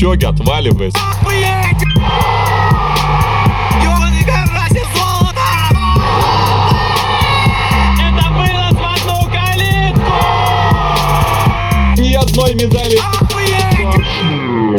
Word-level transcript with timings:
Кипчоги, 0.00 0.24
отваливайся. 0.24 0.98
Это 7.98 8.30
было 8.30 8.70
в 8.72 8.80
одну 8.94 9.18
калитку! 9.30 10.14
Ни 12.00 12.14
одной 12.14 12.54
медали. 12.54 12.98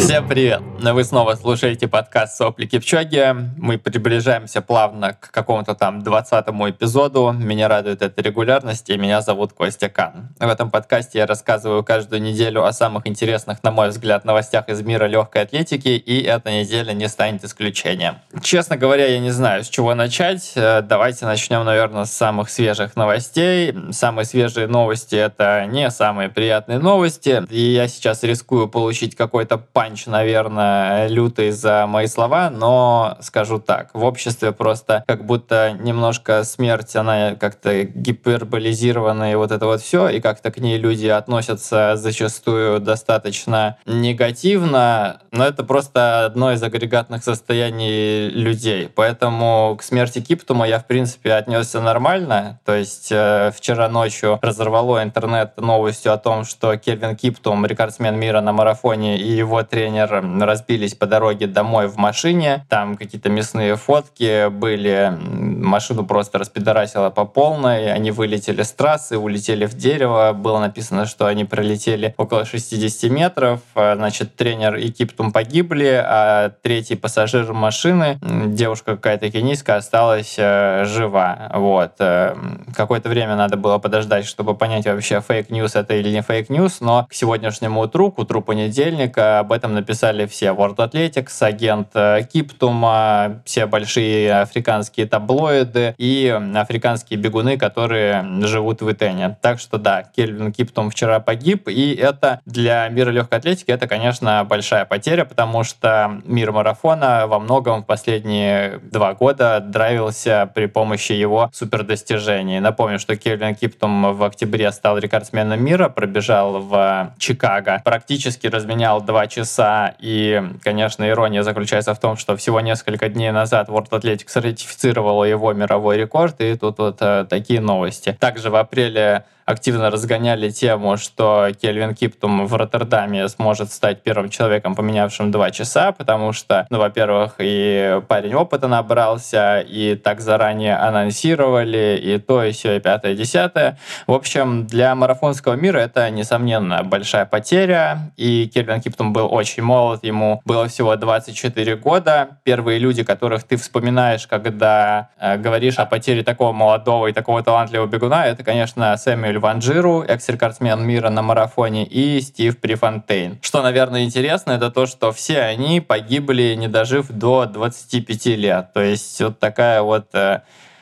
Всем 0.02 0.27
привет! 0.27 0.61
Вы 0.79 1.04
снова 1.04 1.36
слушаете 1.36 1.88
подкаст 1.88 2.36
«Сопли 2.36 2.65
Кипчоги». 2.65 3.36
Мы 3.57 3.77
приближаемся 3.77 4.63
плавно 4.63 5.13
к 5.13 5.29
какому-то 5.29 5.75
там 5.75 6.01
20 6.01 6.47
эпизоду. 6.47 7.31
Меня 7.31 7.68
радует 7.68 8.01
эта 8.01 8.19
регулярность, 8.23 8.89
и 8.89 8.97
меня 8.97 9.21
зовут 9.21 9.54
Костя 9.54 9.89
Кан. 9.89 10.29
В 10.39 10.50
этом 10.50 10.71
подкасте 10.71 11.19
я 11.19 11.27
рассказываю 11.27 11.83
каждую 11.83 12.19
неделю 12.23 12.65
о 12.65 12.73
самых 12.73 13.05
интересных, 13.05 13.61
на 13.61 13.69
мой 13.69 13.89
взгляд, 13.89 14.25
новостях 14.25 14.69
из 14.69 14.82
мира 14.82 15.05
легкой 15.05 15.43
атлетики, 15.43 15.89
и 15.89 16.24
эта 16.24 16.49
неделя 16.52 16.93
не 16.93 17.07
станет 17.07 17.43
исключением. 17.46 18.15
Честно 18.41 18.77
говоря, 18.77 19.05
я 19.05 19.19
не 19.19 19.29
знаю, 19.29 19.63
с 19.63 19.69
чего 19.69 19.93
начать. 19.93 20.54
Э, 20.55 20.82
Давайте 20.82 21.27
начнем, 21.27 21.63
наверное, 21.63 22.05
с 22.05 22.11
самых 22.11 22.49
свежих 22.49 22.96
новостей. 22.96 23.74
Самые 23.91 24.25
свежие 24.25 24.65
новости— 24.65 25.15
это 25.27 25.68
не 25.68 25.91
самые 25.91 26.29
приятные 26.29 26.79
новости, 26.79 27.43
и 27.52 27.61
я 27.61 27.88
сейчас 27.88 28.24
рискую 28.24 28.68
получить 28.68 29.15
какой-то 29.15 29.60
панч, 29.91 30.05
наверное, 30.05 31.07
лютый 31.07 31.51
за 31.51 31.86
мои 31.86 32.08
слова, 32.08 32.49
но 32.49 33.17
скажу 33.19 33.59
так, 33.59 33.89
в 33.94 34.05
обществе 34.05 34.53
просто 34.53 35.03
как 35.05 35.25
будто 35.25 35.73
немножко 35.73 36.45
смерть, 36.45 36.95
она 36.95 37.36
как-то 37.36 37.83
гиперболизирована 37.83 39.33
и 39.33 39.35
вот 39.35 39.52
это 39.52 39.66
вот 39.66 39.81
все, 39.81 40.08
и 40.08 40.22
как-то 40.22 40.49
к 40.49 40.59
ней 40.59 40.77
люди 40.77 41.08
относятся 41.08 41.97
зачастую 41.97 42.80
достаточно 42.80 43.77
негативно, 43.85 45.19
но 45.31 45.45
это 45.45 45.63
просто 45.66 46.25
одно 46.25 46.53
из 46.53 46.63
агрегатных 46.63 47.21
состояний 47.23 48.29
людей. 48.29 48.89
Поэтому 48.95 49.75
к 49.77 49.83
смерти 49.83 50.21
Киптума 50.21 50.67
я, 50.67 50.79
в 50.79 50.88
принципе, 50.88 51.33
отнесся 51.33 51.81
нормально. 51.81 52.59
То 52.63 52.75
есть 52.75 53.11
э, 53.11 53.51
вчера 53.53 53.89
ночью 53.89 54.39
разорвало 54.41 55.03
интернет 55.03 55.57
новостью 55.57 56.13
о 56.13 56.17
том, 56.17 56.45
что 56.45 56.77
Кельвин 56.77 57.17
Киптум, 57.17 57.66
рекордсмен 57.66 58.17
мира 58.17 58.39
на 58.41 58.53
марафоне, 58.53 59.17
и 59.17 59.41
его 59.41 59.61
тренер 59.72 60.23
разбились 60.41 60.95
по 60.95 61.05
дороге 61.05 61.47
домой 61.47 61.88
в 61.88 61.95
машине. 61.95 62.66
Там 62.67 62.97
какие-то 62.97 63.30
мясные 63.30 63.78
фотки 63.78 64.50
были. 64.50 65.17
Машину 65.17 66.05
просто 66.05 66.39
распидорасило 66.39 67.09
по 67.09 67.23
полной. 67.23 67.91
Они 67.94 68.11
вылетели 68.11 68.63
с 68.63 68.73
трассы, 68.73 69.17
улетели 69.17 69.66
в 69.66 69.73
дерево. 69.73 70.33
Было 70.33 70.59
написано, 70.59 71.05
что 71.05 71.25
они 71.25 71.45
пролетели 71.45 72.13
около 72.17 72.44
60 72.45 73.09
метров. 73.09 73.61
А, 73.73 73.95
Значит, 73.95 74.36
тренер 74.36 74.75
и 74.75 74.89
Киптум 74.89 75.31
погибли, 75.31 76.03
а 76.06 76.50
третий 76.61 76.95
пассажир 76.95 77.53
машины, 77.53 78.19
девушка 78.22 78.97
какая-то 78.97 79.31
кенийская, 79.31 79.78
осталась 79.78 80.35
э, 80.38 80.83
жива. 80.85 81.50
Вот. 81.53 81.94
Э, 82.00 82.35
Какое-то 82.75 83.08
время 83.08 83.38
надо 83.38 83.56
было 83.56 83.78
подождать, 83.78 84.25
чтобы 84.25 84.53
понять 84.56 84.85
вообще, 84.85 85.22
fake 85.21 85.48
news 85.48 85.75
это 85.75 85.94
или 85.94 86.09
не 86.09 86.22
fake 86.21 86.48
news, 86.48 86.81
но 86.81 87.06
к 87.09 87.13
сегодняшнему 87.13 87.80
утру, 87.80 88.11
к 88.11 88.19
утру 88.19 88.41
понедельника, 88.41 89.39
об 89.39 89.52
этом 89.52 89.60
написали 89.67 90.25
все. 90.25 90.47
World 90.47 90.77
Athletics, 90.77 91.43
агент 91.43 91.89
э, 91.93 92.21
Киптума, 92.31 93.41
все 93.45 93.65
большие 93.65 94.41
африканские 94.41 95.05
таблоиды 95.05 95.95
и 95.97 96.27
африканские 96.55 97.19
бегуны, 97.19 97.57
которые 97.57 98.25
живут 98.43 98.81
в 98.81 98.91
Итене. 98.91 99.37
Так 99.41 99.59
что 99.59 99.77
да, 99.77 100.03
Кельвин 100.15 100.51
Киптум 100.51 100.89
вчера 100.89 101.19
погиб, 101.19 101.67
и 101.67 101.93
это 101.93 102.41
для 102.45 102.87
мира 102.89 103.11
легкой 103.11 103.39
атлетики 103.39 103.71
это, 103.71 103.87
конечно, 103.87 104.43
большая 104.43 104.85
потеря, 104.85 105.25
потому 105.25 105.63
что 105.63 106.21
мир 106.25 106.51
марафона 106.51 107.27
во 107.27 107.39
многом 107.39 107.83
в 107.83 107.85
последние 107.85 108.79
два 108.91 109.13
года 109.13 109.59
драйвился 109.59 110.50
при 110.53 110.66
помощи 110.66 111.13
его 111.13 111.50
супердостижений. 111.53 112.59
Напомню, 112.59 113.00
что 113.00 113.16
Кельвин 113.16 113.55
Киптум 113.55 114.13
в 114.13 114.23
октябре 114.23 114.71
стал 114.71 114.97
рекордсменом 114.97 115.63
мира, 115.63 115.89
пробежал 115.89 116.61
в 116.61 117.13
Чикаго, 117.17 117.81
практически 117.83 118.47
разменял 118.47 119.01
два 119.01 119.27
часа, 119.27 119.50
и, 120.00 120.41
конечно, 120.63 121.07
ирония 121.09 121.44
заключается 121.44 121.94
в 121.94 122.00
том, 122.00 122.17
что 122.17 122.35
всего 122.35 122.62
несколько 122.62 123.09
дней 123.09 123.31
назад 123.31 123.69
World 123.69 123.89
Athletics 123.89 124.39
ратифицировала 124.39 125.23
его 125.23 125.53
мировой 125.53 125.97
рекорд, 125.97 126.41
и 126.41 126.56
тут 126.56 126.78
вот 126.78 126.97
э, 127.01 127.25
такие 127.29 127.62
новости. 127.62 128.17
Также 128.19 128.50
в 128.50 128.56
апреле 128.56 129.25
активно 129.51 129.91
разгоняли 129.91 130.50
тему, 130.50 130.97
что 130.97 131.50
Кельвин 131.62 131.94
Киптум 131.94 132.47
в 132.47 132.56
Роттердаме 132.56 133.28
сможет 133.28 133.72
стать 133.72 134.01
первым 134.01 134.29
человеком, 134.29 134.75
поменявшим 134.75 135.31
два 135.31 135.51
часа, 135.51 135.91
потому 135.91 136.34
что, 136.34 136.66
ну, 136.69 136.79
во-первых, 136.79 137.35
и 137.39 138.01
парень 138.07 138.34
опыта 138.34 138.67
набрался, 138.67 139.59
и 139.59 139.95
так 139.95 140.22
заранее 140.22 140.75
анонсировали, 140.78 142.00
и 142.01 142.17
то, 142.17 142.44
и 142.44 142.51
все, 142.51 142.78
и 142.78 142.79
пятое, 142.79 143.13
и 143.13 143.16
десятое. 143.16 143.78
В 144.07 144.13
общем, 144.13 144.66
для 144.66 144.95
марафонского 144.95 145.53
мира 145.53 145.79
это, 145.79 146.09
несомненно, 146.09 146.83
большая 146.83 147.25
потеря, 147.25 148.12
и 148.18 148.50
Кельвин 148.53 148.81
Киптум 148.81 149.13
был 149.13 149.31
очень 149.31 149.63
молод, 149.63 150.03
ему 150.03 150.41
было 150.45 150.68
всего 150.68 150.95
24 150.95 151.75
года. 151.75 152.39
Первые 152.44 152.79
люди, 152.79 153.03
которых 153.03 153.44
ты 153.44 153.57
вспоминаешь, 153.57 154.28
когда 154.28 155.09
э, 155.19 155.38
говоришь 155.38 155.78
о 155.78 155.85
потере 155.85 156.23
такого 156.23 156.53
молодого 156.53 157.07
и 157.07 157.13
такого 157.13 157.44
талантливого 157.44 157.88
бегуна, 157.88 158.25
это, 158.25 158.44
конечно, 158.44 158.95
Сэмюэль 158.95 159.41
Ванжиру, 159.41 160.03
экс-рекордсмен 160.03 160.81
мира 160.85 161.09
на 161.09 161.22
марафоне, 161.22 161.85
и 161.85 162.22
Стив 162.22 162.57
Прифонтейн. 162.59 163.40
Что, 163.41 163.62
наверное, 163.62 164.03
интересно, 164.03 164.52
это 164.52 164.72
то, 164.72 164.85
что 164.85 165.12
все 165.12 165.41
они 165.41 165.81
погибли, 165.81 166.56
не 166.56 166.68
дожив 166.68 167.09
до 167.09 167.46
25 167.46 168.25
лет. 168.38 168.72
То 168.74 168.81
есть 168.81 169.22
вот 169.22 169.40
такая 169.40 169.81
вот 169.81 170.07
э, 170.13 170.41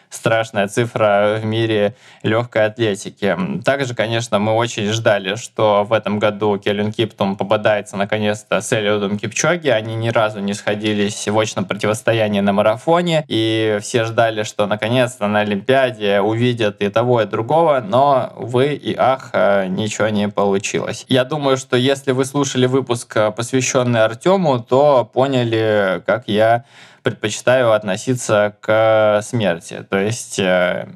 страшная 0.09 0.67
цифра 0.67 1.39
в 1.41 1.45
мире 1.45 1.95
легкой 2.23 2.65
атлетики. 2.65 3.37
Также, 3.63 3.93
конечно, 3.93 4.39
мы 4.39 4.53
очень 4.53 4.91
ждали, 4.91 5.35
что 5.35 5.83
в 5.83 5.93
этом 5.93 6.19
году 6.19 6.57
Келлен 6.57 6.91
Киптум 6.91 7.35
попадается 7.35 7.95
наконец-то 7.97 8.61
с 8.61 8.73
Элиотом 8.73 9.17
Кипчоги. 9.17 9.69
Они 9.69 9.95
ни 9.95 10.09
разу 10.09 10.39
не 10.39 10.53
сходились 10.53 11.27
в 11.27 11.37
очном 11.37 11.65
противостоянии 11.65 12.39
на 12.39 12.53
марафоне, 12.53 13.23
и 13.27 13.77
все 13.81 14.05
ждали, 14.05 14.43
что 14.43 14.65
наконец-то 14.65 15.27
на 15.27 15.41
Олимпиаде 15.41 16.21
увидят 16.21 16.81
и 16.81 16.89
того, 16.89 17.21
и 17.21 17.25
другого, 17.25 17.83
но, 17.87 18.33
увы 18.35 18.73
и 18.73 18.95
ах, 18.97 19.29
э, 19.33 19.67
ничего 19.67 20.09
не 20.09 20.27
получилось. 20.29 21.05
Я 21.07 21.23
думаю, 21.23 21.57
что 21.57 21.77
если 21.77 22.11
вы 22.11 22.25
слушали 22.25 22.65
выпуск, 22.65 23.15
э, 23.15 23.31
посвященный 23.31 24.03
Артему, 24.03 24.59
то 24.59 25.05
поняли, 25.05 26.01
как 26.05 26.27
я 26.27 26.65
предпочитаю 27.03 27.73
относиться 27.73 28.55
к 28.61 29.21
смерти. 29.23 29.85
То 29.89 29.97
есть 29.97 30.39
э, 30.39 30.87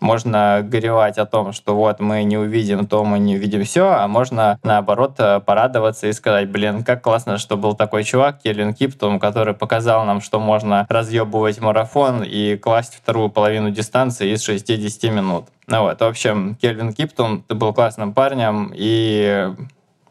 можно 0.00 0.60
горевать 0.62 1.18
о 1.18 1.26
том, 1.26 1.52
что 1.52 1.74
вот 1.74 2.00
мы 2.00 2.22
не 2.24 2.36
увидим 2.38 2.86
то, 2.86 3.04
мы 3.04 3.18
не 3.18 3.36
увидим 3.36 3.64
все, 3.64 3.88
а 3.88 4.06
можно 4.08 4.58
наоборот 4.62 5.14
э, 5.18 5.40
порадоваться 5.40 6.06
и 6.06 6.12
сказать, 6.12 6.48
блин, 6.48 6.84
как 6.84 7.02
классно, 7.02 7.38
что 7.38 7.56
был 7.56 7.74
такой 7.74 8.04
чувак, 8.04 8.40
Келлен 8.42 8.74
Киптум, 8.74 9.18
который 9.18 9.54
показал 9.54 10.04
нам, 10.04 10.20
что 10.20 10.38
можно 10.38 10.86
разъебывать 10.88 11.60
марафон 11.60 12.22
и 12.22 12.56
класть 12.56 12.94
вторую 12.94 13.28
половину 13.30 13.70
дистанции 13.70 14.32
из 14.32 14.42
60 14.42 15.10
минут. 15.12 15.46
Ну 15.66 15.82
вот, 15.82 16.00
в 16.00 16.04
общем, 16.04 16.56
Кельвин 16.60 16.92
Киптум, 16.92 17.42
ты 17.46 17.54
был 17.54 17.74
классным 17.74 18.14
парнем, 18.14 18.72
и 18.74 19.52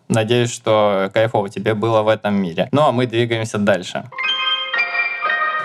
надеюсь, 0.10 0.54
что 0.54 1.10
кайфово 1.14 1.50
тебе 1.50 1.74
было 1.74 2.02
в 2.02 2.10
этом 2.10 2.36
мире. 2.36 2.70
Ну 2.72 2.84
а 2.84 2.92
мы 2.92 3.08
двигаемся 3.08 3.58
дальше. 3.58 4.04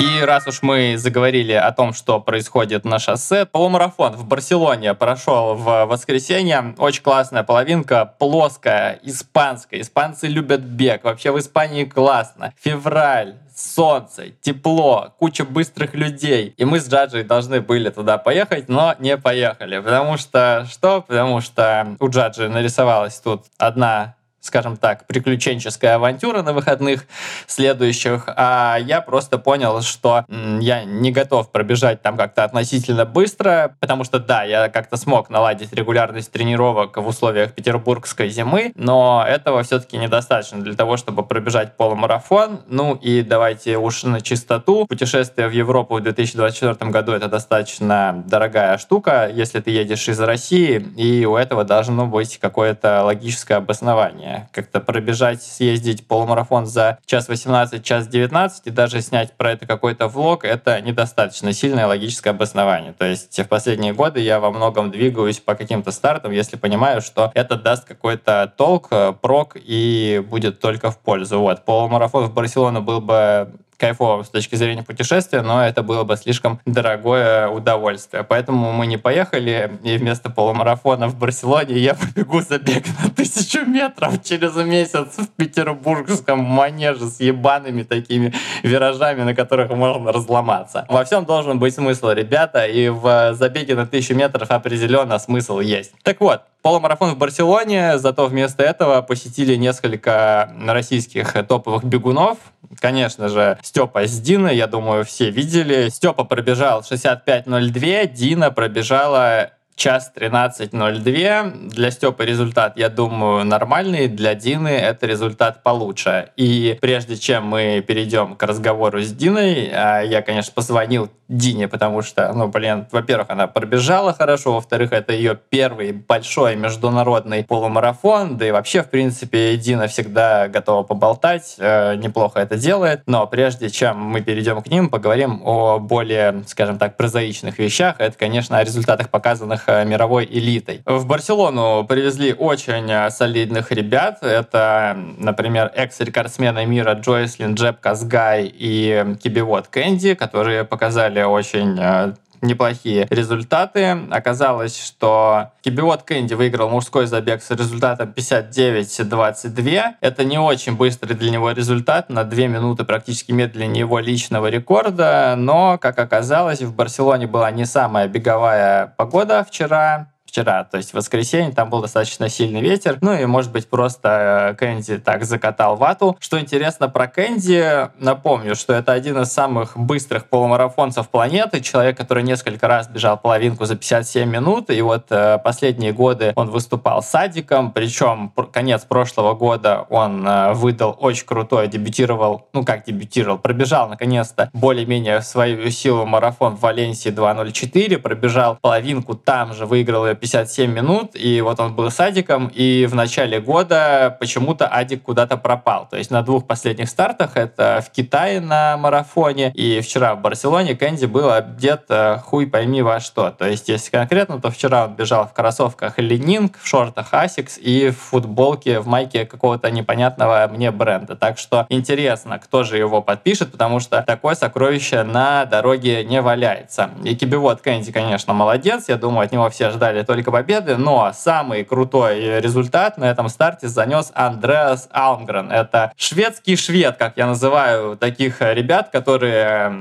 И 0.03 0.21
раз 0.21 0.49
уж 0.49 0.63
мы 0.63 0.97
заговорили 0.99 1.53
о 1.53 1.71
том, 1.71 1.93
что 1.95 2.19
происходит 2.19 2.85
на 2.85 2.99
шоссе, 2.99 3.47
полумарафон 3.47 4.15
в 4.15 4.27
Барселоне 4.27 4.95
прошел 4.95 5.55
в 5.55 5.85
воскресенье. 5.85 6.75
Очень 6.79 7.05
классная 7.05 7.45
половинка, 7.45 8.13
плоская, 8.19 8.99
испанская. 9.05 9.81
Испанцы 9.81 10.27
любят 10.27 10.63
бег. 10.63 11.05
Вообще 11.05 11.31
в 11.31 11.39
Испании 11.39 11.85
классно. 11.85 12.53
Февраль, 12.61 13.37
солнце, 13.55 14.31
тепло, 14.41 15.15
куча 15.21 15.45
быстрых 15.45 15.95
людей. 15.95 16.53
И 16.57 16.65
мы 16.65 16.81
с 16.81 16.89
Джаджей 16.89 17.23
должны 17.23 17.61
были 17.61 17.89
туда 17.91 18.19
поехать, 18.19 18.69
но 18.69 18.97
не 18.99 19.17
поехали. 19.17 19.79
Потому 19.79 20.17
что... 20.17 20.67
Что? 20.69 21.03
Потому 21.03 21.41
что 21.41 21.97
у 22.01 22.09
Джаджи 22.09 22.49
нарисовалась 22.49 23.21
тут 23.21 23.45
одна 23.57 24.17
скажем 24.43 24.77
так, 24.77 25.07
приключенческая 25.07 25.95
авантюра 25.95 26.43
на 26.43 26.53
выходных 26.53 27.07
следующих, 27.47 28.25
а 28.27 28.77
я 28.77 29.01
просто 29.01 29.39
понял, 29.39 29.83
что 29.83 30.25
я 30.29 30.85
не 30.85 31.13
готов 31.13 31.51
пробежать 31.53 32.03
там 32.03 32.17
как-то 32.17 32.43
относительно 32.43 33.05
быстро, 33.05 33.77
потому 33.79 34.03
что, 34.03 34.19
да, 34.19 34.43
я 34.43 34.69
как-то 34.69 34.97
смог 34.97 35.31
наладить 35.31 35.73
регулярность 35.73 36.33
тренировок 36.33 36.97
в 36.97 37.07
условиях 37.07 37.53
петербургской 37.53 38.31
зимы, 38.31 38.73
но 38.75 39.25
этого 39.27 39.63
все-таки 39.63 39.97
недостаточно 39.97 40.61
для 40.61 40.75
того, 40.75 40.97
чтобы 40.97 41.23
пробежать 41.23 41.77
полумарафон. 41.77 42.63
Ну 42.67 42.95
и 42.97 43.23
давайте 43.23 43.79
уж 43.79 44.03
на 44.03 44.21
чистоту. 44.21 44.87
Путешествие 44.87 45.47
в 45.47 45.53
Европу 45.53 45.97
в 45.97 46.01
2024 46.01 46.91
году 46.91 47.13
это 47.13 47.29
достаточно 47.29 48.25
дорогая 48.27 48.77
штука, 48.79 49.31
если 49.33 49.61
ты 49.61 49.71
едешь 49.71 50.09
из 50.09 50.19
России, 50.19 50.85
и 50.97 51.25
у 51.27 51.37
этого 51.37 51.63
должно 51.63 52.07
быть 52.07 52.39
какое-то 52.39 53.05
логическое 53.05 53.55
обоснование. 53.55 54.32
Как-то 54.53 54.81
пробежать, 54.81 55.43
съездить 55.43 56.07
полумарафон 56.07 56.67
за 56.67 56.99
час 57.07 57.29
18, 57.29 57.85
час 57.85 58.09
19 58.09 58.67
и 58.67 58.71
даже 58.71 59.01
снять 59.01 59.33
про 59.33 59.53
это 59.53 59.67
какой-то 59.67 60.09
влог, 60.09 60.45
это 60.45 60.81
недостаточно 60.81 61.53
сильное 61.53 61.87
логическое 61.87 62.31
обоснование. 62.31 62.93
То 62.93 63.07
есть 63.07 63.39
в 63.39 63.49
последние 63.49 63.93
годы 63.93 64.21
я 64.21 64.41
во 64.41 64.51
многом 64.51 64.91
двигаюсь 64.91 65.41
по 65.41 65.55
каким-то 65.55 65.91
стартам, 65.91 66.33
если 66.33 66.57
понимаю, 66.57 67.01
что 67.01 67.31
это 67.35 67.57
даст 67.57 67.85
какой-то 67.85 68.53
толк, 68.57 68.89
э, 68.91 69.13
прок 69.21 69.57
и 69.57 70.25
будет 70.29 70.61
только 70.61 70.91
в 70.91 70.99
пользу. 70.99 71.41
Вот. 71.41 71.65
Полумарафон 71.65 72.25
в 72.27 72.35
Барселону 72.35 72.83
был 72.83 73.01
бы 73.01 73.53
кайфово 73.77 74.23
с 74.23 74.29
точки 74.29 74.55
зрения 74.55 74.83
путешествия, 74.83 75.43
но 75.43 75.65
это 75.67 75.83
было 75.83 76.05
бы 76.05 76.17
слишком 76.17 76.61
дорогое 76.67 77.49
удовольствие. 77.49 78.25
Поэтому 78.25 78.73
мы 78.73 78.87
не 78.87 78.97
поехали, 78.97 79.79
и 79.83 79.97
вместо 79.97 80.31
полумарафона 80.31 81.09
в 81.09 81.19
Барселоне 81.19 81.79
я 81.79 81.95
побегу 82.15 82.41
забег 82.41 82.85
на 83.03 83.11
тысячу 83.11 83.65
метров 83.65 84.23
через 84.23 84.55
месяц 84.57 85.17
в 85.17 85.29
петербургском 85.37 86.39
манеже 86.39 87.07
с 87.07 87.21
ебаными 87.21 87.83
такими 87.83 88.33
виражами, 88.63 89.23
на 89.23 89.35
которых 89.35 89.71
можно 89.71 90.13
разломаться. 90.13 90.87
Во 90.89 91.05
всем 91.05 91.25
должен 91.25 91.59
быть 91.59 91.75
смысл, 91.75 92.11
ребята, 92.11 92.67
и 92.67 92.89
в 92.89 93.35
забеге 93.35 93.75
на 93.75 93.87
тысячу 93.87 94.15
метров 94.15 94.51
определенно 94.51 95.19
смысл 95.19 95.61
есть. 95.61 95.93
Так 96.03 96.21
вот, 96.21 96.43
полумарафон 96.63 97.15
в 97.15 97.19
Барселоне, 97.19 97.99
зато 97.99 98.27
вместо 98.27 98.63
этого 98.63 99.03
посетили 99.03 99.57
несколько 99.57 100.53
российских 100.67 101.33
топовых 101.47 101.85
бегунов. 101.85 102.39
Конечно 102.81 103.29
же, 103.29 103.59
Степа 103.63 104.07
с 104.07 104.21
Диной, 104.21 104.57
я 104.57 104.67
думаю, 104.67 105.05
все 105.05 105.31
видели. 105.31 105.89
Степа 105.89 106.25
пробежал 106.25 106.81
65.02, 106.81 108.07
Дина 108.13 108.51
пробежала 108.51 109.51
час 109.75 110.13
13.02. 110.17 111.69
Для 111.69 111.91
Степы 111.91 112.25
результат, 112.25 112.77
я 112.77 112.89
думаю, 112.89 113.45
нормальный. 113.45 114.09
Для 114.09 114.35
Дины 114.35 114.69
это 114.69 115.07
результат 115.07 115.63
получше. 115.63 116.31
И 116.37 116.79
прежде 116.81 117.17
чем 117.17 117.47
мы 117.47 117.85
перейдем 117.87 118.37
к 118.37 118.43
разговору 118.43 119.01
с 119.01 119.13
Диной, 119.13 119.71
а, 119.73 120.01
я, 120.01 120.23
конечно, 120.23 120.53
позвонил 120.55 121.11
Дине, 121.29 121.67
потому 121.67 122.03
что, 122.03 122.31
ну, 122.35 122.49
блин, 122.49 122.87
во-первых, 122.91 123.31
она 123.31 123.47
пробежала 123.47 124.13
хорошо, 124.13 124.53
во-вторых, 124.53 124.93
это 124.93 125.15
ее 125.15 125.39
первый 125.49 125.93
большой 125.93 126.57
международный 126.57 127.43
полумарафон, 127.43 128.37
да 128.37 128.47
и 128.47 128.51
вообще, 128.51 128.83
в 128.83 128.91
принципе, 128.91 129.57
Дина 129.57 129.87
всегда 129.87 130.49
готова 130.49 130.83
поболтать, 130.83 131.57
э, 131.59 131.95
неплохо 131.97 132.41
это 132.41 132.57
делает. 132.57 133.03
Но 133.07 133.27
прежде 133.27 133.71
чем 133.71 133.99
мы 133.99 134.21
перейдем 134.21 134.61
к 134.61 134.67
ним, 134.67 134.91
поговорим 134.91 135.41
о 135.45 135.79
более, 135.79 136.45
скажем 136.47 136.79
так, 136.79 136.97
прозаичных 136.97 137.59
вещах. 137.59 137.97
Это, 137.99 138.17
конечно, 138.19 138.59
о 138.59 138.65
результатах, 138.65 139.09
показанных 139.09 139.62
э, 139.67 139.85
мировой 139.85 140.25
элитой. 140.25 140.83
В 140.87 141.07
Барселону 141.07 141.85
привезли 141.89 142.33
очень 142.33 142.91
э, 142.91 143.11
солидных 143.11 143.73
ребят. 143.73 144.19
Это, 144.23 144.97
например, 145.19 145.71
экс-рекордсмены 145.75 146.67
мира 146.67 146.95
Джойслин, 146.95 147.55
Джеб 147.55 147.81
Казгай 147.81 148.53
и 148.53 149.17
Кибивод 149.23 149.69
Кэнди, 149.69 150.15
которые 150.15 150.65
показали 150.65 151.23
очень 151.23 151.79
э, 151.79 152.15
неплохие 152.43 153.07
результаты. 153.09 153.99
Оказалось, 154.11 154.77
что 154.79 155.53
Кибиот 155.63 156.03
Кэнди 156.03 156.35
выиграл 156.35 156.69
мужской 156.69 157.07
забег 157.07 157.43
с 157.43 157.51
результатом 157.51 158.13
59-22. 158.15 159.95
Это 160.01 160.25
не 160.25 160.39
очень 160.39 160.77
быстрый 160.77 161.15
для 161.15 161.31
него 161.31 161.51
результат, 161.53 162.11
на 162.11 162.25
2 162.25 162.47
минуты 162.49 162.85
практически 162.85 163.33
медленнее 163.33 163.81
его 163.81 163.99
личного 163.99 164.49
рекорда, 164.49 165.35
но, 165.39 165.79
как 165.79 165.99
оказалось, 165.99 166.61
в 166.63 166.75
Барселоне 166.75 167.27
была 167.27 167.51
не 167.51 167.65
самая 167.65 168.09
беговая 168.09 168.93
погода 168.97 169.45
вчера, 169.49 170.09
вчера, 170.33 170.65
то 170.65 170.79
есть 170.79 170.93
в 170.93 170.95
воскресенье, 170.95 171.53
там 171.53 171.69
был 171.69 171.83
достаточно 171.83 172.31
сильный 172.31 172.63
ветер, 172.63 172.97
ну 173.03 173.13
и, 173.13 173.27
может 173.27 173.53
быть, 173.53 173.69
просто 173.69 174.53
э, 174.53 174.55
Кэнди 174.55 174.97
так 174.97 175.25
закатал 175.25 175.77
вату. 175.77 176.17
Что 176.21 176.41
интересно 176.41 176.89
про 176.89 177.07
Кэнди, 177.07 177.91
напомню, 177.99 178.57
что 178.57 178.73
это 178.73 178.93
один 178.93 179.21
из 179.21 179.31
самых 179.31 179.77
быстрых 179.77 180.25
полумарафонцев 180.25 181.11
планеты, 181.11 181.61
человек, 181.61 181.99
который 181.99 182.23
несколько 182.23 182.67
раз 182.67 182.89
бежал 182.89 183.19
половинку 183.19 183.67
за 183.67 183.77
57 183.77 184.27
минут, 184.27 184.71
и 184.71 184.81
вот 184.81 185.05
э, 185.11 185.39
последние 185.45 185.93
годы 185.93 186.33
он 186.35 186.49
выступал 186.49 187.03
садиком, 187.03 187.71
причем 187.71 188.33
конец 188.53 188.85
прошлого 188.85 189.35
года 189.35 189.85
он 189.91 190.27
э, 190.27 190.55
выдал 190.55 190.97
очень 190.99 191.27
крутой, 191.27 191.69
дебютировал, 191.69 192.49
ну 192.55 192.65
как 192.65 192.87
дебютировал, 192.87 193.37
пробежал 193.37 193.91
наконец-то 193.91 194.49
более-менее 194.55 195.21
свою 195.21 195.71
силу 195.71 196.07
марафон 196.07 196.57
в 196.57 196.61
Валенсии 196.61 197.13
2.04, 197.13 197.99
пробежал 197.99 198.57
половинку 198.63 199.15
там 199.15 199.53
же, 199.53 199.67
выиграл 199.67 200.07
57 200.23 200.73
минут, 200.73 201.11
и 201.15 201.41
вот 201.41 201.59
он 201.59 201.75
был 201.75 201.91
садиком, 201.91 202.47
и 202.47 202.87
в 202.87 202.95
начале 202.95 203.41
года 203.41 204.17
почему-то 204.21 204.69
Адик 204.69 205.03
куда-то 205.03 205.37
пропал. 205.37 205.89
То 205.91 205.97
есть 205.97 206.13
на 206.13 206.23
двух 206.23 206.47
последних 206.47 206.89
стартах, 206.89 207.37
это 207.37 207.85
в 207.85 207.91
Китае 207.91 208.41
на 208.41 208.77
марафоне, 208.77 209.51
и 209.53 209.81
вчера 209.81 210.15
в 210.15 210.21
Барселоне 210.21 210.77
Кэнди 210.77 211.07
был 211.07 211.29
одет 211.33 211.87
э, 211.89 212.19
хуй 212.19 212.47
пойми 212.47 212.83
во 212.83 213.01
что. 213.01 213.31
То 213.31 213.49
есть, 213.49 213.69
если 213.69 213.91
конкретно, 213.91 214.41
то 214.41 214.53
вчера 214.53 214.85
он 214.85 214.95
бежал 214.95 215.27
в 215.27 215.33
кроссовках 215.33 215.99
Ленинг, 215.99 216.57
в 216.57 216.69
шортах 216.69 217.13
Asics 217.13 217.59
и 217.59 217.91
в 217.91 217.99
футболке, 217.99 218.79
в 218.79 218.87
майке 218.87 219.27
какого-то 219.27 219.73
непонятного 219.73 220.49
мне 220.53 220.71
бренда. 220.71 221.17
Так 221.17 221.37
что 221.37 221.67
интересно, 221.69 222.39
кто 222.39 222.63
же 222.63 222.79
его 222.79 223.03
подпишет, 223.03 223.51
потому 223.51 223.81
что 223.81 224.03
такое 224.03 224.37
сокровище 224.37 225.03
на 225.03 225.47
дороге 225.47 226.05
не 226.05 226.23
валяется. 226.23 226.91
И 227.03 227.17
Кибивод 227.17 227.61
Кэнди, 227.61 227.91
конечно, 227.91 228.33
молодец. 228.33 228.85
Я 228.89 228.97
думаю, 228.97 229.25
от 229.25 229.33
него 229.33 229.51
все 229.51 229.71
ждали 229.71 230.05
только 230.13 230.31
победы, 230.31 230.77
но 230.77 231.11
самый 231.15 231.65
крутой 231.65 232.39
результат 232.43 232.99
на 232.99 233.11
этом 233.11 233.31
старте 233.31 233.67
занес 233.67 234.13
Андреас 234.15 234.91
Алмгрен. 234.93 235.51
Это 235.51 235.91
шведский 235.97 236.57
швед, 236.57 236.99
как 236.99 237.17
я 237.17 237.27
называю 237.27 237.97
таких 237.97 238.43
ребят, 238.43 238.91
которые 238.91 239.75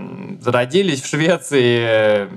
родились 0.45 1.01
в 1.01 1.07
Швеции 1.07 2.29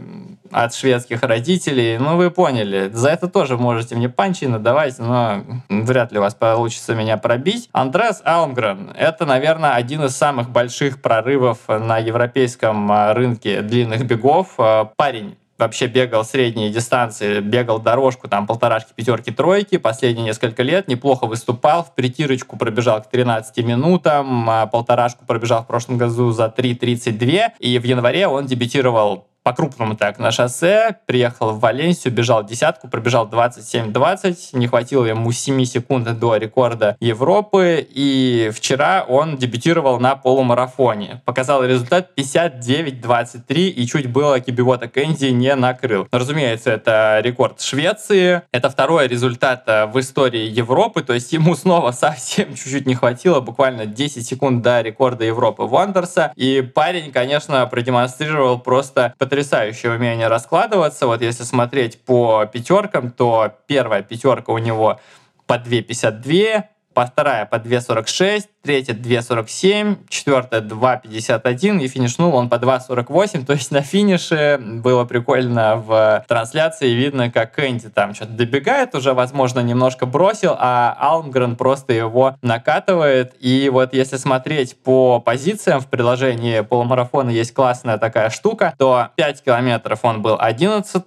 от 0.50 0.74
шведских 0.74 1.22
родителей. 1.22 1.98
Ну, 1.98 2.16
вы 2.16 2.32
поняли. 2.32 2.90
За 2.92 3.10
это 3.10 3.28
тоже 3.28 3.56
можете 3.56 3.94
мне 3.94 4.08
панчи 4.08 4.44
надавать, 4.44 4.98
но 4.98 5.44
вряд 5.68 6.10
ли 6.10 6.18
у 6.18 6.22
вас 6.22 6.34
получится 6.34 6.94
меня 6.94 7.16
пробить. 7.16 7.68
Андрес 7.72 8.22
Алмгрен— 8.24 8.90
это, 8.98 9.24
наверное, 9.24 9.74
один 9.74 10.04
из 10.04 10.16
самых 10.16 10.50
больших 10.50 11.00
прорывов 11.00 11.58
на 11.68 11.98
европейском 11.98 12.90
рынке 13.12 13.62
длинных 13.62 14.04
бегов. 14.04 14.56
Парень 14.96 15.36
вообще 15.58 15.86
бегал 15.86 16.24
средние 16.24 16.70
дистанции, 16.70 17.40
бегал 17.40 17.78
дорожку, 17.78 18.28
там 18.28 18.46
полторашки, 18.46 18.92
пятерки, 18.94 19.30
тройки, 19.30 19.78
последние 19.78 20.26
несколько 20.26 20.62
лет 20.62 20.88
неплохо 20.88 21.26
выступал, 21.26 21.84
в 21.84 21.94
притирочку 21.94 22.56
пробежал 22.56 23.02
к 23.02 23.10
13 23.10 23.64
минутам, 23.64 24.48
а 24.50 24.66
полторашку 24.66 25.24
пробежал 25.24 25.62
в 25.62 25.66
прошлом 25.66 25.98
году 25.98 26.30
за 26.32 26.46
3.32, 26.46 27.52
и 27.58 27.78
в 27.78 27.84
январе 27.84 28.26
он 28.26 28.46
дебютировал 28.46 29.28
по-крупному 29.44 29.94
так, 29.94 30.18
на 30.18 30.32
шоссе, 30.32 30.96
приехал 31.06 31.50
в 31.52 31.60
Валенсию, 31.60 32.14
бежал 32.14 32.44
десятку, 32.44 32.88
пробежал 32.88 33.28
27-20, 33.28 34.36
не 34.54 34.66
хватило 34.66 35.04
ему 35.04 35.30
7 35.30 35.64
секунд 35.64 36.18
до 36.18 36.36
рекорда 36.36 36.96
Европы, 36.98 37.86
и 37.88 38.50
вчера 38.54 39.04
он 39.06 39.36
дебютировал 39.36 40.00
на 40.00 40.16
полумарафоне. 40.16 41.20
Показал 41.26 41.62
результат 41.62 42.10
59-23, 42.16 43.68
и 43.68 43.86
чуть 43.86 44.10
было 44.10 44.40
Кибивота 44.40 44.88
Кэнди 44.88 45.26
не 45.26 45.54
накрыл. 45.54 46.08
Но, 46.10 46.18
разумеется, 46.18 46.70
это 46.70 47.20
рекорд 47.22 47.60
Швеции, 47.60 48.42
это 48.50 48.70
второй 48.70 49.08
результат 49.08 49.64
э, 49.66 49.84
в 49.84 50.00
истории 50.00 50.48
Европы, 50.48 51.02
то 51.02 51.12
есть 51.12 51.32
ему 51.34 51.54
снова 51.54 51.92
совсем 51.92 52.54
чуть-чуть 52.54 52.86
не 52.86 52.94
хватило, 52.94 53.40
буквально 53.40 53.84
10 53.84 54.26
секунд 54.26 54.62
до 54.62 54.80
рекорда 54.80 55.24
Европы 55.24 55.64
Вандерса, 55.64 56.32
и 56.34 56.62
парень, 56.62 57.12
конечно, 57.12 57.66
продемонстрировал 57.66 58.58
просто 58.58 59.12
потрясающее 59.34 59.90
умение 59.90 60.28
раскладываться. 60.28 61.08
Вот 61.08 61.20
если 61.20 61.42
смотреть 61.42 62.00
по 62.00 62.46
пятеркам, 62.46 63.10
то 63.10 63.52
первая 63.66 64.00
пятерка 64.00 64.52
у 64.52 64.58
него 64.58 65.00
по 65.48 65.54
2,52, 65.54 66.62
вторая 67.02 67.46
по 67.46 67.56
2.46, 67.56 68.44
третья 68.62 68.94
2.47, 68.94 70.06
четвертая 70.08 70.60
2.51 70.60 71.80
и 71.82 71.88
финишнул 71.88 72.34
он 72.34 72.48
по 72.48 72.54
2.48. 72.56 73.44
То 73.44 73.52
есть 73.52 73.70
на 73.70 73.82
финише 73.82 74.58
было 74.60 75.04
прикольно 75.04 75.76
в 75.76 76.24
трансляции 76.28 76.90
видно, 76.90 77.30
как 77.30 77.52
Кэнди 77.54 77.88
там 77.88 78.14
что-то 78.14 78.32
добегает, 78.32 78.94
уже, 78.94 79.12
возможно, 79.12 79.60
немножко 79.60 80.06
бросил, 80.06 80.56
а 80.58 80.96
Алмгрен 80.98 81.56
просто 81.56 81.92
его 81.92 82.36
накатывает. 82.42 83.34
И 83.40 83.68
вот 83.70 83.92
если 83.92 84.16
смотреть 84.16 84.76
по 84.82 85.20
позициям 85.20 85.80
в 85.80 85.88
приложении 85.88 86.60
полумарафона 86.60 87.30
есть 87.30 87.52
классная 87.52 87.98
такая 87.98 88.30
штука, 88.30 88.74
то 88.78 89.08
5 89.16 89.42
километров 89.42 90.00
он 90.02 90.22
был 90.22 90.36
11 90.38 91.04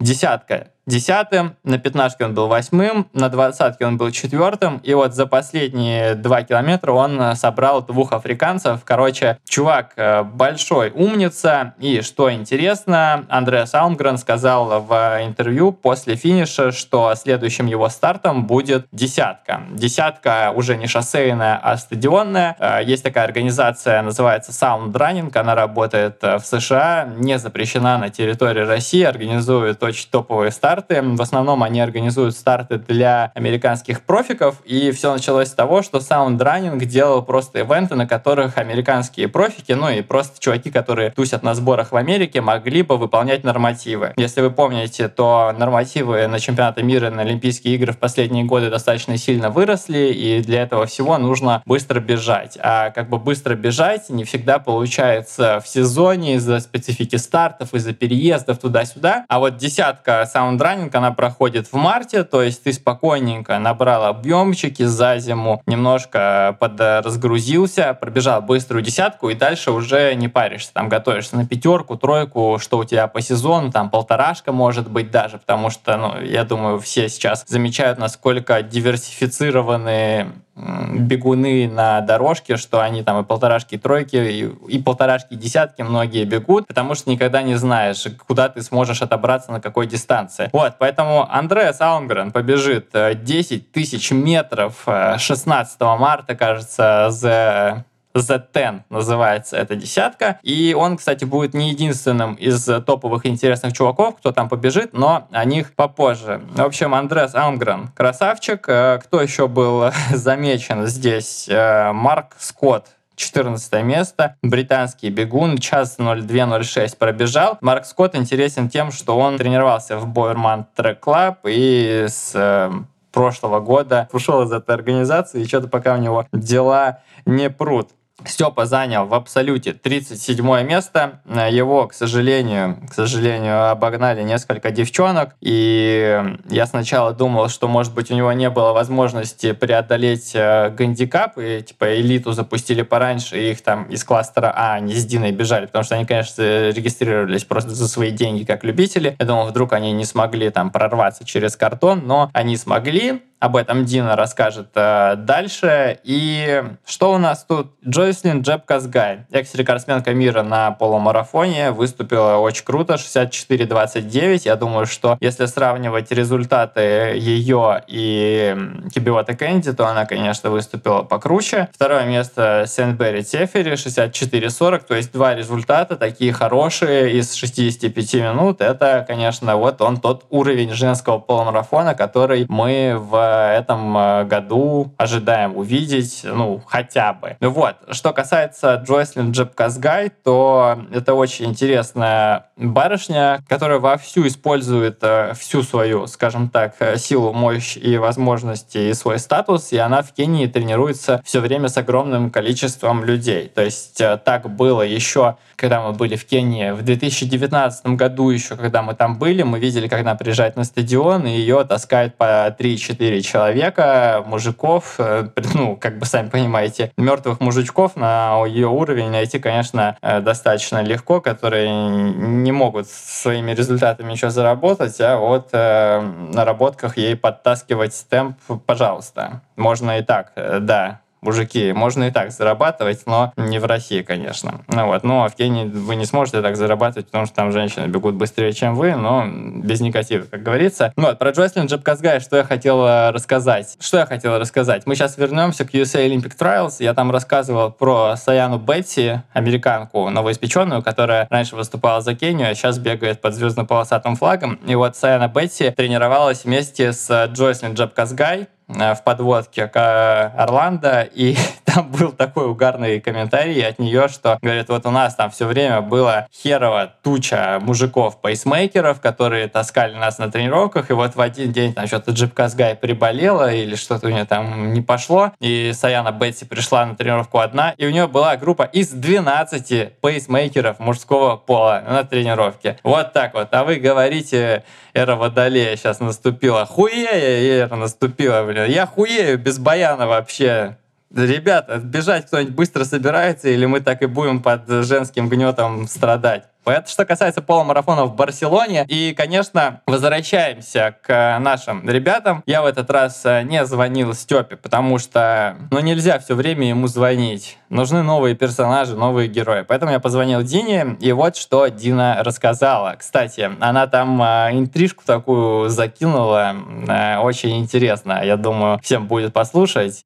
десятка 0.00 0.71
десятым, 0.86 1.56
на 1.64 1.78
пятнашке 1.78 2.24
он 2.24 2.34
был 2.34 2.48
восьмым, 2.48 3.08
на 3.12 3.28
двадцатке 3.28 3.86
он 3.86 3.96
был 3.96 4.10
четвертым, 4.10 4.78
и 4.78 4.94
вот 4.94 5.14
за 5.14 5.26
последние 5.26 6.14
два 6.14 6.42
километра 6.42 6.92
он 6.92 7.36
собрал 7.36 7.82
двух 7.82 8.12
африканцев. 8.12 8.80
Короче, 8.84 9.38
чувак 9.48 9.92
э, 9.96 10.22
большой 10.22 10.90
умница, 10.90 11.74
и 11.78 12.00
что 12.00 12.32
интересно, 12.32 13.24
Андреас 13.28 13.74
Алмгрен 13.74 14.18
сказал 14.18 14.82
в 14.82 14.92
интервью 15.22 15.72
после 15.72 16.16
финиша, 16.16 16.72
что 16.72 17.14
следующим 17.14 17.66
его 17.66 17.88
стартом 17.88 18.46
будет 18.46 18.86
десятка. 18.92 19.62
Десятка 19.70 20.52
уже 20.54 20.76
не 20.76 20.86
шоссейная, 20.86 21.60
а 21.62 21.76
стадионная. 21.76 22.56
Э, 22.58 22.80
есть 22.82 23.04
такая 23.04 23.24
организация, 23.24 24.02
называется 24.02 24.52
Sound 24.52 24.92
Running, 24.92 25.36
она 25.38 25.54
работает 25.54 26.18
э, 26.22 26.38
в 26.38 26.44
США, 26.44 27.08
не 27.16 27.38
запрещена 27.38 27.98
на 27.98 28.10
территории 28.10 28.64
России, 28.64 29.02
организует 29.02 29.82
очень 29.82 30.08
топовые 30.10 30.50
старты. 30.50 30.71
В 30.72 31.20
основном 31.20 31.62
они 31.62 31.80
организуют 31.80 32.34
старты 32.34 32.78
для 32.78 33.30
американских 33.34 34.02
профиков, 34.02 34.62
и 34.64 34.90
все 34.90 35.12
началось 35.12 35.48
с 35.48 35.52
того, 35.52 35.82
что 35.82 35.98
Sound 35.98 36.38
Running 36.38 36.82
делал 36.84 37.22
просто 37.22 37.60
ивенты, 37.60 37.94
на 37.94 38.06
которых 38.06 38.58
американские 38.58 39.28
профики, 39.28 39.72
ну 39.72 39.90
и 39.90 40.02
просто 40.02 40.40
чуваки, 40.40 40.70
которые 40.70 41.10
тусят 41.10 41.42
на 41.42 41.54
сборах 41.54 41.92
в 41.92 41.96
Америке, 41.96 42.40
могли 42.40 42.82
бы 42.82 42.96
выполнять 42.96 43.44
нормативы. 43.44 44.14
Если 44.16 44.40
вы 44.40 44.50
помните, 44.50 45.08
то 45.08 45.54
нормативы 45.56 46.26
на 46.26 46.40
чемпионаты 46.40 46.82
мира, 46.82 47.10
на 47.10 47.22
Олимпийские 47.22 47.74
игры 47.74 47.92
в 47.92 47.98
последние 47.98 48.44
годы 48.44 48.70
достаточно 48.70 49.16
сильно 49.16 49.50
выросли, 49.50 50.12
и 50.12 50.42
для 50.42 50.62
этого 50.62 50.86
всего 50.86 51.18
нужно 51.18 51.62
быстро 51.66 52.00
бежать. 52.00 52.58
А 52.60 52.90
как 52.90 53.08
бы 53.08 53.18
быстро 53.18 53.54
бежать 53.54 54.08
не 54.08 54.24
всегда 54.24 54.58
получается 54.58 55.60
в 55.62 55.68
сезоне 55.68 56.34
из-за 56.36 56.60
специфики 56.60 57.16
стартов, 57.16 57.74
из-за 57.74 57.92
переездов 57.92 58.58
туда-сюда. 58.58 59.24
А 59.28 59.38
вот 59.38 59.56
десятка 59.56 60.24
саундранинг, 60.62 60.94
она 60.94 61.12
проходит 61.12 61.66
в 61.66 61.74
марте, 61.74 62.24
то 62.24 62.42
есть 62.42 62.62
ты 62.62 62.72
спокойненько 62.72 63.58
набрал 63.58 64.04
объемчики 64.04 64.84
за 64.84 65.18
зиму, 65.18 65.62
немножко 65.66 66.56
подразгрузился, 66.58 67.94
пробежал 67.94 68.42
быструю 68.42 68.82
десятку 68.82 69.28
и 69.28 69.34
дальше 69.34 69.72
уже 69.72 70.14
не 70.14 70.28
паришься. 70.28 70.72
Там 70.72 70.88
готовишься 70.88 71.36
на 71.36 71.46
пятерку, 71.46 71.96
тройку, 71.96 72.58
что 72.60 72.78
у 72.78 72.84
тебя 72.84 73.08
по 73.08 73.20
сезону, 73.20 73.70
там 73.70 73.90
полторашка 73.90 74.52
может 74.52 74.88
быть 74.88 75.10
даже, 75.10 75.38
потому 75.38 75.70
что, 75.70 75.96
ну, 75.96 76.20
я 76.20 76.44
думаю, 76.44 76.78
все 76.78 77.08
сейчас 77.08 77.44
замечают, 77.46 77.98
насколько 77.98 78.62
диверсифицированы 78.62 80.32
бегуны 80.54 81.68
на 81.68 82.00
дорожке, 82.02 82.56
что 82.56 82.80
они 82.80 83.02
там 83.02 83.20
и 83.20 83.24
полторашки, 83.24 83.76
и 83.76 83.78
тройки, 83.78 84.16
и, 84.16 84.50
и 84.68 84.82
полторашки, 84.82 85.34
и 85.34 85.36
десятки 85.36 85.82
многие 85.82 86.24
бегут, 86.24 86.66
потому 86.66 86.94
что 86.94 87.10
никогда 87.10 87.42
не 87.42 87.54
знаешь, 87.54 88.04
куда 88.26 88.48
ты 88.48 88.60
сможешь 88.62 89.00
отобраться, 89.00 89.50
на 89.50 89.60
какой 89.60 89.86
дистанции. 89.86 90.50
Вот, 90.52 90.74
поэтому 90.78 91.26
Андреас 91.30 91.80
Аунгрен 91.80 92.32
побежит 92.32 92.90
10 92.92 93.52
э, 93.52 93.64
тысяч 93.72 94.10
метров 94.10 94.84
16 94.84 95.76
э, 95.80 95.84
марта, 95.96 96.34
кажется, 96.34 97.06
за 97.10 97.84
Z10 98.14 98.82
называется 98.90 99.56
эта 99.56 99.76
десятка. 99.76 100.38
И 100.42 100.74
он, 100.78 100.96
кстати, 100.96 101.24
будет 101.24 101.54
не 101.54 101.70
единственным 101.70 102.34
из 102.34 102.64
топовых 102.64 103.26
интересных 103.26 103.72
чуваков, 103.72 104.16
кто 104.16 104.32
там 104.32 104.48
побежит, 104.48 104.92
но 104.92 105.28
о 105.30 105.44
них 105.44 105.74
попозже. 105.74 106.42
В 106.50 106.60
общем, 106.60 106.94
Андрес 106.94 107.34
Амгрен 107.34 107.88
красавчик. 107.94 108.64
Э, 108.68 108.98
кто 109.02 109.20
еще 109.20 109.48
был 109.48 109.90
замечен 110.10 110.86
здесь? 110.86 111.48
Э, 111.48 111.92
Марк 111.92 112.34
Скотт 112.38 112.86
14 113.16 113.82
место. 113.84 114.36
Британский 114.42 115.10
бегун, 115.10 115.58
час 115.58 115.98
02.06 115.98 116.96
пробежал. 116.96 117.58
Марк 117.60 117.84
Скотт 117.84 118.16
интересен 118.16 118.68
тем, 118.68 118.90
что 118.90 119.18
он 119.18 119.38
тренировался 119.38 119.98
в 119.98 120.06
Bowerman 120.06 120.66
Track 120.74 121.00
Club 121.00 121.40
и 121.44 122.06
с 122.08 122.32
э, 122.34 122.70
прошлого 123.12 123.60
года 123.60 124.08
ушел 124.12 124.42
из 124.42 124.52
этой 124.52 124.74
организации, 124.74 125.42
и 125.42 125.46
что-то 125.46 125.68
пока 125.68 125.94
у 125.94 125.98
него 125.98 126.26
дела 126.32 127.00
не 127.26 127.50
прут. 127.50 127.90
Степа 128.26 128.66
занял 128.66 129.06
в 129.06 129.14
абсолюте 129.14 129.72
37 129.72 130.62
место. 130.62 131.20
Его, 131.50 131.88
к 131.88 131.94
сожалению, 131.94 132.78
к 132.88 132.94
сожалению, 132.94 133.70
обогнали 133.70 134.22
несколько 134.22 134.70
девчонок. 134.70 135.34
И 135.40 136.22
я 136.48 136.66
сначала 136.66 137.12
думал, 137.12 137.48
что, 137.48 137.68
может 137.68 137.94
быть, 137.94 138.10
у 138.10 138.14
него 138.14 138.32
не 138.32 138.50
было 138.50 138.72
возможности 138.72 139.52
преодолеть 139.52 140.32
э, 140.34 140.70
гандикап, 140.70 141.38
и 141.38 141.62
типа 141.62 141.96
элиту 142.00 142.32
запустили 142.32 142.82
пораньше, 142.82 143.38
и 143.38 143.50
их 143.50 143.62
там 143.62 143.84
из 143.84 144.04
кластера 144.04 144.52
А 144.54 144.74
они 144.74 144.94
с 144.94 145.04
Диной 145.04 145.32
бежали, 145.32 145.66
потому 145.66 145.84
что 145.84 145.94
они, 145.94 146.04
конечно, 146.04 146.42
регистрировались 146.70 147.44
просто 147.44 147.70
за 147.70 147.88
свои 147.88 148.10
деньги 148.10 148.44
как 148.44 148.64
любители. 148.64 149.16
Я 149.18 149.26
думал, 149.26 149.46
вдруг 149.46 149.72
они 149.72 149.92
не 149.92 150.04
смогли 150.04 150.50
там 150.50 150.70
прорваться 150.70 151.24
через 151.24 151.56
картон, 151.56 152.02
но 152.06 152.30
они 152.32 152.56
смогли. 152.56 153.22
Об 153.42 153.56
этом 153.56 153.84
Дина 153.84 154.14
расскажет 154.14 154.68
э, 154.76 155.16
дальше. 155.16 155.98
И 156.04 156.62
что 156.86 157.12
у 157.12 157.18
нас 157.18 157.44
тут? 157.44 157.72
Джойслин 157.84 158.42
Джеб 158.42 158.64
Казгай, 158.64 159.26
экс-рекордсменка 159.32 160.14
мира 160.14 160.44
на 160.44 160.70
полумарафоне, 160.70 161.72
выступила 161.72 162.36
очень 162.36 162.64
круто, 162.64 162.94
64-29. 162.94 164.42
Я 164.44 164.54
думаю, 164.54 164.86
что 164.86 165.18
если 165.18 165.46
сравнивать 165.46 166.12
результаты 166.12 166.80
ее 167.16 167.82
и 167.88 168.56
Кибиота 168.94 169.34
Кэнди, 169.34 169.72
то 169.72 169.88
она, 169.88 170.06
конечно, 170.06 170.50
выступила 170.50 171.02
покруче. 171.02 171.68
Второе 171.74 172.04
место 172.04 172.66
Сент-Берри 172.68 173.24
Тефери, 173.24 173.72
64-40. 173.72 174.84
То 174.86 174.94
есть 174.94 175.10
два 175.10 175.34
результата 175.34 175.96
такие 175.96 176.32
хорошие 176.32 177.18
из 177.18 177.34
65 177.34 178.14
минут. 178.14 178.60
Это, 178.60 179.04
конечно, 179.04 179.56
вот 179.56 179.80
он 179.80 179.96
тот 179.96 180.26
уровень 180.30 180.70
женского 180.70 181.18
полумарафона, 181.18 181.96
который 181.96 182.46
мы 182.48 182.96
в 182.96 183.31
этом 183.32 183.96
э, 183.96 184.24
году 184.24 184.92
ожидаем 184.96 185.56
увидеть, 185.56 186.22
ну, 186.24 186.62
хотя 186.66 187.12
бы. 187.12 187.36
Вот. 187.40 187.76
Что 187.90 188.12
касается 188.12 188.74
Джойслин 188.74 189.32
Джебказгай, 189.32 190.10
то 190.10 190.78
это 190.92 191.14
очень 191.14 191.46
интересная 191.46 192.46
барышня, 192.56 193.40
которая 193.48 193.78
вовсю 193.78 194.26
использует 194.26 194.98
э, 195.02 195.34
всю 195.38 195.62
свою, 195.62 196.06
скажем 196.06 196.48
так, 196.48 196.74
э, 196.80 196.96
силу, 196.96 197.32
мощь 197.32 197.76
и 197.76 197.98
возможности 197.98 198.78
и 198.78 198.94
свой 198.94 199.18
статус, 199.18 199.72
и 199.72 199.78
она 199.78 200.02
в 200.02 200.12
Кении 200.12 200.46
тренируется 200.46 201.20
все 201.24 201.40
время 201.40 201.68
с 201.68 201.76
огромным 201.76 202.30
количеством 202.30 203.04
людей. 203.04 203.48
То 203.54 203.62
есть 203.62 204.00
так 204.24 204.48
было 204.50 204.82
еще, 204.82 205.36
когда 205.56 205.80
мы 205.80 205.92
были 205.92 206.16
в 206.16 206.24
Кении 206.24 206.70
в 206.70 206.82
2019 206.82 207.86
году 207.86 208.30
еще, 208.30 208.56
когда 208.56 208.82
мы 208.82 208.94
там 208.94 209.18
были, 209.18 209.42
мы 209.42 209.60
видели, 209.60 209.88
как 209.88 210.00
она 210.00 210.14
приезжает 210.14 210.56
на 210.56 210.64
стадион, 210.64 211.26
и 211.26 211.30
ее 211.30 211.64
таскают 211.64 212.16
по 212.16 212.48
3-4 212.58 213.21
человека, 213.22 214.22
мужиков, 214.26 214.96
э, 214.98 215.28
ну, 215.54 215.76
как 215.76 215.98
бы 215.98 216.06
сами 216.06 216.28
понимаете, 216.28 216.92
мертвых 216.96 217.40
мужичков 217.40 217.96
на 217.96 218.44
ее 218.46 218.68
уровень 218.68 219.10
найти, 219.10 219.38
конечно, 219.38 219.96
э, 220.02 220.20
достаточно 220.20 220.82
легко, 220.82 221.20
которые 221.20 221.70
не 221.70 222.52
могут 222.52 222.88
своими 222.88 223.52
результатами 223.52 224.12
ничего 224.12 224.30
заработать, 224.30 225.00
а 225.00 225.16
вот 225.16 225.48
э, 225.52 226.00
на 226.00 226.42
наработках 226.42 226.96
ей 226.96 227.16
подтаскивать 227.16 228.06
темп, 228.08 228.36
пожалуйста. 228.66 229.42
Можно 229.56 229.98
и 229.98 230.02
так, 230.02 230.32
да, 230.34 231.01
мужики, 231.22 231.72
можно 231.72 232.04
и 232.04 232.10
так 232.10 232.32
зарабатывать, 232.32 233.02
но 233.06 233.32
не 233.36 233.58
в 233.58 233.64
России, 233.64 234.02
конечно. 234.02 234.60
Ну 234.68 234.86
вот, 234.86 235.04
но 235.04 235.28
в 235.28 235.34
Кении 235.34 235.64
вы 235.64 235.96
не 235.96 236.04
сможете 236.04 236.42
так 236.42 236.56
зарабатывать, 236.56 237.06
потому 237.06 237.26
что 237.26 237.34
там 237.34 237.52
женщины 237.52 237.86
бегут 237.86 238.16
быстрее, 238.16 238.52
чем 238.52 238.74
вы, 238.74 238.94
но 238.94 239.26
без 239.26 239.80
негатива, 239.80 240.24
как 240.30 240.42
говорится. 240.42 240.92
Ну 240.96 241.04
вот, 241.04 241.18
про 241.18 241.30
Джослин 241.30 241.66
Джебказгай, 241.66 242.20
что 242.20 242.36
я 242.36 242.44
хотел 242.44 242.84
рассказать. 243.10 243.76
Что 243.80 243.98
я 243.98 244.06
хотел 244.06 244.38
рассказать? 244.38 244.86
Мы 244.86 244.94
сейчас 244.94 245.16
вернемся 245.16 245.64
к 245.64 245.72
USA 245.72 246.06
Olympic 246.06 246.36
Trials. 246.38 246.76
Я 246.80 246.94
там 246.94 247.10
рассказывал 247.10 247.70
про 247.70 248.16
Саяну 248.16 248.58
Бетти, 248.58 249.20
американку 249.32 250.10
новоиспеченную, 250.10 250.82
которая 250.82 251.26
раньше 251.30 251.56
выступала 251.56 252.00
за 252.00 252.14
Кению, 252.14 252.50
а 252.50 252.54
сейчас 252.54 252.78
бегает 252.78 253.20
под 253.20 253.34
звездно-полосатым 253.34 254.16
флагом. 254.16 254.54
И 254.66 254.74
вот 254.74 254.96
Саяна 254.96 255.28
Бетти 255.28 255.70
тренировалась 255.70 256.44
вместе 256.44 256.92
с 256.92 257.26
Джойслин 257.26 257.74
Джебказгай, 257.74 258.48
Э, 258.61 258.61
в 258.74 259.02
подводке 259.04 259.68
к 259.68 260.32
Орландо, 260.36 261.02
и 261.02 261.36
там 261.72 261.88
был 261.90 262.12
такой 262.12 262.46
угарный 262.46 263.00
комментарий 263.00 263.66
от 263.66 263.78
нее, 263.78 264.08
что, 264.08 264.38
говорит, 264.42 264.68
вот 264.68 264.84
у 264.86 264.90
нас 264.90 265.14
там 265.14 265.30
все 265.30 265.46
время 265.46 265.80
было 265.80 266.26
херово 266.32 266.92
туча 267.02 267.58
мужиков-пейсмейкеров, 267.62 269.00
которые 269.00 269.48
таскали 269.48 269.94
нас 269.94 270.18
на 270.18 270.30
тренировках, 270.30 270.90
и 270.90 270.94
вот 270.94 271.14
в 271.14 271.20
один 271.20 271.52
день 271.52 271.72
там 271.72 271.86
что-то 271.86 272.12
Джип 272.12 272.34
Казгай 272.34 272.74
приболела, 272.74 273.52
или 273.52 273.74
что-то 273.74 274.08
у 274.08 274.10
нее 274.10 274.24
там 274.24 274.72
не 274.72 274.82
пошло, 274.82 275.32
и 275.40 275.72
Саяна 275.74 276.12
Бетти 276.12 276.44
пришла 276.44 276.84
на 276.84 276.94
тренировку 276.94 277.38
одна, 277.38 277.74
и 277.76 277.86
у 277.86 277.90
нее 277.90 278.06
была 278.06 278.36
группа 278.36 278.64
из 278.64 278.90
12 278.90 280.00
пейсмейкеров 280.00 280.78
мужского 280.78 281.36
пола 281.36 281.82
на 281.86 282.04
тренировке. 282.04 282.78
Вот 282.82 283.12
так 283.12 283.34
вот. 283.34 283.48
А 283.52 283.64
вы 283.64 283.76
говорите, 283.76 284.64
эра 284.94 285.16
Водолея 285.16 285.76
сейчас 285.76 286.00
наступила. 286.00 286.66
Хуея 286.66 287.64
эра 287.64 287.76
наступила, 287.76 288.44
блин. 288.44 288.66
Я 288.70 288.86
хуею 288.86 289.38
без 289.38 289.58
баяна 289.58 290.06
вообще. 290.06 290.76
Ребята, 291.14 291.78
бежать 291.78 292.26
кто-нибудь 292.26 292.54
быстро 292.54 292.84
собирается, 292.84 293.48
или 293.48 293.66
мы 293.66 293.80
так 293.80 294.02
и 294.02 294.06
будем 294.06 294.40
под 294.40 294.68
женским 294.68 295.28
гнетом 295.28 295.86
страдать? 295.86 296.44
Это 296.64 296.88
что 296.88 297.04
касается 297.04 297.42
полумарафона 297.42 298.04
в 298.04 298.14
Барселоне. 298.14 298.86
И, 298.88 299.14
конечно, 299.16 299.80
возвращаемся 299.86 300.94
к 301.02 301.38
нашим 301.40 301.88
ребятам. 301.88 302.42
Я 302.46 302.62
в 302.62 302.66
этот 302.66 302.88
раз 302.88 303.22
э, 303.24 303.42
не 303.42 303.64
звонил 303.66 304.14
Степе, 304.14 304.56
потому 304.56 304.98
что 304.98 305.56
ну, 305.72 305.80
нельзя 305.80 306.20
все 306.20 306.36
время 306.36 306.68
ему 306.68 306.86
звонить. 306.86 307.58
Нужны 307.68 308.04
новые 308.04 308.36
персонажи, 308.36 308.94
новые 308.94 309.28
герои. 309.28 309.64
Поэтому 309.66 309.90
я 309.90 309.98
позвонил 309.98 310.42
Дине, 310.42 310.96
и 311.00 311.10
вот 311.10 311.34
что 311.36 311.66
Дина 311.66 312.22
рассказала. 312.22 312.94
Кстати, 312.96 313.50
она 313.58 313.88
там 313.88 314.22
э, 314.22 314.50
интрижку 314.52 315.02
такую 315.04 315.68
закинула, 315.68 316.54
э, 316.88 317.18
очень 317.18 317.58
интересно. 317.58 318.24
Я 318.24 318.36
думаю, 318.36 318.78
всем 318.82 319.08
будет 319.08 319.32
послушать. 319.32 320.02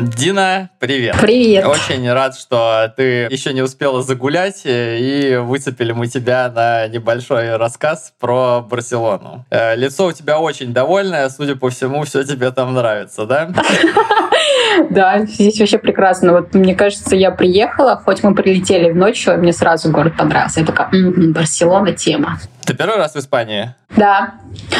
Дина, 0.00 0.70
привет. 0.78 1.16
Привет. 1.20 1.66
Очень 1.66 2.10
рад, 2.12 2.36
что 2.36 2.92
ты 2.96 3.26
еще 3.30 3.52
не 3.52 3.62
успела 3.62 4.00
загулять, 4.00 4.62
э, 4.64 4.98
и 5.00 5.36
выцепили 5.38 5.90
мы 5.90 6.06
тебя 6.06 6.48
на 6.54 6.86
небольшой 6.86 7.56
рассказ 7.56 8.12
про 8.20 8.60
Барселону. 8.60 9.44
Э, 9.50 9.74
лицо 9.74 10.06
у 10.06 10.12
тебя 10.12 10.38
очень 10.38 10.72
довольное, 10.72 11.28
судя 11.30 11.56
по 11.56 11.68
всему, 11.70 12.04
все 12.04 12.22
тебе 12.22 12.52
там 12.52 12.74
нравится, 12.74 13.26
да? 13.26 13.50
Да, 14.90 15.24
здесь 15.24 15.58
вообще 15.58 15.78
прекрасно. 15.78 16.32
Вот 16.32 16.54
мне 16.54 16.74
кажется, 16.74 17.16
я 17.16 17.32
приехала, 17.32 18.00
хоть 18.04 18.22
мы 18.22 18.34
прилетели 18.34 18.90
в 18.92 18.96
ночью, 18.96 19.36
мне 19.36 19.52
сразу 19.52 19.90
город 19.90 20.12
понравился. 20.16 20.60
Я 20.60 20.66
такая, 20.66 20.88
м-м, 20.92 21.32
Барселона 21.32 21.92
тема. 21.92 22.38
Ты 22.64 22.74
первый 22.74 22.98
раз 22.98 23.14
в 23.14 23.18
Испании? 23.18 23.74
Да. 23.96 24.34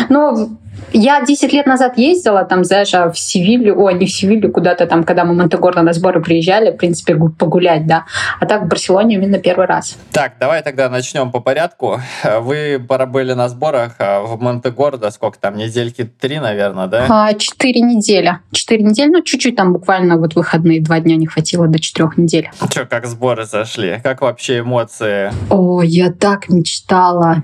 Ну, 0.09 0.57
я 0.93 1.25
10 1.25 1.53
лет 1.53 1.67
назад 1.67 1.99
ездила 1.99 2.45
там, 2.45 2.65
знаешь, 2.65 2.95
а 2.95 3.11
в 3.11 3.19
Севилью, 3.19 3.81
ой, 3.81 3.95
не 3.95 4.07
в 4.07 4.11
Севилью, 4.11 4.53
куда-то 4.53 4.87
там, 4.87 5.05
когда 5.05 5.25
мы 5.25 5.35
в 5.35 5.37
Монтегорло 5.37 5.83
на 5.83 5.93
сборы 5.93 6.21
приезжали, 6.21 6.71
в 6.71 6.77
принципе, 6.77 7.17
погулять, 7.17 7.87
да. 7.87 8.05
А 8.41 8.47
так 8.47 8.63
в 8.63 8.67
Барселоне 8.67 9.17
именно 9.17 9.39
первый 9.39 9.67
раз. 9.67 9.97
Так, 10.13 10.35
давай 10.41 10.63
тогда 10.63 10.89
начнем 10.89 11.31
по 11.31 11.41
порядку. 11.41 12.01
Вы 12.41 12.79
были 12.79 13.33
на 13.33 13.49
сборах 13.49 13.97
а 13.99 14.21
в 14.23 14.41
Монтегордо, 14.41 15.11
сколько 15.11 15.39
там, 15.39 15.57
недельки 15.57 16.05
три, 16.05 16.39
наверное, 16.39 16.87
да? 16.87 17.07
А, 17.09 17.35
четыре 17.35 17.81
недели. 17.81 18.39
Четыре 18.53 18.85
недели, 18.85 19.09
ну, 19.09 19.23
чуть-чуть 19.23 19.57
там 19.57 19.73
буквально 19.73 20.17
вот 20.17 20.35
выходные 20.35 20.81
два 20.81 21.01
дня 21.01 21.17
не 21.17 21.27
хватило 21.27 21.69
до 21.69 21.79
четырех 21.79 22.17
недель. 22.17 22.51
Че, 22.71 22.87
как 22.87 23.07
сборы 23.07 23.45
зашли? 23.45 24.01
Как 24.03 24.23
вообще 24.23 24.61
эмоции? 24.61 25.33
О, 25.51 25.83
я 25.83 26.13
так 26.13 26.49
мечтала 26.49 27.43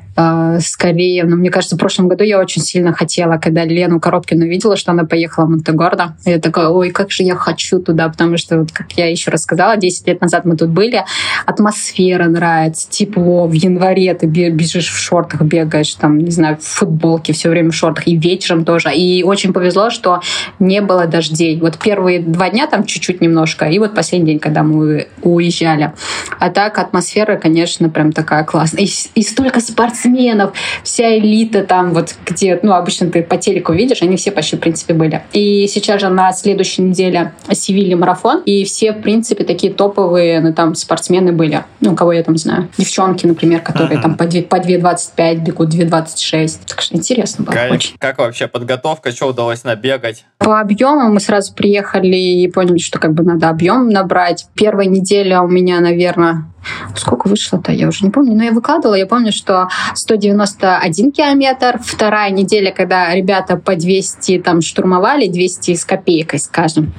скорее. 0.60 1.24
Но 1.24 1.36
мне 1.36 1.50
кажется, 1.50 1.76
в 1.76 1.78
прошлом 1.78 2.08
году 2.08 2.24
я 2.24 2.38
очень 2.38 2.62
сильно 2.62 2.92
хотела 2.92 3.33
хотела, 3.34 3.38
когда 3.38 3.64
Лену 3.64 4.00
Коробкину 4.00 4.46
видела, 4.46 4.76
что 4.76 4.92
она 4.92 5.04
поехала 5.04 5.46
в 5.46 5.50
Монтегордо. 5.50 6.14
Я 6.24 6.38
такая, 6.38 6.68
ой, 6.68 6.90
как 6.90 7.10
же 7.10 7.22
я 7.22 7.34
хочу 7.34 7.78
туда, 7.78 8.08
потому 8.08 8.36
что, 8.38 8.58
вот, 8.58 8.72
как 8.72 8.92
я 8.92 9.10
еще 9.10 9.30
рассказала, 9.30 9.76
10 9.76 10.06
лет 10.06 10.20
назад 10.20 10.44
мы 10.44 10.56
тут 10.56 10.70
были, 10.70 11.04
атмосфера 11.46 12.24
нравится, 12.24 12.88
тепло, 12.90 13.46
в 13.46 13.52
январе 13.52 14.14
ты 14.14 14.26
бежишь 14.26 14.88
в 14.88 14.96
шортах, 14.96 15.42
бегаешь, 15.42 15.94
там, 15.94 16.18
не 16.18 16.30
знаю, 16.30 16.56
в 16.56 16.64
футболке 16.64 17.32
все 17.32 17.48
время 17.50 17.70
в 17.70 17.74
шортах, 17.74 18.08
и 18.08 18.16
вечером 18.16 18.64
тоже. 18.64 18.94
И 18.94 19.22
очень 19.22 19.52
повезло, 19.52 19.90
что 19.90 20.20
не 20.58 20.80
было 20.80 21.06
дождей. 21.06 21.58
Вот 21.60 21.78
первые 21.78 22.20
два 22.20 22.50
дня 22.50 22.66
там 22.66 22.84
чуть-чуть 22.84 23.20
немножко, 23.20 23.66
и 23.66 23.78
вот 23.78 23.94
последний 23.94 24.32
день, 24.32 24.38
когда 24.38 24.62
мы 24.62 25.08
уезжали. 25.22 25.92
А 26.38 26.50
так 26.50 26.78
атмосфера, 26.78 27.36
конечно, 27.36 27.88
прям 27.88 28.12
такая 28.12 28.44
классная. 28.44 28.84
И, 28.84 28.90
и 29.14 29.22
столько 29.22 29.60
спортсменов, 29.60 30.52
вся 30.82 31.16
элита 31.18 31.62
там, 31.62 31.92
вот 31.92 32.14
где, 32.26 32.58
ну, 32.62 32.72
обычно 32.72 33.08
ты 33.14 33.22
по 33.22 33.36
телеку 33.36 33.72
видишь, 33.72 34.02
они 34.02 34.16
все 34.16 34.32
почти, 34.32 34.56
в 34.56 34.60
принципе, 34.60 34.92
были. 34.92 35.22
И 35.32 35.68
сейчас 35.68 36.00
же 36.00 36.08
на 36.08 36.32
следующей 36.32 36.82
неделе 36.82 37.32
Севилья 37.52 37.96
марафон, 37.96 38.42
и 38.44 38.64
все, 38.64 38.92
в 38.92 39.02
принципе, 39.02 39.44
такие 39.44 39.72
топовые, 39.72 40.40
ну, 40.40 40.52
там, 40.52 40.74
спортсмены 40.74 41.32
были. 41.32 41.64
Ну, 41.80 41.94
кого 41.94 42.12
я 42.12 42.24
там 42.24 42.36
знаю. 42.36 42.68
Девчонки, 42.76 43.24
например, 43.24 43.60
которые 43.60 43.98
uh-huh. 43.98 44.02
там 44.02 44.16
по 44.16 44.24
2.25 44.24 44.48
по 44.48 44.56
2.25 44.56 45.34
бегут, 45.36 45.68
2.26. 45.72 46.58
Так 46.66 46.80
что 46.80 46.96
интересно 46.96 47.44
было 47.44 47.54
как, 47.54 47.70
очень. 47.70 47.94
Как 47.98 48.18
вообще 48.18 48.48
подготовка? 48.48 49.12
Что 49.12 49.28
удалось 49.28 49.62
набегать? 49.62 50.24
По 50.38 50.60
объему 50.60 51.12
мы 51.12 51.20
сразу 51.20 51.54
приехали 51.54 52.16
и 52.16 52.48
поняли, 52.48 52.78
что 52.78 52.98
как 52.98 53.14
бы 53.14 53.22
надо 53.22 53.48
объем 53.48 53.90
набрать. 53.90 54.46
Первая 54.54 54.88
неделя 54.88 55.40
у 55.40 55.46
меня, 55.46 55.78
наверное, 55.78 56.46
Сколько 56.96 57.28
вышло-то, 57.28 57.72
я 57.72 57.88
уже 57.88 58.04
не 58.04 58.10
помню. 58.10 58.34
Но 58.34 58.44
я 58.44 58.52
выкладывала, 58.52 58.94
я 58.94 59.06
помню, 59.06 59.32
что 59.32 59.68
191 59.94 61.12
километр. 61.12 61.80
Вторая 61.84 62.30
неделя, 62.30 62.72
когда 62.72 63.14
ребята 63.14 63.56
по 63.56 63.74
200 63.76 64.40
там 64.40 64.60
штурмовали, 64.60 65.28
200 65.28 65.74
с 65.74 65.84
копейкой, 65.84 66.38
скажем. 66.38 66.92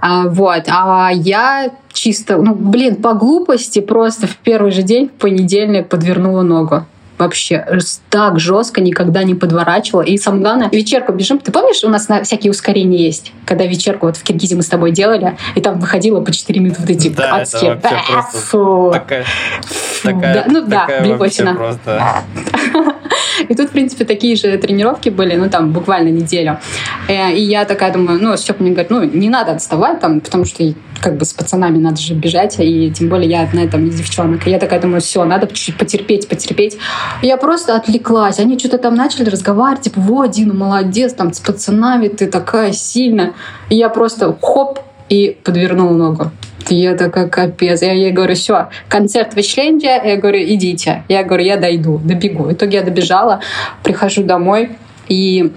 А, 0.00 0.28
вот. 0.28 0.64
А 0.68 1.10
я 1.12 1.70
чисто, 1.92 2.36
ну, 2.38 2.54
блин, 2.54 2.96
по 2.96 3.14
глупости 3.14 3.80
просто 3.80 4.26
в 4.26 4.36
первый 4.36 4.72
же 4.72 4.82
день, 4.82 5.08
в 5.08 5.12
понедельник, 5.12 5.88
подвернула 5.88 6.42
ногу 6.42 6.86
вообще 7.22 7.64
так 8.10 8.38
жестко 8.38 8.80
никогда 8.80 9.22
не 9.22 9.34
подворачивала. 9.34 10.02
И 10.02 10.18
самое 10.18 10.42
главное, 10.42 10.68
вечерку 10.70 11.12
бежим. 11.12 11.38
Ты 11.38 11.52
помнишь, 11.52 11.82
у 11.84 11.88
нас 11.88 12.08
на 12.08 12.22
всякие 12.22 12.50
ускорения 12.50 13.04
есть? 13.04 13.32
Когда 13.44 13.64
вечерку 13.64 14.06
вот 14.06 14.16
в 14.16 14.22
Киргизии 14.22 14.54
мы 14.54 14.62
с 14.62 14.68
тобой 14.68 14.92
делали, 14.92 15.36
и 15.54 15.60
там 15.60 15.78
выходило 15.78 16.20
по 16.20 16.32
4 16.32 16.60
минуты 16.60 16.80
вот 16.80 16.90
эти 16.90 17.08
да, 17.08 17.36
адские. 17.36 17.72
Это 17.72 17.90
вообще 17.90 18.38
Фу. 18.38 18.90
Такая, 18.92 19.24
такая, 20.02 20.34
да, 20.34 20.44
ну 20.48 20.68
такая 20.68 21.00
да, 21.00 21.06
бликосина. 21.06 21.54
Просто... 21.54 22.02
И 23.48 23.54
тут, 23.54 23.68
в 23.68 23.72
принципе, 23.72 24.04
такие 24.04 24.36
же 24.36 24.56
тренировки 24.56 25.08
были, 25.08 25.36
ну, 25.36 25.48
там, 25.48 25.72
буквально 25.72 26.08
неделю. 26.08 26.58
Э, 27.08 27.32
и 27.32 27.42
я 27.42 27.64
такая 27.64 27.92
думаю, 27.92 28.20
ну, 28.20 28.36
Степа 28.36 28.62
мне 28.62 28.72
говорит, 28.72 28.90
ну, 28.90 29.02
не 29.04 29.28
надо 29.28 29.52
отставать 29.52 30.00
там, 30.00 30.20
потому 30.20 30.44
что 30.44 30.64
как 31.00 31.16
бы 31.16 31.24
с 31.24 31.32
пацанами 31.32 31.78
надо 31.78 31.96
же 31.96 32.14
бежать, 32.14 32.56
и 32.58 32.90
тем 32.92 33.08
более 33.08 33.28
я 33.28 33.42
одна 33.42 33.66
там 33.66 33.86
из 33.86 33.96
девчонок. 33.96 34.46
И 34.46 34.50
я 34.50 34.58
такая 34.58 34.80
думаю, 34.80 35.00
все, 35.00 35.24
надо 35.24 35.46
чуть-чуть 35.48 35.76
потерпеть, 35.76 36.28
потерпеть. 36.28 36.78
Я 37.22 37.36
просто 37.36 37.74
отвлеклась. 37.74 38.38
Они 38.38 38.58
что-то 38.58 38.78
там 38.78 38.94
начали 38.94 39.28
разговаривать, 39.28 39.82
типа, 39.82 40.00
вот, 40.00 40.30
Дина, 40.30 40.54
молодец, 40.54 41.14
там, 41.14 41.32
с 41.32 41.40
пацанами 41.40 42.08
ты 42.08 42.26
такая 42.26 42.72
сильная. 42.72 43.32
И 43.68 43.76
я 43.76 43.88
просто 43.88 44.36
хоп, 44.40 44.78
и 45.08 45.36
подвернула 45.44 45.92
ногу. 45.92 46.30
Я 46.68 46.96
такая, 46.96 47.28
капец. 47.28 47.82
Я 47.82 47.92
ей 47.92 48.12
говорю, 48.12 48.34
все, 48.34 48.68
концерт 48.88 49.34
в 49.34 49.38
Ишленде. 49.38 50.00
Я 50.04 50.16
говорю, 50.16 50.38
идите. 50.42 51.04
Я 51.08 51.24
говорю, 51.24 51.44
я 51.44 51.56
дойду, 51.56 51.98
добегу. 51.98 52.44
В 52.44 52.52
итоге 52.52 52.78
я 52.78 52.82
добежала, 52.82 53.40
прихожу 53.82 54.24
домой, 54.24 54.70
и 55.08 55.52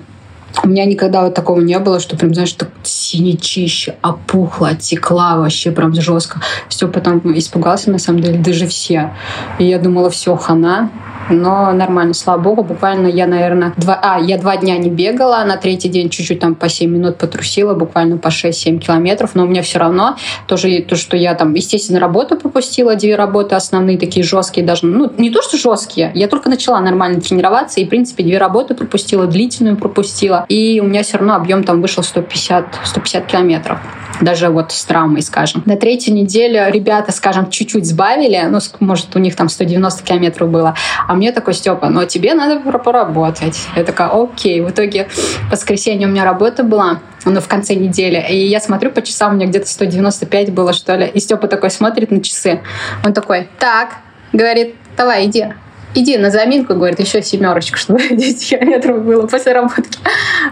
у 0.64 0.68
меня 0.68 0.86
никогда 0.86 1.24
вот 1.24 1.34
такого 1.34 1.60
не 1.62 1.78
было, 1.80 2.00
что 2.00 2.18
прям, 2.18 2.34
знаешь, 2.34 2.54
так 2.54 2.70
синячище, 2.84 3.96
опухла, 4.02 4.70
отекла 4.70 5.38
вообще 5.38 5.72
прям 5.72 5.94
жестко. 5.94 6.42
Все 6.70 6.88
потом 6.88 7.22
испугался, 7.38 7.92
на 7.92 8.00
самом 8.00 8.22
деле, 8.22 8.40
даже 8.40 8.68
все. 8.68 9.14
И 9.60 9.66
я 9.66 9.80
думала, 9.80 10.10
все, 10.10 10.36
хана, 10.36 10.90
но 11.30 11.72
нормально, 11.72 12.14
слава 12.14 12.40
богу. 12.40 12.64
Буквально 12.64 13.08
я, 13.08 13.28
наверное, 13.28 13.74
два, 13.78 14.00
а, 14.02 14.20
я 14.20 14.38
два 14.38 14.58
дня 14.58 14.78
не 14.78 14.90
бегала, 14.90 15.44
на 15.44 15.58
третий 15.58 15.90
день 15.90 16.10
чуть-чуть 16.10 16.40
там 16.40 16.56
по 16.56 16.70
7 16.70 16.90
минут 16.90 17.18
потрусила, 17.18 17.74
буквально 17.74 18.18
по 18.18 18.30
6-7 18.30 18.80
километров, 18.80 19.32
но 19.34 19.44
у 19.44 19.48
меня 19.48 19.62
все 19.62 19.80
равно 19.80 20.18
тоже 20.48 20.86
то, 20.88 20.96
что 20.96 21.18
я 21.18 21.34
там, 21.36 21.54
естественно, 21.54 22.00
работу 22.00 22.38
пропустила, 22.38 22.96
две 22.96 23.16
работы 23.16 23.56
основные 23.56 23.98
такие 23.98 24.24
жесткие 24.24 24.66
даже, 24.66 24.86
ну, 24.86 25.12
не 25.18 25.30
то, 25.30 25.42
что 25.42 25.58
жесткие, 25.58 26.12
я 26.14 26.28
только 26.28 26.50
начала 26.50 26.80
нормально 26.80 27.22
тренироваться, 27.22 27.80
и, 27.80 27.86
в 27.86 27.90
принципе, 27.90 28.24
две 28.24 28.38
работы 28.38 28.76
пропустила, 28.76 29.26
длительную 29.26 29.78
пропустила, 29.78 30.46
и 30.50 30.80
у 30.80 30.86
меня 30.86 31.04
все 31.04 31.18
равно 31.18 31.36
объем 31.36 31.64
там 31.64 31.82
вышел 31.82 32.04
150, 32.04 32.80
150 32.84 33.26
километров 33.26 33.80
даже 34.22 34.50
вот 34.50 34.72
с 34.72 34.84
травмой, 34.86 35.22
скажем. 35.22 35.64
На 35.66 35.76
третью 35.76 36.14
неделю 36.14 36.72
ребята, 36.72 37.12
скажем, 37.12 37.50
чуть-чуть 37.50 37.86
сбавили, 37.86 38.42
ну, 38.50 38.60
может, 38.80 39.16
у 39.16 39.20
них 39.20 39.36
там 39.36 39.50
190 39.50 40.04
километров 40.04 40.50
было, 40.50 40.76
а 41.08 41.15
мне 41.16 41.32
такой, 41.32 41.54
Степа, 41.54 41.90
ну, 41.90 42.06
тебе 42.06 42.34
надо 42.34 42.60
поработать. 42.80 43.60
Я 43.76 43.84
такая, 43.84 44.10
окей. 44.10 44.62
В 44.62 44.70
итоге 44.70 45.08
в 45.10 45.52
воскресенье 45.52 46.08
у 46.08 46.12
меня 46.12 46.26
работа 46.26 46.64
была, 46.64 47.00
ну, 47.26 47.42
в 47.42 47.48
конце 47.48 47.76
недели, 47.76 48.24
и 48.30 48.48
я 48.48 48.60
смотрю 48.60 48.92
по 48.92 49.02
часам, 49.02 49.34
у 49.34 49.36
меня 49.36 49.48
где-то 49.48 49.68
195 49.68 50.52
было, 50.52 50.74
что 50.74 50.96
ли, 50.96 51.08
и 51.08 51.20
Степа 51.20 51.48
такой 51.48 51.72
смотрит 51.72 52.12
на 52.12 52.22
часы, 52.22 52.62
он 53.04 53.14
такой, 53.14 53.50
так, 53.60 53.96
говорит, 54.34 54.76
давай, 54.96 55.26
иди 55.26 55.48
иди 55.96 56.18
на 56.18 56.30
заминку, 56.30 56.76
говорит, 56.76 57.00
еще 57.00 57.22
семерочку, 57.22 57.78
чтобы 57.78 58.08
10 58.10 58.50
километров 58.50 59.04
было 59.04 59.26
после 59.26 59.54
работки. 59.54 59.98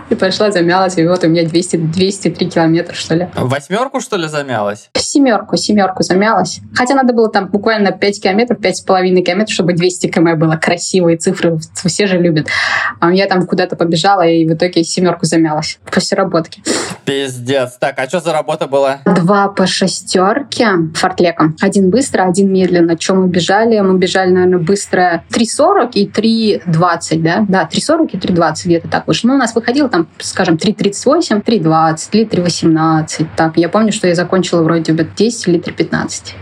И 0.10 0.16
пошла, 0.16 0.52
замялась, 0.52 0.98
и 0.98 1.06
вот 1.06 1.24
у 1.24 1.28
меня 1.28 1.48
200, 1.48 1.76
203 1.78 2.50
километра, 2.50 2.96
что 2.96 3.16
ли. 3.16 3.28
Восьмерку, 3.36 4.00
что 4.00 4.18
ли, 4.18 4.28
замялась? 4.28 4.90
Семерку, 4.98 5.58
семерку 5.58 6.04
замялась. 6.04 6.60
Хотя 6.74 6.96
надо 6.96 7.14
было 7.14 7.30
там 7.30 7.48
буквально 7.48 7.92
5 7.92 8.24
километров, 8.24 8.60
5,5 8.60 9.22
километров, 9.22 9.54
чтобы 9.54 9.74
200 9.74 10.08
км 10.08 10.36
было. 10.38 10.56
Красивые 10.56 11.18
цифры, 11.18 11.60
все 11.86 12.08
же 12.08 12.18
любят. 12.18 12.48
А 13.00 13.14
я 13.14 13.28
там 13.28 13.46
куда-то 13.46 13.76
побежала, 13.76 14.26
и 14.26 14.48
в 14.48 14.54
итоге 14.54 14.84
семерку 14.84 15.26
замялась 15.26 15.80
после 15.92 16.18
работки. 16.18 16.64
Пиздец. 17.06 17.78
Так, 17.80 18.00
а 18.00 18.08
что 18.08 18.20
за 18.20 18.32
работа 18.32 18.68
была? 18.68 19.00
Два 19.06 19.50
по 19.50 19.68
шестерке 19.68 20.68
фортлеком. 20.96 21.56
Один 21.62 21.90
быстро, 21.90 22.24
один 22.24 22.52
медленно. 22.52 22.98
Чем 22.98 23.22
мы 23.22 23.28
бежали? 23.28 23.80
Мы 23.80 23.98
бежали, 23.98 24.32
наверное, 24.32 24.60
быстро 24.60 25.24
3.40 25.34 25.92
и 25.94 26.08
3.20, 26.08 27.22
да? 27.22 27.46
Да, 27.48 27.70
3.40 27.72 28.10
и 28.12 28.18
3.20 28.18 28.54
где-то 28.66 28.88
так 28.88 29.08
вышло. 29.08 29.30
Ну, 29.30 29.36
у 29.36 29.38
нас 29.38 29.56
выходило 29.56 29.90
там, 29.90 30.08
скажем, 30.20 30.56
3.38, 30.56 31.44
3.20 31.44 32.10
или 32.12 32.28
3.18. 32.28 33.28
Так, 33.36 33.58
я 33.58 33.70
помню, 33.70 33.92
что 33.92 34.08
я 34.08 34.16
закончила 34.16 34.62
вроде 34.62 34.94
бы 34.94 35.08
10 35.16 35.48
или 35.48 35.60
3.15. 35.60 36.34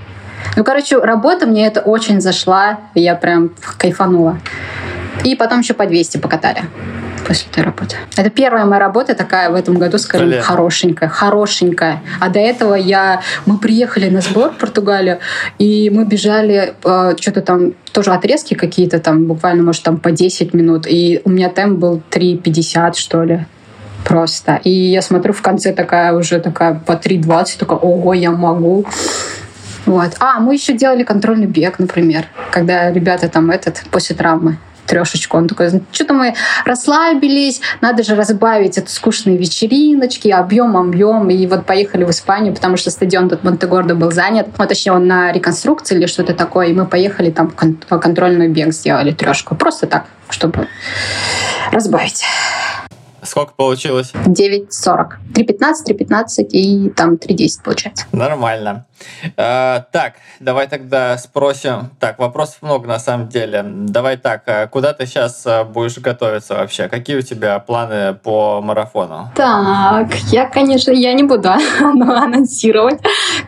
Ну, 0.58 0.64
короче, 0.64 0.98
работа 0.98 1.46
мне 1.46 1.66
это 1.66 1.82
очень 1.82 2.20
зашла. 2.20 2.80
Я 2.96 3.16
прям 3.16 3.52
кайфанула. 3.78 4.40
И 5.24 5.36
потом 5.36 5.60
еще 5.60 5.74
по 5.74 5.86
200 5.86 6.18
покатали 6.18 6.64
после 7.22 7.50
этой 7.52 7.64
работы. 7.64 7.96
Это 8.18 8.30
первая 8.30 8.66
моя 8.66 8.80
работа 8.80 9.16
такая 9.16 9.50
в 9.50 9.56
этом 9.56 9.78
году, 9.78 9.98
скажем, 9.98 10.28
Блин. 10.28 10.42
хорошенькая, 10.42 11.10
хорошенькая. 11.10 12.02
А 12.20 12.30
до 12.30 12.40
этого 12.40 12.76
я... 12.76 13.22
Мы 13.46 13.58
приехали 13.58 14.10
на 14.10 14.22
сбор 14.22 14.52
в 14.52 14.58
Португалию, 14.58 15.20
и 15.58 15.90
мы 15.90 16.06
бежали 16.06 16.74
э, 16.84 17.16
что-то 17.20 17.42
там, 17.42 17.74
тоже 17.92 18.12
отрезки 18.12 18.54
какие-то 18.54 19.00
там, 19.00 19.26
буквально, 19.26 19.64
может, 19.64 19.84
там 19.84 19.98
по 19.98 20.12
10 20.12 20.54
минут. 20.54 20.86
И 20.88 21.22
у 21.24 21.30
меня 21.30 21.50
темп 21.50 21.80
был 21.80 22.02
3,50, 22.12 22.96
что 22.96 23.24
ли. 23.24 23.46
Просто. 24.04 24.60
И 24.64 24.72
я 24.72 25.02
смотрю, 25.02 25.34
в 25.34 25.42
конце 25.42 25.74
такая 25.74 26.14
уже 26.14 26.40
такая 26.40 26.74
по 26.74 26.94
3,20, 26.94 27.60
такая, 27.60 27.78
ого, 27.78 28.14
я 28.14 28.32
могу. 28.32 28.86
Вот. 29.86 30.12
А, 30.20 30.40
мы 30.40 30.54
еще 30.54 30.74
делали 30.74 31.04
контрольный 31.04 31.48
бег, 31.48 31.80
например, 31.80 32.26
когда 32.52 32.92
ребята 32.92 33.30
там 33.30 33.52
этот 33.52 33.82
после 33.92 34.16
травмы 34.16 34.58
трешечку. 34.92 35.38
Он 35.38 35.48
такой, 35.48 35.70
что-то 35.92 36.14
мы 36.14 36.36
расслабились, 36.66 37.62
надо 37.82 38.04
же 38.04 38.16
разбавить 38.16 38.78
это 38.78 38.92
скучные 38.92 39.38
вечериночки, 39.38 40.28
объем, 40.28 40.76
объем. 40.76 41.30
И 41.30 41.48
вот 41.48 41.66
поехали 41.66 42.04
в 42.04 42.10
Испанию, 42.10 42.54
потому 42.54 42.78
что 42.78 42.92
стадион 42.92 43.30
тут 43.30 43.44
Монтегордо 43.44 43.96
был 43.96 44.12
занят. 44.12 44.48
Ну, 44.58 44.68
точнее, 44.68 44.92
он 44.94 45.08
на 45.08 45.32
реконструкции 45.32 45.96
или 45.96 46.06
что-то 46.06 46.34
такое. 46.34 46.68
И 46.68 46.74
мы 46.74 46.86
поехали 46.86 47.32
там 47.32 47.50
кон- 47.52 47.78
контрольный 47.88 48.50
бег 48.50 48.74
сделали, 48.74 49.12
трешку. 49.12 49.56
Просто 49.56 49.88
так, 49.88 50.06
чтобы 50.30 50.68
разбавить. 51.72 52.24
Сколько 53.32 53.54
получилось? 53.54 54.12
9.40. 54.26 55.12
3.15, 55.34 55.88
3.15 55.88 56.44
и 56.50 56.90
там 56.90 57.14
3.10 57.14 57.64
получается. 57.64 58.06
Нормально. 58.12 58.86
Э, 59.38 59.84
так, 59.94 60.16
давай 60.42 60.68
тогда 60.68 61.18
спросим. 61.18 61.92
Так, 62.02 62.20
вопросов 62.20 62.58
много 62.62 62.90
на 62.90 63.00
самом 63.00 63.30
деле. 63.30 63.64
Давай 63.66 64.18
так, 64.18 64.44
э, 64.48 64.68
куда 64.68 64.92
ты 64.92 65.06
сейчас 65.06 65.48
будешь 65.74 65.98
готовиться 65.98 66.56
вообще? 66.56 66.90
Какие 66.90 67.20
у 67.20 67.22
тебя 67.22 67.58
планы 67.60 68.16
по 68.16 68.60
марафону? 68.62 69.32
Так, 69.34 70.14
я, 70.28 70.46
конечно, 70.48 70.92
я 70.92 71.14
не 71.14 71.24
буду 71.24 71.50
анонсировать, 71.80 73.00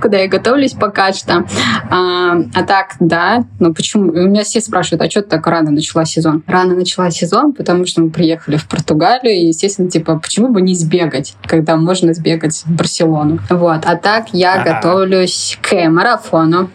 куда 0.01 0.17
я 0.17 0.27
готовлюсь 0.27 0.73
пока 0.73 1.13
что. 1.13 1.45
А, 1.89 2.38
а 2.53 2.63
так, 2.63 2.95
да, 2.99 3.43
ну 3.60 3.73
почему? 3.73 4.12
У 4.12 4.27
меня 4.27 4.43
все 4.43 4.62
спрашивают, 4.62 5.01
а 5.01 5.10
что 5.10 5.21
ты 5.21 5.29
так 5.29 5.47
рано 5.47 5.71
начала 5.71 6.06
сезон? 6.06 6.43
Рано 6.47 6.75
начала 6.75 7.10
сезон, 7.12 7.53
потому 7.53 7.86
что 7.86 8.01
мы 8.01 8.10
приехали 8.10 8.58
в 8.58 8.67
Португалию, 8.67 9.34
и, 9.36 9.47
естественно, 9.47 9.89
типа, 9.89 10.19
почему 10.19 10.49
бы 10.49 10.62
не 10.62 10.75
сбегать, 10.75 11.36
когда 11.45 11.75
можно 11.75 12.13
сбегать 12.13 12.63
в 12.65 12.71
Барселону? 12.71 13.39
Вот, 13.49 13.86
а 13.86 13.95
так 13.95 14.27
я 14.34 14.56
Ага. 14.56 14.75
готовлюсь 14.75 15.58
к 15.62 15.73
марафону. 15.89 16.69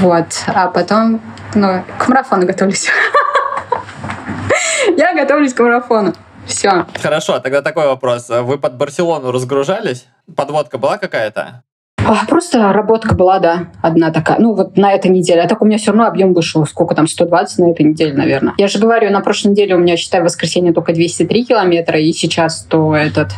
Вот, 0.00 0.26
а 0.46 0.68
потом, 0.68 1.20
ну, 1.54 1.82
к 1.98 2.08
марафону 2.08 2.46
готовлюсь. 2.46 2.88
Я 4.96 5.14
готовлюсь 5.14 5.54
к 5.54 5.60
марафону. 5.60 6.12
Все. 6.46 6.86
Хорошо, 7.02 7.40
тогда 7.40 7.60
такой 7.62 7.86
вопрос. 7.86 8.28
Вы 8.28 8.58
под 8.58 8.76
Барселону 8.76 9.32
разгружались? 9.32 10.06
Подводка 10.36 10.78
была 10.78 10.96
какая-то? 10.96 11.64
А, 12.08 12.24
Просто 12.26 12.72
работка 12.72 13.14
была, 13.14 13.38
да, 13.40 13.66
одна 13.82 14.10
такая. 14.10 14.38
Ну, 14.38 14.54
вот 14.54 14.76
на 14.76 14.92
этой 14.92 15.10
неделе. 15.10 15.42
А 15.42 15.48
так 15.48 15.60
у 15.60 15.64
меня 15.64 15.76
все 15.78 15.90
равно 15.90 16.06
объем 16.06 16.34
вышел. 16.34 16.64
Сколько 16.66 16.94
там, 16.94 17.06
120 17.08 17.58
на 17.58 17.70
этой 17.72 17.82
неделе, 17.84 18.12
наверное. 18.12 18.54
Я 18.58 18.68
же 18.68 18.78
говорю, 18.78 19.10
на 19.10 19.20
прошлой 19.20 19.50
неделе 19.50 19.74
у 19.74 19.78
меня, 19.78 19.96
считай, 19.96 20.20
в 20.20 20.24
воскресенье 20.24 20.72
только 20.72 20.92
203 20.92 21.44
километра, 21.46 21.98
и 21.98 22.12
сейчас 22.12 22.62
то 22.62 22.94
этот, 22.94 23.32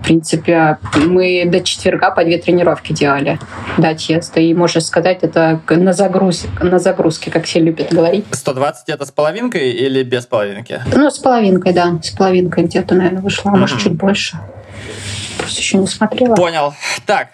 в 0.00 0.04
принципе, 0.04 0.78
мы 0.94 1.44
до 1.46 1.60
четверга 1.62 2.10
по 2.10 2.22
две 2.24 2.38
тренировки 2.38 2.92
делали. 2.92 3.38
Да, 3.78 3.94
честно. 3.94 4.40
И, 4.40 4.52
можно 4.52 4.80
сказать, 4.80 5.18
это 5.22 5.60
на, 5.70 5.92
загруз... 5.92 6.46
на 6.60 6.78
загрузке, 6.78 7.30
как 7.30 7.44
все 7.44 7.60
любят 7.60 7.92
говорить. 7.92 8.26
120 8.30 8.88
это 8.88 9.06
с 9.06 9.10
половинкой 9.10 9.70
или 9.70 10.02
без 10.02 10.26
половинки? 10.26 10.80
Ну, 10.94 11.10
с 11.10 11.18
половинкой, 11.18 11.72
да. 11.72 11.98
С 12.02 12.10
половинкой 12.10 12.64
где-то, 12.64 12.94
наверное, 12.94 13.22
вышло. 13.22 13.52
А 13.52 13.56
может, 13.56 13.76
Мгм. 13.76 13.84
чуть 13.84 13.92
больше. 13.94 14.36
Просто 15.38 15.60
еще 15.60 15.78
не 15.78 15.86
смотрела. 15.86 16.34
Понял. 16.34 16.74
Так, 17.06 17.28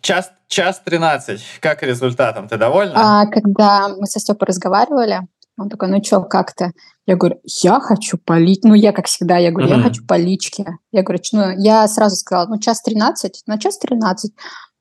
час, 0.00 0.32
час 0.48 0.80
13. 0.84 1.40
Как 1.60 1.82
результатом? 1.82 2.48
Ты 2.48 2.56
довольна? 2.56 2.94
А, 3.22 3.26
когда 3.26 3.88
мы 3.88 4.06
со 4.06 4.18
Степой 4.20 4.46
разговаривали, 4.48 5.20
он 5.58 5.68
такой, 5.68 5.88
ну 5.88 6.02
что, 6.02 6.22
как 6.22 6.52
ты? 6.54 6.72
Я 7.06 7.16
говорю, 7.16 7.40
я 7.62 7.80
хочу 7.80 8.18
полить. 8.18 8.64
Ну, 8.64 8.74
я, 8.74 8.92
как 8.92 9.06
всегда, 9.06 9.36
я 9.38 9.50
говорю, 9.50 9.68
я 9.68 9.76
Мгм. 9.76 9.84
хочу 9.88 10.06
полички. 10.06 10.64
Я 10.92 11.02
говорю, 11.02 11.22
«Ч- 11.22 11.36
ну, 11.36 11.50
я 11.58 11.86
сразу 11.88 12.16
сказала, 12.16 12.46
ну, 12.48 12.58
час 12.58 12.82
13, 12.82 13.42
на 13.46 13.58
час 13.58 13.78
13. 13.78 14.32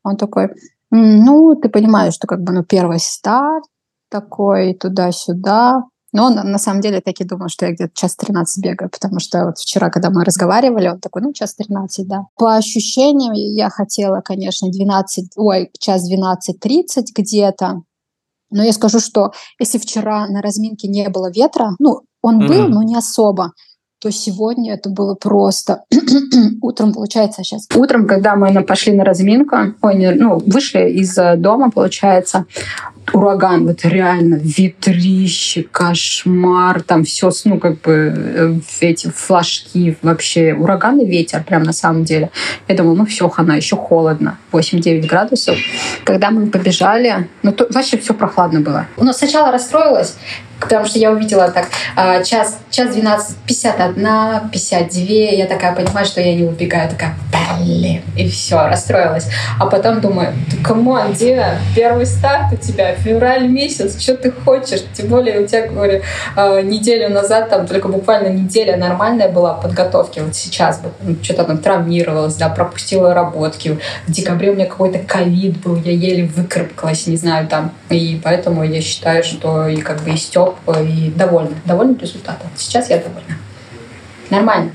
Он 0.04 0.16
такой, 0.16 0.46
«М, 0.92 1.26
ну, 1.26 1.56
ты 1.56 1.70
понимаешь, 1.70 2.14
что 2.14 2.28
как 2.28 2.42
бы, 2.42 2.54
ну, 2.54 2.64
первый 2.64 3.00
старт 3.00 3.64
такой, 4.10 4.74
туда-сюда. 4.74 5.84
Но 6.12 6.26
он 6.26 6.36
на 6.36 6.58
самом 6.58 6.82
деле 6.82 7.02
таки 7.02 7.24
думал, 7.24 7.50
что 7.50 7.66
я 7.68 7.72
где-то 7.74 7.92
час 7.94 8.16
13 8.16 8.64
бегаю, 8.64 8.90
потому 8.90 9.20
что 9.20 9.46
вот 9.46 9.60
вчера, 9.60 9.90
когда 9.90 10.10
мы 10.10 10.26
разговаривали, 10.26 10.88
он 10.88 11.00
такой, 11.00 11.22
ну, 11.22 11.34
час 11.34 11.54
13, 11.56 12.08
да. 12.08 12.26
По 12.36 12.56
ощущениям 12.56 13.34
я 13.34 13.70
хотела, 13.70 14.22
конечно, 14.22 14.70
12, 14.72 15.34
ой, 15.36 15.70
час 15.80 16.10
12.30 16.12 17.04
где-то, 17.16 17.82
но 18.52 18.64
я 18.64 18.74
скажу, 18.74 19.00
что 19.00 19.32
если 19.60 19.78
вчера 19.78 20.28
на 20.28 20.42
разминке 20.42 20.88
не 20.88 21.08
было 21.10 21.32
ветра, 21.32 21.72
ну, 21.80 22.02
он 22.22 22.40
был, 22.40 22.64
Мгм. 22.64 22.72
но 22.72 22.84
не 22.84 22.96
особо, 22.96 23.52
то 24.00 24.12
сегодня 24.12 24.76
это 24.76 24.90
было 24.90 25.14
просто 25.14 25.84
утром, 26.62 26.94
получается, 26.94 27.44
сейчас. 27.44 27.68
Утром, 27.76 28.08
когда 28.08 28.36
мы 28.36 28.64
пошли 28.64 28.94
на 28.94 29.04
разминку, 29.04 29.58
ой, 29.82 30.16
ну, 30.16 30.42
вышли 30.46 30.90
из 30.90 31.18
э, 31.18 31.36
дома, 31.36 31.70
получается, 31.70 32.46
ураган, 33.14 33.66
вот 33.68 33.84
реально, 33.84 34.36
ветрище, 34.36 35.64
кошмар, 35.64 36.82
там 36.82 37.04
все, 37.04 37.30
ну, 37.44 37.60
как 37.60 37.82
бы, 37.82 38.14
э, 38.16 38.54
эти 38.80 39.08
флажки, 39.08 39.98
вообще, 40.02 40.54
ураган 40.54 41.00
и 41.00 41.06
ветер, 41.06 41.44
прям 41.44 41.64
на 41.64 41.74
самом 41.74 42.06
деле. 42.06 42.32
Я 42.70 42.76
думала, 42.76 42.96
ну, 42.96 43.06
все, 43.06 43.28
хана, 43.28 43.58
еще 43.58 43.76
холодно, 43.76 44.38
8-9 44.54 45.08
градусов. 45.08 45.58
Когда 46.06 46.32
мы 46.32 46.48
побежали, 46.48 47.28
ну, 47.44 47.52
то, 47.52 47.68
вообще 47.70 47.98
все 47.98 48.14
прохладно 48.14 48.62
было. 48.62 48.88
Но 48.96 49.12
сначала 49.12 49.52
расстроилась, 49.52 50.16
потому 50.60 50.86
что 50.86 51.00
я 51.00 51.12
увидела 51.12 51.50
так 51.52 51.68
а, 51.96 52.24
час, 52.24 52.60
час 52.70 52.94
12, 52.94 53.38
51, 53.48 54.50
52, 54.52 55.14
я 55.14 55.46
такая 55.46 55.74
понимаю, 55.76 56.06
что 56.06 56.22
я 56.22 56.36
не 56.36 56.44
убегаю, 56.44 56.90
такая, 56.90 57.16
блин, 57.60 58.02
и 58.16 58.30
все, 58.30 58.68
расстроилась. 58.68 59.28
А 59.60 59.66
потом 59.66 60.02
думаю, 60.02 60.34
come 60.64 60.92
on, 60.92 61.14
Дина, 61.14 61.58
первый 61.76 62.06
старт 62.06 62.54
у 62.54 62.56
тебя, 62.56 62.96
февраль 62.96 63.48
месяц, 63.48 64.00
что 64.02 64.16
ты 64.16 64.32
хочешь? 64.32 64.82
Тем 64.94 65.08
более 65.08 65.42
у 65.42 65.48
тебя, 65.48 65.68
говорю, 65.68 66.02
а, 66.36 66.62
неделю 66.62 67.10
назад, 67.10 67.50
там 67.50 67.68
только 67.68 67.88
буквально 67.88 68.30
неделя 68.30 68.78
нормальная 68.78 69.30
была 69.30 69.54
подготовки, 69.54 70.20
вот 70.20 70.36
сейчас 70.36 70.80
бы 70.80 70.90
ну, 71.02 71.16
что-то 71.22 71.44
там 71.44 71.58
травмировалась, 71.58 72.36
да, 72.36 72.50
пропустила 72.50 73.14
работки. 73.14 73.80
В 74.08 74.12
декабре 74.12 74.52
у 74.52 74.56
меня 74.56 74.66
какой-то 74.66 75.00
ковид 75.00 75.58
был, 75.62 75.76
я 75.78 75.92
еле 75.92 76.26
выкарабкалась, 76.26 77.08
не 77.08 77.18
знаю, 77.18 77.48
там. 77.48 77.72
И 77.90 78.20
поэтому 78.24 78.64
я 78.64 78.82
считаю, 78.82 79.24
что 79.24 79.68
и 79.68 79.78
как 79.78 80.02
бы 80.02 80.12
и 80.12 80.18
Степ, 80.18 80.49
и 80.82 81.12
довольна. 81.16 81.56
Довольна 81.66 81.98
результатом. 82.00 82.50
Сейчас 82.56 82.90
я 82.90 82.98
довольна. 82.98 83.38
Нормально. 84.30 84.72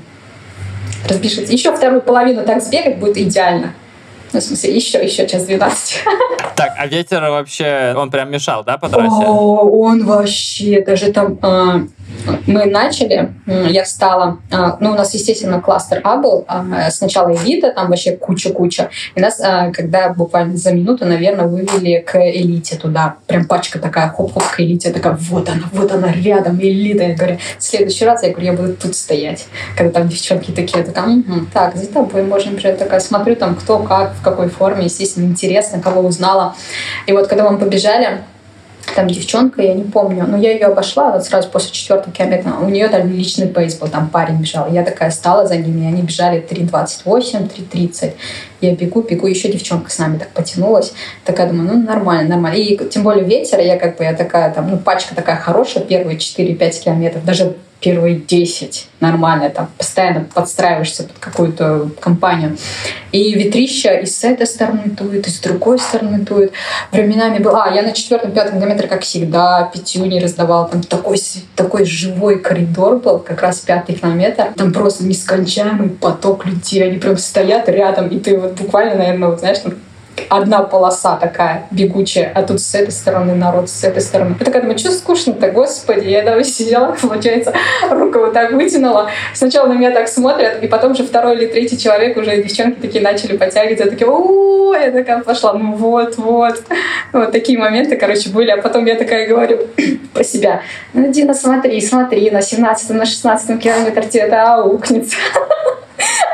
Разбежите. 1.07 1.53
Еще 1.53 1.75
вторую 1.75 2.01
половину 2.01 2.43
так 2.43 2.61
сбегать 2.61 2.97
будет 2.97 3.17
идеально. 3.17 3.73
Ну, 4.35 4.41
в 4.41 4.43
смысле, 4.43 4.75
еще, 4.75 5.01
еще 5.01 5.25
час 5.27 5.45
12. 5.45 6.03
Так, 6.55 6.73
а 6.77 6.87
ветер 6.87 7.21
вообще, 7.21 7.93
он 7.97 8.09
прям 8.09 8.31
мешал, 8.31 8.63
да, 8.63 8.77
по 8.77 8.87
трассе? 8.87 9.25
О, 9.25 9.65
он 9.65 10.05
вообще, 10.05 10.81
даже 10.81 11.11
там... 11.11 11.37
а, 11.41 11.81
мы 12.47 12.65
начали, 12.65 13.33
я 13.45 13.83
встала, 13.83 14.39
а, 14.51 14.77
ну, 14.79 14.91
у 14.91 14.95
нас, 14.95 15.13
естественно, 15.13 15.59
кластер 15.61 16.01
А 16.03 16.17
был, 16.17 16.45
а, 16.47 16.89
сначала 16.91 17.35
элита, 17.35 17.71
там 17.71 17.89
вообще 17.89 18.15
куча-куча, 18.15 18.89
и 19.15 19.19
нас, 19.21 19.39
а, 19.41 19.71
когда 19.71 20.09
буквально 20.09 20.57
за 20.57 20.71
минуту, 20.71 21.05
наверное, 21.05 21.45
вывели 21.45 21.99
к 21.99 22.15
элите 22.15 22.75
туда, 22.75 23.15
прям 23.27 23.45
пачка 23.45 23.79
такая, 23.79 24.09
хоп-хоп 24.09 24.43
к 24.43 24.59
элите, 24.59 24.89
я 24.89 24.93
такая, 24.93 25.17
вот 25.19 25.49
она, 25.49 25.63
вот 25.71 25.91
она, 25.91 26.11
рядом, 26.11 26.59
элита, 26.59 27.03
я 27.03 27.15
говорю, 27.15 27.37
в 27.57 27.63
следующий 27.63 28.05
раз, 28.05 28.23
я 28.23 28.29
говорю, 28.29 28.45
я 28.45 28.53
буду 28.53 28.73
тут 28.73 28.95
стоять, 28.95 29.45
когда 29.75 29.99
там 29.99 30.07
девчонки 30.07 30.51
такие, 30.51 30.79
я 30.79 30.85
такая, 30.85 31.05
«Мгм, 31.05 31.49
так, 31.53 31.75
за 31.75 31.87
тобой 31.87 32.23
можно 32.23 32.51
бежать, 32.51 32.77
такая, 32.77 32.99
смотрю 32.99 33.35
там, 33.35 33.55
кто, 33.55 33.79
как, 33.79 34.15
в 34.15 34.21
какой 34.25 34.49
форме, 34.49 34.85
естественно, 34.85 35.25
интересно, 35.25 35.79
кого 35.79 36.01
узнала, 36.01 36.55
и 37.07 37.13
вот 37.13 37.27
когда 37.27 37.49
мы 37.49 37.57
побежали, 37.57 38.21
там 38.93 39.07
девчонка, 39.07 39.61
я 39.61 39.73
не 39.73 39.83
помню, 39.83 40.25
но 40.27 40.37
я 40.37 40.51
ее 40.53 40.67
обошла 40.67 41.11
вот 41.11 41.25
сразу 41.25 41.49
после 41.49 41.71
четвертого 41.71 42.13
километра. 42.13 42.53
У 42.61 42.69
нее 42.69 42.87
там 42.87 43.09
личный 43.09 43.47
пейс 43.47 43.75
был, 43.75 43.87
там 43.87 44.09
парень 44.09 44.37
бежал. 44.37 44.71
Я 44.71 44.83
такая 44.83 45.11
стала 45.11 45.47
за 45.47 45.57
ними, 45.57 45.87
они 45.87 46.01
бежали 46.01 46.45
3.28, 46.47 47.51
3.30. 47.71 48.13
Я 48.61 48.75
бегу, 48.75 49.01
бегу, 49.01 49.27
еще 49.27 49.51
девчонка 49.51 49.89
с 49.89 49.97
нами 49.97 50.17
так 50.17 50.29
потянулась. 50.29 50.93
Такая 51.23 51.49
думаю, 51.49 51.73
ну 51.73 51.83
нормально, 51.83 52.29
нормально. 52.29 52.57
И 52.57 52.77
тем 52.89 53.03
более 53.03 53.25
ветер, 53.25 53.59
я 53.59 53.77
как 53.77 53.97
бы, 53.97 54.03
я 54.03 54.13
такая 54.13 54.53
там, 54.53 54.69
ну 54.69 54.77
пачка 54.77 55.15
такая 55.15 55.37
хорошая, 55.37 55.83
первые 55.83 56.17
4-5 56.17 56.83
километров, 56.83 57.25
даже 57.25 57.55
первые 57.85 58.15
10 58.15 58.87
нормально, 58.99 59.51
там 59.51 59.69
постоянно 59.77 60.25
подстраиваешься 60.33 61.03
под 61.03 61.19
какую-то 61.19 61.91
компанию. 61.99 62.57
И 63.11 63.31
ветрища 63.35 63.93
и 63.99 64.07
с 64.07 64.23
этой 64.23 64.47
стороны 64.47 64.85
дует, 64.85 65.27
и 65.27 65.29
с 65.29 65.39
другой 65.39 65.77
стороны 65.77 66.17
дует. 66.17 66.51
Временами 66.91 67.37
была... 67.37 67.65
А, 67.65 67.75
я 67.75 67.83
на 67.83 67.91
четвертом-пятом 67.91 68.57
километре, 68.57 68.87
как 68.87 69.03
всегда, 69.03 69.69
пятью 69.71 70.05
не 70.05 70.19
раздавала. 70.19 70.67
Там 70.67 70.81
такой, 70.81 71.21
такой 71.55 71.85
живой 71.85 72.39
коридор 72.39 72.97
был, 72.97 73.19
как 73.19 73.43
раз 73.43 73.59
пятый 73.59 73.93
километр. 73.93 74.47
Там 74.55 74.73
просто 74.73 75.05
нескончаемый 75.05 75.89
поток 75.89 76.47
людей. 76.47 76.83
Они 76.83 76.97
прям 76.97 77.17
стоят 77.17 77.69
рядом, 77.69 78.07
и 78.07 78.19
ты 78.19 78.35
вот 78.35 78.53
буквально, 78.53 78.95
наверное, 78.95 79.29
вот, 79.29 79.41
знаешь, 79.41 79.59
там 79.59 79.75
одна 80.29 80.63
полоса 80.63 81.17
такая 81.17 81.67
бегучая, 81.71 82.31
а 82.33 82.43
тут 82.43 82.59
с 82.61 82.73
этой 82.75 82.91
стороны 82.91 83.35
народ, 83.35 83.69
с 83.69 83.83
этой 83.83 84.01
стороны. 84.01 84.35
Я 84.39 84.45
такая 84.45 84.61
думаю, 84.61 84.77
что 84.77 84.91
скучно-то, 84.91 85.49
господи. 85.49 86.07
Я 86.07 86.23
там 86.23 86.43
сидела, 86.43 86.95
получается, 87.01 87.53
руку 87.89 88.19
вот 88.19 88.33
так 88.33 88.51
вытянула. 88.51 89.09
Сначала 89.33 89.67
на 89.67 89.73
меня 89.73 89.91
так 89.91 90.07
смотрят, 90.07 90.63
и 90.63 90.67
потом 90.67 90.95
же 90.95 91.03
второй 91.03 91.35
или 91.35 91.47
третий 91.47 91.77
человек 91.77 92.17
уже 92.17 92.41
девчонки 92.41 92.79
такие 92.81 93.03
начали 93.03 93.37
подтягивать. 93.37 93.79
Я 93.79 93.85
такая, 93.87 94.09
о, 94.09 94.73
я 94.75 94.91
такая 94.91 95.21
пошла, 95.23 95.53
ну 95.53 95.73
вот, 95.73 96.17
вот. 96.17 96.63
Вот 97.13 97.31
такие 97.31 97.57
моменты, 97.57 97.97
короче, 97.97 98.29
были. 98.29 98.51
А 98.51 98.57
потом 98.57 98.85
я 98.85 98.95
такая 98.95 99.27
говорю 99.27 99.59
про 100.13 100.23
себя, 100.23 100.61
ну, 100.93 101.11
Дина, 101.11 101.33
смотри, 101.33 101.79
смотри, 101.81 102.29
на 102.31 102.41
17 102.41 102.89
на 102.91 103.05
16 103.05 103.61
километре 103.61 104.03
тебе 104.03 104.23
это 104.23 104.55
аукнется 104.55 105.17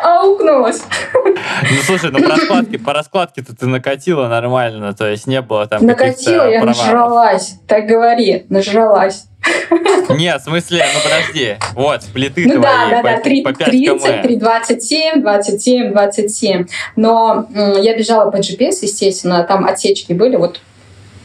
аукнулась. 0.03 0.81
Ну, 1.13 1.77
слушай, 1.85 2.11
ну 2.11 2.21
по 2.21 2.29
раскладке, 2.35 2.79
по 2.79 2.93
раскладке-то 2.93 3.55
ты 3.55 3.67
накатила 3.67 4.27
нормально, 4.27 4.93
то 4.93 5.07
есть 5.07 5.27
не 5.27 5.41
было 5.41 5.67
там 5.67 5.85
Накатила, 5.85 6.49
я 6.49 6.61
провалов. 6.61 6.77
нажралась, 6.77 7.55
так 7.67 7.85
говори, 7.85 8.45
нажралась. 8.49 9.25
Нет, 10.09 10.41
в 10.41 10.43
смысле, 10.43 10.85
ну 10.93 10.99
подожди, 11.03 11.57
вот, 11.73 12.01
плиты 12.13 12.45
ну, 12.45 12.53
твои 12.53 12.61
да, 12.63 12.89
да, 12.89 12.97
по, 13.01 13.09
да, 13.09 13.19
3, 13.21 13.41
по 13.41 13.53
30, 13.53 14.21
3, 14.21 14.35
27, 14.37 15.21
27, 15.21 15.91
27. 15.91 16.65
Но 16.95 17.47
я 17.53 17.97
бежала 17.97 18.29
по 18.29 18.37
GPS, 18.37 18.79
естественно, 18.81 19.43
там 19.43 19.65
отсечки 19.65 20.13
были, 20.13 20.35
вот 20.35 20.61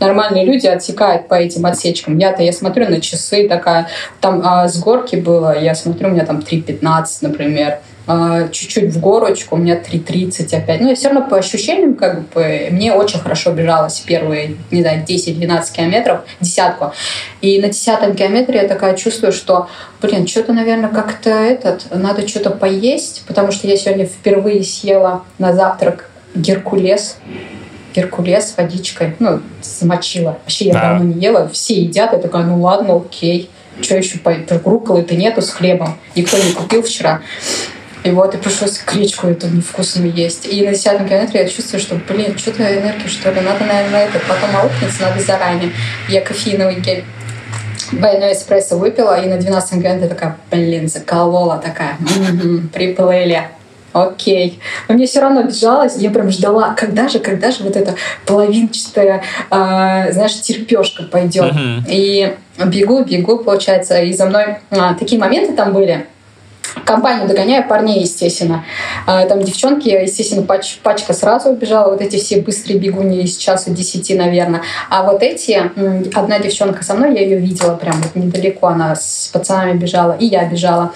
нормальные 0.00 0.44
люди 0.44 0.66
отсекают 0.66 1.28
по 1.28 1.34
этим 1.34 1.66
отсечкам. 1.66 2.18
Я-то, 2.18 2.42
я 2.42 2.52
смотрю 2.52 2.88
на 2.88 3.00
часы, 3.00 3.48
такая, 3.48 3.88
там 4.20 4.42
а, 4.44 4.68
с 4.68 4.78
горки 4.78 5.16
было, 5.16 5.58
я 5.58 5.74
смотрю, 5.74 6.08
у 6.08 6.12
меня 6.12 6.24
там 6.24 6.38
3.15, 6.38 7.06
например. 7.22 7.78
А, 8.08 8.48
чуть-чуть 8.48 8.92
в 8.92 9.00
горочку, 9.00 9.56
у 9.56 9.58
меня 9.58 9.74
3.30 9.74 10.56
опять. 10.56 10.80
Ну, 10.80 10.92
и 10.92 10.94
все 10.94 11.08
равно 11.08 11.28
по 11.28 11.38
ощущениям, 11.38 11.96
как 11.96 12.28
бы, 12.28 12.68
мне 12.70 12.92
очень 12.92 13.18
хорошо 13.18 13.52
бежалось 13.52 13.98
первые, 14.00 14.56
не 14.70 14.82
знаю, 14.82 15.04
10-12 15.04 15.72
километров, 15.72 16.20
десятку. 16.40 16.92
И 17.40 17.60
на 17.60 17.68
десятом 17.68 18.14
километре 18.14 18.60
я 18.62 18.68
такая 18.68 18.94
чувствую, 18.96 19.32
что, 19.32 19.68
блин, 20.00 20.28
что-то, 20.28 20.52
наверное, 20.52 20.88
как-то 20.88 21.30
этот, 21.30 21.86
надо 21.92 22.28
что-то 22.28 22.50
поесть, 22.50 23.24
потому 23.26 23.50
что 23.50 23.66
я 23.66 23.76
сегодня 23.76 24.06
впервые 24.06 24.62
съела 24.62 25.24
на 25.38 25.52
завтрак 25.52 26.08
геркулес. 26.36 27.16
Геркулес 27.94 28.52
с 28.52 28.56
водичкой. 28.56 29.16
Ну, 29.18 29.40
замочила. 29.62 30.38
Вообще 30.42 30.66
я 30.66 30.74
да. 30.74 30.80
давно 30.90 31.12
не 31.12 31.20
ела. 31.20 31.48
Все 31.48 31.80
едят. 31.80 32.12
Я 32.12 32.18
такая, 32.18 32.44
ну 32.44 32.60
ладно, 32.60 32.96
окей. 32.96 33.50
Что 33.80 33.96
еще? 33.96 34.18
Руколы-то 34.64 35.16
нету 35.16 35.42
с 35.42 35.50
хлебом. 35.50 35.98
Никто 36.14 36.36
не 36.36 36.52
купил 36.52 36.82
вчера. 36.82 37.22
И 38.06 38.10
вот, 38.10 38.32
и 38.36 38.38
пришлось 38.38 38.80
гречку 38.86 39.26
эту 39.26 39.48
невкусную 39.48 40.12
есть. 40.12 40.46
И 40.46 40.64
на 40.64 40.72
десятом 40.72 41.08
километре 41.08 41.40
я 41.40 41.48
чувствую, 41.48 41.80
что, 41.80 41.96
блин, 42.08 42.38
что-то 42.38 42.62
энергия, 42.62 43.08
что 43.08 43.32
ли, 43.32 43.40
надо, 43.40 43.64
наверное, 43.64 44.06
это 44.06 44.20
потом 44.20 44.54
аукнется, 44.54 45.02
надо 45.02 45.20
заранее. 45.20 45.72
Я 46.08 46.20
кофеиновый 46.20 46.76
гель 46.76 47.04
двойной 47.90 48.32
эспрессо 48.34 48.78
выпила, 48.78 49.20
и 49.20 49.28
на 49.28 49.38
12 49.38 49.82
километре 49.82 50.08
такая, 50.08 50.36
блин, 50.52 50.88
заколола 50.88 51.58
такая, 51.58 51.96
м-м-м, 51.98 52.68
приплыли. 52.68 53.48
Окей. 53.92 54.60
Но 54.86 54.94
мне 54.94 55.06
все 55.06 55.20
равно 55.20 55.42
бежалось, 55.42 55.96
я 55.96 56.10
прям 56.10 56.30
ждала, 56.30 56.74
когда 56.74 57.08
же, 57.08 57.18
когда 57.18 57.50
же 57.50 57.64
вот 57.64 57.74
эта 57.74 57.96
половинчатая, 58.24 59.22
э, 59.50 60.12
знаешь, 60.12 60.40
терпешка 60.42 61.02
пойдет. 61.04 61.52
Uh-huh. 61.52 61.82
И 61.88 62.36
бегу, 62.66 63.02
бегу, 63.02 63.38
получается, 63.38 64.00
и 64.00 64.12
за 64.12 64.26
мной 64.26 64.58
а, 64.70 64.94
такие 64.94 65.20
моменты 65.20 65.54
там 65.54 65.72
были, 65.72 66.06
компанию 66.86 67.28
догоняю 67.28 67.68
парней, 67.68 68.00
естественно. 68.00 68.64
А, 69.06 69.26
там 69.26 69.42
девчонки, 69.42 69.88
естественно, 69.88 70.42
пач, 70.42 70.78
пачка 70.82 71.12
сразу 71.12 71.50
убежала. 71.50 71.90
Вот 71.90 72.00
эти 72.00 72.16
все 72.16 72.40
быстрые 72.40 72.78
бегуни 72.78 73.22
из 73.22 73.36
часа 73.36 73.70
десяти, 73.70 74.14
наверное. 74.14 74.62
А 74.88 75.02
вот 75.02 75.22
эти, 75.22 75.70
одна 76.14 76.38
девчонка 76.38 76.84
со 76.84 76.94
мной, 76.94 77.14
я 77.14 77.22
ее 77.22 77.38
видела 77.38 77.74
прям 77.74 78.00
вот 78.00 78.14
недалеко, 78.14 78.68
она 78.68 78.94
с 78.94 79.28
пацанами 79.32 79.76
бежала, 79.76 80.16
и 80.18 80.26
я 80.26 80.44
бежала. 80.44 80.92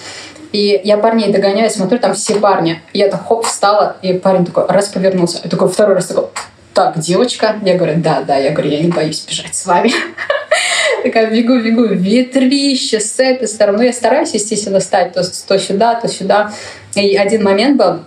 И 0.51 0.81
я 0.83 0.97
парней 0.97 1.31
догоняю, 1.31 1.69
смотрю, 1.69 1.99
там 1.99 2.13
все 2.13 2.35
парни. 2.35 2.81
Я 2.93 3.09
так 3.09 3.25
хоп, 3.25 3.45
встала, 3.45 3.97
и 4.01 4.13
парень 4.13 4.45
такой 4.45 4.65
раз 4.67 4.87
повернулся. 4.87 5.39
И 5.43 5.49
такой 5.49 5.69
второй 5.69 5.95
раз 5.95 6.07
такой, 6.07 6.25
так, 6.73 6.99
девочка. 6.99 7.55
Я 7.63 7.77
говорю, 7.77 7.95
да, 7.97 8.21
да. 8.21 8.37
Я 8.37 8.51
говорю, 8.51 8.69
я 8.69 8.81
не 8.81 8.89
боюсь 8.89 9.25
бежать 9.25 9.55
с 9.55 9.65
вами. 9.65 9.91
Такая 11.03 11.31
бегу, 11.31 11.59
бегу, 11.59 11.85
ветрище 11.85 12.99
с 12.99 13.19
этой 13.19 13.47
стороны. 13.47 13.79
Ну, 13.79 13.83
я 13.83 13.93
стараюсь, 13.93 14.33
естественно, 14.33 14.79
стать 14.79 15.13
то, 15.13 15.23
то 15.47 15.57
сюда, 15.57 15.95
то 15.95 16.07
сюда. 16.07 16.51
И 16.95 17.15
один 17.15 17.43
момент 17.43 17.77
был, 17.77 18.01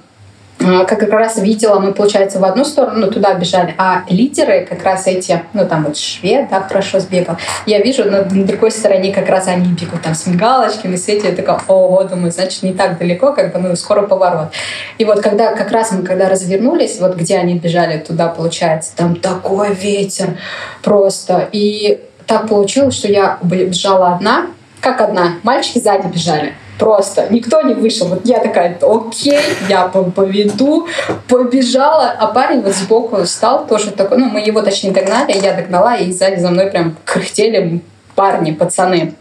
а, 0.60 0.84
как 0.84 1.02
раз 1.10 1.38
видела, 1.38 1.80
мы, 1.80 1.92
получается, 1.92 2.38
в 2.38 2.44
одну 2.44 2.64
сторону, 2.64 3.06
ну, 3.06 3.10
туда 3.10 3.34
бежали, 3.34 3.74
а 3.76 4.04
лидеры, 4.08 4.66
как 4.68 4.82
раз 4.84 5.06
эти, 5.06 5.42
ну, 5.52 5.66
там 5.66 5.84
вот 5.84 5.96
швед, 5.96 6.48
да, 6.48 6.60
хорошо 6.60 7.00
сбегал, 7.00 7.36
я 7.66 7.80
вижу, 7.80 8.04
на, 8.04 8.24
на 8.24 8.44
другой 8.44 8.70
стороне 8.70 9.12
как 9.12 9.28
раз 9.28 9.48
они 9.48 9.66
бегут 9.72 10.02
там 10.02 10.14
с 10.14 10.26
мигалочками, 10.26 10.96
с 10.96 11.08
этим, 11.08 11.30
я 11.30 11.34
такая, 11.34 11.60
ого, 11.66 12.04
думаю, 12.04 12.30
значит, 12.30 12.62
не 12.62 12.72
так 12.72 12.98
далеко, 12.98 13.32
как 13.32 13.52
бы, 13.52 13.58
ну, 13.58 13.76
скоро 13.76 14.02
поворот. 14.02 14.52
И 14.96 15.04
вот 15.04 15.20
когда, 15.20 15.54
как 15.54 15.70
раз 15.70 15.92
мы, 15.92 16.02
когда 16.02 16.28
развернулись, 16.28 16.98
вот 17.00 17.16
где 17.16 17.36
они 17.36 17.58
бежали 17.58 17.98
туда, 17.98 18.28
получается, 18.28 18.92
там 18.96 19.16
такой 19.16 19.74
ветер 19.74 20.38
просто, 20.82 21.48
и 21.52 22.00
так 22.26 22.48
получилось, 22.48 22.96
что 22.96 23.08
я 23.08 23.38
бежала 23.42 24.14
одна, 24.14 24.46
как 24.80 25.00
одна, 25.00 25.34
мальчики 25.42 25.78
сзади 25.78 26.08
бежали, 26.08 26.54
Просто 26.78 27.28
никто 27.30 27.62
не 27.62 27.72
вышел. 27.72 28.08
Вот 28.08 28.22
я 28.24 28.40
такая, 28.40 28.76
окей, 28.82 29.40
я 29.68 29.86
поведу, 29.86 30.88
побежала, 31.28 32.10
а 32.18 32.26
парень 32.26 32.62
вот 32.62 32.74
сбоку 32.74 33.24
стал 33.26 33.66
тоже 33.66 33.92
такой, 33.92 34.18
ну, 34.18 34.26
мы 34.26 34.40
его 34.40 34.60
точнее 34.60 34.90
догнали, 34.90 35.32
я 35.32 35.54
догнала, 35.54 35.96
и 35.96 36.12
сзади 36.12 36.40
за 36.40 36.50
мной 36.50 36.66
прям 36.66 36.96
кряхтели 37.04 37.80
парни, 38.14 38.50
пацаны. 38.50 39.14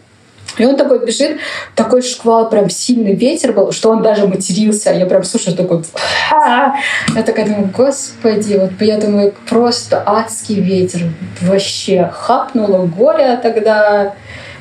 И 0.58 0.66
он 0.66 0.76
такой 0.76 1.06
бежит, 1.06 1.38
такой 1.76 2.02
шквал, 2.02 2.50
прям 2.50 2.70
сильный 2.70 3.16
ветер 3.16 3.54
был, 3.54 3.72
что 3.72 3.90
он 3.90 4.02
даже 4.02 4.28
матерился. 4.28 4.92
Я 4.92 5.06
прям 5.06 5.24
слушаю 5.24 5.56
такой... 5.56 5.84
Я 6.32 7.24
такая 7.26 7.46
думаю, 7.46 7.70
господи, 7.76 8.56
вот 8.56 8.72
я 8.82 8.98
думаю, 8.98 9.34
просто 9.50 10.04
адский 10.06 10.60
ветер. 10.60 11.02
Вообще 11.42 12.12
хапнуло 12.14 12.86
горе 12.86 13.38
тогда 13.42 14.14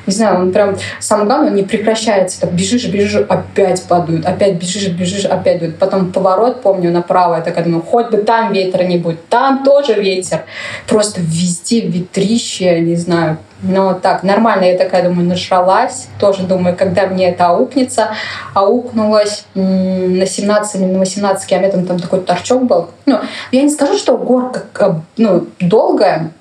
не 0.05 0.13
знаю, 0.13 0.39
он 0.39 0.51
прям, 0.51 0.75
самое 0.99 1.27
главное, 1.27 1.49
он 1.49 1.55
не 1.55 1.63
прекращается. 1.63 2.41
Так 2.41 2.53
бежишь, 2.53 2.85
бежишь, 2.87 3.25
опять 3.27 3.83
падают, 3.83 4.25
опять 4.25 4.55
бежишь, 4.55 4.89
бежишь, 4.89 5.25
опять 5.25 5.59
дует. 5.59 5.77
Потом 5.77 6.11
поворот, 6.11 6.61
помню, 6.61 6.91
направо, 6.91 7.35
я 7.35 7.41
такая 7.41 7.63
думаю, 7.63 7.81
хоть 7.81 8.09
бы 8.09 8.17
там 8.17 8.51
ветра 8.51 8.83
не 8.83 8.97
будет, 8.97 9.27
там 9.29 9.63
тоже 9.63 9.93
ветер. 9.93 10.43
Просто 10.87 11.21
везде 11.21 11.81
ветрище, 11.81 12.79
не 12.81 12.95
знаю, 12.95 13.37
но 13.63 13.93
так, 13.93 14.23
нормально, 14.23 14.65
я 14.65 14.77
такая 14.77 15.03
думаю, 15.03 15.27
нажралась. 15.27 16.07
Тоже 16.19 16.43
думаю, 16.43 16.75
когда 16.75 17.07
мне 17.07 17.29
это 17.29 17.47
аукнется. 17.47 18.09
Аукнулась 18.53 19.45
на 19.55 20.25
17 20.25 20.75
или 20.75 20.85
на 20.85 20.99
18 20.99 21.47
километров, 21.47 21.87
там 21.87 21.99
такой 21.99 22.19
торчок 22.21 22.65
был. 22.65 22.89
Ну, 23.05 23.19
я 23.51 23.61
не 23.61 23.69
скажу, 23.69 23.97
что 23.97 24.17
горка 24.17 25.01
ну, 25.17 25.47
долгая, 25.61 26.31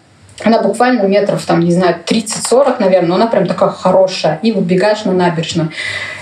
она 0.41 0.63
буквально 0.63 1.03
метров, 1.03 1.45
там, 1.45 1.61
не 1.61 1.73
знаю, 1.73 1.97
30-40, 2.07 2.77
наверное, 2.81 3.09
но 3.09 3.15
она 3.17 3.27
прям 3.27 3.47
такая 3.47 3.71
хорошая. 3.71 4.41
И 4.43 4.53
выбегаешь 4.53 5.05
на 5.05 5.13
набережную. 5.13 5.71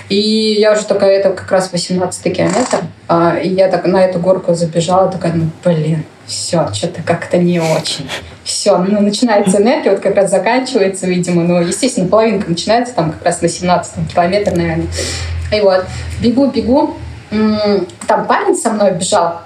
И 0.09 0.57
я 0.59 0.73
уже 0.73 0.83
такая, 0.83 1.19
это 1.19 1.31
как 1.31 1.49
раз 1.51 1.71
18 1.71 2.35
километр, 2.35 2.79
а, 3.07 3.37
и 3.37 3.47
я 3.47 3.69
так 3.69 3.85
на 3.85 4.03
эту 4.03 4.19
горку 4.19 4.53
забежала, 4.53 5.09
такая, 5.09 5.31
ну, 5.33 5.45
блин, 5.63 6.03
все, 6.25 6.67
что-то 6.73 7.01
как-то 7.01 7.37
не 7.37 7.59
очень. 7.61 8.09
Все, 8.43 8.77
ну, 8.77 9.01
начинается 9.01 9.61
энергия, 9.61 9.91
вот 9.91 10.01
как 10.01 10.15
раз 10.15 10.29
заканчивается, 10.29 11.07
видимо, 11.07 11.43
ну, 11.43 11.61
естественно, 11.61 12.09
половинка 12.09 12.49
начинается 12.49 12.93
там 12.93 13.13
как 13.13 13.23
раз 13.23 13.41
на 13.41 13.47
17 13.47 14.11
километр, 14.13 14.51
наверное. 14.51 14.87
И 15.53 15.61
вот, 15.61 15.85
бегу, 16.21 16.47
бегу, 16.47 16.97
там 18.07 18.27
парень 18.27 18.57
со 18.57 18.71
мной 18.71 18.91
бежал, 18.91 19.41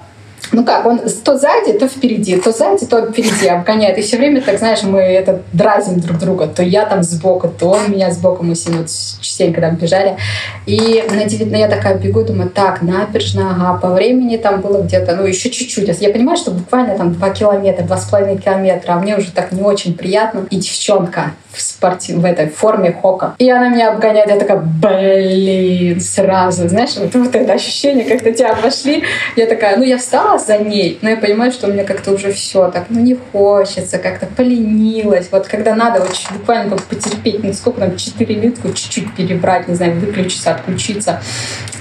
ну 0.51 0.63
как, 0.63 0.85
он 0.85 0.99
то 1.23 1.37
сзади, 1.37 1.73
то 1.73 1.87
впереди, 1.87 2.37
то 2.37 2.51
сзади, 2.51 2.85
то 2.85 3.05
впереди 3.05 3.47
обгоняет. 3.47 3.97
И 3.97 4.01
все 4.01 4.17
время, 4.17 4.41
так 4.41 4.57
знаешь, 4.57 4.83
мы 4.83 4.99
это 4.99 5.41
дразим 5.53 5.99
друг 5.99 6.17
друга. 6.17 6.47
То 6.47 6.63
я 6.63 6.85
там 6.85 7.03
сбоку, 7.03 7.47
то 7.47 7.69
он 7.71 7.91
меня 7.91 8.11
сбоку. 8.11 8.43
Мы 8.43 8.55
с 8.55 8.67
ним 8.67 8.79
вот 8.79 8.87
частенько 9.21 9.61
там 9.61 9.75
бежали. 9.75 10.17
И 10.65 11.03
на 11.09 11.25
9, 11.25 11.51
я 11.57 11.67
такая 11.67 11.97
бегу, 11.97 12.23
думаю, 12.23 12.49
так, 12.49 12.81
набережная, 12.81 13.51
ага, 13.51 13.79
по 13.79 13.89
времени 13.89 14.37
там 14.37 14.61
было 14.61 14.81
где-то, 14.81 15.15
ну, 15.15 15.25
еще 15.25 15.49
чуть-чуть. 15.49 15.89
Я 16.01 16.09
понимаю, 16.09 16.37
что 16.37 16.51
буквально 16.51 16.97
там 16.97 17.13
2 17.13 17.29
километра, 17.31 17.83
2,5 17.83 18.41
километра, 18.41 18.93
а 18.93 18.99
мне 18.99 19.15
уже 19.17 19.31
так 19.31 19.51
не 19.51 19.61
очень 19.61 19.95
приятно. 19.95 20.45
И 20.49 20.57
девчонка 20.57 21.31
в, 21.51 21.61
спорте, 21.61 22.15
в 22.15 22.25
этой 22.25 22.49
форме 22.49 22.91
хока. 22.91 23.35
И 23.37 23.49
она 23.49 23.69
меня 23.69 23.91
обгоняет, 23.91 24.29
я 24.29 24.37
такая, 24.37 24.57
блин, 24.59 25.99
сразу, 26.01 26.67
знаешь, 26.67 26.95
вот, 26.97 27.13
вот 27.15 27.35
это 27.35 27.53
ощущение, 27.53 28.05
когда 28.05 28.31
тебя 28.31 28.51
обошли. 28.51 29.03
Я 29.35 29.45
такая, 29.45 29.77
ну, 29.77 29.83
я 29.83 29.97
встала 29.97 30.34
за 30.39 30.57
ней, 30.57 30.99
но 31.01 31.09
я 31.09 31.17
понимаю, 31.17 31.51
что 31.51 31.67
у 31.67 31.71
меня 31.71 31.83
как-то 31.83 32.11
уже 32.11 32.31
все 32.31 32.69
так, 32.71 32.85
ну, 32.89 32.99
не 32.99 33.15
хочется, 33.15 33.97
как-то 33.97 34.25
поленилась. 34.25 35.27
Вот 35.31 35.47
когда 35.47 35.75
надо 35.75 36.01
вот 36.01 36.11
буквально 36.31 36.71
там 36.71 36.79
потерпеть, 36.89 37.43
ну, 37.43 37.53
сколько 37.53 37.81
там, 37.81 37.95
4 37.95 38.35
минутки, 38.35 38.67
чуть-чуть 38.73 39.13
перебрать, 39.15 39.67
не 39.67 39.75
знаю, 39.75 39.99
выключиться, 39.99 40.51
отключиться. 40.51 41.21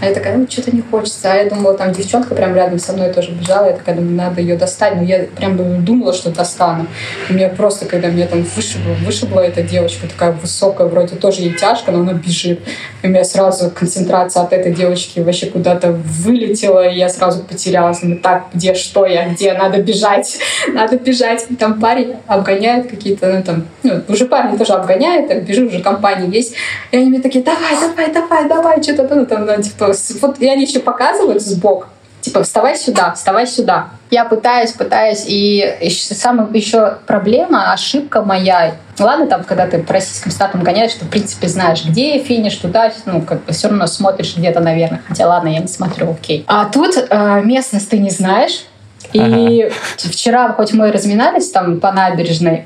А 0.00 0.06
я 0.06 0.14
такая, 0.14 0.36
ну, 0.36 0.46
что-то 0.48 0.74
не 0.74 0.82
хочется. 0.82 1.32
А 1.32 1.36
я 1.36 1.48
думала, 1.48 1.74
там 1.74 1.92
девчонка 1.92 2.34
прям 2.34 2.54
рядом 2.54 2.78
со 2.78 2.92
мной 2.92 3.12
тоже 3.12 3.32
бежала. 3.32 3.66
Я 3.66 3.72
такая 3.72 3.94
думаю, 3.94 4.14
надо 4.14 4.40
ее 4.40 4.56
достать. 4.56 4.96
Но 4.96 5.02
я 5.02 5.20
прям 5.36 5.84
думала, 5.84 6.12
что 6.12 6.30
достану. 6.30 6.86
У 7.30 7.32
меня 7.32 7.48
просто, 7.48 7.86
когда 7.86 8.08
меня 8.08 8.26
там 8.26 8.42
вышибло, 8.42 8.92
вышибла 9.04 9.40
эта 9.40 9.62
девочка, 9.62 10.06
такая 10.06 10.32
высокая, 10.32 10.88
вроде 10.88 11.16
тоже 11.16 11.42
ей 11.42 11.54
тяжко, 11.54 11.92
но 11.92 12.00
она 12.00 12.12
бежит. 12.12 12.60
И 13.02 13.06
у 13.06 13.10
меня 13.10 13.24
сразу 13.24 13.70
концентрация 13.70 14.42
от 14.42 14.52
этой 14.52 14.72
девочки 14.72 15.20
вообще 15.20 15.46
куда-то 15.46 15.92
вылетела, 15.92 16.86
и 16.86 16.98
я 16.98 17.08
сразу 17.08 17.42
потерялась. 17.42 18.00
Ну, 18.02 18.16
так, 18.16 18.43
где 18.52 18.74
что 18.74 19.06
я, 19.06 19.28
где? 19.28 19.54
Надо 19.54 19.80
бежать, 19.82 20.38
надо 20.68 20.96
бежать. 20.96 21.46
Там 21.58 21.80
парень 21.80 22.16
обгоняет 22.26 22.90
какие-то, 22.90 23.32
ну, 23.32 23.42
там, 23.42 23.66
ну, 23.82 24.02
уже 24.08 24.26
парни 24.26 24.56
тоже 24.56 24.72
обгоняет, 24.72 25.28
так 25.28 25.44
бежу, 25.44 25.66
уже 25.66 25.80
компания 25.80 26.28
есть. 26.28 26.54
И 26.90 26.96
они 26.96 27.10
мне 27.10 27.20
такие, 27.20 27.44
давай, 27.44 27.74
давай, 27.80 28.12
давай, 28.12 28.48
давай, 28.48 28.82
что-то, 28.82 29.14
ну, 29.14 29.26
там, 29.26 29.46
ну, 29.46 29.62
типа, 29.62 29.92
вот, 30.20 30.40
и 30.40 30.48
они 30.48 30.64
еще 30.64 30.80
показывают 30.80 31.42
сбоку, 31.42 31.86
типа, 32.24 32.42
вставай 32.42 32.76
сюда, 32.76 33.12
вставай 33.12 33.46
сюда. 33.46 33.88
Я 34.10 34.24
пытаюсь, 34.24 34.72
пытаюсь, 34.72 35.24
и 35.26 35.76
еще, 35.80 36.14
самая 36.14 36.48
еще 36.52 36.98
проблема, 37.06 37.72
ошибка 37.72 38.22
моя. 38.22 38.76
Ладно, 38.98 39.26
там, 39.26 39.44
когда 39.44 39.66
ты 39.66 39.78
по 39.78 39.92
российским 39.92 40.30
статам 40.30 40.62
гоняешь, 40.62 40.94
ты, 40.94 41.04
в 41.04 41.10
принципе, 41.10 41.48
знаешь, 41.48 41.84
где 41.84 42.18
финиш, 42.18 42.56
туда, 42.56 42.92
ну, 43.04 43.20
как 43.20 43.44
бы 43.44 43.52
все 43.52 43.68
равно 43.68 43.86
смотришь 43.86 44.36
где-то, 44.36 44.60
наверное. 44.60 45.02
Хотя, 45.06 45.28
ладно, 45.28 45.48
я 45.48 45.58
не 45.58 45.66
смотрю, 45.66 46.12
окей. 46.12 46.44
А 46.46 46.64
тут 46.66 46.96
э, 46.96 47.42
местность 47.42 47.90
ты 47.90 47.98
не 47.98 48.10
знаешь, 48.10 48.64
и 49.12 49.64
ага. 49.64 49.74
вчера, 49.96 50.52
хоть 50.52 50.72
мы 50.72 50.90
разминались 50.90 51.50
там 51.50 51.78
по 51.78 51.92
набережной, 51.92 52.64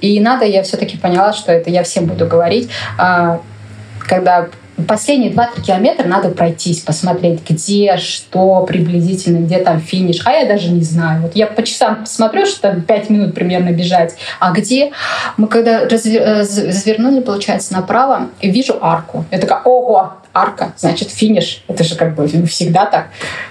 и 0.00 0.20
надо, 0.20 0.44
я 0.44 0.62
все-таки 0.62 0.96
поняла, 0.96 1.32
что 1.32 1.52
это 1.52 1.70
я 1.70 1.84
всем 1.84 2.06
буду 2.06 2.26
говорить, 2.26 2.68
а, 2.98 3.40
когда 4.00 4.48
последние 4.86 5.30
2-3 5.32 5.62
километра 5.62 6.06
надо 6.06 6.30
пройтись, 6.30 6.80
посмотреть, 6.80 7.40
где, 7.48 7.96
что 7.96 8.64
приблизительно, 8.66 9.44
где 9.44 9.58
там 9.58 9.80
финиш. 9.80 10.22
А 10.24 10.32
я 10.32 10.46
даже 10.46 10.70
не 10.70 10.82
знаю. 10.82 11.22
Вот 11.22 11.36
я 11.36 11.46
по 11.46 11.62
часам 11.62 12.02
посмотрю, 12.02 12.46
что 12.46 12.62
там 12.62 12.82
5 12.82 13.10
минут 13.10 13.34
примерно 13.34 13.70
бежать. 13.70 14.14
А 14.38 14.52
где? 14.52 14.92
Мы 15.36 15.48
когда 15.48 15.88
развер... 15.88 16.22
Э, 16.22 16.40
развернули, 16.40 17.20
получается, 17.20 17.72
направо, 17.72 18.28
вижу 18.42 18.78
арку. 18.80 19.24
Я 19.30 19.38
такая, 19.38 19.60
ого, 19.62 20.14
арка, 20.32 20.72
значит, 20.76 21.10
финиш. 21.10 21.62
Это 21.68 21.84
же 21.84 21.96
как 21.96 22.14
бы 22.14 22.26
всегда 22.46 22.86
так. 22.86 23.08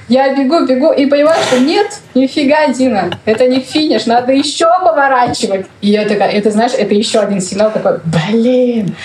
Я 0.08 0.34
бегу, 0.36 0.66
бегу 0.66 0.92
и 0.92 1.06
понимаю, 1.06 1.42
что 1.44 1.60
нет, 1.60 2.00
нифига, 2.16 2.68
Дина, 2.70 3.12
это 3.26 3.48
не 3.48 3.60
финиш, 3.60 4.06
надо 4.06 4.32
еще 4.32 4.66
поворачивать. 4.84 5.68
И 5.82 5.90
я 5.90 6.08
такая, 6.08 6.32
это, 6.32 6.52
знаешь, 6.52 6.72
это 6.78 6.94
еще 6.94 7.20
один 7.20 7.42
сигнал 7.42 7.72
такой, 7.72 8.00
блин. 8.06 8.96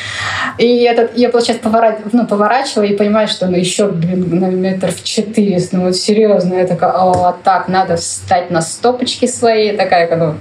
И 0.58 0.82
этот, 0.82 1.16
я, 1.16 1.28
получается, 1.30 1.62
поворачиваю, 1.62 2.10
ну, 2.12 2.26
поворачиваю 2.26 2.88
и 2.88 2.96
понимаю, 2.96 3.28
что 3.28 3.46
ну, 3.46 3.56
еще, 3.56 3.88
блин, 3.88 4.38
на 4.38 4.46
метров 4.46 5.02
400, 5.02 5.76
ну, 5.76 5.84
вот 5.84 5.96
серьезно. 5.96 6.54
Я 6.54 6.66
такая, 6.66 6.92
о, 6.92 7.37
так, 7.42 7.68
надо 7.68 7.96
встать 7.96 8.50
на 8.50 8.62
стопочки 8.62 9.26
свои, 9.26 9.76
такая, 9.76 10.14
ну, 10.16 10.34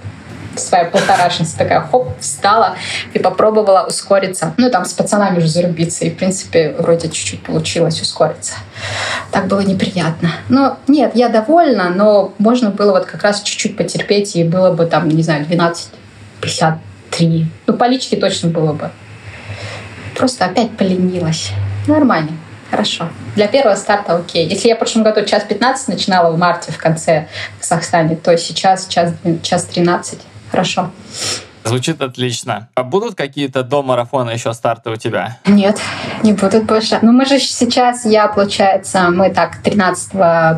своя 0.56 0.86
полторашница 0.86 1.58
такая, 1.58 1.82
хоп, 1.82 2.10
встала 2.20 2.76
и 3.14 3.20
попробовала 3.20 3.86
ускориться. 3.88 4.54
Ну, 4.58 4.70
там 4.70 4.86
с 4.86 4.94
пацанами 4.94 5.38
уже 5.38 5.48
зарубиться. 5.48 6.06
И, 6.06 6.10
в 6.10 6.18
принципе, 6.18 6.76
вроде 6.78 7.10
чуть-чуть 7.10 7.44
получилось 7.44 8.02
ускориться. 8.02 8.54
Так 9.32 9.48
было 9.48 9.62
неприятно. 9.62 10.32
Но 10.50 10.78
нет, 10.88 11.12
я 11.16 11.30
довольна, 11.30 11.90
но 11.90 12.34
можно 12.38 12.70
было 12.70 12.92
вот 12.92 13.06
как 13.06 13.24
раз 13.24 13.42
чуть-чуть 13.42 13.78
потерпеть, 13.78 14.36
и 14.36 14.44
было 14.44 14.72
бы 14.72 14.86
там, 14.86 15.10
не 15.10 15.24
знаю, 15.24 15.46
12.53. 15.46 17.46
Ну, 17.68 17.74
по 17.74 17.86
личке 17.86 18.18
точно 18.18 18.50
было 18.50 18.74
бы. 18.74 18.90
Просто 20.16 20.46
опять 20.46 20.76
поленилась. 20.78 21.52
Нормально. 21.88 22.32
Хорошо. 22.70 23.08
Для 23.36 23.48
первого 23.48 23.76
старта 23.76 24.16
окей. 24.16 24.48
Если 24.48 24.68
я 24.68 24.76
в 24.76 24.80
прошлом 24.80 25.04
году 25.04 25.24
час 25.26 25.44
15 25.44 25.90
начинала 25.90 26.32
в 26.32 26.40
марте 26.40 26.72
в 26.72 26.78
конце 26.80 27.28
в 27.58 27.62
Казахстане, 27.62 28.16
то 28.16 28.36
сейчас 28.36 28.88
час, 28.88 29.14
час 29.44 29.66
13 29.66 30.20
Хорошо. 30.54 30.92
Звучит 31.64 32.00
отлично. 32.00 32.70
А 32.76 32.84
будут 32.84 33.16
какие-то 33.16 33.64
до 33.64 33.82
марафона 33.82 34.30
еще 34.30 34.54
старты 34.54 34.92
у 34.92 34.96
тебя? 34.98 35.40
Нет, 35.48 35.80
не 36.22 36.34
будут 36.34 36.66
больше. 36.66 37.00
Ну, 37.02 37.12
мы 37.12 37.26
же 37.26 37.40
сейчас, 37.40 38.06
я, 38.06 38.28
получается, 38.28 39.10
мы 39.10 39.32
так 39.32 39.64
13 39.64 40.12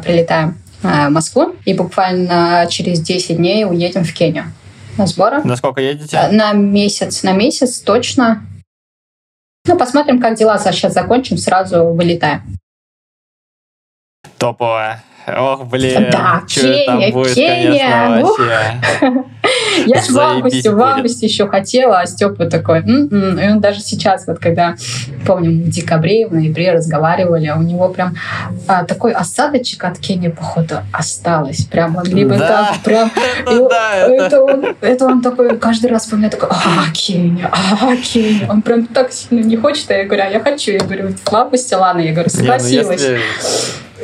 прилетаем 0.03 0.57
э, 0.83 1.07
в 1.07 1.11
Москву 1.11 1.55
и 1.63 1.73
буквально 1.73 2.67
через 2.69 2.99
10 2.99 3.37
дней 3.37 3.63
уедем 3.63 4.03
в 4.03 4.13
Кению 4.13 4.51
на 4.97 5.07
сборы. 5.07 5.41
На 5.45 5.55
сколько 5.55 5.79
едете? 5.79 6.17
Э, 6.17 6.29
на 6.29 6.51
месяц, 6.51 7.23
на 7.23 7.31
месяц 7.31 7.79
точно. 7.79 8.45
Ну, 9.65 9.77
посмотрим, 9.77 10.19
как 10.19 10.35
дела 10.35 10.59
сейчас 10.59 10.91
закончим, 10.91 11.37
сразу 11.37 11.85
вылетаем. 11.85 12.41
Топовая. 14.37 15.01
Ох, 15.27 15.65
блин, 15.65 16.07
да, 16.11 16.43
что 16.47 16.61
Кения, 16.61 16.85
там 16.85 17.11
будет, 17.11 17.33
Кения, 17.33 17.91
конечно, 17.91 18.19
ну. 18.19 18.37
вообще. 18.37 19.23
Я 19.85 20.01
же 20.01 20.11
в 20.11 20.17
августе, 20.19 20.71
в 20.71 20.81
августе 20.81 21.25
еще 21.27 21.47
хотела, 21.47 21.99
а 21.99 22.05
Степа 22.05 22.45
такой, 22.45 22.79
«М-м». 22.79 23.39
и 23.39 23.47
он 23.47 23.59
даже 23.59 23.79
сейчас, 23.81 24.25
вот 24.27 24.39
когда, 24.39 24.75
помню, 25.25 25.51
в 25.65 25.69
декабре, 25.69 26.27
в 26.27 26.33
ноябре 26.33 26.71
разговаривали, 26.73 27.47
а 27.47 27.55
у 27.57 27.61
него 27.61 27.89
прям 27.89 28.15
а, 28.67 28.83
такой 28.85 29.11
осадочек 29.11 29.83
от 29.83 29.99
Кении, 29.99 30.29
походу, 30.29 30.75
осталось. 30.91 31.65
Прям 31.65 31.95
он 31.95 32.05
либо 32.05 32.37
Да. 32.37 32.47
так, 32.47 32.79
прям... 32.83 33.11
Это 33.45 33.69
да, 33.69 33.95
это, 33.95 34.13
это- 34.25 34.43
он, 34.43 34.65
это 34.81 35.05
он 35.05 35.21
такой 35.21 35.57
каждый 35.57 35.89
раз 35.91 36.03
вспоминает, 36.03 36.33
такой, 36.39 36.49
а, 36.51 36.91
Кения, 36.93 37.49
а, 37.51 37.95
Кения. 37.97 38.47
Он 38.49 38.61
прям 38.61 38.87
так 38.87 39.11
сильно 39.11 39.43
не 39.43 39.57
хочет, 39.57 39.89
а 39.91 39.95
я 39.95 40.05
говорю, 40.05 40.23
а 40.23 40.27
я 40.27 40.39
хочу. 40.39 40.71
Я 40.71 40.79
говорю, 40.79 41.09
в 41.23 41.33
августе, 41.35 41.75
ладно, 41.75 42.01
я 42.01 42.11
говорю, 42.13 42.29
Не, 42.33 42.37
ну 42.39 42.45
согласилась. 42.45 43.01
если, 43.01 43.19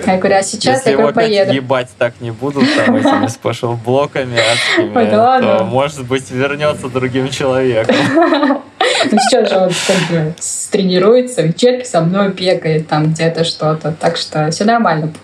Я 0.06 0.18
говорю, 0.18 0.36
а 0.38 0.42
сейчас 0.44 0.78
если 0.78 0.92
я 0.92 0.94
его 0.94 1.12
говорю, 1.12 1.16
поеду. 1.16 1.54
ебать 1.54 1.90
так 1.98 2.14
не 2.22 2.32
будут 2.32 2.64
там 2.76 2.96
этими 2.96 3.28
спешл-блоками 3.28 4.38
адскими, 4.40 4.98
Ой, 4.98 5.08
да 5.10 5.24
ладно. 5.24 5.58
то, 5.60 5.64
может 5.66 6.06
быть, 6.06 6.32
вернется 6.32 6.88
другим 6.88 7.30
человеком. 7.30 7.96
Ну, 9.12 9.18
сейчас 9.20 9.50
же 9.50 9.58
он 9.58 9.72
как 9.88 10.10
бы 10.10 10.34
тренируется, 10.72 11.42
вечерки 11.42 11.86
со 11.86 12.02
мной 12.02 12.30
бегает 12.30 12.88
там 12.88 13.12
где-то 13.12 13.44
что-то. 13.44 13.94
Так 14.00 14.16
что 14.16 14.50
все 14.52 14.64
нормально 14.64 15.08
будет. 15.08 15.20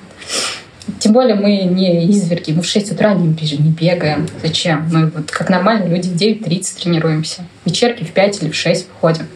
Тем 0.99 1.13
более 1.13 1.35
мы 1.35 1.63
не 1.63 2.05
изверги, 2.11 2.53
мы 2.53 2.61
в 2.61 2.65
6 2.65 2.93
утра 2.93 3.13
не, 3.13 3.27
бежим, 3.27 3.63
не 3.63 3.71
бегаем. 3.71 4.27
Зачем? 4.41 4.89
Мы 4.91 5.07
вот 5.09 5.29
как 5.31 5.49
нормальные 5.49 5.89
люди 5.89 6.07
в 6.09 6.15
9.30 6.15 6.81
тренируемся. 6.81 7.43
Вечерки 7.65 8.03
в 8.03 8.11
5 8.11 8.41
или 8.41 8.49
в 8.49 8.55
6 8.55 8.87
выходим. 8.89 9.27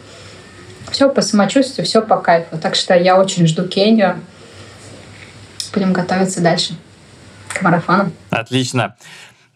Все 0.90 1.08
по 1.08 1.22
самочувствию, 1.22 1.86
все 1.86 2.02
по 2.02 2.16
кайфу. 2.16 2.58
Так 2.58 2.74
что 2.74 2.94
я 2.94 3.18
очень 3.18 3.46
жду 3.46 3.66
Кению. 3.68 4.20
Будем 5.72 5.92
готовиться 5.92 6.40
дальше 6.40 6.74
к 7.48 7.62
марафону. 7.62 8.12
Отлично. 8.30 8.96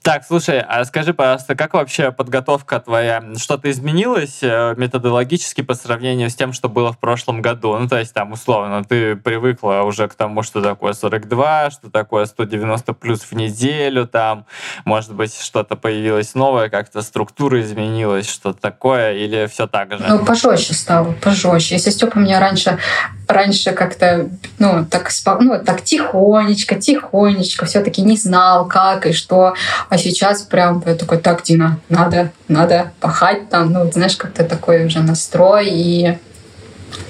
Так, 0.07 0.25
слушай, 0.25 0.61
а 0.61 0.85
скажи, 0.85 1.13
пожалуйста, 1.13 1.57
как 1.57 1.75
вообще 1.75 2.13
подготовка 2.13 2.79
твоя? 2.79 3.25
Что-то 3.37 3.69
изменилось 3.73 4.39
э, 4.41 4.75
методологически 4.77 5.63
по 5.63 5.75
сравнению 5.75 6.31
с 6.31 6.37
тем, 6.37 6.53
что 6.53 6.69
было 6.69 6.93
в 6.93 6.99
прошлом 6.99 7.43
году? 7.43 7.77
Ну, 7.77 7.89
то 7.89 7.99
есть, 7.99 8.15
там, 8.15 8.31
условно, 8.31 8.85
ты 8.85 9.17
привыкла 9.17 9.83
уже 9.85 10.07
к 10.07 10.15
тому, 10.15 10.45
что 10.45 10.63
такое 10.63 10.93
42, 10.93 11.73
что 11.73 11.91
такое 11.91 12.27
190 12.27 12.93
плюс 12.93 13.23
в 13.23 13.33
неделю, 13.33 14.07
там, 14.07 14.47
может 14.85 15.13
быть, 15.13 15.37
что-то 15.37 15.75
появилось 15.75 16.37
новое, 16.37 16.69
как-то 16.69 17.03
структура 17.03 17.61
изменилась, 17.61 18.31
что-то 18.31 18.61
такое, 18.61 19.15
или 19.15 19.47
все 19.47 19.67
так 19.67 19.91
же? 19.91 20.05
Ну, 20.07 20.25
пожестче 20.25 20.75
стало, 20.75 21.15
пожестче. 21.21 21.75
Если 21.75 21.91
Степа 21.91 22.21
меня 22.21 22.39
раньше, 22.39 22.79
раньше 23.29 23.73
как-то, 23.73 24.29
ну, 24.59 24.87
так, 24.89 25.11
ну, 25.41 25.63
так 25.65 25.83
тихонечко, 25.83 26.77
тихонечко, 26.77 27.67
все-таки 27.67 28.03
не 28.03 28.17
знал, 28.17 28.67
как 28.67 29.07
и 29.07 29.13
что. 29.13 29.55
А 29.89 29.99
сейчас 29.99 30.43
прям 30.43 30.83
я 30.87 30.95
такой, 30.95 31.19
так, 31.19 31.43
Дина, 31.43 31.79
надо, 31.89 32.31
надо 32.49 32.93
пахать 33.01 33.49
там, 33.49 33.73
ну, 33.73 33.91
знаешь, 33.91 34.17
как-то 34.17 34.45
такой 34.45 34.87
уже 34.87 35.01
настрой 35.01 35.69
и 35.69 36.19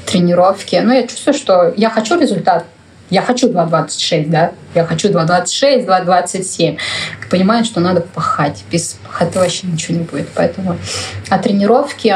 тренировки. 0.06 0.80
Ну, 0.82 0.92
я 0.92 1.06
чувствую, 1.06 1.34
что 1.34 1.74
я 1.76 1.90
хочу 1.90 2.18
результат. 2.18 2.64
я 3.10 3.22
хочу 3.22 3.48
2.26, 3.48 4.28
да, 4.28 4.52
я 4.74 4.84
хочу 4.84 5.08
2.26, 5.08 5.86
2.27. 5.86 6.78
Понимаю, 7.30 7.64
что 7.64 7.80
надо 7.80 8.00
пахать. 8.00 8.64
Без 8.70 8.96
пахоты 9.04 9.38
вообще 9.38 9.66
ничего 9.66 9.98
не 9.98 10.04
будет. 10.04 10.28
Поэтому 10.34 10.76
а 11.28 11.38
тренировки... 11.38 12.14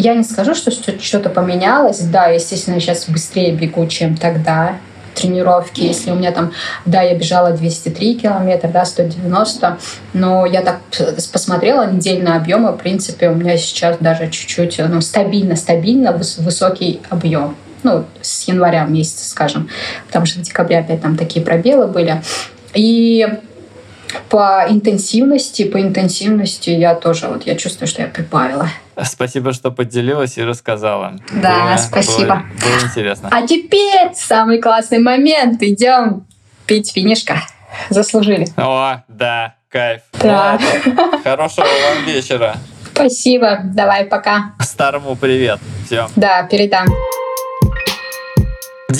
Я 0.00 0.14
не 0.14 0.24
скажу, 0.24 0.54
что 0.54 0.70
что-то 0.70 1.28
поменялось. 1.28 1.98
Да, 2.00 2.28
естественно, 2.28 2.80
сейчас 2.80 3.06
быстрее 3.06 3.52
бегу, 3.52 3.86
чем 3.86 4.16
тогда 4.16 4.76
тренировки. 5.14 5.82
Если 5.82 6.10
у 6.10 6.14
меня 6.14 6.32
там, 6.32 6.52
да, 6.86 7.02
я 7.02 7.14
бежала 7.14 7.50
203 7.50 8.14
километра, 8.14 8.68
да, 8.68 8.86
190, 8.86 9.76
но 10.14 10.46
я 10.46 10.62
так 10.62 10.78
посмотрела 11.30 11.90
недельные 11.90 12.36
объемы, 12.36 12.72
в 12.72 12.78
принципе, 12.78 13.28
у 13.28 13.34
меня 13.34 13.58
сейчас 13.58 13.98
даже 14.00 14.30
чуть-чуть, 14.30 14.80
ну, 14.88 15.02
стабильно-стабильно 15.02 16.12
высокий 16.12 17.02
объем 17.10 17.54
ну, 17.82 18.06
с 18.22 18.48
января 18.48 18.84
месяца, 18.84 19.28
скажем, 19.28 19.68
потому 20.06 20.24
что 20.24 20.38
в 20.38 20.42
декабре 20.42 20.78
опять 20.78 21.02
там 21.02 21.18
такие 21.18 21.44
пробелы 21.44 21.86
были. 21.86 22.22
И 22.72 23.26
по 24.28 24.66
интенсивности, 24.68 25.64
по 25.64 25.80
интенсивности 25.80 26.70
я 26.70 26.94
тоже, 26.94 27.28
вот 27.28 27.46
я 27.46 27.56
чувствую, 27.56 27.88
что 27.88 28.02
я 28.02 28.08
прибавила. 28.08 28.68
Спасибо, 29.02 29.52
что 29.52 29.70
поделилась 29.70 30.36
и 30.38 30.42
рассказала. 30.42 31.18
Да, 31.32 31.64
было, 31.64 31.76
спасибо. 31.76 32.44
Было, 32.60 32.70
было 32.70 32.86
интересно. 32.86 33.28
А 33.32 33.46
теперь 33.46 34.12
самый 34.14 34.60
классный 34.60 34.98
момент. 34.98 35.62
Идем 35.62 36.26
пить 36.66 36.94
винишко. 36.94 37.42
Заслужили. 37.88 38.48
О, 38.56 39.02
да, 39.08 39.54
кайф. 39.68 40.02
Да. 40.20 40.58
Ладно. 40.60 41.20
Хорошего 41.24 41.66
вам 41.66 42.04
вечера. 42.06 42.56
Спасибо. 42.92 43.60
Давай, 43.64 44.04
пока. 44.04 44.52
Старому 44.60 45.16
привет. 45.16 45.58
Все. 45.86 46.08
Да, 46.16 46.42
передам. 46.42 46.86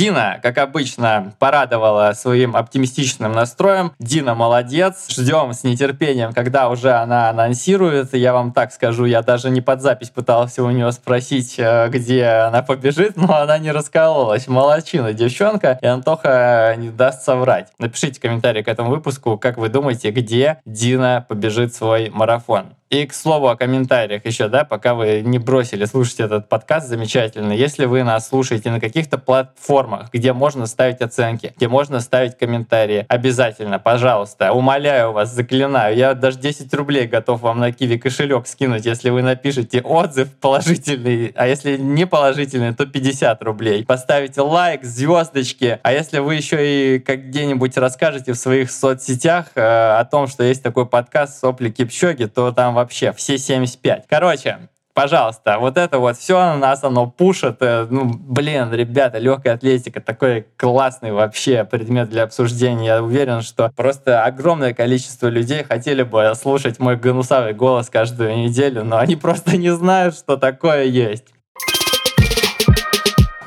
Дина, 0.00 0.40
как 0.42 0.56
обычно, 0.56 1.34
порадовала 1.38 2.12
своим 2.14 2.56
оптимистичным 2.56 3.32
настроем. 3.32 3.92
Дина 3.98 4.34
молодец. 4.34 5.08
Ждем 5.10 5.52
с 5.52 5.62
нетерпением, 5.62 6.32
когда 6.32 6.70
уже 6.70 6.92
она 6.92 7.28
анонсирует. 7.28 8.14
Я 8.14 8.32
вам 8.32 8.52
так 8.52 8.72
скажу, 8.72 9.04
я 9.04 9.20
даже 9.20 9.50
не 9.50 9.60
под 9.60 9.82
запись 9.82 10.08
пытался 10.08 10.64
у 10.64 10.70
нее 10.70 10.90
спросить, 10.92 11.56
э, 11.58 11.90
где 11.90 12.24
она 12.24 12.62
побежит, 12.62 13.18
но 13.18 13.42
она 13.42 13.58
не 13.58 13.72
раскололась. 13.72 14.48
Молодчина 14.48 15.12
девчонка, 15.12 15.78
и 15.82 15.86
Антоха 15.86 16.74
не 16.78 16.88
даст 16.88 17.20
соврать. 17.20 17.68
Напишите 17.78 18.18
комментарий 18.22 18.62
к 18.62 18.68
этому 18.68 18.88
выпуску, 18.88 19.36
как 19.36 19.58
вы 19.58 19.68
думаете, 19.68 20.12
где 20.12 20.62
Дина 20.64 21.26
побежит 21.28 21.74
свой 21.74 22.08
марафон. 22.08 22.72
И 22.90 23.06
к 23.06 23.14
слову 23.14 23.46
о 23.46 23.56
комментариях 23.56 24.26
еще, 24.26 24.48
да, 24.48 24.64
пока 24.64 24.94
вы 24.94 25.20
не 25.20 25.38
бросили 25.38 25.84
слушать 25.84 26.18
этот 26.18 26.48
подкаст 26.48 26.88
замечательно. 26.88 27.52
Если 27.52 27.84
вы 27.84 28.02
нас 28.02 28.26
слушаете 28.26 28.72
на 28.72 28.80
каких-то 28.80 29.16
платформах, 29.16 30.12
где 30.12 30.32
можно 30.32 30.66
ставить 30.66 31.00
оценки, 31.00 31.52
где 31.56 31.68
можно 31.68 32.00
ставить 32.00 32.36
комментарии, 32.36 33.06
обязательно, 33.08 33.78
пожалуйста, 33.78 34.52
умоляю 34.52 35.12
вас, 35.12 35.32
заклинаю, 35.32 35.96
я 35.96 36.14
даже 36.14 36.40
10 36.40 36.74
рублей 36.74 37.06
готов 37.06 37.42
вам 37.42 37.60
на 37.60 37.70
Киви 37.70 37.96
кошелек 37.96 38.48
скинуть, 38.48 38.84
если 38.86 39.10
вы 39.10 39.22
напишете 39.22 39.82
отзыв 39.82 40.34
положительный, 40.40 41.32
а 41.36 41.46
если 41.46 41.76
не 41.76 42.08
положительный, 42.08 42.74
то 42.74 42.86
50 42.86 43.40
рублей. 43.44 43.84
Поставите 43.84 44.40
лайк, 44.40 44.82
звездочки, 44.82 45.78
а 45.84 45.92
если 45.92 46.18
вы 46.18 46.34
еще 46.34 46.96
и 46.96 46.98
как 46.98 47.28
где-нибудь 47.28 47.76
расскажете 47.76 48.32
в 48.32 48.36
своих 48.36 48.68
соцсетях 48.72 49.52
э, 49.54 49.60
о 49.60 50.04
том, 50.06 50.26
что 50.26 50.42
есть 50.42 50.64
такой 50.64 50.86
подкаст 50.86 51.38
«Сопли 51.38 51.70
Кипчоги», 51.70 52.24
то 52.24 52.50
там 52.50 52.79
вообще 52.80 53.12
все 53.12 53.38
75. 53.38 54.06
Короче, 54.08 54.68
пожалуйста, 54.94 55.58
вот 55.58 55.76
это 55.76 55.98
вот 55.98 56.16
все 56.16 56.56
нас 56.56 56.82
оно 56.82 57.06
пушит. 57.06 57.58
Э, 57.60 57.86
ну, 57.88 58.04
блин, 58.04 58.72
ребята, 58.72 59.18
легкая 59.18 59.54
атлетика 59.54 60.00
такой 60.00 60.46
классный 60.56 61.12
вообще 61.12 61.64
предмет 61.64 62.08
для 62.08 62.24
обсуждения. 62.24 62.86
Я 62.86 63.02
уверен, 63.02 63.42
что 63.42 63.70
просто 63.76 64.24
огромное 64.24 64.74
количество 64.74 65.28
людей 65.28 65.62
хотели 65.62 66.02
бы 66.02 66.32
слушать 66.34 66.78
мой 66.78 66.96
гнусавый 66.96 67.54
голос 67.54 67.90
каждую 67.90 68.36
неделю, 68.38 68.84
но 68.84 68.98
они 68.98 69.16
просто 69.16 69.56
не 69.56 69.70
знают, 69.70 70.14
что 70.14 70.36
такое 70.36 70.84
есть. 70.84 71.26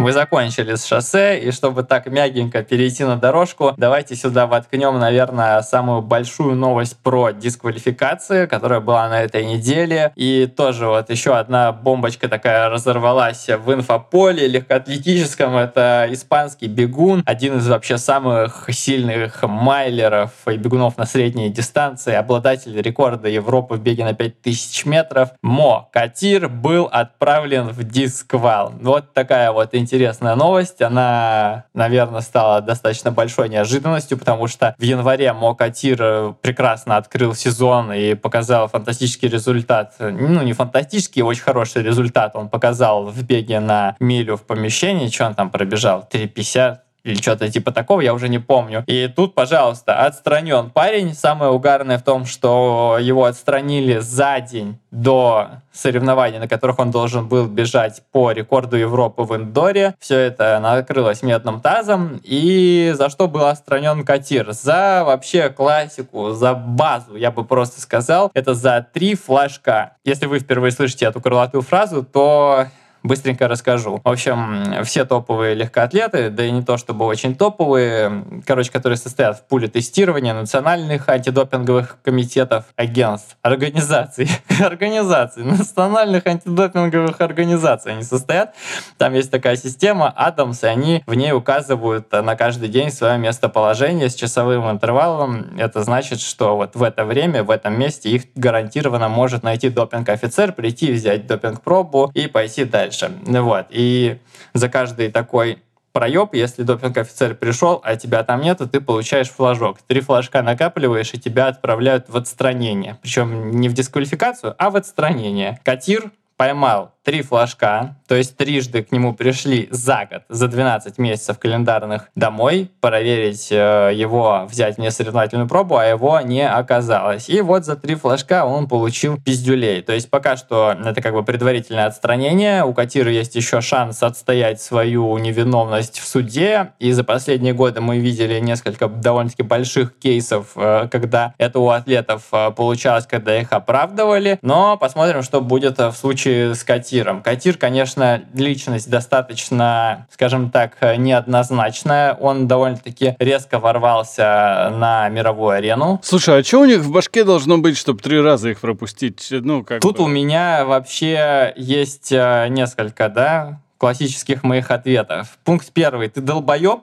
Вы 0.04 0.12
закончили 0.12 0.76
с 0.76 0.86
шоссе, 0.86 1.40
и 1.40 1.52
чтобы 1.52 1.84
так 1.84 2.08
мягенько 2.08 2.62
перейти 2.62 3.06
на 3.06 3.16
дорожку, 3.16 3.74
давайте 3.78 4.18
сюда 4.18 4.48
воткнем, 4.48 5.00
наверное, 5.00 5.62
самую 5.62 6.02
большую 6.02 6.58
новость 6.58 6.98
про 6.98 7.32
дисквалификации, 7.32 8.46
которая 8.46 8.82
была 8.82 9.08
на 9.08 9.22
этой 9.22 9.46
неделе. 9.46 10.12
И 10.18 10.46
тоже 10.46 10.88
вот 10.88 11.10
еще 11.10 11.38
одна 11.38 11.72
бомбочка 11.72 12.28
такая 12.28 12.68
разорвалась 12.68 13.48
в 13.48 13.74
инфополе 13.74 14.46
легкоатлетическом. 14.50 15.56
Это 15.56 16.06
испанский 16.10 16.68
бегун, 16.68 17.24
один 17.26 17.60
из 17.60 17.70
вообще 17.70 17.98
самых 17.98 18.66
сильных 18.72 19.42
майлеров 19.44 20.32
и 20.48 20.58
бегунов 20.58 20.98
на 20.98 21.06
средней 21.06 21.48
дистанции, 21.48 22.14
обладатель 22.14 22.78
рекорда 22.78 23.30
Европы 23.30 23.76
в 23.76 23.80
беге 23.80 24.04
на 24.04 24.14
5000 24.14 24.84
метров. 24.84 25.30
Мо 25.42 25.88
Катир 25.94 26.50
был 26.50 26.90
отправлен 26.92 27.70
в 27.70 27.86
дисквал. 27.86 28.74
Вот 28.82 29.14
такая 29.14 29.54
вот 29.54 29.74
интересная 29.74 29.93
интересная 29.94 30.36
новость. 30.36 30.82
Она, 30.82 31.66
наверное, 31.76 32.22
стала 32.22 32.62
достаточно 32.62 33.12
большой 33.12 33.48
неожиданностью, 33.48 34.18
потому 34.18 34.48
что 34.48 34.74
в 34.80 34.82
январе 34.82 35.32
Мокатир 35.34 35.98
э, 36.02 36.34
прекрасно 36.42 36.98
открыл 36.98 37.36
сезон 37.36 37.94
и 37.94 38.16
показал 38.16 38.68
фантастический 38.68 39.30
результат. 39.30 39.94
Ну, 40.00 40.42
не 40.42 40.54
фантастический, 40.54 41.22
очень 41.22 41.44
хороший 41.44 41.84
результат 41.84 42.36
он 42.36 42.50
показал 42.50 43.06
в 43.06 43.24
беге 43.24 43.60
на 43.60 43.96
милю 44.00 44.36
в 44.36 44.42
помещении. 44.42 45.10
Что 45.10 45.28
он 45.28 45.36
там 45.36 45.52
пробежал? 45.52 46.08
3,50? 46.12 46.78
Или 47.04 47.16
что-то 47.22 47.50
типа 47.50 47.72
такого, 47.72 48.02
я 48.02 48.14
уже 48.14 48.30
не 48.30 48.40
помню. 48.40 48.84
И 48.88 49.08
тут, 49.14 49.36
пожалуйста, 49.36 50.06
отстранен 50.06 50.70
парень. 50.70 51.14
Самое 51.14 51.52
угарное 51.52 51.98
в 51.98 52.04
том, 52.04 52.26
что 52.26 52.98
его 53.00 53.26
отстранили 53.26 54.00
за 54.00 54.40
день 54.40 54.80
до 54.92 55.48
соревнований, 55.74 56.40
на 56.40 56.48
которых 56.48 56.80
он 56.80 56.92
должен 56.92 57.28
был 57.28 57.48
бежать 57.48 58.04
по 58.12 58.32
рекорду 58.32 58.78
Европы 58.78 59.24
в 59.24 59.36
Индоре. 59.36 59.96
Все 60.00 60.18
это 60.18 60.60
накрылось 60.62 61.24
медным 61.24 61.60
тазом. 61.62 62.22
И 62.24 62.94
за 62.96 63.10
что 63.10 63.28
был 63.28 63.46
отстранен 63.46 64.06
Катир? 64.06 64.54
За 64.54 65.04
вообще 65.06 65.50
классику, 65.50 66.32
за 66.32 66.54
базу, 66.54 67.16
я 67.16 67.32
бы 67.32 67.44
просто 67.44 67.82
сказал. 67.82 68.32
Это 68.34 68.54
за 68.54 68.86
три 68.94 69.16
флажка. 69.16 69.98
Если 70.06 70.26
вы 70.26 70.40
впервые 70.40 70.72
слышите 70.72 71.06
эту 71.06 71.20
крылатую 71.20 71.64
фразу, 71.64 72.04
то 72.04 72.68
быстренько 73.04 73.48
расскажу. 73.48 74.02
В 74.04 74.10
общем, 74.10 74.84
все 74.86 75.06
топовые 75.06 75.54
легкоатлеты, 75.56 76.30
да 76.30 76.46
и 76.46 76.52
не 76.52 76.64
то 76.64 76.78
чтобы 76.78 77.06
очень 77.06 77.36
топовые, 77.36 78.24
короче, 78.48 78.72
которые 78.72 78.98
состоят 78.98 79.40
в 79.40 79.44
пуле 79.44 79.68
тестирования 79.68 80.34
национальных 80.34 81.10
антидопинговых 81.10 81.98
комитетов, 82.02 82.66
агентств, 82.76 83.38
организаций, 83.42 84.30
организаций, 84.62 85.44
национальных 85.44 86.26
антидопинговых 86.26 87.20
организаций 87.20 87.92
они 87.92 88.04
состоят. 88.04 88.56
Там 88.98 89.14
есть 89.14 89.30
такая 89.30 89.58
система 89.58 90.10
Адамс, 90.10 90.64
и 90.64 90.68
они 90.68 91.04
в 91.06 91.14
ней 91.14 91.34
указывают 91.34 92.12
на 92.12 92.36
каждый 92.36 92.70
день 92.70 92.90
свое 92.90 93.18
местоположение 93.18 94.10
с 94.10 94.16
часовым 94.16 94.70
интервалом. 94.72 95.58
Это 95.58 95.84
значит, 95.84 96.22
что 96.22 96.56
вот 96.56 96.76
в 96.76 96.84
это 96.84 97.04
время, 97.04 97.44
в 97.44 97.52
этом 97.52 97.78
месте 97.78 98.10
их 98.10 98.24
гарантированно 98.36 99.10
может 99.10 99.44
найти 99.44 99.70
допинг-офицер, 99.70 100.54
прийти, 100.54 100.92
взять 100.94 101.28
допинг-пробу 101.28 102.10
и 102.14 102.28
пойти 102.28 102.64
дальше 102.64 102.93
дальше. 102.94 103.12
Вот. 103.26 103.68
И 103.70 104.18
за 104.54 104.70
каждый 104.70 105.12
такой 105.12 105.60
проеб, 105.92 106.34
если 106.34 106.64
допинг-офицер 106.64 107.36
пришел, 107.36 107.80
а 107.84 107.96
тебя 107.96 108.24
там 108.24 108.42
нету, 108.42 108.68
ты 108.68 108.82
получаешь 108.82 109.30
флажок. 109.30 109.80
Три 109.88 110.02
флажка 110.02 110.42
накапливаешь, 110.42 111.14
и 111.14 111.20
тебя 111.20 111.48
отправляют 111.48 112.10
в 112.10 112.18
отстранение. 112.18 112.98
Причем 113.02 113.52
не 113.52 113.70
в 113.70 113.74
дисквалификацию, 113.74 114.56
а 114.58 114.70
в 114.70 114.76
отстранение. 114.76 115.60
Катир 115.64 116.12
поймал 116.36 116.93
три 117.04 117.22
флажка, 117.22 117.98
то 118.08 118.16
есть 118.16 118.38
трижды 118.38 118.82
к 118.82 118.92
нему 118.92 119.14
пришли 119.14 119.68
за 119.72 120.08
год, 120.10 120.22
за 120.30 120.48
12 120.48 120.98
месяцев 120.98 121.38
календарных 121.38 122.10
домой, 122.16 122.72
проверить 122.80 123.50
э, 123.52 123.92
его, 123.94 124.46
взять 124.50 124.78
мне 124.78 124.90
соревновательную 124.90 125.48
пробу, 125.48 125.76
а 125.76 125.86
его 125.86 126.22
не 126.22 126.48
оказалось. 126.48 127.30
И 127.30 127.42
вот 127.42 127.66
за 127.66 127.76
три 127.76 127.96
флажка 127.96 128.46
он 128.46 128.68
получил 128.68 129.18
пиздюлей. 129.18 129.82
То 129.82 129.94
есть 129.94 130.10
пока 130.10 130.38
что 130.38 130.72
это 130.72 131.02
как 131.02 131.14
бы 131.14 131.24
предварительное 131.24 131.88
отстранение. 131.88 132.64
У 132.64 132.74
Катира 132.74 133.12
есть 133.12 133.36
еще 133.36 133.60
шанс 133.60 134.02
отстоять 134.02 134.62
свою 134.62 135.18
невиновность 135.18 136.00
в 136.00 136.08
суде. 136.08 136.72
И 136.80 136.92
за 136.94 137.04
последние 137.04 137.54
годы 137.54 137.82
мы 137.82 138.00
видели 138.00 138.40
несколько 138.40 138.88
довольно-таки 138.88 139.44
больших 139.44 139.98
кейсов, 139.98 140.52
э, 140.56 140.88
когда 140.90 141.34
это 141.38 141.60
у 141.60 141.70
атлетов 141.70 142.24
э, 142.32 142.52
получалось, 142.52 143.06
когда 143.06 143.38
их 143.38 143.52
оправдывали. 143.52 144.40
Но 144.42 144.78
посмотрим, 144.78 145.22
что 145.22 145.42
будет 145.42 145.80
в 145.80 145.94
случае 145.94 146.56
с 146.56 146.64
Катиром 146.64 146.93
Катиром. 146.94 147.24
Катир, 147.24 147.58
конечно, 147.58 148.24
личность 148.36 148.88
достаточно, 148.88 150.06
скажем 150.12 150.52
так, 150.52 150.78
неоднозначная. 150.98 152.14
Он 152.14 152.48
довольно-таки 152.48 153.16
резко 153.18 153.58
ворвался 153.58 154.72
на 154.78 155.10
мировую 155.10 155.56
арену. 155.56 156.00
Слушай, 156.04 156.42
а 156.42 156.44
что 156.44 156.60
у 156.60 156.66
них 156.66 156.82
в 156.82 156.92
башке 156.92 157.24
должно 157.24 157.58
быть, 157.58 157.80
чтобы 157.80 158.00
три 158.00 158.22
раза 158.22 158.52
их 158.52 158.60
пропустить? 158.60 159.28
Ну, 159.32 159.64
как 159.64 159.82
Тут 159.82 159.98
бы... 159.98 160.04
у 160.04 160.08
меня 160.08 160.66
вообще 160.66 161.54
есть 161.56 162.12
э, 162.12 162.46
несколько, 162.50 163.10
да, 163.10 163.60
классических 163.80 164.44
моих 164.44 164.70
ответов. 164.70 165.40
Пункт 165.44 165.72
первый. 165.74 166.10
Ты 166.10 166.22
долбоеб? 166.22 166.82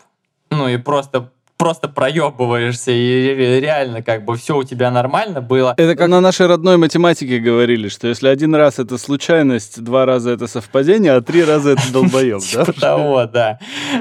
Ну 0.51 0.67
и 0.67 0.77
просто 0.77 1.31
просто 1.61 1.89
проебываешься, 1.89 2.91
и 2.91 3.61
реально 3.61 4.03
как 4.03 4.25
бы 4.25 4.35
все 4.37 4.57
у 4.57 4.65
тебя 4.65 4.91
нормально 4.91 5.43
было. 5.43 5.75
Это 5.77 5.95
как 5.95 6.09
на 6.09 6.23
нашей 6.23 6.47
родной 6.47 6.79
математике 6.79 7.39
говорили, 7.39 7.89
что 7.89 8.09
если 8.09 8.29
один 8.29 8.55
раз 8.55 8.79
это 8.79 8.97
случайность, 8.97 9.85
два 9.85 10.07
раза 10.07 10.31
это 10.31 10.47
совпадение, 10.47 11.13
а 11.13 11.21
три 11.21 11.45
раза 11.45 11.73
это 11.73 11.93
долбоеб, 11.93 12.41
да? 12.55 12.65
Типа 12.65 12.81
того, 12.81 13.27
да. 13.27 13.59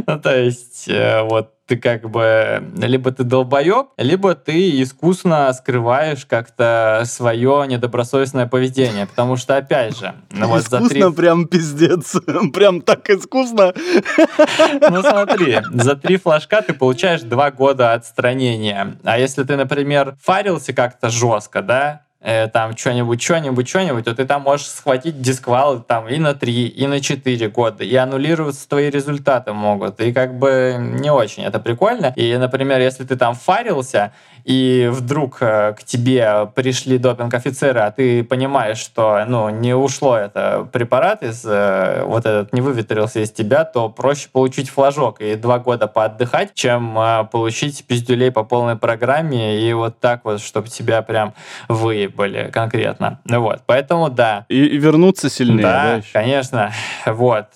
Ну, 0.08 0.18
то 0.22 0.40
есть, 0.40 0.86
э, 0.88 1.22
вот 1.24 1.50
ты 1.70 1.78
как 1.78 2.10
бы 2.10 2.64
либо 2.78 3.12
ты 3.12 3.24
долбоеб, 3.24 3.90
либо 3.98 4.34
ты 4.34 4.82
искусно 4.82 5.54
скрываешь 5.54 6.26
как-то 6.26 7.04
свое 7.06 7.66
недобросовестное 7.68 8.48
поведение. 8.48 9.06
Потому 9.06 9.36
что, 9.38 9.56
опять 9.56 9.96
же, 9.96 10.16
ну 10.32 10.48
вот 10.48 10.64
за 10.64 10.80
три... 10.80 11.00
Искусно 11.00 11.12
прям 11.12 11.48
пиздец. 11.48 12.16
Прям 12.54 12.82
так 12.82 13.08
искусно. 13.12 13.74
Ну 14.90 15.02
смотри, 15.04 15.60
за 15.72 15.96
три 15.96 16.18
флажка 16.18 16.64
ты 16.64 16.74
получаешь 16.74 17.22
два 17.22 17.52
года 17.52 17.94
отстранения. 17.94 18.98
А 19.04 19.20
если 19.20 19.44
ты, 19.44 19.56
например, 19.56 20.18
фарился 20.24 20.74
как-то 20.74 21.10
жестко, 21.10 21.62
да, 21.62 22.02
там 22.22 22.76
что-нибудь, 22.76 23.22
что-нибудь, 23.22 23.70
что-нибудь, 23.70 24.06
то 24.06 24.14
ты 24.14 24.26
там 24.26 24.42
можешь 24.42 24.68
схватить 24.68 25.22
дисквал 25.22 25.82
там 25.82 26.10
и 26.10 26.18
на 26.18 26.34
3, 26.34 26.68
и 26.68 26.88
на 26.88 27.00
4 27.00 27.50
года, 27.50 27.84
и 27.84 27.96
аннулироваться 27.96 28.68
твои 28.68 28.90
результаты 28.90 29.54
могут. 29.54 30.02
И 30.02 30.12
как 30.12 30.38
бы 30.38 30.76
не 30.78 31.12
очень 31.12 31.44
это 31.44 31.60
прикольно. 31.60 32.14
И, 32.18 32.36
например, 32.36 32.82
если 32.82 33.06
ты 33.06 33.16
там 33.16 33.36
фарился, 33.36 34.12
и 34.44 34.90
вдруг 34.92 35.38
э, 35.42 35.74
к 35.74 35.84
тебе 35.84 36.50
пришли 36.56 36.98
допинг-офицеры, 36.98 37.80
а 37.82 37.92
ты 37.92 38.24
понимаешь, 38.24 38.78
что 38.78 39.24
ну, 39.28 39.50
не 39.50 39.74
ушло 39.74 40.18
это 40.18 40.68
препарат 40.72 41.24
из 41.24 41.44
э, 41.46 42.04
вот 42.06 42.26
этот 42.26 42.54
не 42.54 42.62
выветрился 42.62 43.20
из 43.22 43.32
тебя, 43.32 43.64
то 43.66 43.90
проще 43.90 44.30
получить 44.32 44.70
флажок 44.70 45.22
и 45.22 45.36
два 45.36 45.60
года 45.60 45.88
поотдыхать, 45.88 46.54
чем 46.54 46.98
э, 46.98 47.26
получить 47.32 47.86
пиздюлей 47.86 48.32
по 48.32 48.44
полной 48.44 48.76
программе 48.76 49.60
и 49.60 49.74
вот 49.74 50.00
так 50.00 50.26
вот, 50.26 50.42
чтобы 50.42 50.68
тебя 50.68 51.02
прям 51.02 51.34
выебали 51.68 52.50
конкретно. 52.52 53.20
Ну 53.26 53.42
вот, 53.42 53.62
поэтому 53.66 54.10
да. 54.10 54.46
И, 54.50 54.66
и 54.66 54.78
вернуться 54.78 55.30
сильнее, 55.30 55.64
да? 55.64 55.96
Да, 55.98 56.02
конечно. 56.14 56.72
Вот. 57.06 57.48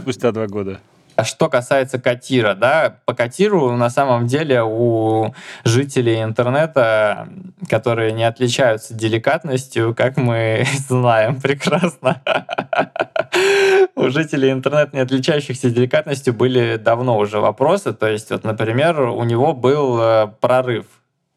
Спустя 0.00 0.32
два 0.32 0.46
года. 0.46 0.80
А 1.16 1.24
что 1.24 1.48
касается 1.48 1.98
Катира, 1.98 2.54
да, 2.54 2.98
по 3.04 3.14
Катиру 3.14 3.72
на 3.72 3.90
самом 3.90 4.26
деле 4.26 4.62
у 4.62 5.34
жителей 5.64 6.22
интернета, 6.22 7.28
которые 7.68 8.12
не 8.12 8.24
отличаются 8.24 8.94
деликатностью, 8.94 9.94
как 9.94 10.16
мы 10.16 10.64
знаем 10.88 11.40
прекрасно, 11.40 12.22
у 13.96 14.08
жителей 14.10 14.52
интернета, 14.52 14.90
не 14.92 15.00
отличающихся 15.00 15.70
деликатностью, 15.70 16.34
были 16.34 16.76
давно 16.76 17.18
уже 17.18 17.40
вопросы. 17.40 17.92
То 17.92 18.06
есть, 18.06 18.30
вот, 18.30 18.44
например, 18.44 19.00
у 19.00 19.24
него 19.24 19.54
был 19.54 20.00
э, 20.00 20.28
прорыв 20.40 20.86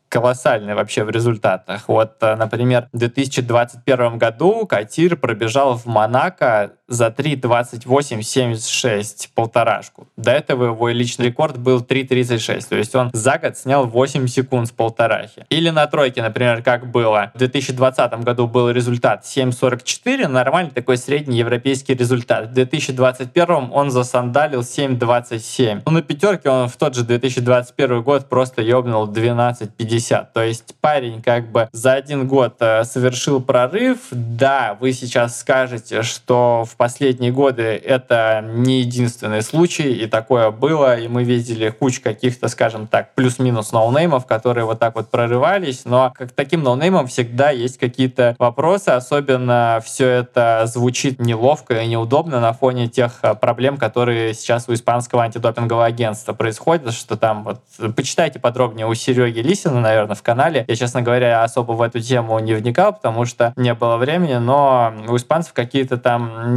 колоссальный 0.09 0.73
вообще 0.73 1.03
в 1.03 1.09
результатах. 1.09 1.87
Вот, 1.87 2.15
э, 2.21 2.35
например, 2.35 2.89
в 2.91 2.97
2021 2.97 4.17
году 4.17 4.65
Катир 4.65 5.15
пробежал 5.15 5.77
в 5.77 5.85
Монако 5.85 6.73
за 6.89 7.07
3.28.76 7.07 9.29
полторашку. 9.33 10.07
До 10.17 10.31
этого 10.31 10.65
его 10.65 10.89
личный 10.89 11.27
рекорд 11.27 11.57
был 11.57 11.79
3.36, 11.79 12.65
то 12.67 12.75
есть 12.75 12.93
он 12.95 13.11
за 13.13 13.37
год 13.37 13.57
снял 13.57 13.85
8 13.85 14.27
секунд 14.27 14.67
с 14.67 14.71
полторахи. 14.71 15.45
Или 15.49 15.69
на 15.69 15.87
тройке, 15.87 16.21
например, 16.21 16.61
как 16.63 16.91
было. 16.91 17.31
В 17.35 17.37
2020 17.37 18.13
году 18.23 18.47
был 18.47 18.71
результат 18.71 19.23
7.44, 19.23 20.27
нормальный 20.27 20.71
такой 20.71 20.97
средний 20.97 21.37
европейский 21.37 21.93
результат. 21.93 22.49
В 22.49 22.53
2021 22.53 23.69
он 23.71 23.91
засандалил 23.91 24.61
7.27. 24.61 25.83
Ну, 25.85 25.91
на 25.91 26.01
пятерке 26.01 26.49
он 26.49 26.67
в 26.67 26.75
тот 26.77 26.95
же 26.95 27.03
2021 27.03 28.01
год 28.01 28.27
просто 28.27 28.61
ёбнул 28.61 29.07
12.50. 29.07 30.27
То 30.33 30.43
есть 30.43 30.75
парень 30.81 31.21
как 31.21 31.51
бы 31.51 31.69
за 31.71 31.93
один 31.93 32.27
год 32.27 32.55
э, 32.59 32.83
совершил 32.83 33.41
прорыв. 33.41 33.99
Да, 34.11 34.75
вы 34.79 34.93
сейчас 34.93 35.39
скажете, 35.39 36.01
что 36.01 36.65
в 36.65 36.75
последние 36.79 37.33
годы 37.33 37.63
это 37.63 38.41
не 38.41 38.79
единственный 38.79 39.41
случай, 39.41 39.91
и 39.91 40.07
такое 40.07 40.49
было, 40.49 40.97
и 40.97 41.09
мы 41.09 41.25
видели 41.25 41.69
кучу 41.69 42.01
каких-то, 42.01 42.47
скажем 42.47 42.87
так, 42.87 43.13
плюс-минус 43.15 43.73
ноунеймов, 43.73 44.25
которые 44.25 44.63
вот 44.63 44.79
так 44.79 44.95
вот 44.95 45.11
прорывались, 45.11 45.83
но 45.83 46.13
как 46.15 46.31
таким 46.31 46.63
ноунеймам 46.63 47.07
всегда 47.07 47.49
есть 47.49 47.77
какие-то 47.77 48.33
вопросы, 48.39 48.89
особенно 48.89 49.81
все 49.83 50.07
это 50.07 50.63
звучит 50.67 51.19
неловко 51.19 51.81
и 51.81 51.87
неудобно 51.87 52.39
на 52.39 52.53
фоне 52.53 52.87
тех 52.87 53.19
э, 53.23 53.35
проблем, 53.35 53.75
которые 53.75 54.33
сейчас 54.33 54.69
у 54.69 54.73
испанского 54.73 55.23
антидопингового 55.23 55.85
агентства 55.85 56.31
происходят, 56.31 56.93
что 56.93 57.17
там 57.17 57.43
вот 57.43 57.59
почитайте 57.93 58.39
подробнее 58.39 58.87
у 58.87 58.93
Сереги 58.93 59.39
Лисина, 59.39 59.81
наверное, 59.81 60.15
в 60.15 60.23
канале. 60.23 60.63
Я, 60.69 60.75
честно 60.77 61.01
говоря, 61.01 61.43
особо 61.43 61.73
в 61.73 61.81
эту 61.81 61.99
тему 61.99 62.39
не 62.39 62.53
вникал, 62.53 62.93
потому 62.93 63.25
что 63.25 63.51
не 63.57 63.73
было 63.73 63.97
времени, 63.97 64.35
но 64.35 64.93
у 65.09 65.17
испанцев 65.17 65.51
какие-то 65.51 65.97
там 65.97 66.55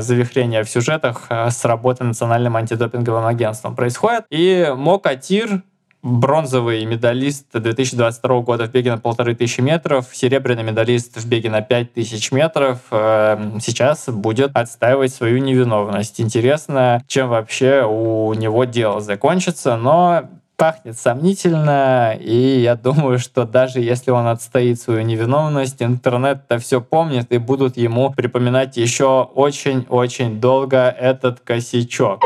завихрения 0.00 0.62
в 0.62 0.70
сюжетах 0.70 1.26
э, 1.28 1.50
с 1.50 1.64
работы 1.64 2.04
Национальным 2.04 2.56
антидопинговым 2.56 3.26
агентством 3.26 3.74
происходят. 3.74 4.24
И 4.30 4.72
Мокатир, 4.76 5.62
бронзовый 6.02 6.84
медалист 6.84 7.46
2022 7.52 8.40
года 8.40 8.66
в 8.66 8.70
беге 8.70 8.92
на 8.92 8.98
полторы 8.98 9.34
тысячи 9.34 9.60
метров, 9.60 10.06
серебряный 10.12 10.62
медалист 10.62 11.16
в 11.16 11.28
беге 11.28 11.50
на 11.50 11.60
пять 11.60 11.92
тысяч 11.92 12.30
метров, 12.32 12.78
э, 12.90 13.58
сейчас 13.60 14.08
будет 14.08 14.50
отстаивать 14.54 15.12
свою 15.12 15.38
невиновность. 15.38 16.20
Интересно, 16.20 17.02
чем 17.06 17.28
вообще 17.28 17.84
у 17.84 18.32
него 18.34 18.64
дело 18.64 19.00
закончится, 19.00 19.76
но 19.76 20.28
пахнет 20.58 20.98
сомнительно, 20.98 22.14
и 22.20 22.60
я 22.60 22.74
думаю, 22.74 23.20
что 23.20 23.44
даже 23.44 23.80
если 23.80 24.10
он 24.10 24.26
отстоит 24.26 24.80
свою 24.80 25.02
невиновность, 25.02 25.80
интернет-то 25.80 26.58
все 26.58 26.80
помнит 26.80 27.32
и 27.32 27.38
будут 27.38 27.76
ему 27.76 28.12
припоминать 28.12 28.76
еще 28.76 29.22
очень-очень 29.22 30.40
долго 30.40 30.88
этот 30.88 31.40
косячок. 31.40 32.22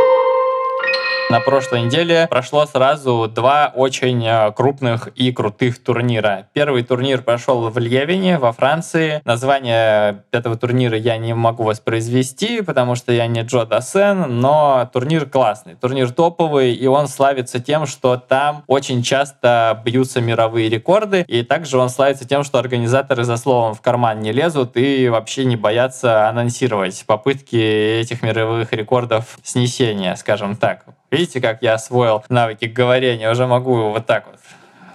На 1.33 1.41
прошлой 1.41 1.81
неделе 1.81 2.27
прошло 2.29 2.67
сразу 2.67 3.27
два 3.27 3.73
очень 3.75 4.23
э, 4.23 4.53
крупных 4.53 5.09
и 5.15 5.33
крутых 5.33 5.83
турнира. 5.83 6.49
Первый 6.53 6.83
турнир 6.83 7.23
прошел 7.23 7.71
в 7.71 7.79
Льевине, 7.79 8.39
во 8.39 8.53
Франции. 8.53 9.23
Название 9.25 10.25
этого 10.31 10.59
турнира 10.59 10.95
я 10.95 11.17
не 11.17 11.33
могу 11.33 11.63
воспроизвести, 11.63 12.61
потому 12.61 12.97
что 12.97 13.15
я 13.15 13.27
не 13.29 13.41
Джо 13.45 13.65
Дасен, 13.65 14.41
но 14.41 14.91
турнир 14.93 15.25
классный, 15.25 15.75
турнир 15.75 16.11
топовый, 16.11 16.75
и 16.75 16.87
он 16.87 17.09
славится 17.09 17.61
тем, 17.61 17.87
что 17.87 18.19
там 18.19 18.63
очень 18.67 19.03
часто 19.03 19.81
бьются 19.87 20.21
мировые 20.21 20.69
рекорды, 20.69 21.25
и 21.27 21.43
также 21.43 21.79
он 21.79 21.89
славится 21.89 22.29
тем, 22.29 22.45
что 22.45 22.59
организаторы 22.59 23.25
за 23.25 23.39
словом 23.39 23.73
в 23.73 23.81
карман 23.81 24.21
не 24.21 24.33
лезут 24.33 24.77
и 24.77 25.09
вообще 25.09 25.47
не 25.47 25.57
боятся 25.57 26.29
анонсировать 26.29 27.03
попытки 27.07 27.57
этих 27.57 28.21
мировых 28.21 28.75
рекордов 28.75 29.39
снесения, 29.43 30.15
скажем 30.17 30.57
так. 30.57 30.85
Видите, 31.23 31.41
как 31.41 31.63
я 31.63 31.75
освоил 31.75 32.25
навыки 32.29 32.65
говорения? 32.65 33.31
Уже 33.31 33.47
могу 33.47 33.91
вот 33.91 34.07
так 34.07 34.27
вот 34.27 34.41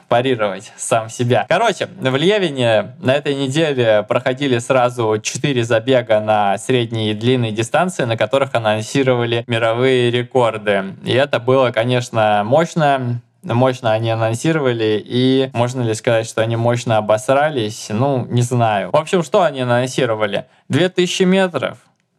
парировать 0.09 0.73
сам 0.75 1.09
себя. 1.09 1.45
Короче, 1.47 1.85
в 1.85 2.15
Левине 2.17 2.95
на 2.99 3.13
этой 3.13 3.33
неделе 3.33 4.03
проходили 4.03 4.57
сразу 4.57 5.21
4 5.23 5.63
забега 5.63 6.19
на 6.19 6.57
средние 6.57 7.11
и 7.11 7.13
длинные 7.13 7.53
дистанции, 7.53 8.03
на 8.03 8.17
которых 8.17 8.53
анонсировали 8.55 9.45
мировые 9.47 10.11
рекорды. 10.11 10.95
И 11.05 11.13
это 11.13 11.39
было, 11.39 11.71
конечно, 11.71 12.41
мощно. 12.43 13.21
Мощно 13.41 13.93
они 13.93 14.09
анонсировали, 14.09 15.01
и 15.05 15.49
можно 15.53 15.81
ли 15.81 15.93
сказать, 15.93 16.27
что 16.27 16.41
они 16.41 16.57
мощно 16.57 16.97
обосрались? 16.97 17.87
Ну, 17.89 18.25
не 18.29 18.41
знаю. 18.41 18.89
В 18.91 18.97
общем, 18.97 19.23
что 19.23 19.43
они 19.43 19.61
анонсировали? 19.61 20.47
2000 20.67 21.23
метров, 21.23 21.77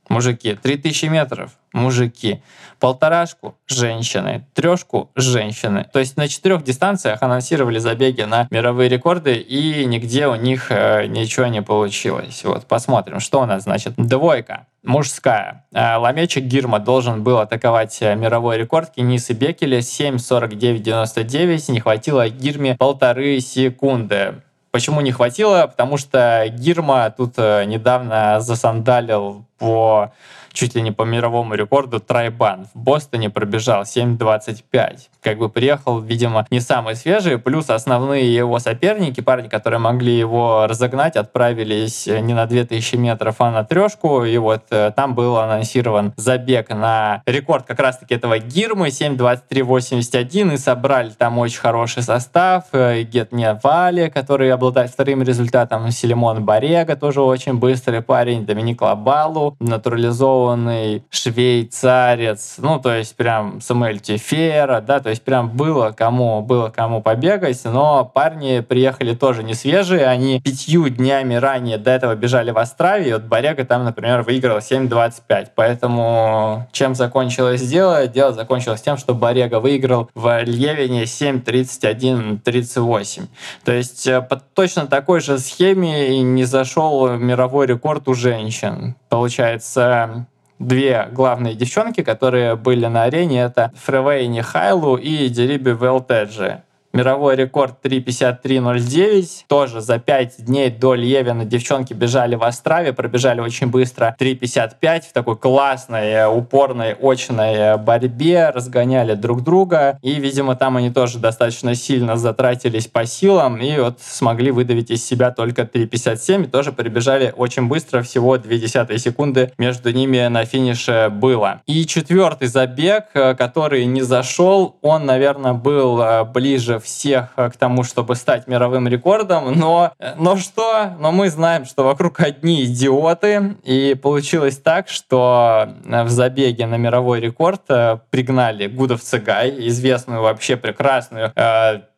мужики, 0.09 0.55
3000 0.55 1.05
метров, 1.07 1.58
мужики, 1.73 2.43
полторашку— 2.81 3.57
женщины, 3.67 4.45
трешку— 4.55 5.11
женщины. 5.15 5.87
То 5.93 5.99
есть 5.99 6.17
на 6.17 6.29
четырех 6.29 6.65
дистанциях 6.65 7.23
анонсировали 7.23 7.79
забеги 7.79 8.23
на 8.23 8.47
мировые 8.51 8.89
рекорды, 8.89 9.35
и 9.35 9.85
нигде 9.85 10.27
у 10.27 10.35
них 10.35 10.71
э, 10.71 11.07
ничего 11.07 11.47
не 11.47 11.63
получилось. 11.63 12.43
Вот, 12.45 12.67
посмотрим, 12.67 13.21
что 13.21 13.41
у 13.41 13.47
нас 13.47 13.65
значит. 13.65 13.95
Двойка 13.97 14.67
мужская. 14.83 15.65
Э, 15.73 15.97
Ламечек 15.97 16.45
Гирма 16.45 16.79
должен 16.79 17.23
был 17.23 17.39
атаковать 17.39 17.99
э, 18.01 18.15
мировой 18.15 18.59
рекорд 18.59 18.91
Кенисы 18.91 19.33
Бекеля 19.35 19.79
7.49.99. 19.79 21.73
Не 21.73 21.81
хватило 21.81 22.29
Гирме 22.29 22.77
полторы 22.77 23.41
секунды. 23.41 24.43
Почему 24.71 25.01
не 25.01 25.13
хватило? 25.13 25.67
Потому 25.67 25.97
что 25.97 26.45
Гирма 26.51 27.11
тут 27.11 27.35
э, 27.37 27.65
недавно 27.65 28.41
засандалил 28.41 29.45
по 29.59 30.13
чуть 30.53 30.75
ли 30.75 30.83
не 30.83 30.93
по 30.93 31.05
мировому 31.05 31.55
рекорду 31.55 32.01
Трайбан. 32.01 32.67
В 32.75 32.79
Бостоне 32.79 33.31
пробежал 33.31 33.83
7.25. 33.83 35.09
Как 35.23 35.39
бы 35.39 35.49
приехал, 35.49 36.01
видимо, 36.01 36.47
не 36.51 36.61
самый 36.61 36.97
свежий. 36.97 37.39
Плюс 37.39 37.71
основные 37.71 38.35
его 38.35 38.59
соперники, 38.59 39.21
парни, 39.21 39.49
которые 39.49 39.79
могли 39.81 40.17
его 40.17 40.67
разогнать, 40.69 41.17
отправились 41.17 42.07
не 42.07 42.35
на 42.35 42.47
2000 42.47 42.97
метров, 42.97 43.37
а 43.39 43.51
на 43.51 43.65
трешку. 43.65 44.25
И 44.25 44.37
вот 44.39 44.65
э, 44.71 44.93
там 44.95 45.15
был 45.15 45.37
анонсирован 45.39 46.13
забег 46.17 46.71
на 46.71 47.23
рекорд 47.27 47.67
как 47.67 47.81
раз-таки 47.81 48.15
этого 48.15 48.39
Гирмы 48.39 48.89
7.23.81. 48.89 50.55
И 50.55 50.57
собрали 50.57 51.11
там 51.11 51.39
очень 51.39 51.61
хороший 51.61 52.03
состав. 52.03 52.65
Э, 52.73 53.03
Гетне 53.03 53.59
Вали, 53.63 54.11
который 54.11 54.53
обладает 54.53 54.91
вторым 54.91 55.23
результатом. 55.23 55.91
Селимон 55.91 56.45
Барега, 56.45 56.97
тоже 56.97 57.23
очень 57.23 57.55
быстрый 57.55 58.03
парень. 58.03 58.47
Доминик 58.47 58.83
Лабалу, 58.83 59.57
натурализованный 59.61 61.05
швейцарец, 61.11 62.57
ну, 62.59 62.79
то 62.79 62.95
есть 62.95 63.17
прям 63.17 63.61
Самуэль 63.61 64.01
Тефера, 64.01 64.81
да, 64.81 65.01
то 65.09 65.11
есть 65.11 65.23
прям 65.23 65.49
было 65.49 65.93
кому, 65.93 66.43
было 66.43 66.69
кому 66.69 67.01
побегать, 67.01 67.59
но 67.65 68.05
парни 68.05 68.61
приехали 68.61 69.15
тоже 69.15 69.43
не 69.43 69.55
свежие, 69.55 70.05
они 70.05 70.39
пятью 70.39 70.87
днями 70.91 71.33
ранее 71.33 71.79
до 71.79 71.93
этого 71.93 72.15
бежали 72.15 72.51
в 72.51 72.59
Острове, 72.59 73.09
и 73.09 73.13
вот 73.15 73.23
Барега 73.23 73.65
там, 73.65 73.85
например, 73.85 74.21
выиграл 74.21 74.59
7.25, 74.59 75.53
поэтому 75.55 76.69
чем 76.73 76.95
закончилось 76.95 77.63
дело? 77.63 78.07
Дело 78.07 78.35
закончилось 78.35 78.83
тем, 78.83 78.99
что 78.99 79.15
Барега 79.15 79.61
выиграл 79.61 80.11
в 80.15 80.43
Льевине 80.43 81.05
7.31.38. 81.05 83.23
То 83.65 83.73
есть 83.73 84.07
э, 84.07 84.21
по 84.21 84.37
точно 84.37 84.87
такой 84.87 85.21
же 85.21 85.39
схеме 85.39 86.21
не 86.21 86.45
зашел 86.45 87.17
мировой 87.17 87.67
рекорд 87.67 88.09
у 88.09 88.15
женщин. 88.15 88.95
Получается, 89.09 90.27
две 90.59 91.09
главные 91.13 91.55
девчонки, 91.55 92.03
которые 92.03 92.57
были 92.57 92.87
на 92.87 93.05
арене, 93.05 93.43
это 93.43 93.73
Фревейни 93.77 94.41
Хайлу 94.41 94.97
и 94.97 95.29
Дериби 95.29 95.71
Велтеджи. 95.71 96.63
Мировой 96.93 97.37
рекорд 97.37 97.77
3.53.09. 97.83 99.45
Тоже 99.47 99.81
за 99.81 99.99
5 99.99 100.45
дней 100.45 100.71
до 100.71 100.95
Левина 100.95 101.45
девчонки 101.45 101.93
бежали 101.93 102.35
в 102.35 102.43
Острове, 102.43 102.93
пробежали 102.93 103.41
очень 103.41 103.67
быстро 103.67 104.17
3.55 104.19 105.01
в 105.03 105.13
такой 105.13 105.37
классной, 105.37 106.27
упорной, 106.27 106.95
очной 106.95 107.77
борьбе, 107.77 108.51
разгоняли 108.51 109.15
друг 109.15 109.45
друга. 109.45 109.99
И, 110.03 110.15
видимо, 110.15 110.57
там 110.57 110.79
они 110.79 110.91
тоже 110.91 111.19
достаточно 111.19 111.75
сильно 111.75 112.17
затратились 112.17 112.87
по 112.87 113.05
силам 113.05 113.59
и 113.59 113.79
вот 113.79 114.01
смогли 114.01 114.51
выдавить 114.51 114.91
из 114.91 115.05
себя 115.05 115.31
только 115.31 115.63
3.57 115.63 116.45
и 116.45 116.47
тоже 116.47 116.73
прибежали 116.73 117.35
очень 117.37 117.69
быстро, 117.69 118.03
всего 118.03 118.37
0,2 118.37 118.99
секунды 118.99 119.53
между 119.59 119.93
ними 119.93 120.27
на 120.29 120.45
финише 120.47 121.11
было. 121.11 121.61
И 121.67 121.85
четвертый 121.87 122.49
забег, 122.49 123.13
который 123.13 123.85
не 123.85 124.03
зашел, 124.03 124.77
он, 124.81 125.05
наверное, 125.05 125.53
был 125.53 126.01
э, 126.01 126.25
ближе 126.25 126.78
всех 126.81 127.31
э, 127.37 127.51
к 127.51 127.57
тому, 127.57 127.83
чтобы 127.83 128.15
стать 128.15 128.47
мировым 128.47 128.89
рекордом, 128.89 129.59
но, 129.59 129.93
э, 129.99 130.15
но 130.17 130.37
что? 130.37 130.97
Но 130.99 131.13
мы 131.13 131.31
знаем, 131.31 131.65
что 131.65 131.85
вокруг 131.85 132.21
одни 132.21 132.65
идиоты, 132.65 133.57
и 133.65 133.95
получилось 133.95 134.59
так, 134.59 134.89
что 134.89 135.69
э, 135.85 136.05
в 136.05 136.11
забеге 136.11 136.67
на 136.67 136.77
мировой 136.77 137.21
рекорд 137.21 137.63
пригнали 138.11 138.67
Гудаф 138.67 139.03
Цыгай, 139.03 139.69
известную 139.69 140.23
вообще 140.23 140.57
прекрасную 140.57 141.33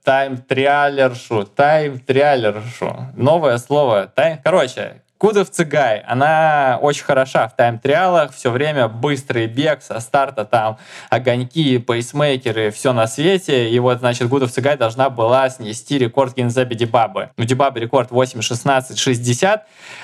тайм-триалершу, 0.04 1.44
тайм-триалершу. 1.44 3.08
Новое 3.16 3.58
слово. 3.58 4.06
Time... 4.06 4.38
Короче, 4.42 5.02
Гудаф 5.20 5.50
Цыгай, 5.50 5.98
она 6.06 6.78
очень 6.80 7.04
хороша 7.04 7.46
в 7.46 7.54
time 7.54 7.78
trial 7.78 8.08
ах, 8.08 8.32
все 8.32 8.50
время 8.50 8.88
быстрый 8.88 9.48
бег 9.48 9.82
со 9.82 10.00
старта, 10.00 10.46
там 10.46 10.78
огоньки, 11.10 11.76
пейсмейкеры, 11.76 12.70
все 12.70 12.94
на 12.94 13.06
свете. 13.06 13.68
И 13.68 13.78
вот, 13.80 13.98
значит, 13.98 14.30
Гудаф 14.30 14.50
Цыгай 14.50 14.78
должна 14.78 15.10
была 15.10 15.50
снести 15.50 15.98
рекорд 15.98 16.34
Гензебе 16.34 16.74
Дибабы. 16.74 17.28
Ну, 17.36 17.44
Дибабы 17.44 17.80
рекорд 17.80 18.10
8.16.60, 18.10 19.60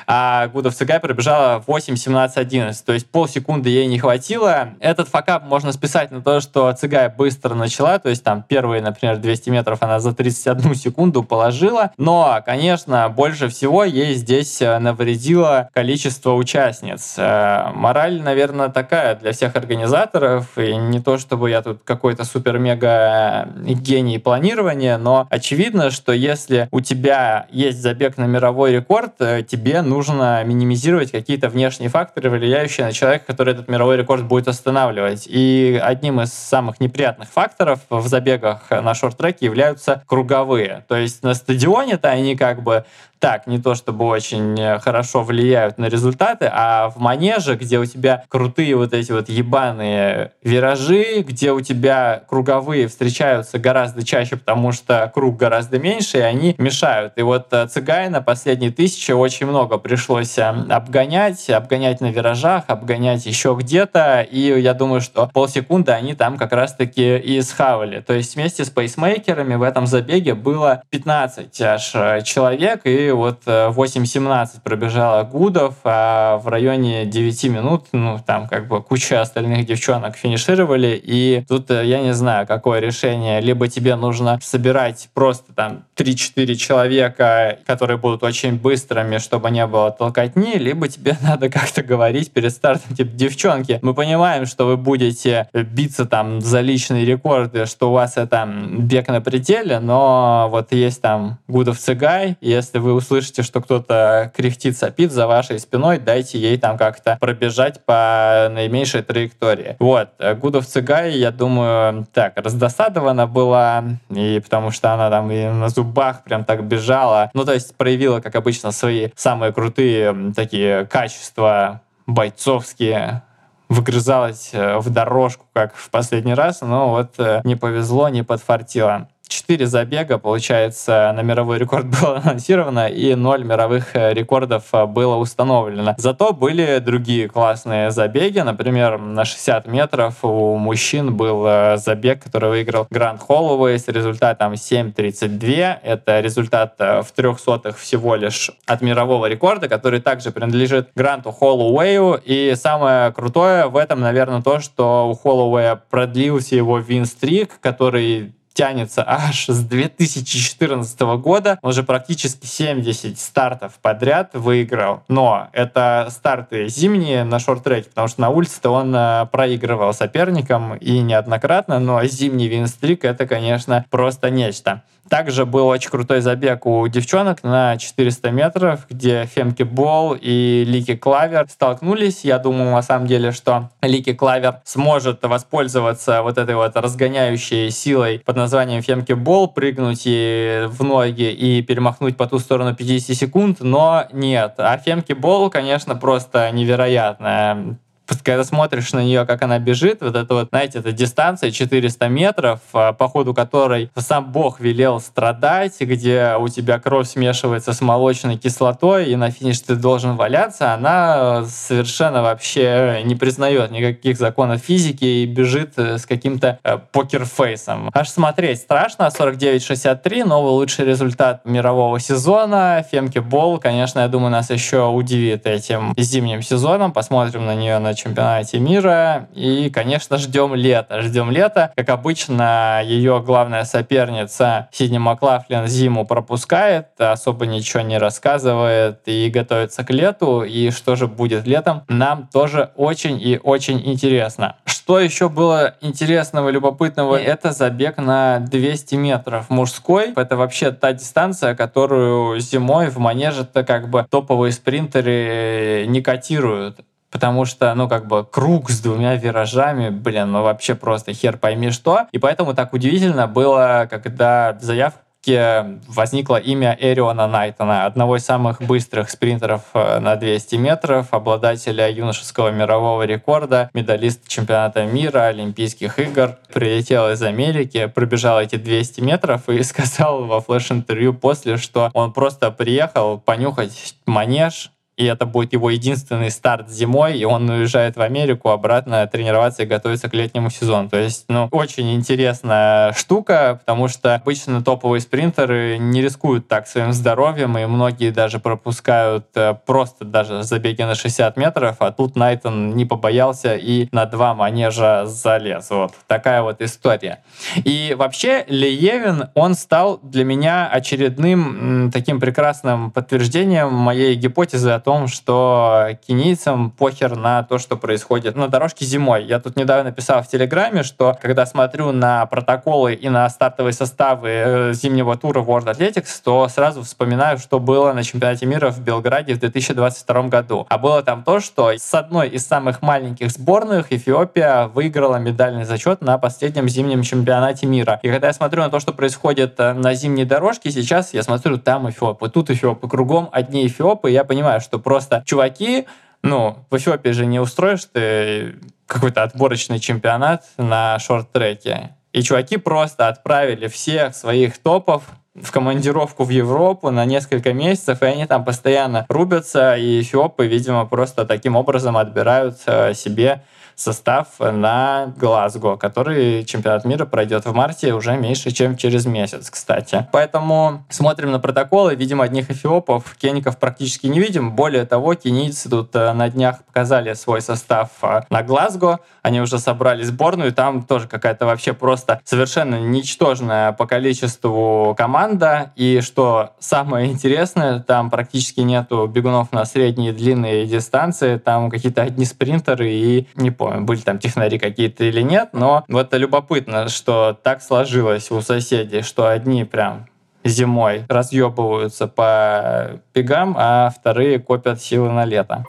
а 0.06 0.48
Гудаф 0.48 0.74
Цыгай 0.74 1.00
пробежала 1.00 1.64
8.17.11. 1.66 2.74
То 2.84 2.92
есть 2.92 3.10
полсекунды 3.10 3.70
ей 3.70 3.86
не 3.86 3.98
хватило. 3.98 4.74
Этот 4.80 5.08
факап 5.08 5.44
можно 5.44 5.72
списать 5.72 6.10
на 6.10 6.20
то, 6.20 6.40
что 6.40 6.70
Цыгай 6.72 7.08
быстро 7.08 7.54
начала, 7.54 7.98
то 7.98 8.10
есть 8.10 8.22
там 8.22 8.42
первые, 8.42 8.82
например, 8.82 9.16
200 9.16 9.48
метров 9.48 9.82
она 9.82 9.98
за 9.98 10.14
31 10.14 10.74
секунду 10.74 11.22
положила. 11.22 11.92
Но, 11.96 12.42
конечно, 12.44 13.08
больше 13.08 13.48
всего 13.48 13.82
ей 13.82 14.12
здесь 14.12 14.60
навредило 14.60 15.05
повредило 15.07 15.68
количество 15.72 16.32
участниц. 16.32 17.14
Э, 17.16 17.70
мораль, 17.74 18.20
наверное, 18.20 18.70
такая 18.70 19.14
для 19.14 19.30
всех 19.30 19.54
организаторов, 19.54 20.59
и 20.59 20.74
не 20.74 21.00
то 21.00 21.16
чтобы 21.16 21.48
я 21.48 21.62
тут 21.62 21.82
какой-то 21.84 22.24
супер-мега 22.24 23.48
гений 23.57 24.18
планирования, 24.18 24.98
но 24.98 25.28
очевидно, 25.30 25.92
что 25.92 26.12
если 26.12 26.66
у 26.72 26.80
тебя 26.80 27.46
есть 27.52 27.80
забег 27.80 28.18
на 28.18 28.24
мировой 28.24 28.72
рекорд, 28.72 29.12
э, 29.20 29.44
тебе 29.44 29.80
нужно 29.82 30.42
минимизировать 30.42 31.12
какие-то 31.12 31.48
внешние 31.50 31.88
факторы, 31.88 32.28
влияющие 32.28 32.84
на 32.84 32.92
человека, 32.92 33.26
который 33.28 33.54
этот 33.54 33.68
мировой 33.68 33.96
рекорд 33.96 34.24
будет 34.24 34.48
останавливать. 34.48 35.28
И 35.28 35.80
одним 35.80 36.20
из 36.20 36.32
самых 36.32 36.80
неприятных 36.80 37.28
факторов 37.28 37.78
в 37.90 38.09
забегах 38.09 38.70
на 38.70 38.92
шорт-треке 38.94 39.46
являются 39.46 40.02
круговые. 40.07 40.84
То 40.88 40.96
есть 40.96 41.22
на 41.22 41.34
стадионе-то 41.34 42.09
они 42.09 42.34
как 42.34 42.64
бы 42.64 42.84
так, 43.18 43.46
не 43.46 43.59
то 43.59 43.74
чтобы 43.74 44.04
очень 44.04 44.59
э, 44.61 44.78
хорошо 44.97 45.22
влияют 45.22 45.76
на 45.76 45.90
результаты, 45.90 46.51
а 46.51 46.88
в 46.88 46.97
манеже, 46.97 47.57
где 47.57 47.78
у 47.78 47.84
тебя 47.84 48.24
крутые 48.28 48.76
вот 48.76 48.94
эти 48.94 49.12
вот 49.12 49.28
ебаные 49.28 50.32
виражи, 50.42 51.20
где 51.20 51.53
у 51.53 51.61
тебя 51.61 52.22
круговые 52.26 52.88
встречаются 52.88 53.59
гораздо 53.59 54.07
чаще, 54.07 54.36
потому 54.36 54.72
что 54.72 55.11
круг 55.12 55.36
гораздо 55.36 55.78
меньше, 55.78 56.16
и 56.16 56.22
они 56.22 56.55
мешают. 56.57 57.12
И 57.16 57.22
вот 57.22 57.53
э, 57.53 57.66
Цыгай 57.66 58.09
на 58.09 58.22
последние 58.22 58.70
тысячи 58.70 59.12
очень 59.12 59.47
много 59.47 59.76
пришлось 59.76 60.38
э, 60.38 60.44
обгонять, 60.44 61.51
обгонять 61.51 62.01
на 62.01 62.11
виражах, 62.11 62.64
обгонять 62.68 63.26
еще 63.26 63.55
где-то, 63.61 64.22
и 64.22 64.59
я 64.59 64.72
думаю, 64.72 65.03
что 65.03 65.30
полсекунды 65.34 65.92
они 65.92 66.14
там 66.14 66.38
как 66.38 66.53
раз-таки 66.53 67.18
и 67.18 67.42
схавали. 67.42 68.01
То 68.01 68.14
есть 68.14 68.34
вместе 68.34 68.64
с 68.64 68.70
пейсмейкерами 68.70 69.57
в 69.57 69.62
этом 69.62 69.86
забеге 69.86 70.32
было 70.34 70.82
15 70.88 71.61
аж 71.61 71.92
человек, 72.24 72.80
и 72.84 73.11
вот 73.11 73.42
8.17 73.44 74.47
э, 74.57 74.61
пробежала 74.87 75.24
Гудов, 75.24 75.74
а 75.82 76.39
в 76.39 76.47
районе 76.47 77.07
9 77.07 77.45
минут, 77.45 77.87
ну, 77.93 78.18
там 78.24 78.47
как 78.47 78.68
бы 78.68 78.80
куча 78.80 79.20
остальных 79.20 79.66
девчонок 79.66 80.16
финишировали, 80.16 81.01
и 81.03 81.45
тут 81.49 81.70
э, 81.72 81.84
я 81.84 82.01
не 82.01 82.14
знаю, 82.14 82.47
какое 82.47 82.78
решение. 82.78 83.41
Либо 83.41 83.66
тебе 83.66 83.97
нужно 83.97 84.39
собирать 84.41 85.09
просто 85.12 85.53
там 85.53 85.86
3-4 85.97 86.55
человека, 86.57 87.59
которые 87.66 87.97
будут 87.97 88.22
очень 88.22 88.59
быстрыми, 88.59 89.18
чтобы 89.18 89.51
не 89.51 89.66
было 89.66 89.90
толкотни, 89.90 90.57
либо 90.57 90.88
тебе 90.88 91.16
надо 91.22 91.49
как-то 91.49 91.82
говорить 91.82 92.30
перед 92.30 92.53
стартом, 92.53 92.94
типа, 92.94 93.11
девчонки, 93.14 93.78
мы 93.82 93.94
понимаем, 93.94 94.47
что 94.47 94.66
вы 94.66 94.76
будете 94.76 95.49
биться 95.53 96.05
там 96.05 96.40
за 96.40 96.61
личные 96.61 97.05
рекорды, 97.05 97.66
что 97.66 97.90
у 97.90 97.92
вас 97.92 98.16
это 98.16 98.47
бег 98.47 99.09
на 99.09 99.20
пределе, 99.20 99.80
но 99.80 100.49
вот 100.51 100.72
есть 100.72 101.01
там 101.01 101.38
Гудов 101.49 101.78
Цыгай, 101.78 102.36
если 102.40 102.78
вы 102.78 102.92
услышите, 102.92 103.42
что 103.42 103.61
кто-то 103.61 104.32
кряхтит, 104.36 104.76
сопит 104.76 105.12
за 105.12 105.26
вашей 105.26 105.59
спиной, 105.59 105.99
дайте 105.99 106.38
ей 106.38 106.59
там 106.59 106.76
как-то 106.76 107.16
пробежать 107.20 107.84
по 107.84 108.49
наименьшей 108.51 109.03
траектории. 109.03 109.76
Вот, 109.78 110.11
Гудов 110.40 110.66
Цыгай, 110.66 111.16
я 111.16 111.30
думаю, 111.30 112.07
так, 112.12 112.34
раздосадована 112.36 113.26
была, 113.26 113.84
и 114.11 114.40
потому 114.42 114.70
что 114.70 114.92
она 114.92 115.11
там 115.11 115.30
и 115.30 115.47
на 115.47 115.68
зубах 115.87 116.24
прям 116.24 116.45
так 116.45 116.64
бежала. 116.64 117.30
Ну, 117.34 117.45
то 117.45 117.53
есть 117.53 117.76
проявила, 117.76 118.20
как 118.20 118.34
обычно, 118.34 118.72
свои 118.72 119.09
самые 119.14 119.53
крутые 119.53 120.32
такие 120.34 120.87
качества 120.87 121.80
бойцовские, 122.07 123.22
выгрызалась 123.68 124.51
э, 124.53 124.78
в 124.78 124.91
дорожку, 124.91 125.45
как 125.53 125.74
в 125.74 125.91
последний 125.91 126.34
раз, 126.34 126.61
но 126.61 126.91
вот 126.91 127.14
э, 127.18 127.41
не 127.45 127.57
повезло, 127.57 128.09
не 128.09 128.22
подфартило. 128.22 129.09
4 129.28 129.66
забега, 129.66 130.18
получается, 130.18 131.12
на 131.14 131.22
мировой 131.22 131.58
рекорд 131.58 131.86
было 132.00 132.16
анонсировано, 132.18 132.88
и 132.88 133.14
0 133.14 133.44
мировых 133.44 133.94
э, 133.94 134.12
рекордов 134.12 134.64
э, 134.72 134.86
было 134.86 135.16
установлено. 135.16 135.94
Зато 135.98 136.32
были 136.32 136.78
другие 136.78 137.28
классные 137.28 137.90
забеги. 137.90 138.40
Например, 138.40 138.98
на 138.98 139.24
60 139.24 139.66
метров 139.66 140.16
у 140.22 140.56
мужчин 140.56 141.16
был 141.16 141.44
э, 141.46 141.76
забег, 141.76 142.22
который 142.24 142.50
выиграл 142.50 142.86
Гранд 142.90 143.20
Холлоуэй 143.20 143.78
с 143.78 143.88
результатом 143.88 144.54
7.32. 144.54 145.78
Это 145.82 146.20
результат 146.20 146.76
в 146.78 147.06
трех 147.14 147.38
сотых 147.40 147.78
всего 147.78 148.14
лишь 148.16 148.50
от 148.66 148.80
мирового 148.80 149.26
рекорда, 149.26 149.68
который 149.68 150.00
также 150.00 150.30
принадлежит 150.30 150.90
Гранту 150.94 151.32
Холлоуэю. 151.32 152.20
И 152.24 152.54
самое 152.56 153.12
крутое 153.12 153.66
в 153.66 153.76
этом, 153.76 154.00
наверное, 154.00 154.42
то, 154.42 154.60
что 154.60 155.08
у 155.08 155.14
Холлоуэя 155.14 155.80
продлился 155.90 156.54
его 156.54 156.78
винстрик, 156.78 157.58
который 157.60 158.32
тянется 158.57 159.04
аж 159.07 159.48
с 159.48 159.62
2014 159.62 161.00
года. 161.18 161.59
Он 161.62 161.70
уже 161.70 161.82
практически 161.82 162.46
70 162.46 163.18
стартов 163.18 163.74
подряд 163.82 164.30
выиграл. 164.32 165.02
Но 165.09 165.48
это 165.52 166.09
старты 166.11 166.68
зимние 166.68 167.22
на 167.24 167.38
шорт-треке, 167.38 167.90
потому 167.90 168.09
что 168.09 168.22
на 168.22 168.30
улице-то 168.30 168.70
он 168.70 168.94
э, 168.96 169.26
проигрывал 169.30 169.92
соперникам 169.92 170.74
и 170.76 171.00
неоднократно, 171.00 171.78
но 171.78 172.02
зимний 172.04 172.48
винстрик— 172.48 173.04
это, 173.04 173.26
конечно, 173.26 173.84
просто 173.90 174.30
нечто. 174.30 174.82
Также 175.09 175.46
был 175.46 175.66
очень 175.68 175.90
крутой 175.90 176.20
забег 176.20 176.66
у 176.66 176.86
девчонок 176.88 177.42
на 177.42 177.76
400 177.76 178.30
метров, 178.30 178.86
где 178.90 179.26
Фемки 179.26 179.62
Бол 179.62 180.16
и 180.20 180.64
Лики 180.66 180.96
Клавер 180.96 181.46
столкнулись. 181.48 182.24
Я 182.24 182.38
думал, 182.38 182.72
на 182.72 182.82
самом 182.82 183.07
деле, 183.07 183.32
что 183.32 183.70
Лики 183.82 184.12
Клавер 184.12 184.61
сможет 184.64 185.22
воспользоваться 185.22 186.22
вот 186.22 186.38
этой 186.38 186.57
вот 186.57 186.76
разгоняющей 186.76 187.70
силой 187.70 188.20
под 188.24 188.36
названием 188.36 188.82
Фемки 188.82 189.12
Бол, 189.12 189.48
прыгнуть 189.48 190.07
ей 190.07 190.66
в 190.66 190.82
ноги 190.82 191.30
и 191.30 191.62
перемахнуть 191.62 192.16
по 192.16 192.26
ту 192.26 192.38
сторону 192.38 192.74
50 192.74 193.16
секунд, 193.16 193.59
но 193.61 194.07
нет. 194.12 194.54
А 194.59 194.76
Фемки 194.78 195.12
Бол, 195.12 195.50
конечно, 195.50 195.94
просто 195.94 196.50
невероятная 196.50 197.78
когда 198.22 198.44
смотришь 198.44 198.92
на 198.92 199.02
нее, 199.02 199.24
как 199.26 199.42
она 199.42 199.59
бежит, 199.59 200.00
вот 200.00 200.16
это 200.16 200.34
вот, 200.34 200.48
знаете, 200.50 200.78
эта 200.78 200.92
дистанция 200.92 201.50
400 201.50 202.09
метров, 202.09 202.61
а, 202.72 202.92
по 202.92 203.09
ходу 203.09 203.34
которой 203.34 203.90
сам 203.96 204.32
Бог 204.32 204.61
велел 204.61 205.00
страдать, 205.00 205.80
где 205.80 206.34
у 206.38 206.48
тебя 206.48 206.78
кровь 206.78 207.09
смешивается 207.09 207.72
с 207.72 207.80
молочной 207.80 208.36
кислотой, 208.36 209.07
и 209.07 209.16
на 209.16 209.30
финиш 209.30 209.61
ты 209.61 209.76
должен 209.76 210.16
валяться, 210.16 210.72
она 210.72 211.44
совершенно 211.44 212.22
вообще 212.22 213.02
не 213.04 213.14
признает 213.14 213.70
никаких 213.70 214.16
законов 214.18 214.61
физики 214.61 215.04
и 215.04 215.26
бежит 215.26 215.74
э, 215.76 215.98
с 215.98 216.07
каким-то 216.07 216.59
э, 216.62 216.78
покерфейсом. 216.92 217.90
Аж 217.92 218.09
смотреть 218.09 218.59
страшно, 218.59 219.11
49-63, 219.16 220.24
новый 220.24 220.52
лучший 220.52 220.84
результат 220.84 221.44
мирового 221.44 221.98
сезона. 222.00 222.84
Фемки 222.90 223.18
Бол, 223.18 223.59
конечно, 223.59 224.00
я 224.00 224.09
думаю, 224.09 224.30
нас 224.30 224.50
еще 224.50 224.86
удивит 224.86 225.46
этим 225.46 225.94
зимним 225.96 226.42
сезоном. 226.42 226.92
Посмотрим 226.92 227.46
на 227.46 227.54
нее 227.54 227.78
на 227.78 227.94
чемпионате 227.97 228.59
мира. 228.61 229.28
И, 229.34 229.70
конечно, 229.70 230.18
ждем 230.18 230.55
лета. 230.55 231.03
Ждем 231.03 231.30
лета. 231.30 231.72
Как 231.74 231.88
обычно, 231.88 232.80
ее 232.84 233.22
главная 233.24 233.64
соперница 233.64 234.68
Сидни 234.70 234.99
Маклафлин 234.99 235.66
зиму 235.66 236.07
пропускает, 236.07 236.88
особо 236.99 237.47
ничего 237.47 237.82
не 237.82 237.99
рассказывает 237.99 239.01
и 239.07 239.28
готовится 239.30 239.84
к 239.84 239.90
лету. 239.90 240.42
И 240.42 240.70
что 240.70 240.94
же 240.97 241.09
будет 241.09 241.47
летом, 241.47 241.82
нам 241.88 242.28
тоже 242.32 242.70
очень 242.76 243.20
и 243.20 243.40
очень 243.42 243.80
интересно. 243.84 244.57
Что 244.64 245.01
еще 245.01 245.28
было 245.28 245.74
интересного, 245.80 246.51
любопытного, 246.51 247.16
это 247.16 247.51
забег 247.53 247.97
на 247.97 248.38
200 248.38 248.94
метров 248.94 249.51
мужской. 249.51 250.12
Это 250.14 250.36
вообще 250.36 250.70
та 250.70 250.92
дистанция, 250.92 251.55
которую 251.57 252.38
зимой 252.40 252.88
в 252.88 252.99
манеже-то 252.99 253.64
как 253.64 253.88
бы 253.90 254.07
топовые 254.09 254.53
спринтеры 254.53 255.86
не 255.88 256.03
котируют. 256.03 256.80
Потому 257.16 257.46
что, 257.46 257.74
ну, 257.74 257.88
как 257.88 258.06
бы 258.06 258.26
круг 258.26 258.68
с 258.68 258.78
двумя 258.82 259.14
виражами, 259.14 259.88
блин, 259.88 260.32
ну 260.32 260.42
вообще 260.42 260.74
просто 260.74 261.14
хер 261.14 261.38
пойми 261.38 261.70
что. 261.70 262.00
И 262.12 262.18
поэтому 262.18 262.52
так 262.52 262.74
удивительно 262.74 263.26
было, 263.26 263.88
когда 263.90 264.52
в 264.52 264.62
заявке 264.62 265.80
возникло 265.88 266.36
имя 266.36 266.76
Эриона 266.78 267.26
Найтона, 267.26 267.86
одного 267.86 268.16
из 268.16 268.24
самых 268.26 268.60
быстрых 268.60 269.08
спринтеров 269.08 269.62
э, 269.72 269.98
на 269.98 270.16
200 270.16 270.56
метров, 270.56 271.06
обладателя 271.12 271.90
юношеского 271.90 272.50
мирового 272.50 273.04
рекорда, 273.04 273.70
медалист 273.72 274.28
чемпионата 274.28 274.84
мира, 274.84 275.28
Олимпийских 275.28 275.98
игр. 275.98 276.36
Прилетел 276.52 277.10
из 277.10 277.22
Америки, 277.22 277.86
пробежал 277.86 278.42
эти 278.42 278.56
200 278.56 279.00
метров 279.00 279.48
и 279.48 279.62
сказал 279.62 280.26
во 280.26 280.42
флеш-интервью 280.42 281.14
после, 281.14 281.56
что 281.56 281.90
он 281.94 282.12
просто 282.12 282.50
приехал 282.50 283.18
понюхать 283.18 283.94
манеж, 284.04 284.70
и 284.97 285.05
это 285.05 285.26
будет 285.26 285.53
его 285.53 285.70
единственный 285.70 286.30
старт 286.30 286.70
зимой, 286.70 287.18
и 287.18 287.24
он 287.24 287.49
уезжает 287.49 287.97
в 287.97 288.01
Америку 288.01 288.49
обратно 288.49 289.07
тренироваться 289.07 289.62
и 289.62 289.66
готовиться 289.66 290.09
к 290.09 290.14
летнему 290.14 290.49
сезону. 290.51 290.88
То 290.88 290.99
есть, 290.99 291.26
ну, 291.28 291.49
очень 291.51 291.94
интересная 291.94 292.92
штука, 292.94 293.61
потому 293.61 293.88
что 293.88 294.14
обычно 294.14 294.62
топовые 294.62 295.03
спринтеры 295.03 295.76
не 295.78 296.01
рискуют 296.01 296.49
так 296.49 296.66
своим 296.66 296.92
здоровьем, 296.92 297.59
и 297.59 297.66
многие 297.66 298.11
даже 298.11 298.38
пропускают 298.38 299.26
э, 299.34 299.55
просто 299.66 300.05
даже 300.07 300.42
забеги 300.42 300.82
на 300.82 300.94
60 300.94 301.36
метров, 301.36 301.76
а 301.80 301.92
тут 301.92 302.16
Найтон 302.16 302.74
не 302.74 302.86
побоялся 302.86 303.55
и 303.55 303.88
на 303.92 304.07
два 304.07 304.34
манежа 304.34 305.05
залез. 305.05 305.68
Вот 305.70 305.92
такая 306.07 306.42
вот 306.42 306.62
история. 306.62 307.22
И 307.64 307.94
вообще 307.99 308.44
Леевин, 308.49 309.28
он 309.34 309.55
стал 309.55 310.01
для 310.03 310.24
меня 310.24 310.68
очередным 310.68 311.90
таким 311.92 312.18
прекрасным 312.18 312.90
подтверждением 312.90 313.74
моей 313.74 314.14
гипотезы 314.14 314.70
о 314.70 314.86
том, 314.87 315.09
что 315.09 315.89
кенийцам 316.07 316.70
похер 316.70 317.16
на 317.16 317.43
то, 317.43 317.59
что 317.59 317.76
происходит 317.76 318.37
на 318.37 318.47
дорожке 318.47 318.84
зимой. 318.84 319.24
Я 319.24 319.41
тут 319.41 319.57
недавно 319.57 319.91
писал 319.91 320.22
в 320.22 320.28
Телеграме, 320.28 320.84
что 320.84 321.18
когда 321.20 321.45
смотрю 321.45 321.91
на 321.91 322.24
протоколы 322.26 322.95
и 322.95 323.09
на 323.09 323.28
стартовые 323.28 323.72
составы 323.72 324.28
э, 324.28 324.72
зимнего 324.74 325.16
тура 325.16 325.43
World 325.43 325.64
Athletics, 325.64 326.20
то 326.22 326.47
сразу 326.47 326.82
вспоминаю, 326.82 327.39
что 327.39 327.59
было 327.59 327.93
на 327.95 328.05
чемпионате 328.05 328.47
мира 328.47 328.70
в 328.70 328.78
Белграде 328.78 329.34
в 329.34 329.41
2022 329.41 330.22
году. 330.28 330.66
А 330.68 330.78
было 330.78 331.03
там 331.03 331.24
то, 331.24 331.41
что 331.41 331.72
с 331.72 331.93
одной 331.93 332.28
из 332.28 332.47
самых 332.47 332.80
маленьких 332.80 333.32
сборных 333.32 333.93
Эфиопия 333.93 334.68
выиграла 334.68 335.16
медальный 335.16 335.64
зачет 335.64 336.01
на 336.01 336.16
последнем 336.16 336.68
зимнем 336.68 337.03
чемпионате 337.03 337.66
мира. 337.66 337.99
И 338.05 338.09
когда 338.09 338.28
я 338.28 338.32
смотрю 338.32 338.62
на 338.62 338.68
то, 338.68 338.78
что 338.78 338.93
происходит 338.93 339.59
э, 339.59 339.72
на 339.72 339.95
зимней 339.95 340.26
дорожке, 340.26 340.70
сейчас 340.70 341.12
я 341.12 341.24
смотрю, 341.24 341.59
там 341.59 341.91
Эфиопы, 341.91 342.28
тут 342.28 342.51
Эфиопы, 342.51 342.89
кругом 342.89 343.28
одни 343.32 343.66
Эфиопы, 343.66 344.11
и 344.11 344.12
я 344.12 344.22
понимаю, 344.22 344.61
что 344.61 344.75
что 344.76 344.82
просто 344.82 345.22
чуваки, 345.24 345.86
ну, 346.22 346.66
в 346.70 346.76
Эфиопии 346.76 347.10
же 347.10 347.26
не 347.26 347.40
устроишь 347.40 347.86
ты 347.86 348.56
какой-то 348.86 349.22
отборочный 349.22 349.80
чемпионат 349.80 350.44
на 350.58 350.98
шорт-треке. 350.98 351.96
И 352.12 352.22
чуваки 352.22 352.56
просто 352.56 353.08
отправили 353.08 353.68
всех 353.68 354.14
своих 354.14 354.58
топов 354.58 355.02
в 355.34 355.50
командировку 355.50 356.24
в 356.24 356.30
Европу 356.30 356.90
на 356.90 357.04
несколько 357.04 357.52
месяцев, 357.52 358.02
и 358.02 358.06
они 358.06 358.26
там 358.26 358.44
постоянно 358.44 359.04
рубятся, 359.08 359.76
и 359.76 360.00
эфиопы, 360.00 360.46
видимо, 360.46 360.86
просто 360.86 361.24
таким 361.24 361.56
образом 361.56 361.96
отбирают 361.96 362.56
э, 362.66 362.94
себе 362.94 363.42
состав 363.76 364.26
на 364.40 365.12
Глазго, 365.16 365.76
который 365.76 366.44
чемпионат 366.44 366.84
мира 366.84 367.04
пройдет 367.04 367.44
в 367.44 367.52
марте 367.52 367.92
уже 367.94 368.16
меньше, 368.16 368.50
чем 368.50 368.76
через 368.76 369.06
месяц, 369.06 369.50
кстати. 369.50 370.08
Поэтому 370.12 370.84
смотрим 370.88 371.30
на 371.30 371.38
протоколы, 371.38 371.94
видим 371.94 372.20
одних 372.22 372.50
эфиопов, 372.50 373.14
кеников 373.18 373.58
практически 373.58 374.06
не 374.06 374.18
видим. 374.18 374.56
Более 374.56 374.86
того, 374.86 375.14
кенийцы 375.14 375.68
тут 375.68 375.94
э, 375.94 376.12
на 376.12 376.30
днях 376.30 376.64
показали 376.64 377.12
свой 377.12 377.42
состав 377.42 377.90
э, 378.02 378.22
на 378.30 378.42
Глазго, 378.42 379.00
они 379.22 379.40
уже 379.40 379.58
собрали 379.58 380.02
сборную, 380.02 380.52
там 380.52 380.82
тоже 380.82 381.06
какая-то 381.06 381.44
вообще 381.44 381.74
просто 381.74 382.20
совершенно 382.24 382.76
ничтожная 382.76 383.72
по 383.72 383.86
количеству 383.86 384.94
команда, 384.96 385.72
и 385.76 386.00
что 386.00 386.50
самое 386.58 387.10
интересное, 387.10 387.80
там 387.80 388.08
практически 388.08 388.60
нету 388.60 389.06
бегунов 389.06 389.52
на 389.52 389.66
средние 389.66 390.12
и 390.12 390.14
длинные 390.14 390.66
дистанции, 390.66 391.36
там 391.36 391.70
какие-то 391.70 392.02
одни 392.02 392.24
спринтеры 392.24 392.90
и 392.90 393.28
не 393.36 393.50
помню, 393.50 393.65
помню, 393.66 393.84
были 393.84 394.00
там 394.00 394.18
технари 394.18 394.58
какие-то 394.58 395.04
или 395.04 395.22
нет, 395.22 395.50
но 395.52 395.84
вот 395.88 396.14
любопытно, 396.14 396.88
что 396.88 397.36
так 397.42 397.62
сложилось 397.62 398.30
у 398.30 398.40
соседей, 398.40 399.02
что 399.02 399.28
одни 399.28 399.64
прям 399.64 400.06
зимой 400.44 401.04
разъебываются 401.08 402.06
по 402.06 403.00
бегам, 403.14 403.56
а 403.58 403.90
вторые 403.90 404.38
копят 404.38 404.80
силы 404.80 405.10
на 405.10 405.24
лето. 405.24 405.64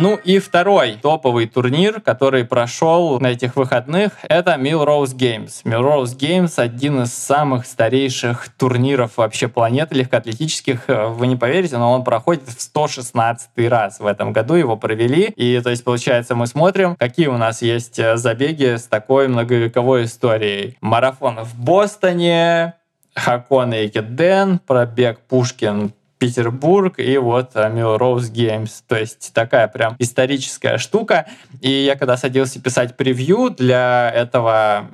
Ну 0.00 0.16
и 0.16 0.38
второй 0.38 0.98
топовый 1.00 1.46
турнир, 1.46 2.00
который 2.00 2.44
прошел 2.44 3.20
на 3.20 3.28
этих 3.28 3.56
выходных, 3.56 4.12
это 4.28 4.52
Milrose 4.54 5.14
Games. 5.16 5.62
Milrose 5.64 6.16
Games 6.16 6.52
один 6.56 7.02
из 7.02 7.12
самых 7.12 7.66
старейших 7.66 8.48
турниров 8.56 9.16
вообще 9.16 9.48
планеты 9.48 9.94
легкоатлетических. 9.96 10.84
Вы 10.88 11.26
не 11.26 11.36
поверите, 11.36 11.78
но 11.78 11.92
он 11.92 12.04
проходит 12.04 12.48
в 12.48 12.60
116 12.60 13.50
раз 13.68 14.00
в 14.00 14.06
этом 14.06 14.32
году. 14.32 14.54
Его 14.54 14.76
провели. 14.76 15.24
И 15.36 15.60
то 15.60 15.70
есть, 15.70 15.84
получается, 15.84 16.34
мы 16.34 16.46
смотрим, 16.46 16.96
какие 16.96 17.26
у 17.26 17.36
нас 17.36 17.62
есть 17.62 17.98
э, 17.98 18.16
забеги 18.16 18.76
с 18.76 18.84
такой 18.84 19.28
многовековой 19.28 20.04
историей. 20.04 20.76
Марафон 20.80 21.40
в 21.40 21.54
Бостоне, 21.58 22.74
Хакон 23.14 23.72
и 23.72 23.88
Кеден, 23.88 24.58
пробег 24.58 25.20
Пушкин 25.28 25.92
Петербург 26.24 26.98
и 26.98 27.18
вот 27.18 27.54
Milrose 27.54 28.32
Games. 28.32 28.70
То 28.88 28.96
есть 28.96 29.32
такая 29.34 29.68
прям 29.68 29.94
историческая 29.98 30.78
штука. 30.78 31.26
И 31.60 31.70
я 31.70 31.96
когда 31.96 32.16
садился 32.16 32.62
писать 32.62 32.96
превью 32.96 33.50
для 33.50 34.10
этого 34.10 34.88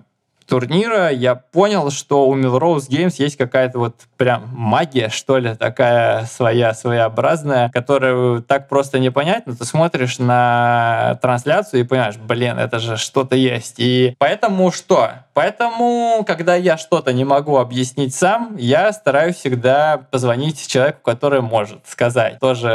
турнира, 0.48 1.10
я 1.10 1.36
понял, 1.36 1.92
что 1.92 2.26
у 2.28 2.36
Milrose 2.36 2.88
Games 2.90 3.14
есть 3.18 3.36
какая-то 3.36 3.78
вот 3.78 3.94
прям 4.16 4.48
магия, 4.52 5.08
что 5.08 5.38
ли, 5.38 5.54
такая 5.54 6.24
своя, 6.24 6.74
своеобразная, 6.74 7.70
которую 7.70 8.42
так 8.42 8.68
просто 8.68 8.98
не 8.98 9.12
понять, 9.12 9.46
но 9.46 9.54
ты 9.54 9.64
смотришь 9.64 10.18
на 10.18 11.20
трансляцию 11.22 11.80
и 11.80 11.84
понимаешь, 11.84 12.16
блин, 12.16 12.58
это 12.58 12.80
же 12.80 12.96
что-то 12.96 13.36
есть. 13.36 13.76
И 13.78 14.16
поэтому 14.18 14.72
что? 14.72 15.12
Поэтому, 15.41 16.22
когда 16.26 16.55
я 16.55 16.76
что-то 16.76 17.14
не 17.14 17.24
могу 17.24 17.57
объяснить 17.57 18.14
сам, 18.14 18.57
я 18.59 18.93
стараюсь 18.93 19.36
всегда 19.36 20.03
позвонить 20.11 20.66
человеку, 20.66 20.99
который 21.03 21.41
может 21.41 21.78
сказать. 21.86 22.38
Тоже 22.41 22.68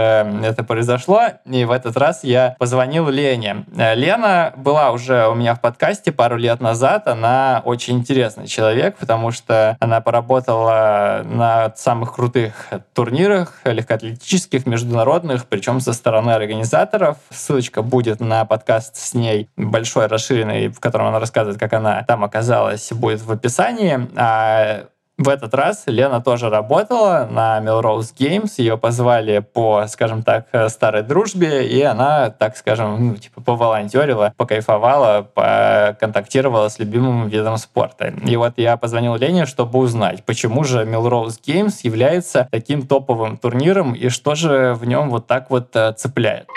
это 0.43 0.63
произошло, 0.63 1.21
и 1.45 1.63
в 1.63 1.69
этот 1.69 1.95
раз 1.95 2.23
я 2.23 2.55
позвонил 2.57 3.07
Лене. 3.09 3.65
Э, 3.77 3.93
Лена 3.93 4.51
была 4.57 4.89
уже 4.89 5.27
у 5.27 5.35
меня 5.35 5.53
в 5.53 5.61
подкасте 5.61 6.11
пару 6.11 6.37
лет 6.37 6.59
назад. 6.59 7.07
Она 7.07 7.61
очень 7.65 7.99
интересный 7.99 8.47
человек, 8.47 8.97
потому 8.97 9.29
что 9.29 9.77
она 9.79 10.01
поработала 10.01 11.21
на 11.23 11.71
самых 11.75 12.15
крутых 12.15 12.69
турнирах 12.93 13.59
легкоатлетических, 13.63 14.65
международных, 14.65 15.45
причем 15.45 15.81
со 15.81 15.93
стороны 15.93 16.31
организаторов. 16.31 17.17
Ссылочка 17.29 17.83
будет 17.83 18.19
на 18.19 18.43
подкаст 18.45 18.95
с 18.95 19.13
ней 19.13 19.49
большой, 19.55 20.07
расширенный, 20.07 20.69
в 20.69 20.79
котором 20.79 21.05
она 21.05 21.19
рассказывает, 21.19 21.59
как 21.59 21.73
она 21.73 22.01
там 22.07 22.23
оказалась, 22.23 22.54
будет 22.93 23.21
в 23.21 23.31
описании. 23.31 24.07
А 24.15 24.87
в 25.17 25.29
этот 25.29 25.53
раз 25.53 25.83
Лена 25.85 26.21
тоже 26.21 26.49
работала 26.49 27.27
на 27.31 27.59
Melrose 27.61 28.13
Games. 28.17 28.55
Ее 28.57 28.77
позвали 28.77 29.39
по, 29.39 29.87
скажем 29.87 30.23
так, 30.23 30.47
старой 30.67 31.03
дружбе, 31.03 31.65
и 31.65 31.81
она, 31.81 32.29
так 32.31 32.57
скажем, 32.57 33.07
ну, 33.07 33.15
типа 33.15 33.39
поволонтерила, 33.41 34.33
покайфовала, 34.35 35.21
поконтактировала 35.33 36.67
с 36.67 36.79
любимым 36.79 37.29
видом 37.29 37.55
спорта. 37.55 38.13
И 38.25 38.35
вот 38.35 38.55
я 38.57 38.75
позвонил 38.75 39.15
Лене, 39.15 39.45
чтобы 39.45 39.79
узнать, 39.79 40.25
почему 40.25 40.65
же 40.65 40.83
Melrose 40.83 41.39
Games 41.47 41.75
является 41.83 42.49
таким 42.51 42.85
топовым 42.85 43.37
турниром, 43.37 43.93
и 43.93 44.09
что 44.09 44.35
же 44.35 44.73
в 44.73 44.85
нем 44.85 45.09
вот 45.09 45.27
так 45.27 45.49
вот 45.49 45.73
э, 45.75 45.93
цепляет. 45.93 46.47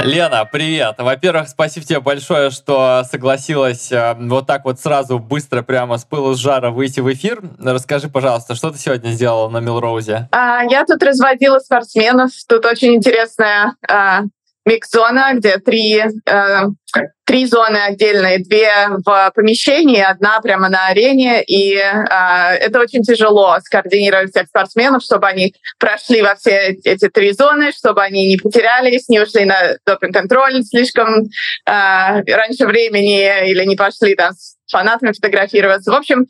Лена, 0.00 0.44
привет. 0.44 0.96
Во-первых, 0.98 1.48
спасибо 1.48 1.86
тебе 1.86 2.00
большое, 2.00 2.50
что 2.50 3.02
согласилась 3.10 3.90
э, 3.90 4.14
вот 4.18 4.46
так 4.46 4.64
вот 4.64 4.78
сразу, 4.78 5.18
быстро, 5.18 5.62
прямо 5.62 5.96
с 5.98 6.04
пылу 6.04 6.34
с 6.34 6.38
жара 6.38 6.70
выйти 6.70 7.00
в 7.00 7.12
эфир. 7.12 7.42
Расскажи, 7.58 8.08
пожалуйста, 8.08 8.54
что 8.54 8.70
ты 8.70 8.78
сегодня 8.78 9.10
сделала 9.10 9.48
на 9.48 9.58
Милроузе? 9.58 10.28
А, 10.32 10.62
я 10.64 10.84
тут 10.84 11.02
разводила 11.02 11.58
спортсменов. 11.58 12.30
Тут 12.46 12.66
очень 12.66 12.94
интересная 12.94 13.74
а, 13.88 14.22
микс-зона, 14.66 15.32
где 15.34 15.58
три, 15.58 15.98
э, 15.98 16.66
три 17.24 17.46
зоны 17.46 17.78
отдельные, 17.78 18.38
две 18.38 18.70
в 19.04 19.32
помещении, 19.34 20.00
одна 20.00 20.40
прямо 20.40 20.68
на 20.68 20.86
арене, 20.86 21.42
и 21.42 21.74
э, 21.74 21.82
это 22.60 22.80
очень 22.80 23.02
тяжело 23.02 23.58
скоординировать 23.64 24.30
всех 24.30 24.46
спортсменов, 24.46 25.02
чтобы 25.02 25.26
они 25.26 25.54
прошли 25.78 26.22
во 26.22 26.36
все 26.36 26.76
эти 26.84 27.08
три 27.08 27.32
зоны, 27.32 27.72
чтобы 27.72 28.02
они 28.02 28.28
не 28.28 28.36
потерялись, 28.36 29.08
не 29.08 29.20
ушли 29.20 29.44
на 29.44 29.76
допинг-контроль 29.84 30.62
слишком 30.62 31.24
э, 31.24 31.26
раньше 31.66 32.66
времени 32.66 33.50
или 33.50 33.64
не 33.64 33.76
пошли 33.76 34.14
там 34.14 34.32
с 34.32 34.56
фанатами 34.70 35.12
фотографироваться. 35.12 35.90
В 35.90 35.94
общем, 35.94 36.26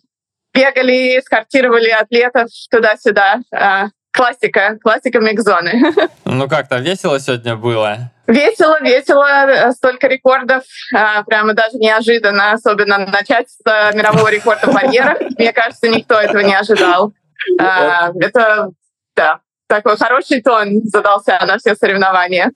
бегали, 0.54 1.20
скортировали 1.24 1.90
атлетов 1.90 2.48
туда-сюда. 2.70 3.40
Э, 3.52 3.84
классика, 4.16 4.78
классика 4.82 5.20
микс-зоны. 5.20 5.92
Ну 6.24 6.48
как-то 6.48 6.78
весело 6.78 7.20
сегодня 7.20 7.56
было? 7.56 8.10
Весело, 8.26 8.80
весело, 8.80 9.70
столько 9.72 10.08
рекордов, 10.08 10.64
а, 10.92 11.22
прямо 11.22 11.54
даже 11.54 11.76
неожиданно, 11.76 12.52
особенно 12.52 12.98
начать 12.98 13.48
с 13.48 13.60
а, 13.64 13.92
мирового 13.92 14.28
рекорда 14.28 14.66
в 14.66 14.74
барьерах. 14.74 15.18
Мне 15.38 15.52
кажется, 15.52 15.88
никто 15.88 16.20
этого 16.20 16.40
не 16.40 16.54
ожидал. 16.54 17.12
А, 17.60 18.10
это, 18.20 18.70
да, 19.14 19.40
такой 19.66 19.96
хороший 19.96 20.40
тон 20.42 20.80
задался 20.84 21.38
на 21.46 21.58
все 21.58 21.74
соревнования. 21.74 22.52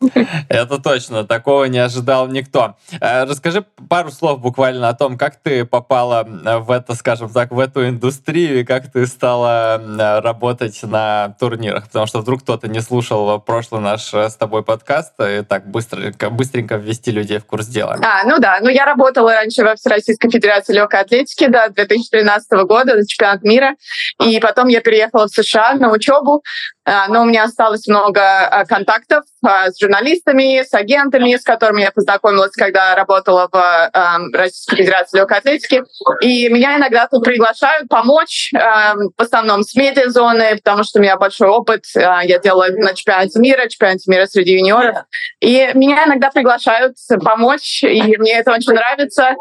Это 0.48 0.78
точно, 0.78 1.24
такого 1.24 1.64
не 1.64 1.78
ожидал 1.78 2.28
никто. 2.28 2.76
Э, 3.00 3.24
расскажи 3.24 3.64
пару 3.88 4.10
слов 4.10 4.40
буквально 4.40 4.88
о 4.88 4.94
том, 4.94 5.18
как 5.18 5.36
ты 5.36 5.64
попала 5.64 6.26
э, 6.26 6.58
в 6.58 6.70
это, 6.70 6.94
скажем 6.94 7.30
так, 7.30 7.50
в 7.50 7.58
эту 7.58 7.88
индустрию 7.88 8.60
и 8.60 8.64
как 8.64 8.92
ты 8.92 9.06
стала 9.06 9.80
э, 9.80 10.20
работать 10.20 10.80
на 10.82 11.34
турнирах, 11.40 11.86
потому 11.86 12.06
что 12.06 12.20
вдруг 12.20 12.42
кто-то 12.42 12.68
не 12.68 12.80
слушал 12.80 13.40
прошлый 13.40 13.80
наш 13.80 14.12
с 14.12 14.34
тобой 14.36 14.62
подкаст, 14.62 15.14
и 15.20 15.42
так 15.42 15.68
быстро, 15.68 16.12
быстренько 16.30 16.76
ввести 16.76 17.10
людей 17.10 17.38
в 17.38 17.44
курс 17.44 17.66
дела. 17.66 17.96
А, 18.02 18.24
ну 18.24 18.38
да, 18.38 18.58
ну 18.60 18.68
я 18.68 18.84
работала 18.84 19.32
раньше 19.32 19.62
во 19.64 19.74
Всероссийской 19.74 20.30
Федерации 20.30 20.74
легкой 20.74 21.00
атлетики 21.00 21.46
до 21.46 21.68
2013 21.70 22.50
года, 22.66 22.96
до 22.96 23.06
чемпионата 23.06 23.46
мира, 23.46 23.74
и 24.22 24.38
потом 24.40 24.68
я 24.68 24.80
переехала 24.80 25.26
в 25.26 25.30
США 25.30 25.74
на 25.74 25.90
учебу, 25.90 26.42
а, 26.84 26.99
но 27.08 27.22
у 27.22 27.24
меня 27.24 27.44
осталось 27.44 27.86
много 27.86 28.20
а, 28.22 28.64
контактов 28.64 29.24
а, 29.42 29.70
с 29.70 29.80
журналистами, 29.80 30.62
с 30.62 30.72
агентами, 30.74 31.36
с 31.36 31.42
которыми 31.42 31.82
я 31.82 31.90
познакомилась, 31.90 32.52
когда 32.52 32.94
работала 32.94 33.48
в 33.50 33.90
Российской 34.32 34.76
Федерации 34.76 35.18
легкой 35.18 35.38
атлетики. 35.38 35.82
И 36.20 36.48
меня 36.48 36.76
иногда 36.76 37.06
тут 37.06 37.24
приглашают 37.24 37.88
помочь, 37.88 38.50
в 38.52 39.22
основном 39.22 39.62
с 39.62 39.74
медиазоны, 39.74 40.56
потому 40.56 40.84
что 40.84 40.98
у 40.98 41.02
меня 41.02 41.16
большой 41.16 41.48
опыт. 41.48 41.84
Я 41.94 42.38
делала 42.38 42.68
на 42.68 42.94
чемпионате 42.94 43.38
мира, 43.40 43.68
чемпионате 43.68 44.10
мира 44.10 44.26
среди 44.26 44.52
юниоров. 44.52 44.96
И 45.40 45.70
меня 45.74 46.04
иногда 46.06 46.30
приглашают 46.30 46.96
помочь, 47.24 47.82
и 47.82 48.16
мне 48.18 48.38
это 48.38 48.52
очень 48.52 48.72
нравится. 48.72 49.34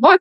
Вот 0.00 0.20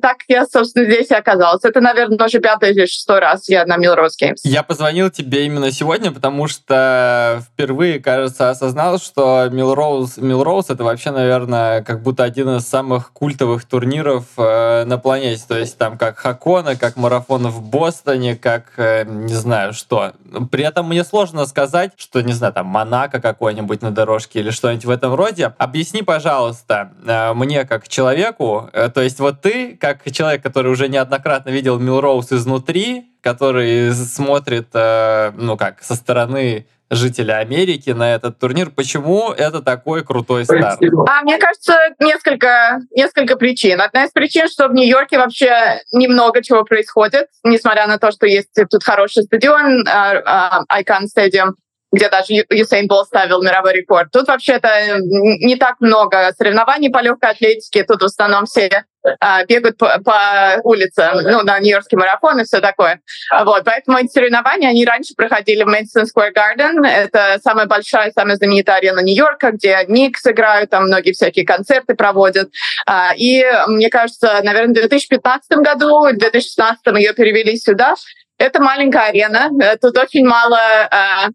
так 0.00 0.16
я, 0.28 0.46
собственно, 0.46 0.84
здесь 0.84 1.10
и 1.10 1.14
оказалась. 1.14 1.64
Это, 1.64 1.80
наверное, 1.80 2.18
уже 2.24 2.40
пятый 2.40 2.70
или 2.70 2.86
шестой 2.86 3.20
раз 3.20 3.48
я 3.48 3.64
на 3.66 3.76
Милрос 3.76 4.16
Геймс. 4.16 4.40
Я 4.44 4.62
позвонил 4.62 5.10
тебе 5.10 5.46
именно 5.46 5.70
сегодня, 5.78 6.10
потому 6.10 6.48
что 6.48 7.42
впервые, 7.46 8.00
кажется, 8.00 8.50
осознал, 8.50 8.98
что 8.98 9.48
Милроуз, 9.50 10.16
Милроуз 10.16 10.70
это 10.70 10.82
вообще, 10.82 11.12
наверное, 11.12 11.82
как 11.82 12.02
будто 12.02 12.24
один 12.24 12.56
из 12.56 12.66
самых 12.66 13.12
культовых 13.12 13.64
турниров 13.64 14.24
э, 14.36 14.84
на 14.84 14.98
планете. 14.98 15.44
То 15.46 15.56
есть 15.56 15.78
там 15.78 15.96
как 15.96 16.18
Хакона, 16.18 16.74
как 16.76 16.96
марафон 16.96 17.46
в 17.48 17.62
Бостоне, 17.62 18.34
как 18.34 18.72
э, 18.76 19.04
не 19.04 19.34
знаю 19.34 19.72
что. 19.72 20.12
При 20.50 20.64
этом 20.64 20.88
мне 20.88 21.04
сложно 21.04 21.46
сказать, 21.46 21.92
что, 21.96 22.22
не 22.22 22.32
знаю, 22.32 22.52
там 22.52 22.66
Монако 22.66 23.20
какой-нибудь 23.20 23.80
на 23.80 23.92
дорожке 23.92 24.40
или 24.40 24.50
что-нибудь 24.50 24.84
в 24.84 24.90
этом 24.90 25.14
роде. 25.14 25.52
Объясни, 25.58 26.02
пожалуйста, 26.02 26.90
э, 27.06 27.32
мне 27.34 27.64
как 27.64 27.88
человеку, 27.88 28.68
э, 28.72 28.88
то 28.88 29.00
есть 29.00 29.20
вот 29.20 29.42
ты, 29.42 29.76
как 29.76 30.10
человек, 30.10 30.42
который 30.42 30.72
уже 30.72 30.88
неоднократно 30.88 31.50
видел 31.50 31.78
Милроуз 31.78 32.32
изнутри, 32.32 33.06
который 33.20 33.92
смотрит, 33.92 34.68
э, 34.74 35.32
ну 35.36 35.56
как, 35.56 35.82
со 35.82 35.94
стороны 35.94 36.66
жителя 36.90 37.38
Америки 37.38 37.90
на 37.90 38.14
этот 38.14 38.38
турнир. 38.38 38.70
Почему 38.70 39.30
это 39.32 39.60
такой 39.60 40.04
крутой 40.04 40.44
старт? 40.44 40.80
А, 41.08 41.22
мне 41.22 41.38
кажется, 41.38 41.74
несколько, 41.98 42.80
несколько 42.94 43.36
причин. 43.36 43.80
Одна 43.80 44.04
из 44.04 44.10
причин, 44.10 44.48
что 44.48 44.68
в 44.68 44.74
Нью-Йорке 44.74 45.18
вообще 45.18 45.82
немного 45.92 46.42
чего 46.42 46.64
происходит, 46.64 47.28
несмотря 47.44 47.86
на 47.86 47.98
то, 47.98 48.10
что 48.10 48.26
есть 48.26 48.54
тут 48.70 48.82
хороший 48.82 49.24
стадион, 49.24 49.86
uh, 49.86 50.22
uh, 50.24 50.62
Icon 50.80 51.04
Stadium, 51.14 51.52
где 51.92 52.08
даже 52.08 52.32
Юсейн 52.50 52.86
Бол 52.86 53.04
ставил 53.04 53.42
мировой 53.42 53.74
рекорд. 53.74 54.10
Тут 54.10 54.28
вообще-то 54.28 54.68
не 55.00 55.56
так 55.56 55.76
много 55.80 56.32
соревнований 56.36 56.90
по 56.90 57.02
легкой 57.02 57.30
атлетике. 57.30 57.84
Тут 57.84 58.02
в 58.02 58.06
основном 58.06 58.44
все 58.46 58.84
а, 59.20 59.44
бегают 59.44 59.78
по, 59.78 59.98
по 60.04 60.60
улицам, 60.64 61.18
ну, 61.22 61.42
на 61.42 61.58
Нью-Йоркский 61.58 61.96
марафон 61.96 62.40
и 62.40 62.44
все 62.44 62.60
такое. 62.60 63.00
Вот, 63.44 63.64
поэтому 63.64 63.98
эти 63.98 64.08
соревнования, 64.08 64.68
они 64.68 64.84
раньше 64.84 65.14
проходили 65.16 65.62
в 65.62 65.66
Мэдисон 65.66 66.04
Square 66.04 66.32
Garden. 66.34 66.86
Это 66.86 67.38
самая 67.42 67.66
большая, 67.66 68.10
самая 68.12 68.36
знаменитая 68.36 68.76
арена 68.76 69.00
Нью-Йорка, 69.00 69.52
где 69.52 69.84
Никс 69.88 70.26
играют, 70.26 70.70
там 70.70 70.84
многие 70.86 71.12
всякие 71.12 71.46
концерты 71.46 71.94
проводят. 71.94 72.50
А, 72.86 73.12
и, 73.16 73.44
мне 73.66 73.90
кажется, 73.90 74.40
наверное, 74.42 74.70
в 74.70 74.74
2015 74.74 75.58
году, 75.58 76.08
в 76.08 76.16
2016 76.16 76.86
ее 76.96 77.12
перевели 77.14 77.56
сюда. 77.56 77.94
Это 78.38 78.62
маленькая 78.62 79.08
арена, 79.08 79.50
тут 79.80 79.98
очень 79.98 80.24
мало 80.24 80.60
а, 80.90 81.28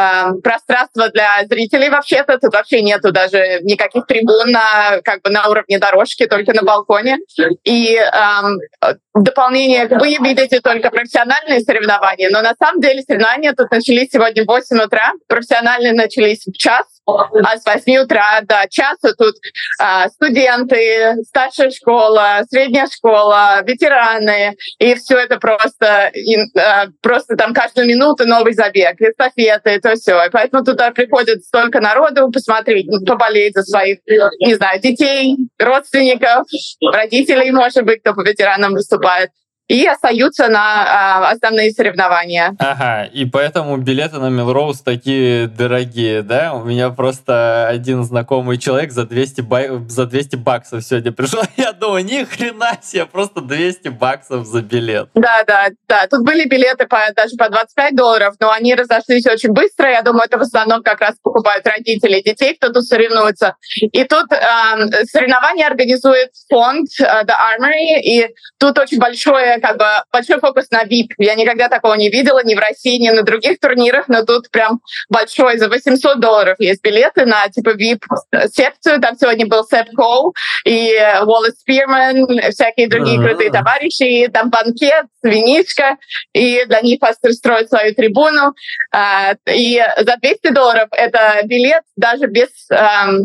э, 0.00 0.40
пространство 0.42 1.08
для 1.10 1.44
зрителей 1.48 1.88
вообще-то. 1.88 2.38
Тут 2.38 2.52
вообще 2.54 2.82
нету 2.82 3.12
даже 3.12 3.60
никаких 3.62 4.06
трибун 4.06 4.50
на, 4.50 5.00
как 5.02 5.22
бы 5.22 5.30
на 5.30 5.48
уровне 5.48 5.78
дорожки, 5.78 6.26
только 6.26 6.52
на 6.54 6.62
балконе. 6.62 7.18
И 7.64 7.96
э, 7.96 8.90
дополнение, 9.14 9.86
вы 9.88 10.16
видите 10.20 10.60
только 10.60 10.90
профессиональные 10.90 11.60
соревнования, 11.60 12.30
но 12.30 12.42
на 12.42 12.54
самом 12.58 12.80
деле 12.80 13.02
соревнования 13.02 13.52
тут 13.52 13.70
начались 13.70 14.10
сегодня 14.10 14.44
в 14.44 14.46
8 14.46 14.78
утра, 14.80 15.12
профессиональные 15.28 15.92
начались 15.92 16.44
в 16.46 16.56
час, 16.56 16.86
а 17.18 17.56
с 17.56 17.64
8 17.64 17.96
утра 17.98 18.40
до 18.42 18.66
часа 18.68 19.14
тут 19.16 19.36
а, 19.78 20.08
студенты, 20.08 21.16
старшая 21.26 21.70
школа, 21.70 22.42
средняя 22.48 22.86
школа, 22.86 23.62
ветераны, 23.64 24.56
и 24.78 24.94
все 24.94 25.18
это 25.18 25.38
просто, 25.38 26.10
и, 26.14 26.36
а, 26.58 26.86
просто 27.02 27.36
там 27.36 27.54
каждую 27.54 27.86
минуту 27.86 28.26
новый 28.26 28.54
забег, 28.54 29.00
эстафеты, 29.00 29.70
это 29.70 29.94
все. 29.94 30.24
И 30.24 30.30
поэтому 30.30 30.64
туда 30.64 30.90
приходит 30.90 31.44
столько 31.44 31.80
народу 31.80 32.30
посмотреть, 32.30 32.86
поболеть 33.06 33.54
за 33.54 33.62
своих, 33.62 33.98
не 34.40 34.54
знаю, 34.54 34.80
детей, 34.80 35.36
родственников, 35.58 36.46
родителей, 36.92 37.50
может 37.50 37.84
быть, 37.84 38.00
кто 38.00 38.14
по 38.14 38.22
ветеранам 38.22 38.72
выступает. 38.72 39.30
И 39.70 39.86
остаются 39.86 40.48
на 40.48 41.28
э, 41.30 41.32
основные 41.32 41.70
соревнования. 41.70 42.56
Ага, 42.58 43.04
и 43.04 43.24
поэтому 43.24 43.76
билеты 43.76 44.18
на 44.18 44.28
Милроуз 44.28 44.80
такие 44.80 45.46
дорогие, 45.46 46.22
да? 46.22 46.54
У 46.54 46.64
меня 46.64 46.90
просто 46.90 47.68
один 47.68 48.02
знакомый 48.02 48.58
человек 48.58 48.90
за 48.90 49.04
200, 49.06 49.40
бай... 49.42 49.70
за 49.86 50.06
200 50.06 50.34
баксов 50.36 50.82
сегодня 50.82 51.12
пришел. 51.12 51.42
Я 51.56 51.72
думаю, 51.72 52.04
ни 52.04 52.24
хрена 52.24 52.78
себе, 52.82 53.06
просто 53.06 53.42
200 53.42 53.90
баксов 53.90 54.44
за 54.44 54.60
билет. 54.60 55.08
Да, 55.14 55.44
да, 55.46 55.68
да. 55.88 56.08
Тут 56.08 56.24
были 56.24 56.48
билеты 56.48 56.88
по, 56.88 56.98
даже 57.14 57.36
по 57.36 57.48
25 57.48 57.94
долларов, 57.94 58.34
но 58.40 58.50
они 58.50 58.74
разошлись 58.74 59.26
очень 59.26 59.52
быстро. 59.52 59.88
Я 59.88 60.02
думаю, 60.02 60.24
это 60.26 60.38
в 60.38 60.42
основном 60.42 60.82
как 60.82 61.00
раз 61.00 61.14
покупают 61.22 61.64
родители 61.64 62.20
детей, 62.20 62.56
кто 62.56 62.72
тут 62.72 62.86
соревнуется. 62.86 63.54
И 63.80 64.02
тут 64.02 64.32
э, 64.32 65.04
соревнования 65.04 65.68
организует 65.68 66.30
фонд 66.48 66.88
uh, 67.00 67.24
The 67.24 67.34
Armory, 67.34 68.00
и 68.02 68.34
тут 68.58 68.76
очень 68.76 68.98
большое, 68.98 69.59
как 69.60 69.78
бы, 69.78 69.84
большой 70.12 70.40
фокус 70.40 70.70
на 70.70 70.84
VIP. 70.84 71.10
Я 71.18 71.34
никогда 71.34 71.68
такого 71.68 71.94
не 71.94 72.10
видела 72.10 72.42
ни 72.44 72.54
в 72.54 72.58
России, 72.58 72.98
ни 72.98 73.10
на 73.10 73.22
других 73.22 73.58
турнирах, 73.60 74.08
но 74.08 74.24
тут 74.24 74.50
прям 74.50 74.80
большой. 75.08 75.58
За 75.58 75.68
800 75.68 76.20
долларов 76.20 76.56
есть 76.58 76.82
билеты 76.82 77.26
на 77.26 77.48
типа 77.48 77.70
VIP-секцию. 77.70 79.00
Там 79.00 79.16
сегодня 79.16 79.46
был 79.46 79.64
Сэп 79.64 79.90
Коу 79.96 80.34
и 80.64 80.96
Уоллес 81.22 81.60
Спирман, 81.60 82.26
всякие 82.50 82.88
другие 82.88 83.18
uh-huh. 83.18 83.24
крутые 83.24 83.50
товарищи. 83.50 84.02
И 84.02 84.28
там 84.28 84.50
банкет, 84.50 85.06
винишка, 85.22 85.96
и 86.32 86.64
для 86.66 86.80
них 86.80 87.00
пастор 87.00 87.32
строит 87.32 87.68
свою 87.68 87.94
трибуну. 87.94 88.54
Uh, 88.94 89.36
и 89.46 89.82
за 89.98 90.16
200 90.20 90.52
долларов 90.52 90.88
это 90.92 91.40
билет 91.44 91.82
даже 91.96 92.26
без 92.26 92.48
um, 92.72 93.24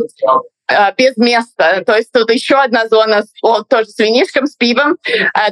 без 0.98 1.18
места. 1.18 1.84
То 1.86 1.96
есть 1.96 2.12
тут 2.12 2.32
еще 2.32 2.56
одна 2.56 2.88
зона 2.88 3.24
вот, 3.42 3.68
тоже 3.70 3.88
с 3.88 4.00
винишком, 4.00 4.48
с 4.48 4.56
пивом. 4.56 4.98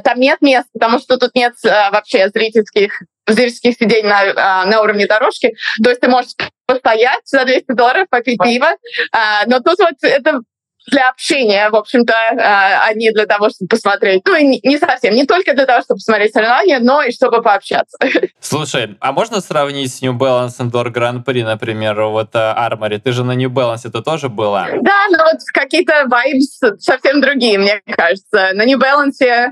Там 0.02 0.18
нет 0.18 0.40
места, 0.40 0.68
потому 0.72 0.98
что 0.98 1.16
тут 1.18 1.34
нет 1.34 1.54
вообще 1.62 2.28
зрительских 2.28 3.02
зрительских 3.26 3.76
сидений 3.76 4.08
на, 4.08 4.66
на 4.66 4.82
уровне 4.82 5.06
дорожки. 5.06 5.54
То 5.82 5.90
есть 5.90 6.00
ты 6.00 6.08
можешь 6.08 6.32
постоять 6.66 7.22
за 7.24 7.44
200 7.44 7.72
долларов, 7.72 8.06
попить 8.10 8.38
пиво. 8.42 8.68
Но 9.46 9.60
тут 9.60 9.78
вот 9.78 9.94
это 10.02 10.40
для 10.86 11.08
общения, 11.08 11.70
в 11.70 11.76
общем-то, 11.76 12.12
а 12.12 12.92
не 12.94 13.10
для 13.12 13.26
того, 13.26 13.50
чтобы 13.50 13.68
посмотреть. 13.68 14.22
Ну, 14.26 14.36
и 14.36 14.60
не 14.66 14.78
совсем. 14.78 15.14
Не 15.14 15.24
только 15.24 15.54
для 15.54 15.66
того, 15.66 15.82
чтобы 15.82 15.98
посмотреть 15.98 16.32
соревнования, 16.32 16.78
но 16.80 17.02
и 17.02 17.12
чтобы 17.12 17.42
пообщаться. 17.42 17.96
Слушай, 18.40 18.96
а 19.00 19.12
можно 19.12 19.40
сравнить 19.40 19.94
с 19.94 20.02
New 20.02 20.12
Balance 20.12 20.58
Indoor 20.60 20.92
Grand 20.92 21.24
Prix, 21.24 21.44
например, 21.44 22.00
вот 22.02 22.30
Армори? 22.34 22.98
Ты 22.98 23.12
же 23.12 23.24
на 23.24 23.32
New 23.32 23.50
Balance 23.50 23.82
это 23.84 24.02
тоже 24.02 24.28
была? 24.28 24.68
Да, 24.82 25.06
но 25.10 25.18
вот 25.24 25.40
какие-то 25.52 26.04
вайбс 26.06 26.60
совсем 26.78 27.20
другие, 27.20 27.58
мне 27.58 27.80
кажется. 27.86 28.50
На 28.54 28.64
New 28.64 28.78
Balance 28.78 29.50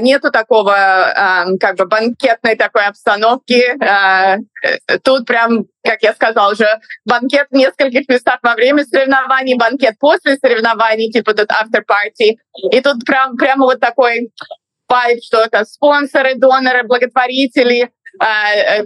нету 0.00 0.30
такого 0.30 0.74
а, 0.74 1.46
как 1.60 1.76
бы 1.76 1.86
банкетной 1.86 2.56
такой 2.56 2.86
обстановки. 2.86 3.62
А, 3.82 4.36
э, 4.36 4.98
тут 5.02 5.26
прям, 5.26 5.66
как 5.84 6.02
я 6.02 6.14
сказала 6.14 6.52
уже, 6.52 6.66
банкет 7.04 7.46
в 7.50 7.54
нескольких 7.54 8.08
местах 8.08 8.38
во 8.42 8.54
время 8.54 8.84
соревнований, 8.84 9.56
банкет 9.56 9.94
после 9.98 10.36
соревнований, 10.36 11.12
типа 11.12 11.34
тут 11.34 11.50
after 11.50 11.82
party. 11.86 12.36
И 12.72 12.80
тут 12.80 13.04
прям, 13.04 13.36
прямо 13.36 13.66
вот 13.66 13.80
такой 13.80 14.30
вайб, 14.88 15.22
что 15.22 15.42
это 15.42 15.64
спонсоры, 15.64 16.34
доноры, 16.34 16.82
благотворители, 16.84 17.90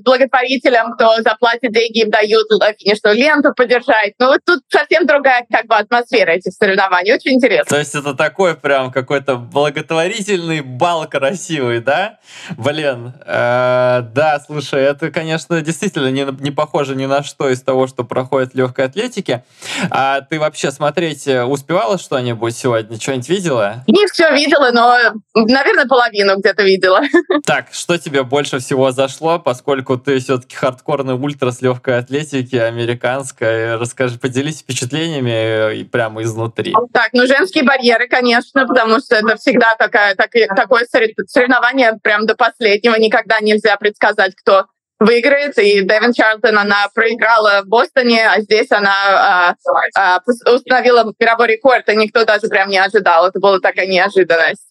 благотворителям, 0.03 0.93
кто 0.93 1.22
заплатит 1.22 1.72
деньги, 1.72 2.03
им 2.03 2.11
дают 2.11 2.47
финишную 2.78 3.16
ленту 3.16 3.53
поддержать. 3.55 4.14
Ну, 4.18 4.35
тут 4.45 4.61
совсем 4.68 5.07
другая 5.07 5.45
как 5.51 5.66
бы 5.66 5.76
атмосфера 5.76 6.30
этих 6.33 6.53
соревнований. 6.53 7.14
Очень 7.14 7.35
интересно. 7.35 7.68
То 7.68 7.78
есть 7.78 7.95
это 7.95 8.14
такой 8.14 8.55
прям 8.55 8.91
какой-то 8.91 9.37
благотворительный 9.37 10.61
бал 10.61 11.07
красивый, 11.09 11.80
да? 11.80 12.18
Блин, 12.57 13.14
э, 13.24 14.03
да, 14.14 14.43
слушай, 14.45 14.83
это, 14.83 15.11
конечно, 15.11 15.61
действительно 15.61 16.11
не, 16.11 16.26
не 16.41 16.51
похоже 16.51 16.95
ни 16.95 17.07
на 17.07 17.22
что 17.22 17.49
из 17.49 17.62
того, 17.62 17.87
что 17.87 18.05
проходит 18.05 18.53
в 18.53 18.57
легкой 18.57 18.87
атлетике. 18.87 19.45
А 19.91 20.20
ты 20.22 20.39
вообще 20.39 20.70
смотреть 20.70 21.26
э, 21.26 21.45
успевала 21.45 21.99
что-нибудь 21.99 22.57
сегодня? 22.57 23.01
Что-нибудь 23.01 23.28
видела? 23.28 23.85
Не 23.87 24.07
все 24.09 24.30
видела, 24.33 24.70
но, 24.72 24.97
наверное, 25.35 25.87
половину 25.87 26.39
где-то 26.39 26.62
видела. 26.62 27.01
Так, 27.45 27.66
что 27.72 27.99
тебе 27.99 28.22
больше 28.22 28.61
всего 28.61 28.93
зашло? 28.93 29.22
Произошло, 29.23 29.39
поскольку 29.39 29.97
ты 29.97 30.18
все-таки 30.18 30.57
хардкорный 30.57 31.14
ультра 31.14 31.51
с 31.51 31.62
легкой 31.62 31.99
атлетики, 31.99 32.57
американская. 32.57 33.79
Расскажи, 33.79 34.18
поделись 34.18 34.61
впечатлениями 34.61 35.81
и 35.81 35.85
прямо 35.85 36.23
изнутри. 36.23 36.75
Так, 36.93 37.11
ну 37.12 37.27
женские 37.27 37.64
барьеры, 37.64 38.09
конечно, 38.09 38.66
потому 38.66 38.99
что 38.99 39.16
это 39.16 39.37
всегда 39.37 39.75
такая, 39.79 40.14
так, 40.14 40.31
такое 40.57 40.87
соревнование 41.27 41.99
прям 42.03 42.27
до 42.27 42.35
последнего. 42.35 42.95
Никогда 42.97 43.41
нельзя 43.41 43.77
предсказать, 43.77 44.35
кто 44.35 44.66
выиграет. 45.05 45.59
И 45.59 45.83
Дэвин 45.83 46.13
Чарлтон, 46.13 46.59
она 46.59 46.87
проиграла 46.95 47.63
в 47.63 47.69
Бостоне, 47.69 48.27
а 48.27 48.41
здесь 48.41 48.71
она 48.71 49.55
а, 49.55 49.55
а, 49.97 50.21
установила 50.53 51.13
мировой 51.19 51.49
рекорд, 51.49 51.89
и 51.89 51.97
никто 51.97 52.25
даже 52.25 52.49
прям 52.49 52.69
не 52.69 52.79
ожидал. 52.79 53.27
Это 53.27 53.39
была 53.39 53.59
такая 53.61 53.87
неожиданность. 53.87 54.63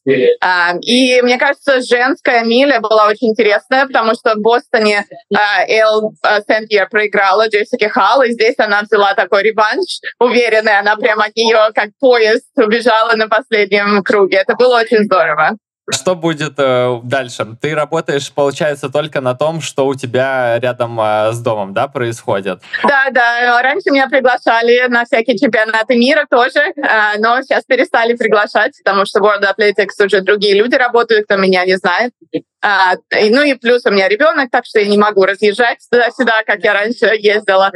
А, 0.42 0.74
и 0.82 1.22
мне 1.22 1.38
кажется, 1.38 1.82
женская 1.82 2.44
миля 2.44 2.80
была 2.80 3.08
очень 3.08 3.30
интересная, 3.30 3.86
потому 3.86 4.14
что 4.14 4.36
в 4.36 4.42
Бостоне 4.42 5.06
а, 5.34 5.64
Эл 5.68 6.14
а, 6.24 6.42
Сент-Пьер 6.42 6.90
проиграла 6.90 7.48
Джессики 7.48 7.86
Халл, 7.86 8.24
и 8.24 8.32
здесь 8.32 8.56
она 8.58 8.82
взяла 8.82 9.14
такой 9.14 9.44
реванш 9.44 10.00
уверенный, 10.20 10.78
она 10.78 10.96
прямо 10.96 11.26
от 11.26 11.36
нее 11.36 11.70
как 11.74 11.90
поезд 12.00 12.48
убежала 12.56 13.16
на 13.16 13.28
последнем 13.28 14.04
круге. 14.04 14.38
Это 14.38 14.56
было 14.56 14.80
очень 14.80 15.04
здорово. 15.04 15.58
Что 16.02 16.16
будет 16.16 16.54
э, 16.58 17.00
дальше? 17.04 17.46
Ты 17.60 17.76
работаешь, 17.76 18.32
получается, 18.32 18.90
только 18.90 19.22
на 19.22 19.36
том, 19.36 19.62
что 19.62 19.88
у 19.88 19.96
тебя 19.96 20.60
рядом 20.60 21.00
э, 21.00 21.32
с 21.32 21.40
домом, 21.40 21.74
да, 21.74 21.88
происходит? 21.88 22.62
Да, 22.84 23.10
да. 23.12 23.62
Раньше 23.62 23.92
меня 23.92 24.08
приглашали 24.08 24.88
на 24.88 25.06
всякие 25.06 25.38
чемпионаты 25.38 25.96
мира 25.96 26.26
тоже, 26.30 26.60
э, 26.60 27.20
но 27.20 27.42
сейчас 27.42 27.64
перестали 27.66 28.16
приглашать, 28.16 28.74
потому 28.84 29.06
что 29.06 29.20
World 29.20 29.44
Athletics 29.44 30.06
уже 30.06 30.22
другие 30.22 30.56
люди 30.56 30.76
работают, 30.76 31.26
кто 31.26 31.38
меня 31.38 31.66
не 31.66 31.78
знает. 31.78 32.14
А, 32.64 32.94
ну 33.12 33.42
и 33.42 33.56
плюс 33.56 33.86
у 33.86 33.92
меня 33.92 34.08
ребенок, 34.08 34.52
так 34.52 34.66
что 34.66 34.80
я 34.80 34.86
не 34.86 34.98
могу 34.98 35.26
разъезжать 35.26 35.80
туда-сюда, 35.90 36.44
как 36.46 36.64
я 36.64 36.74
раньше 36.74 37.08
ездила. 37.18 37.72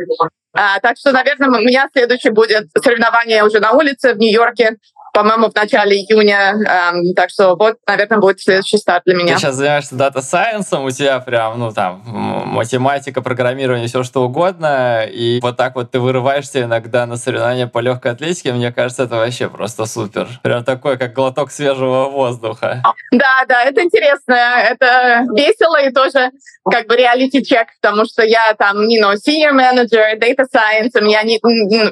А, 0.54 0.80
так 0.80 0.98
что, 0.98 1.12
наверное, 1.12 1.50
у 1.50 1.64
меня 1.64 1.90
следующее 1.92 2.32
будет 2.32 2.68
соревнование 2.82 3.44
уже 3.44 3.60
на 3.60 3.72
улице 3.72 4.14
в 4.14 4.18
Нью-Йорке 4.18 4.78
по-моему, 5.16 5.50
в 5.50 5.56
начале 5.56 5.96
июня. 5.96 6.52
Эм, 6.52 7.14
так 7.16 7.30
что 7.30 7.56
вот, 7.56 7.78
наверное, 7.88 8.20
будет 8.20 8.42
следующий 8.42 8.78
старт 8.78 9.04
для 9.06 9.16
меня. 9.16 9.36
Ты 9.36 9.40
сейчас 9.40 9.56
занимаешься 9.56 9.96
data 9.96 10.21
science 10.21 10.65
ом, 10.65 10.84
у 10.84 10.92
тебя 10.92 11.22
прям, 11.22 11.58
ну, 11.58 11.72
там, 11.72 12.02
математика, 12.06 13.22
программирование, 13.22 13.88
все 13.88 14.04
что 14.04 14.24
угодно, 14.26 15.06
и 15.06 15.40
вот 15.42 15.56
так 15.56 15.76
вот 15.76 15.92
ты 15.92 16.02
вырываешься 16.02 16.64
иногда 16.64 17.06
на 17.06 17.16
соревнования 17.16 17.66
по 17.66 17.80
легкой 17.80 18.12
атлетике, 18.12 18.52
мне 18.52 18.74
кажется, 18.74 19.04
это 19.04 19.16
вообще 19.16 19.48
просто 19.48 19.86
супер. 19.86 20.28
Прям 20.44 20.66
такой, 20.66 20.98
как 20.98 21.14
глоток 21.14 21.50
свежего 21.50 22.10
воздуха. 22.10 22.84
Да, 23.12 23.46
да, 23.48 23.64
это 23.64 23.84
интересно, 23.84 24.36
это 24.70 25.24
весело 25.34 25.82
и 25.82 25.94
тоже 25.94 26.32
как 26.70 26.88
бы 26.88 26.98
reality 26.98 27.36
check, 27.36 27.68
потому 27.82 28.06
что 28.06 28.22
я 28.24 28.54
там, 28.56 28.86
не 28.86 29.00
ну, 29.00 29.14
senior 29.14 29.54
manager, 29.54 30.20
data 30.20 30.44
science, 30.54 31.00
у 31.00 31.04
меня 31.06 31.24
не, 31.24 31.40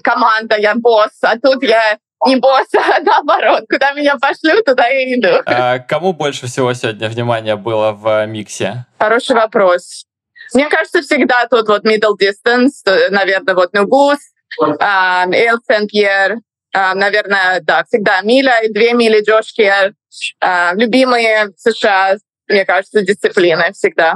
команда, 0.01 0.57
я 0.57 0.75
босс, 0.75 1.11
а 1.21 1.39
тут 1.39 1.63
я 1.63 1.97
не 2.27 2.35
босса, 2.37 2.79
а 2.79 3.01
наоборот. 3.01 3.63
Куда 3.69 3.93
меня 3.93 4.17
пошлют, 4.17 4.65
туда 4.65 4.87
я 4.87 5.15
иду. 5.15 5.41
А 5.45 5.79
кому 5.79 6.13
больше 6.13 6.47
всего 6.47 6.73
сегодня 6.73 7.09
внимания 7.09 7.55
было 7.55 7.91
в 7.91 8.25
миксе? 8.27 8.85
Хороший 8.99 9.35
вопрос. 9.35 10.05
Мне 10.53 10.69
кажется, 10.69 11.01
всегда 11.01 11.47
тут 11.47 11.67
вот 11.67 11.85
middle 11.85 12.15
distance, 12.19 13.09
наверное, 13.09 13.55
вот 13.55 13.73
Нугус, 13.73 14.19
Эл 14.59 15.57
Сен-Пьер, 15.67 16.37
наверное, 16.73 17.59
да, 17.61 17.83
всегда 17.85 18.21
миля 18.21 18.61
и 18.63 18.71
две 18.71 18.93
мили 18.93 19.23
Джош 19.23 19.53
Кер. 19.53 19.93
А, 20.41 20.73
любимые 20.75 21.49
США, 21.57 22.17
мне 22.47 22.65
кажется, 22.65 23.01
дисциплины 23.01 23.73
всегда. 23.73 24.15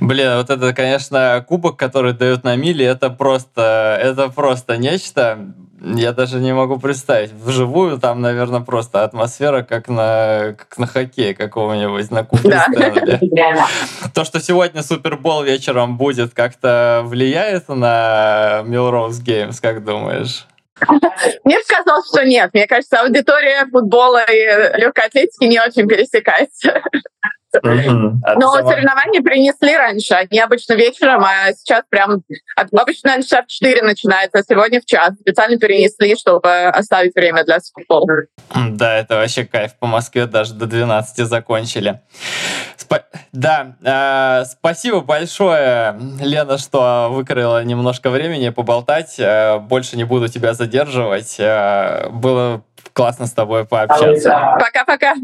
Блин, 0.00 0.36
вот 0.36 0.50
это, 0.50 0.74
конечно, 0.74 1.44
кубок, 1.48 1.78
который 1.78 2.12
дают 2.12 2.44
на 2.44 2.56
мили, 2.56 2.84
это 2.84 3.08
просто, 3.08 3.98
это 4.02 4.28
просто 4.28 4.76
нечто. 4.76 5.54
Я 5.80 6.12
даже 6.12 6.38
не 6.40 6.52
могу 6.52 6.78
представить. 6.78 7.32
Вживую 7.32 7.98
там, 7.98 8.20
наверное, 8.20 8.60
просто 8.60 9.04
атмосфера, 9.04 9.62
как 9.62 9.88
на, 9.88 10.54
как 10.58 10.78
на 10.78 10.86
хоккее 10.86 11.34
какого-нибудь, 11.34 12.10
на 12.10 12.24
кубке 12.24 12.48
да. 12.48 13.68
То, 14.14 14.24
что 14.24 14.40
сегодня 14.40 14.82
Супербол 14.82 15.42
вечером 15.42 15.96
будет, 15.96 16.34
как-то 16.34 17.02
влияет 17.04 17.68
на 17.68 18.62
Милроуз 18.64 19.20
Геймс, 19.20 19.60
как 19.60 19.84
думаешь? 19.84 20.46
Мне 21.44 21.60
сказал, 21.60 22.02
что 22.04 22.24
нет. 22.24 22.50
Мне 22.52 22.66
кажется, 22.66 23.00
аудитория 23.00 23.66
футбола 23.70 24.24
и 24.24 24.80
легкой 24.80 25.06
атлетики 25.06 25.44
не 25.44 25.60
очень 25.60 25.86
пересекается. 25.86 26.82
Мгм. 27.62 28.22
Но 28.36 28.52
соревнования 28.56 29.22
принесли 29.22 29.76
раньше. 29.76 30.14
Они 30.14 30.38
обычно 30.38 30.74
вечером, 30.74 31.24
а 31.24 31.52
сейчас 31.52 31.84
прям... 31.88 32.22
Обычно 32.56 33.22
часа 33.22 33.42
в 33.42 33.46
4 33.46 33.82
начинается, 33.82 34.38
а 34.38 34.42
сегодня 34.42 34.80
в 34.80 34.84
час. 34.84 35.14
Специально 35.20 35.58
перенесли, 35.58 36.16
чтобы 36.16 36.64
оставить 36.66 37.14
время 37.14 37.44
для 37.44 37.58
футбола. 37.60 38.06
Да, 38.54 38.96
это 38.96 39.16
вообще 39.16 39.44
кайф. 39.44 39.74
По 39.78 39.86
Москве 39.86 40.26
даже 40.26 40.54
до 40.54 40.66
12 40.66 41.26
закончили. 41.26 42.00
Спа- 42.76 43.04
Да, 43.32 43.76
э, 43.82 44.44
спасибо 44.46 45.00
большое, 45.00 45.98
Лена, 46.20 46.58
что 46.58 47.08
выкроила 47.10 47.62
немножко 47.64 48.10
времени 48.10 48.50
поболтать. 48.50 49.18
Э, 49.18 49.58
больше 49.58 49.96
не 49.96 50.04
буду 50.04 50.28
тебя 50.28 50.54
задерживать. 50.54 51.36
Э, 51.38 52.08
было 52.10 52.62
классно 52.92 53.26
с 53.26 53.32
тобой 53.32 53.64
пообщаться. 53.64 54.56
Пока-пока. 54.58 55.14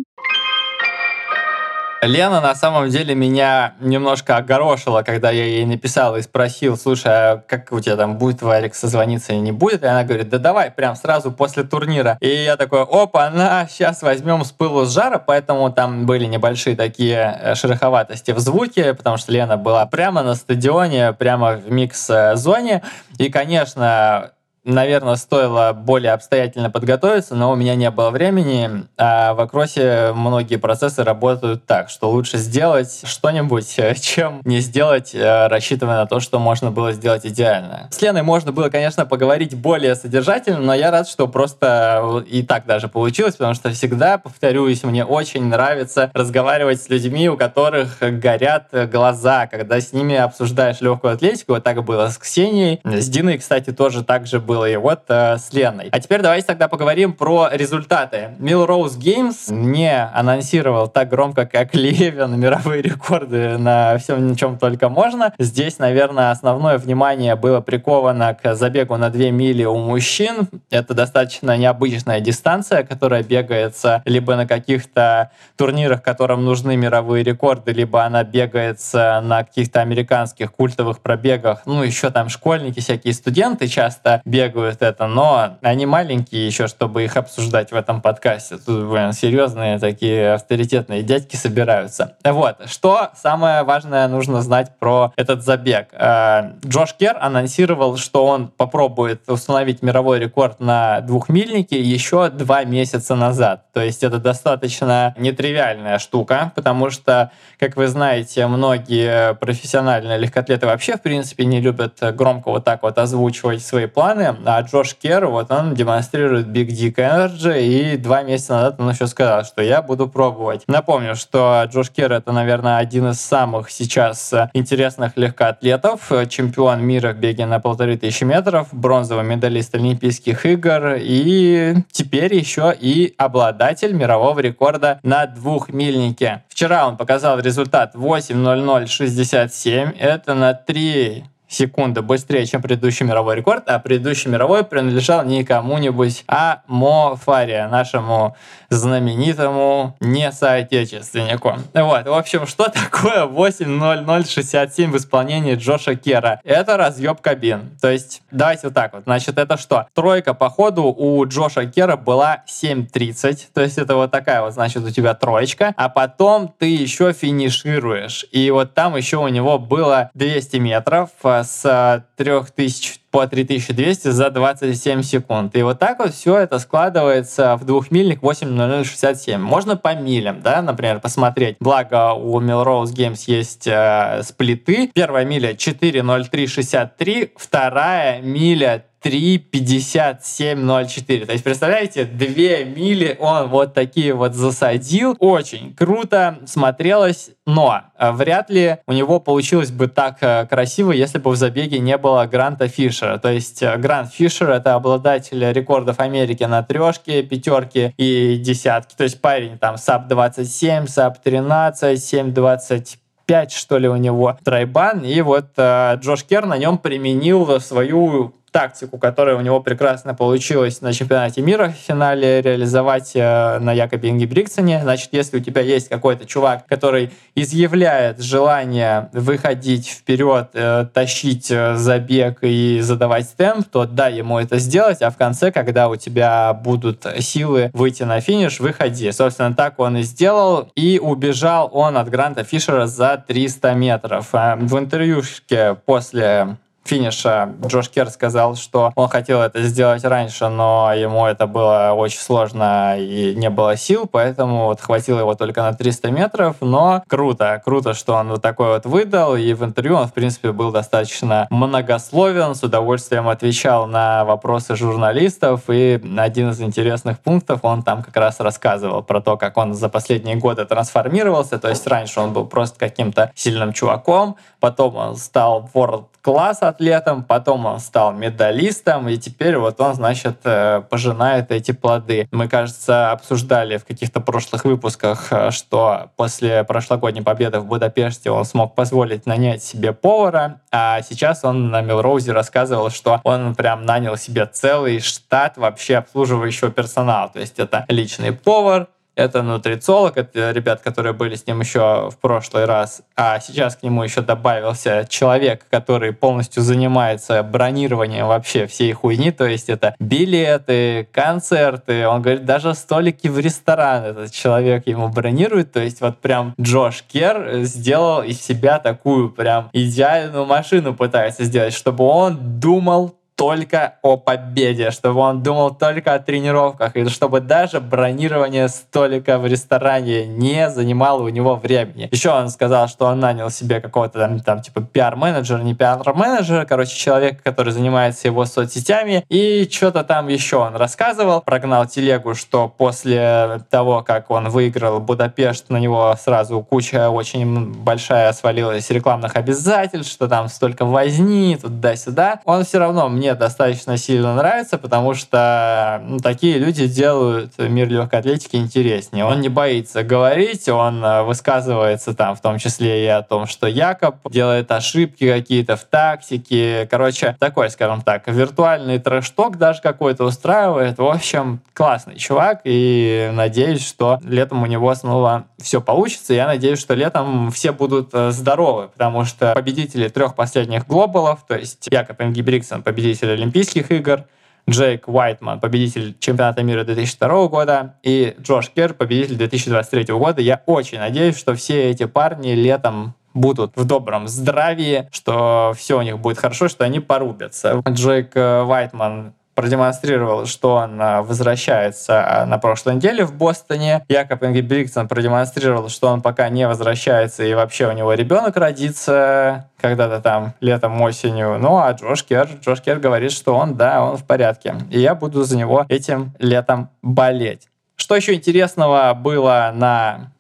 Лена 2.03 2.41
на 2.41 2.55
самом 2.55 2.91
деле 2.91 3.15
меня 3.15 3.75
немножко 3.81 4.37
огорошила, 4.37 5.03
когда 5.03 5.31
я 5.31 5.45
ей 5.45 5.65
написал 5.65 6.17
и 6.17 6.23
спросил, 6.23 6.77
слушай, 6.77 7.11
а 7.13 7.43
как 7.47 7.73
у 7.73 7.81
тебя 7.81 7.97
там 7.97 8.19
будет 8.19 8.43
Варик 8.43 8.75
созвониться 8.75 9.33
или 9.33 9.41
не 9.41 9.53
будет? 9.53 9.83
И 9.83 9.87
она 9.87 10.05
говорит, 10.05 10.29
да 10.29 10.39
давай, 10.39 10.71
прям 10.71 10.97
сразу 10.97 11.33
после 11.33 11.65
турнира. 11.65 12.19
И 12.21 12.29
я 12.29 12.57
такой, 12.57 12.83
опа, 12.83 13.31
на, 13.31 13.67
сейчас 13.69 14.03
возьмем 14.03 14.45
с 14.45 14.53
пылу 14.53 14.85
с 14.85 14.93
жара, 14.93 15.19
поэтому 15.19 15.71
там 15.73 16.07
были 16.07 16.27
небольшие 16.27 16.77
такие 16.77 17.39
э, 17.41 17.55
шероховатости 17.55 18.33
в 18.33 18.39
звуке, 18.39 18.95
потому 18.95 19.17
что 19.17 19.33
Лена 19.33 19.57
была 19.57 19.87
прямо 19.87 20.23
на 20.23 20.35
стадионе, 20.35 21.13
прямо 21.13 21.53
в 21.53 21.71
микс-зоне. 21.71 22.83
И, 23.19 23.31
конечно, 23.31 24.33
наверное, 24.65 25.17
стоило 25.17 25.73
более 25.73 26.13
обстоятельно 26.13 26.71
подготовиться, 26.71 27.35
но 27.35 27.53
у 27.53 27.57
меня 27.57 27.75
не 27.75 27.91
было 27.91 28.11
времени. 28.11 28.87
А 28.97 29.35
в 29.35 29.41
Акросе 29.41 30.13
многие 30.15 30.57
процессы 30.57 31.05
работают 31.05 31.67
так, 31.67 31.91
что 31.91 32.11
лучше 32.11 32.39
сделать 32.39 33.03
что-нибудь, 33.05 33.79
э, 33.79 33.95
чем 34.01 34.41
не 34.45 34.61
сделать, 34.61 35.15
э, 35.15 35.47
рассчитывая 35.49 35.97
на 35.97 36.07
то, 36.07 36.21
что 36.21 36.39
можно 36.39 36.71
было 36.71 36.93
сделать 36.93 37.27
идеально. 37.27 37.89
С 37.91 38.01
Леной 38.01 38.23
можно 38.23 38.53
было, 38.53 38.69
конечно, 38.69 39.07
поговорить 39.07 39.55
более 39.55 39.95
содержательно, 39.95 40.59
но 40.59 40.75
я 40.75 40.91
рад, 40.91 41.09
что 41.09 41.29
просто 41.29 42.25
и 42.29 42.43
так 42.43 42.67
даже 42.67 42.89
получилось, 42.89 43.35
потому 43.37 43.55
что 43.55 43.71
всегда, 43.71 44.19
повторюсь, 44.19 44.83
мне 44.85 45.05
очень 45.05 45.45
нравится 45.45 46.11
разговаривать 46.15 46.83
с 46.83 46.89
людьми, 46.89 47.29
у 47.29 47.37
которых 47.37 47.99
горят 48.01 48.69
глаза, 48.91 49.47
когда 49.47 49.81
с 49.81 49.93
ними 49.93 50.17
обсуждаешь 50.17 50.81
легкую 50.81 51.15
атлетику. 51.15 51.53
Вот 51.53 51.65
так 51.65 51.83
было 51.85 52.09
с 52.09 52.19
Ксенией. 52.19 52.81
С 52.85 53.09
Диной, 53.09 53.39
кстати, 53.39 53.71
тоже 53.71 54.05
так 54.05 54.27
же 54.27 54.41
было, 54.41 54.54
и 54.63 54.77
вот 54.77 55.03
э, 55.09 55.37
с 55.39 55.53
Леной. 55.53 55.89
А 55.91 56.01
теперь 56.01 56.23
давайте 56.23 56.47
тогда 56.47 56.69
поговорим 56.69 57.13
про 57.13 57.49
результаты. 57.53 58.31
Millrose 58.39 58.99
Games 58.99 59.53
не 59.53 59.93
анонсировал 59.93 60.89
так 60.89 61.09
громко, 61.09 61.47
как 61.47 61.75
Левин, 61.75 62.39
мировые 62.39 62.83
рекорды 62.83 63.59
на 63.59 63.99
всем, 63.99 64.37
чем 64.37 64.59
только 64.59 64.89
можно. 64.89 65.35
Здесь, 65.39 65.79
наверное, 65.79 66.31
основное 66.31 66.79
внимание 66.79 67.35
было 67.35 67.61
приковано 67.61 68.35
к 68.41 68.55
забегу 68.55 68.97
на 68.97 69.11
2 69.11 69.31
мили 69.31 69.65
у 69.65 69.77
мужчин. 69.77 70.49
Это 70.71 70.95
достаточно 70.95 71.57
необычная 71.57 72.21
дистанция, 72.21 72.85
которая 72.85 73.23
бегается 73.25 74.03
либо 74.05 74.37
на 74.37 74.47
каких-то 74.47 75.31
турнирах, 75.57 76.03
которым 76.03 76.45
нужны 76.45 76.77
мировые 76.77 77.25
рекорды, 77.25 77.73
либо 77.73 78.05
она 78.05 78.23
бегается 78.23 79.21
на 79.25 79.45
каких-то 79.45 79.81
американских 79.81 80.53
культовых 80.53 81.01
пробегах. 81.01 81.63
Ну, 81.67 81.83
еще 81.83 82.11
там 82.11 82.29
школьники, 82.29 82.81
всякие 82.81 83.15
студенты 83.15 83.67
часто 83.67 84.23
бегают 84.25 84.44
это, 84.47 85.07
но 85.07 85.57
они 85.63 85.87
маленькие 85.87 86.47
еще, 86.47 86.67
чтобы 86.69 87.05
их 87.05 87.17
обсуждать 87.17 87.73
в 87.73 87.75
этом 87.75 88.01
подкасте. 88.01 88.57
Тут, 88.57 88.89
блин, 88.91 89.13
серьезные 89.13 89.79
такие 89.79 90.35
авторитетные 90.35 91.03
дядьки 91.03 91.37
собираются. 91.37 92.17
Вот, 92.25 92.57
что 92.67 93.11
самое 93.15 93.63
важное 93.63 94.09
нужно 94.09 94.43
знать 94.43 94.73
про 94.79 95.13
этот 95.17 95.43
забег. 95.43 95.89
Э, 95.93 96.53
Джош 96.67 96.95
Кер 96.95 97.17
анонсировал, 97.21 97.97
что 97.97 98.27
он 98.27 98.49
попробует 98.49 99.29
установить 99.29 99.83
мировой 99.83 100.19
рекорд 100.19 100.61
на 100.61 101.01
двухмильнике 101.01 101.81
еще 101.81 102.31
два 102.31 102.65
месяца 102.65 103.15
назад. 103.15 103.65
То 103.73 103.81
есть 103.81 104.03
это 104.03 104.19
достаточно 104.19 105.15
нетривиальная 105.19 105.99
штука, 105.99 106.53
потому 106.55 106.91
что, 106.91 107.31
как 107.59 107.77
вы 107.77 107.89
знаете, 107.89 108.47
многие 108.47 109.35
профессиональные 109.35 110.19
легкоатлеты 110.19 110.67
вообще, 110.67 110.97
в 110.97 111.03
принципе, 111.03 111.45
не 111.45 111.61
любят 111.61 111.99
громко 112.15 112.51
вот 112.51 112.65
так 112.65 112.83
вот 112.83 112.99
озвучивать 112.99 113.65
свои 113.65 113.87
планы, 113.87 114.34
а 114.45 114.61
Джош 114.63 114.95
Кер, 114.95 115.27
вот 115.27 115.51
он 115.51 115.75
демонстрирует 115.75 116.47
Big 116.47 116.69
Dick 116.69 116.97
Energy, 116.97 117.63
и 117.63 117.97
два 117.97 118.23
месяца 118.23 118.55
назад 118.55 118.77
он 118.79 118.91
еще 118.91 119.07
сказал, 119.07 119.45
что 119.45 119.63
я 119.63 119.83
буду 119.83 120.09
пробовать. 120.09 120.63
Напомню, 120.67 121.17
что 121.17 121.65
Джош 121.71 121.91
Кер 121.91 122.13
это, 122.13 122.33
наверное, 122.33 122.79
один 122.79 123.11
из 123.11 123.21
самых 123.21 123.71
сейчас 123.71 124.33
интересных 124.53 125.17
легкоатлетов, 125.17 126.11
чемпион 126.29 126.83
мира 126.83 127.13
в 127.13 127.17
беге 127.17 127.47
на 127.47 127.61
полторы 127.61 127.97
тысячи 127.97 128.25
метров, 128.25 128.69
бронзовый 128.73 129.25
медалист 129.25 129.75
Олимпийских 129.75 130.47
игр, 130.47 130.97
и 130.99 131.77
теперь 131.91 132.35
еще 132.35 132.75
и 132.79 133.15
обладатель 133.19 133.93
мирового 133.93 134.41
рекорда 134.41 135.01
на 135.03 135.27
двухмильнике. 135.27 136.43
Вчера 136.49 136.87
он 136.87 136.97
показал 136.97 137.41
результат 137.41 137.95
8.0067, 137.95 139.97
это 139.99 140.35
на 140.35 140.55
3 140.55 141.25
секунды 141.49 142.03
быстрее, 142.03 142.47
чем 142.47 142.63
предыдущий 142.63 143.07
мировой 143.07 143.37
рекорд, 143.37 143.69
а 143.69 143.79
предыдущий 143.79 144.31
мировой 144.31 144.65
принадлежал 144.65 145.25
не 145.25 145.45
кому-нибудь, 145.45 146.25
а 146.27 146.63
Мо 146.67 147.17
Фария, 147.17 147.69
нашему 147.69 148.37
знаменитому 148.71 149.97
не 150.01 150.33
соотечественнику. 150.33 151.55
Вот, 151.75 152.07
в 152.07 152.13
общем, 152.13 152.47
что 152.47 152.69
такое 152.69 153.27
8.0067 153.27 154.91
в 154.91 154.97
исполнении 154.97 155.55
Джоша 155.55 155.95
Кера? 155.95 156.41
Это 156.45 156.77
разъеб 156.77 157.21
кабин. 157.21 157.71
То 157.81 157.91
есть, 157.91 158.23
давайте 158.31 158.69
вот 158.69 158.75
так 158.75 158.93
вот. 158.93 159.05
Значит, 159.05 159.39
это 159.39 159.57
что? 159.57 159.87
Тройка 159.95 160.35
по 160.35 160.51
ходу 160.51 160.85
у 160.85 161.25
Джоша 161.27 161.67
Кера 161.67 161.97
была 161.97 162.43
7.30, 162.49 163.49
то 163.53 163.61
есть 163.61 163.79
это 163.79 163.95
вот 163.95 164.11
такая 164.11 164.43
вот, 164.43 164.53
значит, 164.53 164.83
у 164.83 164.91
тебя 164.91 165.15
троечка, 165.15 165.73
а 165.77 165.89
потом 165.89 166.53
ты 166.59 166.75
еще 166.75 167.13
финишируешь. 167.13 168.27
И 168.33 168.51
вот 168.51 168.75
там 168.75 168.97
еще 168.97 169.19
у 169.19 169.29
него 169.29 169.59
было 169.59 170.11
200 170.15 170.57
метров 170.57 171.11
а, 171.41 171.45
с 171.45 172.07
3000 172.17 173.01
по 173.11 173.27
3200 173.29 174.09
за 174.09 174.31
27 174.31 175.03
секунд. 175.03 175.57
И 175.57 175.63
вот 175.63 175.79
так 175.79 176.01
вот 176.01 176.13
все 176.13 176.39
это 176.39 176.59
складывается 176.59 177.57
в 177.57 177.65
двухмильник 177.65 178.21
8.0067. 178.23 179.39
Можно 179.39 179.77
по 179.77 179.95
милям, 179.95 180.41
да, 180.43 180.63
например, 180.63 180.99
посмотреть. 180.99 181.57
Благо 181.61 182.13
у 182.15 182.41
Millrose 182.41 182.93
Games 182.93 183.23
есть 183.27 183.69
э, 183.69 184.23
сплиты. 184.25 184.91
Первая 184.93 185.25
миля 185.25 185.53
4.0363, 185.53 187.31
вторая 187.37 188.21
миля 188.21 188.85
3.57.04. 189.05 191.27
То 191.27 191.33
есть, 191.33 191.45
представляете, 191.45 192.07
2 192.07 192.65
мили 192.65 193.19
он 193.21 193.49
вот 193.49 193.75
такие 193.75 194.15
вот 194.15 194.33
засадил. 194.35 195.15
Очень 195.19 195.75
круто 195.75 196.39
смотрелось, 196.47 197.33
но 197.47 197.83
э, 197.99 198.13
вряд 198.13 198.49
ли 198.49 198.79
у 198.87 198.93
него 198.93 199.21
получилось 199.21 199.71
бы 199.71 199.89
так 199.89 200.17
э, 200.23 200.47
красиво, 200.47 200.93
если 200.93 201.19
бы 201.19 201.31
в 201.31 201.37
забеге 201.37 201.81
не 201.81 201.99
было 201.99 202.25
Гранта 202.25 202.69
Фишера. 202.69 203.19
То 203.19 203.31
есть 203.31 203.63
э, 203.63 203.77
Грант 203.77 204.11
Фишер— 204.11 204.49
это 204.53 204.73
обладатель 204.75 205.53
рекордов 205.53 206.01
Америки 206.01 206.45
на 206.45 206.63
трешке, 206.63 207.23
пятерке 207.23 207.93
и 207.99 208.39
десятке. 208.39 208.97
То 208.97 209.05
есть 209.05 209.21
парень 209.21 209.59
там 209.59 209.77
sub 209.77 210.09
27, 210.09 210.87
sub 210.87 211.23
13, 211.23 211.99
7.20 211.99 212.97
5, 213.27 213.53
что 213.53 213.79
ли, 213.79 213.89
у 213.89 213.97
него 213.97 214.37
тройбан, 214.45 215.03
и 215.03 215.21
вот 215.23 215.47
э, 215.57 215.97
Джош 215.97 216.25
Кер 216.25 216.45
на 216.47 216.59
нем 216.59 216.79
применил 216.79 217.61
свою 217.61 218.35
тактику, 218.55 218.99
которая 218.99 219.35
у 219.35 219.41
него 219.41 219.59
прекрасно 219.59 220.15
получилась 220.15 220.81
на 220.81 220.93
чемпионате 220.93 221.43
мира 221.43 221.75
в 221.77 221.87
финале 221.87 222.41
реализовать 222.41 223.11
э, 223.17 223.59
на 223.59 223.73
Якобе 223.73 224.11
Ингебригтсоне. 224.11 224.81
Значит, 224.81 225.09
если 225.11 225.39
у 225.39 225.41
тебя 225.41 225.61
есть 225.61 225.89
какой-то 225.89 226.25
чувак, 226.25 226.65
который 226.69 227.11
изъявляет 227.35 228.23
желание 228.23 229.09
выходить 229.13 229.89
вперед, 229.89 230.51
э, 230.55 230.87
тащить 230.95 231.51
э, 231.51 231.75
забег 231.75 232.39
и 232.43 232.79
задавать 232.81 233.35
темп, 233.37 233.67
то 233.73 233.87
дай 233.87 234.15
ему 234.15 234.39
это 234.39 234.59
сделать, 234.59 235.03
а 235.03 235.11
в 235.11 235.17
конце, 235.17 235.51
когда 235.51 235.89
у 235.89 235.97
тебя 235.97 236.55
будут 236.55 237.05
силы 237.19 237.73
выйти 237.73 238.05
на 238.05 238.21
финиш, 238.21 238.61
выходи. 238.61 239.11
Собственно, 239.11 239.53
так 239.53 239.81
он 239.81 239.97
и 239.97 240.03
сделал, 240.03 240.71
и 240.77 241.01
убежал 241.03 241.71
он 241.73 241.97
от 241.97 242.09
Гранта 242.09 242.45
Фишера 242.45 242.87
за 242.87 243.17
300 243.27 243.75
метров. 243.75 244.29
В 244.33 244.79
интервьюшке 244.79 245.77
после 245.87 246.57
финиша. 246.85 247.53
Джош 247.67 247.89
Кер 247.89 248.11
сказал, 248.11 248.57
что 248.57 248.93
он 248.95 249.09
хотел 249.09 249.41
это 249.41 249.63
сделать 249.63 250.05
раньше, 250.05 250.49
но 250.49 250.93
ему 250.95 251.27
это 251.27 251.47
было 251.47 251.93
очень 251.97 252.21
сложно 252.21 252.97
и 252.99 253.35
не 253.35 253.51
было 253.51 253.77
сил, 253.77 254.07
поэтому 254.11 254.67
вот 254.67 254.81
хватило 254.81 255.21
его 255.21 255.35
только 255.35 255.63
на 255.63 255.73
300 255.73 256.11
метров, 256.11 256.57
но 256.61 257.03
круто, 257.09 257.61
круто, 257.65 257.95
что 257.95 258.15
он 258.15 258.29
вот 258.29 258.43
такой 258.43 258.69
вот 258.69 258.87
выдал, 258.87 259.37
и 259.37 259.53
в 259.55 259.65
интервью 259.65 259.97
он, 259.97 260.07
в 260.07 260.13
принципе, 260.13 260.53
был 260.53 260.71
достаточно 260.71 261.47
многословен, 261.51 262.55
с 262.55 262.63
удовольствием 262.63 263.29
отвечал 263.29 263.87
на 263.87 264.25
вопросы 264.25 264.77
журналистов, 264.77 265.63
и 265.69 266.01
один 266.19 266.51
из 266.51 266.61
интересных 266.61 267.19
пунктов 267.19 267.61
он 267.63 267.83
там 267.83 268.03
как 268.03 268.17
раз 268.17 268.41
рассказывал 268.41 269.03
про 269.03 269.21
то, 269.21 269.37
как 269.37 269.57
он 269.57 269.75
за 269.75 269.89
последние 269.89 270.37
годы 270.37 270.65
трансформировался, 270.65 271.59
то 271.59 271.69
есть 271.69 271.87
раньше 271.87 272.21
он 272.21 272.33
был 272.33 272.47
просто 272.47 272.79
каким-то 272.79 273.33
сильным 273.35 273.73
чуваком, 273.73 274.37
потом 274.61 274.97
он 274.97 275.17
стал 275.17 275.71
world 275.75 276.07
класс 276.25 276.63
атлетом, 276.63 277.23
потом 277.23 277.67
он 277.67 277.81
стал 277.81 278.15
медалистом, 278.15 279.09
и 279.11 279.19
теперь 279.19 279.59
вот 279.59 279.79
он, 279.79 279.95
значит, 279.95 280.39
э, 280.45 280.83
пожинает 280.89 281.53
эти 281.53 281.73
плоды. 281.73 282.27
Мы, 282.33 282.49
кажется, 282.49 283.13
обсуждали 283.13 283.77
в 283.77 283.85
каких-то 283.85 284.21
прошлых 284.21 284.65
выпусках, 284.65 285.31
э, 285.31 285.51
что 285.51 286.11
после 286.17 286.65
прошлогодней 286.65 287.21
победы 287.21 287.61
в 287.61 287.67
Будапеште 287.67 288.31
он 288.31 288.47
смог 288.47 288.75
позволить 288.75 289.27
нанять 289.27 289.63
себе 289.63 289.93
повара, 289.93 290.63
а 290.73 291.03
сейчас 291.03 291.45
он 291.45 291.71
на 291.71 291.83
Милроузе 291.83 292.33
рассказывал, 292.33 292.89
что 292.89 293.21
он 293.23 293.55
прям 293.55 293.85
нанял 293.85 294.17
себе 294.17 294.47
целый 294.47 295.01
штат 295.01 295.59
вообще 295.59 295.97
обслуживающего 295.97 296.71
персонала. 296.71 297.29
То 297.29 297.41
есть 297.41 297.59
это 297.59 297.85
личный 297.89 298.33
повар, 298.33 298.89
это 299.17 299.43
нутрициолог, 299.43 300.17
это 300.17 300.51
ребят, 300.51 300.81
которые 300.81 301.13
были 301.13 301.35
с 301.35 301.47
ним 301.47 301.61
еще 301.61 302.11
в 302.11 302.19
прошлый 302.19 302.65
раз, 302.65 303.03
а 303.17 303.39
сейчас 303.41 303.77
к 303.77 303.83
нему 303.83 304.03
еще 304.03 304.23
добавился 304.23 305.07
человек, 305.09 305.67
который 305.71 306.13
полностью 306.13 306.63
занимается 306.63 307.43
бронированием 307.43 308.27
вообще 308.27 308.67
всей 308.67 308.93
хуйни, 308.93 309.31
то 309.31 309.47
есть 309.47 309.69
это 309.69 309.95
билеты, 309.99 311.09
концерты, 311.13 312.07
он 312.07 312.23
говорит, 312.23 312.45
даже 312.45 312.75
столики 312.75 313.29
в 313.29 313.39
ресторан 313.39 314.05
этот 314.05 314.33
человек 314.33 314.87
ему 314.87 315.09
бронирует, 315.09 315.73
то 315.73 315.81
есть 315.81 316.01
вот 316.01 316.19
прям 316.19 316.55
Джош 316.61 317.03
Кер 317.03 317.63
сделал 317.63 318.23
из 318.23 318.41
себя 318.41 318.79
такую 318.79 319.31
прям 319.31 319.71
идеальную 319.73 320.47
машину 320.47 320.95
пытается 320.95 321.45
сделать, 321.45 321.75
чтобы 321.75 322.05
он 322.05 322.59
думал 322.61 323.15
только 323.37 323.95
о 324.03 324.17
победе, 324.17 324.91
чтобы 324.91 325.21
он 325.21 325.43
думал 325.43 325.75
только 325.75 326.15
о 326.15 326.19
тренировках, 326.19 326.97
и 326.97 327.09
чтобы 327.09 327.41
даже 327.41 327.81
бронирование 327.81 328.69
столика 328.69 329.39
в 329.39 329.47
ресторане 329.47 330.27
не 330.27 330.71
занимало 330.71 331.23
у 331.23 331.29
него 331.29 331.57
времени. 331.57 332.09
Еще 332.13 332.31
он 332.31 332.49
сказал, 332.49 332.89
что 332.89 333.07
он 333.07 333.21
нанял 333.21 333.51
себе 333.51 333.81
какого-то 333.81 334.19
там, 334.19 334.41
там 334.41 334.63
типа 334.63 334.83
пиар-менеджера, 334.83 335.63
не 335.63 335.75
пиар-менеджера, 335.75 336.65
короче, 336.65 336.97
человека, 336.97 337.39
который 337.43 337.73
занимается 337.73 338.29
его 338.29 338.45
соцсетями, 338.45 339.25
и 339.29 339.69
что-то 339.71 340.05
там 340.05 340.29
еще 340.29 340.59
он 340.59 340.77
рассказывал, 340.77 341.41
прогнал 341.41 341.87
телегу, 341.87 342.35
что 342.35 342.69
после 342.69 343.61
того, 343.71 344.03
как 344.03 344.31
он 344.31 344.49
выиграл 344.49 345.01
Будапешт, 345.01 345.71
на 345.71 345.79
него 345.79 346.15
сразу 346.19 346.61
куча 346.63 347.11
очень 347.11 347.73
большая 347.73 348.33
свалилась 348.33 348.91
рекламных 348.91 349.37
обязательств, 349.37 350.13
что 350.13 350.29
там 350.29 350.49
столько 350.49 350.85
возни, 350.85 351.57
туда-сюда. 351.61 352.41
Он 352.45 352.65
все 352.65 352.79
равно 352.79 353.09
мне 353.09 353.24
мне 353.25 353.35
достаточно 353.35 353.97
сильно 353.97 354.35
нравится, 354.35 354.77
потому 354.77 355.15
что 355.15 356.03
ну, 356.05 356.19
такие 356.19 356.59
люди 356.59 356.87
делают 356.87 357.57
мир 357.57 357.89
легкой 357.89 358.21
атлетики 358.21 358.57
интереснее. 358.57 359.25
Он 359.25 359.41
не 359.41 359.49
боится 359.49 360.03
говорить, 360.03 360.69
он 360.69 361.03
э, 361.03 361.23
высказывается 361.23 362.13
там 362.13 362.37
в 362.37 362.43
том 362.43 362.59
числе 362.59 363.05
и 363.05 363.07
о 363.07 363.23
том, 363.23 363.47
что 363.47 363.67
Якоб 363.67 364.17
делает 364.31 364.71
ошибки 364.71 365.27
какие-то 365.27 365.77
в 365.77 365.85
тактике. 365.85 366.87
Короче, 366.91 367.35
такой, 367.41 367.71
скажем 367.71 368.03
так, 368.03 368.29
виртуальный 368.29 368.99
трэш-ток 368.99 369.57
даже 369.57 369.81
какой-то 369.81 370.25
устраивает. 370.25 370.99
В 370.99 371.07
общем, 371.07 371.61
классный 371.73 372.17
чувак, 372.17 372.61
и 372.65 373.31
надеюсь, 373.33 373.87
что 373.87 374.21
летом 374.23 374.63
у 374.63 374.67
него 374.67 374.95
снова 374.95 375.47
все 375.59 375.81
получится. 375.81 376.35
Я 376.35 376.47
надеюсь, 376.47 376.79
что 376.79 376.93
летом 376.93 377.51
все 377.51 377.73
будут 377.73 378.11
э, 378.13 378.33
здоровы, 378.33 378.89
потому 378.89 379.25
что 379.25 379.55
победители 379.55 380.09
трех 380.09 380.35
последних 380.35 380.87
глобалов, 380.87 381.47
то 381.49 381.57
есть 381.57 381.89
Якоб 381.91 382.21
Ингибриксон, 382.21 382.83
победитель 382.83 383.14
победитель 383.15 383.33
Олимпийских 383.33 383.91
игр, 383.91 384.25
Джейк 384.69 385.09
Уайтман, 385.09 385.61
победитель 385.61 386.17
чемпионата 386.19 386.63
мира 386.63 386.85
2002 386.85 387.49
года, 387.49 387.97
и 388.03 388.35
Джош 388.41 388.71
Кер, 388.71 388.95
победитель 388.95 389.37
2023 389.37 390.15
года. 390.15 390.41
Я 390.41 390.63
очень 390.67 390.99
надеюсь, 390.99 391.39
что 391.39 391.55
все 391.55 391.91
эти 391.91 392.07
парни 392.07 392.53
летом 392.53 393.15
будут 393.35 393.77
в 393.77 393.85
добром 393.85 394.27
здравии, 394.27 395.09
что 395.13 395.75
все 395.77 395.99
у 395.99 396.03
них 396.03 396.19
будет 396.19 396.39
хорошо, 396.39 396.69
что 396.69 396.85
они 396.85 397.01
порубятся. 397.01 397.83
Джейк 397.89 398.35
Уайтман 398.35 399.35
продемонстрировал, 399.55 400.47
что 400.47 400.75
он 400.77 400.99
возвращается 400.99 402.43
а, 402.43 402.47
на 402.47 402.59
прошлой 402.59 402.97
неделе 402.97 403.25
в 403.25 403.35
Бостоне. 403.35 404.05
Якоб 404.09 404.43
Ингебригтсон 404.43 405.09
продемонстрировал, 405.09 405.89
что 405.89 406.09
он 406.09 406.23
пока 406.23 406.49
не 406.49 406.67
возвращается 406.67 407.45
и 407.45 407.55
вообще 407.55 407.89
у 407.89 407.93
него 407.93 408.13
ребенок 408.15 408.57
родится 408.57 409.71
когда-то 409.81 410.21
там 410.21 410.55
летом, 410.61 411.01
осенью. 411.01 411.59
Ну 411.59 411.79
а 411.79 411.93
Джош 411.93 412.25
Кер, 412.25 412.49
Джош 412.61 412.81
Кер 412.81 412.99
говорит, 412.99 413.33
что 413.33 413.55
он, 413.55 413.77
да, 413.77 414.03
он 414.03 414.17
в 414.17 414.25
порядке. 414.25 414.75
И 414.91 415.01
я 415.01 415.15
буду 415.15 415.45
за 415.45 415.57
него 415.57 415.85
этим 415.89 416.33
летом 416.39 416.91
болеть. 417.03 417.69
Что 417.97 418.17
еще 418.17 418.35
интересного 418.35 419.15
было 419.15 419.73
на 419.75 420.33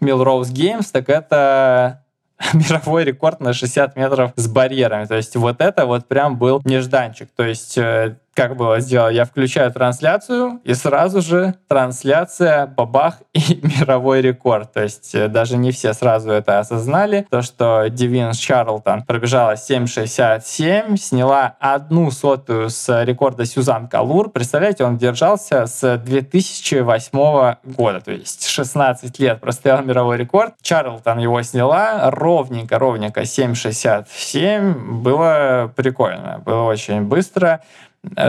Milrose 0.00 0.52
Games, 0.52 0.86
так 0.92 1.08
это 1.08 2.02
мировой 2.54 3.04
рекорд 3.04 3.40
на 3.40 3.52
60 3.52 3.96
метров 3.96 4.32
с 4.36 4.48
барьерами. 4.48 5.04
То 5.04 5.16
есть 5.16 5.36
вот 5.36 5.60
это 5.60 5.86
вот 5.86 6.06
прям 6.08 6.36
был 6.36 6.60
нежданчик. 6.64 7.28
То 7.36 7.44
есть 7.44 7.78
э, 7.78 8.16
как 8.34 8.56
было 8.56 8.80
сделано, 8.80 9.10
я 9.10 9.24
включаю 9.24 9.70
трансляцию, 9.72 10.60
и 10.64 10.74
сразу 10.74 11.20
же 11.20 11.54
трансляция, 11.68 12.66
бабах, 12.66 13.18
и 13.32 13.60
мировой 13.62 14.20
рекорд. 14.22 14.72
То 14.72 14.82
есть 14.82 15.14
э, 15.14 15.28
даже 15.28 15.56
не 15.56 15.70
все 15.70 15.92
сразу 15.92 16.30
это 16.30 16.58
осознали. 16.58 17.26
То, 17.30 17.42
что 17.42 17.88
Девин 17.88 18.32
Чарлтон 18.32 19.02
пробежала 19.02 19.52
7.67, 19.52 20.96
сняла 20.96 21.56
одну 21.60 22.10
сотую 22.10 22.70
с 22.70 23.04
рекорда 23.04 23.44
Сюзан 23.44 23.88
Калур. 23.88 24.30
Представляете, 24.30 24.84
он 24.84 24.96
держался 24.96 25.66
с 25.66 25.98
2008 25.98 27.56
года, 27.64 28.00
то 28.00 28.12
есть 28.12 28.46
16 28.48 29.18
лет 29.18 29.40
простоял 29.40 29.82
мировой 29.82 30.16
рекорд. 30.16 30.54
Чарлтон 30.62 31.18
его 31.18 31.42
сняла 31.42 32.10
ровненько, 32.10 32.78
ровненько 32.78 33.22
7.67. 33.22 34.72
Было 35.02 35.72
прикольно, 35.74 36.42
было 36.44 36.62
очень 36.62 37.02
быстро. 37.02 37.60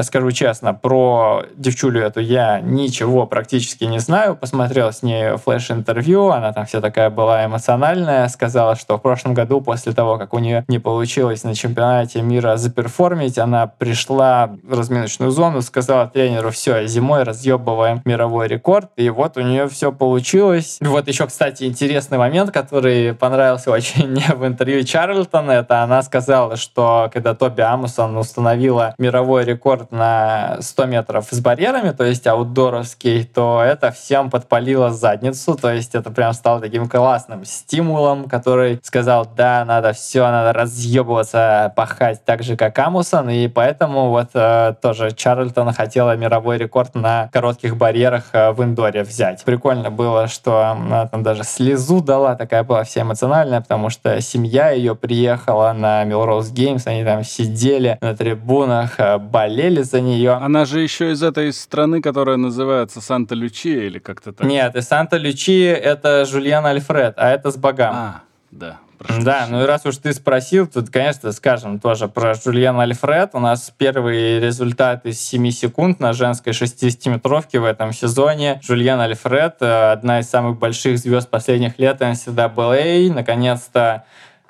Скажу 0.03 0.31
честно, 0.31 0.75
про 0.75 1.45
девчулю 1.55 2.01
эту 2.01 2.19
я 2.19 2.61
ничего 2.61 3.25
практически 3.25 3.85
не 3.85 3.97
знаю. 3.97 4.35
Посмотрел 4.35 4.93
с 4.93 5.01
ней 5.01 5.35
флеш-интервью, 5.37 6.27
она 6.27 6.53
там 6.53 6.67
вся 6.67 6.79
такая 6.79 7.09
была 7.09 7.45
эмоциональная, 7.45 8.27
сказала, 8.27 8.75
что 8.75 8.97
в 8.97 9.01
прошлом 9.01 9.33
году, 9.33 9.61
после 9.61 9.91
того, 9.93 10.19
как 10.19 10.35
у 10.35 10.39
нее 10.39 10.63
не 10.67 10.77
получилось 10.77 11.43
на 11.43 11.55
чемпионате 11.55 12.21
мира 12.21 12.55
заперформить, 12.57 13.39
она 13.39 13.65
пришла 13.65 14.51
в 14.63 14.77
разминочную 14.77 15.31
зону, 15.31 15.63
сказала 15.63 16.05
тренеру, 16.07 16.51
все, 16.51 16.85
зимой 16.85 17.23
разъебываем 17.23 18.01
мировой 18.05 18.47
рекорд, 18.47 18.91
и 18.95 19.09
вот 19.09 19.37
у 19.37 19.41
нее 19.41 19.67
все 19.67 19.91
получилось. 19.91 20.77
Вот 20.81 21.07
еще, 21.07 21.25
кстати, 21.25 21.63
интересный 21.63 22.19
момент, 22.19 22.51
который 22.51 23.15
понравился 23.15 23.71
очень 23.71 24.07
мне 24.07 24.25
в 24.35 24.45
интервью 24.45 24.83
Чарльтона, 24.83 25.51
это 25.51 25.81
она 25.81 26.03
сказала, 26.03 26.57
что 26.57 27.09
когда 27.11 27.33
Тоби 27.33 27.61
Амусон 27.61 28.15
установила 28.17 28.93
мировой 28.99 29.43
рекорд 29.45 29.62
рекорд 29.63 29.93
на 29.93 30.57
100 30.59 30.85
метров 30.87 31.27
с 31.31 31.39
барьерами, 31.39 31.91
то 31.91 32.03
есть 32.03 32.27
аутдоровский, 32.27 33.23
то 33.23 33.61
это 33.63 33.91
всем 33.91 34.29
подпалило 34.29 34.91
задницу, 34.91 35.55
то 35.55 35.71
есть 35.71 35.95
это 35.95 36.11
прям 36.11 36.33
стало 36.33 36.59
таким 36.59 36.89
классным 36.89 37.45
стимулом, 37.45 38.27
который 38.27 38.81
сказал, 38.83 39.25
да, 39.37 39.63
надо 39.63 39.93
все, 39.93 40.23
надо 40.23 40.51
разъебываться, 40.51 41.71
пахать 41.77 42.25
так 42.25 42.43
же, 42.43 42.57
как 42.57 42.77
Амусон, 42.77 43.29
и 43.29 43.47
поэтому 43.47 44.09
вот 44.09 44.31
э, 44.33 44.75
тоже 44.81 45.11
Чарльтон 45.11 45.71
хотела 45.71 46.17
мировой 46.17 46.57
рекорд 46.57 46.95
на 46.95 47.29
коротких 47.31 47.77
барьерах 47.77 48.25
э, 48.33 48.51
в 48.51 48.61
индоре 48.63 49.03
взять. 49.03 49.45
Прикольно 49.45 49.91
было, 49.91 50.27
что 50.27 50.65
она 50.65 51.07
там 51.07 51.23
даже 51.23 51.45
слезу 51.45 52.01
дала, 52.01 52.35
такая 52.35 52.63
была 52.63 52.83
вся 52.83 53.03
эмоциональная, 53.03 53.61
потому 53.61 53.89
что 53.89 54.19
семья 54.19 54.71
ее 54.71 54.93
приехала 54.93 55.71
на 55.71 56.03
Милроуз 56.03 56.51
Геймс, 56.51 56.85
они 56.85 57.05
там 57.05 57.23
сидели 57.23 57.97
на 58.01 58.13
трибунах, 58.13 58.99
э, 58.99 59.17
болели 59.17 59.52
болели 59.53 59.81
за 59.81 60.01
нее. 60.01 60.31
Она 60.31 60.65
же 60.65 60.81
еще 60.81 61.11
из 61.11 61.21
этой 61.21 61.53
страны, 61.53 62.01
которая 62.01 62.37
называется 62.37 63.01
Санта-Лючия 63.01 63.83
или 63.83 63.99
как-то 63.99 64.33
так? 64.33 64.47
Нет, 64.47 64.75
из 64.75 64.87
Санта-Лючия 64.87 65.75
это 65.75 66.25
Жульян 66.25 66.65
Альфред, 66.65 67.13
а 67.17 67.29
это 67.29 67.51
с 67.51 67.57
богам. 67.57 67.93
А, 67.95 68.21
да. 68.51 68.79
Прошу 68.97 69.21
да, 69.21 69.47
ну 69.49 69.61
и 69.63 69.65
раз 69.65 69.85
уж 69.85 69.97
ты 69.97 70.13
спросил, 70.13 70.65
тут, 70.65 70.89
конечно, 70.89 71.31
скажем 71.33 71.79
тоже 71.79 72.07
про 72.07 72.35
Жульен 72.35 72.79
Альфред. 72.79 73.31
У 73.33 73.39
нас 73.39 73.71
первый 73.77 74.39
результат 74.39 75.05
из 75.05 75.19
7 75.19 75.51
секунд 75.51 75.99
на 75.99 76.13
женской 76.13 76.53
60-метровке 76.53 77.59
в 77.59 77.65
этом 77.65 77.91
сезоне. 77.91 78.61
Жульен 78.63 78.99
Альфред, 78.99 79.57
э, 79.59 79.91
одна 79.91 80.19
из 80.19 80.29
самых 80.29 80.57
больших 80.57 80.97
звезд 80.99 81.29
последних 81.29 81.79
лет 81.79 82.01
NCAA, 82.01 83.11
наконец-то... 83.11 84.05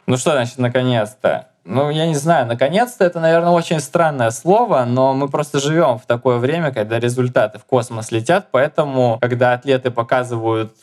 Ну 0.06 0.18
что 0.18 0.32
значит 0.32 0.60
наконец-то? 0.60 1.48
Ну, 1.65 1.90
я 1.90 2.07
не 2.07 2.15
знаю, 2.15 2.45
наконец-то 2.45 3.06
это, 3.06 3.19
наверное, 3.19 3.52
очень 3.52 3.80
странное 3.80 4.31
слово, 4.31 4.85
но 4.85 5.14
мы 5.14 5.30
просто 5.30 5.60
живем 5.60 5.98
в 5.98 6.06
такое 6.06 6.38
время, 6.38 6.72
когда 6.72 6.99
результаты 6.99 7.57
в 7.57 7.65
космос 7.65 8.11
летят, 8.11 8.48
поэтому, 8.52 9.18
когда 9.22 9.53
атлеты 9.53 9.91
показывают 9.91 10.73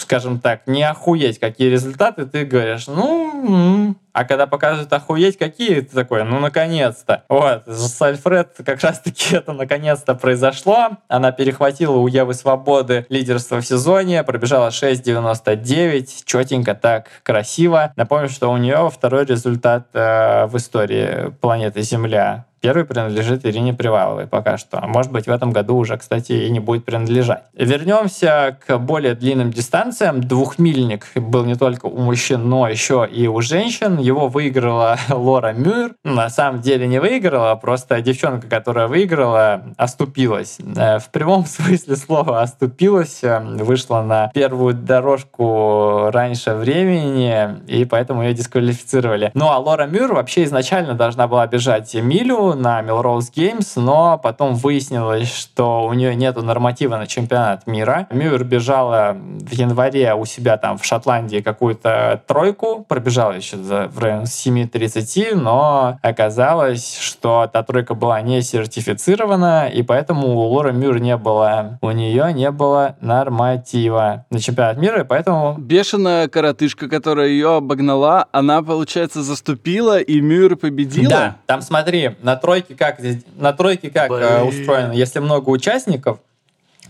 скажем 0.00 0.40
так, 0.40 0.66
не 0.66 0.82
охуеть, 0.82 1.38
какие 1.38 1.68
результаты, 1.68 2.24
ты 2.24 2.44
говоришь, 2.44 2.86
ну, 2.86 3.94
а 4.12 4.24
когда 4.24 4.46
показывают 4.46 4.92
охуеть 4.92 5.38
какие, 5.38 5.80
ты 5.80 5.94
такой, 5.94 6.24
ну, 6.24 6.38
наконец-то. 6.40 7.24
Вот, 7.28 7.64
с 7.66 8.02
Альфред 8.02 8.56
как 8.64 8.82
раз-таки 8.82 9.36
это 9.36 9.52
наконец-то 9.52 10.14
произошло. 10.14 10.98
Она 11.08 11.32
перехватила 11.32 11.96
у 11.96 12.06
Евы 12.06 12.34
Свободы 12.34 13.06
лидерство 13.08 13.60
в 13.60 13.66
сезоне, 13.66 14.22
пробежала 14.24 14.68
6.99, 14.68 16.22
четенько 16.24 16.74
так, 16.74 17.08
красиво. 17.22 17.92
Напомню, 17.96 18.28
что 18.28 18.50
у 18.50 18.56
нее 18.56 18.90
второй 18.92 19.24
результат 19.24 19.88
э, 19.92 20.46
в 20.46 20.56
истории 20.56 21.30
планеты 21.40 21.82
Земля 21.82 22.46
Первый 22.60 22.84
принадлежит 22.84 23.46
Ирине 23.46 23.72
Приваловой 23.72 24.26
пока 24.26 24.58
что. 24.58 24.82
Может 24.86 25.10
быть, 25.10 25.26
в 25.26 25.30
этом 25.30 25.50
году 25.50 25.76
уже, 25.76 25.96
кстати, 25.96 26.32
и 26.32 26.50
не 26.50 26.60
будет 26.60 26.84
принадлежать. 26.84 27.44
Вернемся 27.54 28.58
к 28.66 28.76
более 28.78 29.14
длинным 29.14 29.50
дистанциям. 29.50 30.20
Двухмильник 30.20 31.06
был 31.14 31.44
не 31.44 31.54
только 31.54 31.86
у 31.86 31.98
мужчин, 31.98 32.46
но 32.48 32.68
еще 32.68 33.08
и 33.10 33.26
у 33.28 33.40
женщин. 33.40 33.96
Его 34.00 34.28
выиграла 34.28 34.98
Лора 35.08 35.52
Мюр. 35.52 35.92
На 36.04 36.28
самом 36.30 36.60
деле 36.60 36.86
не 36.86 37.00
выиграла, 37.00 37.52
а 37.52 37.56
просто 37.56 38.00
девчонка, 38.00 38.48
которая 38.48 38.86
выиграла, 38.86 39.62
оступилась. 39.76 40.58
Э, 40.76 40.98
в 40.98 41.10
прямом 41.10 41.44
смысле 41.46 41.96
слова 41.96 42.42
оступилась, 42.42 43.22
э, 43.22 43.40
вышла 43.40 44.02
на 44.02 44.30
первую 44.34 44.74
дорожку 44.74 46.10
раньше 46.10 46.54
времени, 46.54 47.60
и 47.66 47.84
поэтому 47.84 48.22
ее 48.22 48.34
дисквалифицировали. 48.34 49.30
Ну 49.34 49.48
а 49.50 49.58
Лора 49.58 49.86
Мюр 49.86 50.12
вообще 50.14 50.44
изначально 50.44 50.94
должна 50.94 51.28
была 51.28 51.46
бежать 51.46 51.94
милю, 51.94 52.54
на 52.54 52.80
Melrose 52.80 53.32
Games, 53.34 53.72
но 53.76 54.18
потом 54.18 54.54
выяснилось, 54.54 55.32
что 55.32 55.84
у 55.84 55.92
нее 55.92 56.14
нет 56.14 56.36
норматива 56.36 56.96
на 56.96 57.06
чемпионат 57.06 57.66
мира. 57.66 58.06
Мюр 58.10 58.44
бежала 58.44 59.16
в 59.16 59.52
январе 59.52 60.14
у 60.14 60.24
себя 60.24 60.56
там 60.56 60.78
в 60.78 60.84
Шотландии 60.84 61.40
какую-то 61.40 62.22
тройку, 62.26 62.84
пробежала 62.88 63.32
еще 63.32 63.56
в 63.90 63.98
районе 63.98 64.24
7.30, 64.24 65.34
но 65.34 65.98
оказалось, 66.02 66.98
что 66.98 67.48
та 67.52 67.62
тройка 67.62 67.94
была 67.94 68.20
не 68.20 68.42
сертифицирована, 68.42 69.68
и 69.68 69.82
поэтому 69.82 70.28
у 70.28 70.40
Лоры 70.40 70.72
Мюр 70.72 70.98
не 70.98 71.16
было, 71.16 71.78
у 71.80 71.90
нее 71.90 72.32
не 72.32 72.50
было 72.50 72.96
норматива 73.00 74.26
на 74.30 74.40
чемпионат 74.40 74.78
мира, 74.78 75.00
и 75.02 75.04
поэтому... 75.04 75.56
Бешеная 75.58 76.28
коротышка, 76.28 76.88
которая 76.88 77.28
ее 77.28 77.56
обогнала, 77.56 78.26
она, 78.32 78.62
получается, 78.62 79.22
заступила, 79.22 79.98
и 79.98 80.20
Мюр 80.20 80.56
победила? 80.56 81.10
Да, 81.10 81.36
там 81.46 81.62
смотри, 81.62 82.16
на 82.22 82.36
тройке 82.36 82.74
как, 82.74 82.98
на 83.36 83.52
тройке 83.52 83.90
как 83.90 84.10
э, 84.10 84.42
устроено? 84.42 84.92
Если 84.92 85.18
много 85.18 85.50
участников, 85.50 86.18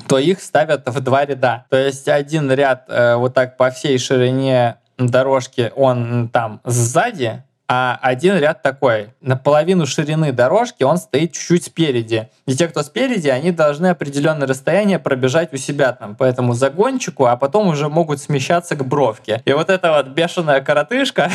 то 0.07 0.19
их 0.19 0.41
ставят 0.41 0.89
в 0.89 1.01
два 1.01 1.25
ряда. 1.25 1.65
То 1.69 1.77
есть 1.77 2.09
один 2.09 2.51
ряд 2.51 2.85
э, 2.89 3.17
вот 3.17 3.35
так 3.35 3.57
по 3.57 3.71
всей 3.71 3.99
ширине 3.99 4.77
дорожки, 5.07 5.73
он 5.77 6.29
там 6.29 6.61
сзади, 6.65 7.43
а 7.73 8.01
один 8.03 8.37
ряд 8.37 8.63
такой. 8.63 9.11
На 9.21 9.37
половину 9.37 9.87
ширины 9.87 10.33
дорожки 10.33 10.83
он 10.83 10.97
стоит 10.97 11.35
чуть-чуть 11.35 11.67
спереди. 11.67 12.29
И 12.47 12.55
те, 12.55 12.67
кто 12.67 12.83
спереди, 12.83 13.29
они 13.29 13.53
должны 13.53 13.87
определенное 13.87 14.49
расстояние 14.49 14.99
пробежать 14.99 15.53
у 15.53 15.57
себя 15.57 15.93
там 15.93 16.17
по 16.17 16.25
этому 16.25 16.55
загончику, 16.55 17.27
а 17.27 17.37
потом 17.37 17.69
уже 17.69 17.89
могут 17.89 18.21
смещаться 18.21 18.75
к 18.75 18.85
бровке. 18.85 19.41
И 19.45 19.53
вот 19.53 19.71
эта 19.71 19.93
вот 19.93 20.09
бешеная 20.09 20.61
коротышка, 20.63 21.31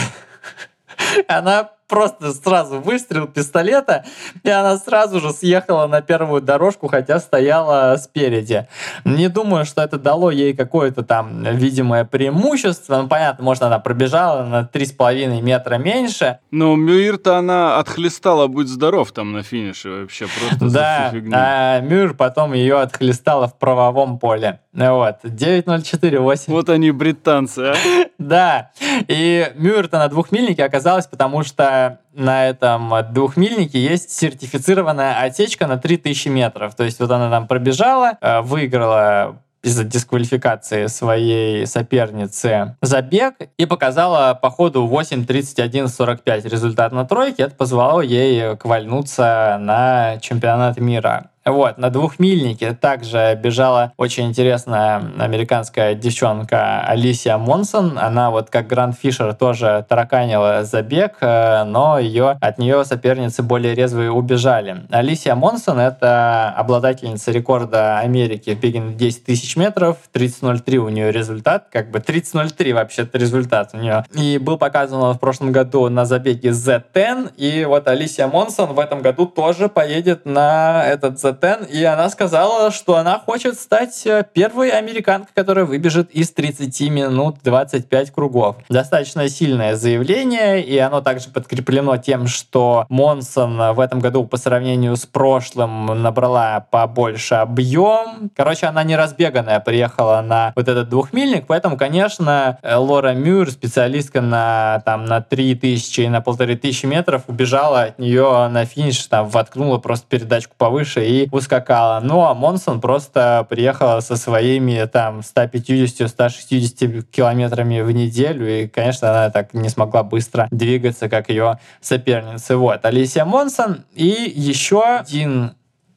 она 1.28 1.70
просто 1.88 2.34
сразу 2.34 2.80
выстрел 2.80 3.28
пистолета, 3.28 4.06
и 4.44 4.50
она 4.50 4.78
сразу 4.78 5.20
же 5.20 5.32
съехала 5.32 5.88
на 5.88 6.02
первую 6.02 6.42
дорожку, 6.42 6.88
хотя 6.88 7.20
стояла 7.20 7.96
спереди. 7.98 8.68
Не 9.04 9.30
думаю, 9.30 9.66
что 9.66 9.82
это 9.82 9.98
дало 9.98 10.32
ей 10.32 10.54
какое-то 10.56 11.04
там 11.04 11.44
видимое 11.44 12.06
преимущество. 12.06 13.02
Ну, 13.02 13.08
понятно, 13.08 13.44
может, 13.44 13.64
она 13.64 13.80
пробежала 13.80 14.44
на 14.44 14.62
3,5 14.62 15.42
метра 15.42 15.78
меньше. 15.78 16.40
Но 16.52 16.76
Мюир-то 16.76 17.38
она 17.38 17.78
отхлестала, 17.78 18.48
будь 18.48 18.68
здоров, 18.68 19.12
там 19.12 19.34
на 19.34 19.44
финише 19.44 20.02
вообще 20.02 20.26
просто 20.28 20.70
Да, 20.70 21.14
а 21.32 21.80
Мюр 21.82 22.14
потом 22.16 22.54
ее 22.54 22.80
отхлестала 22.80 23.48
в 23.48 23.58
правовом 23.58 24.20
поле. 24.20 24.60
Вот, 24.74 25.18
9.04.8. 25.24 26.44
Вот 26.48 26.70
они, 26.70 26.92
британцы, 26.92 27.60
а? 27.60 27.76
Да, 28.18 28.72
и 29.08 29.52
Мюр-то 29.56 30.00
на 30.00 30.08
двухмильнике 30.08 30.64
оказалась, 30.64 31.05
потому 31.10 31.44
что 31.44 32.00
на 32.14 32.48
этом 32.48 32.94
двухмильнике 33.12 33.80
есть 33.80 34.12
сертифицированная 34.12 35.22
отсечка 35.22 35.68
на 35.68 35.78
3000 35.78 36.28
метров. 36.30 36.76
То 36.76 36.84
есть 36.84 37.00
вот 37.00 37.12
она 37.12 37.30
там 37.30 37.48
пробежала, 37.48 38.18
э, 38.22 38.42
выиграла 38.42 39.38
из-за 39.66 39.84
дисквалификации 39.84 40.86
своей 40.86 41.66
соперницы 41.66 42.76
забег 42.84 43.34
и 43.58 43.66
показала 43.66 44.36
по 44.36 44.52
ходу 44.52 44.88
8.31.45 44.88 46.48
результат 46.48 46.92
на 46.92 47.04
тройке. 47.06 47.44
Это 47.44 47.56
позволило 47.56 48.02
ей 48.02 48.56
квальнуться 48.58 49.58
на 49.60 50.20
чемпионат 50.20 50.78
мира. 50.78 51.32
Вот, 51.46 51.78
на 51.78 51.92
двухмильнике 51.92 52.74
также 52.74 53.40
бежала 53.40 53.94
очень 53.98 54.26
интересная 54.26 55.00
американская 55.20 55.94
девчонка 55.94 56.82
Алисия 56.82 57.38
Монсон. 57.38 58.00
Она 58.00 58.32
вот 58.32 58.50
как 58.50 58.66
Гранд 58.66 58.98
Фишер 59.00 59.36
тоже 59.36 59.86
тараканила 59.88 60.64
забег, 60.64 61.18
э, 61.22 61.64
но 61.66 62.00
ее, 62.00 62.40
от 62.42 62.58
нее 62.58 62.84
соперницы 62.84 63.44
более 63.44 63.76
резвые 63.76 64.10
убежали. 64.10 64.88
Алисия 64.90 65.36
Монсон— 65.36 65.78
это 65.80 66.50
обладательница 66.58 67.32
рекорда 67.32 68.00
Америки 68.00 68.56
в 68.56 68.60
беге 68.60 68.82
на 68.82 68.94
10 68.94 69.26
тысяч 69.26 69.56
метров. 69.56 69.98
30.03 70.14 70.78
у 70.78 70.90
нее 70.90 71.12
результат, 71.12 71.68
как 71.72 71.92
бы 71.92 72.00
30.03 72.00 72.74
вообще-то 72.74 73.20
результат 73.20 73.70
у 73.74 73.78
нее. 73.78 74.04
И 74.16 74.40
был 74.40 74.58
показан 74.58 75.00
он 75.00 75.14
в 75.14 75.20
прошлом 75.20 75.52
году 75.52 75.90
на 75.90 76.06
забеге 76.06 76.50
Z10, 76.50 77.36
и 77.38 77.66
вот 77.66 77.88
Алисия 77.88 78.26
Монсон 78.26 78.74
в 78.74 78.80
этом 78.80 79.04
году 79.04 79.28
тоже 79.28 79.70
поедет 79.70 80.26
на 80.26 80.84
этот 80.88 81.20
Z 81.20 81.35
Тен, 81.40 81.64
и 81.64 81.84
она 81.84 82.10
сказала, 82.10 82.72
что 82.72 82.96
она 82.96 83.20
хочет 83.20 83.60
стать 83.60 84.06
э, 84.06 84.26
первой 84.34 84.70
американкой, 84.70 85.32
которая 85.34 85.66
выбежит 85.66 86.12
из 86.12 86.32
30 86.32 86.82
минут 86.90 87.38
25 87.44 88.12
кругов. 88.12 88.58
Достаточно 88.70 89.28
сильное 89.30 89.76
заявление, 89.76 90.64
и 90.64 90.78
оно 90.78 91.02
также 91.02 91.30
подкреплено 91.30 91.98
тем, 91.98 92.28
что 92.28 92.86
Монсон 92.90 93.74
в 93.74 93.80
этом 93.80 94.00
году 94.00 94.26
по 94.26 94.38
сравнению 94.38 94.96
с 94.96 95.06
прошлым 95.06 96.02
набрала 96.02 96.66
побольше 96.72 97.36
объем. 97.36 98.32
Короче, 98.36 98.68
она 98.68 98.84
не 98.84 98.96
разбеганная, 98.96 99.60
приехала 99.60 100.22
на 100.22 100.54
вот 100.56 100.68
этот 100.68 100.90
двухмильник, 100.90 101.48
поэтому, 101.48 101.78
конечно, 101.78 102.58
э, 102.62 102.76
Лора 102.76 103.14
Мюр, 103.14 103.50
специалистка 103.52 104.22
на, 104.22 104.82
там, 104.86 105.06
на 105.06 105.22
3000 105.22 106.02
и 106.02 106.10
на 106.10 106.20
1500 106.20 106.84
метров, 106.86 107.24
убежала 107.28 107.84
от 107.84 108.00
нее 108.00 108.48
на 108.50 108.66
финиш, 108.66 109.06
там, 109.06 109.30
воткнула 109.30 109.78
просто 109.78 110.08
передачку 110.08 110.54
повыше 110.58 111.06
и 111.06 111.25
ускакала. 111.32 112.00
Ну, 112.04 112.26
а 112.26 112.34
Монсон 112.34 112.82
просто 112.82 113.46
приехала 113.50 114.00
со 114.00 114.16
своими 114.16 114.86
там 114.86 115.20
150-160 115.20 117.04
километрами 117.04 117.82
в 117.82 117.92
неделю, 117.92 118.48
и, 118.50 118.68
конечно, 118.68 119.10
она 119.10 119.30
так 119.30 119.54
не 119.54 119.70
смогла 119.70 120.04
быстро 120.04 120.48
двигаться, 120.52 121.10
как 121.10 121.30
ее 121.30 121.60
соперницы. 121.82 122.56
Вот, 122.58 122.86
Алисия 122.86 123.26
Монсон 123.26 123.86
и 123.94 124.32
еще 124.36 124.84
один 124.84 125.56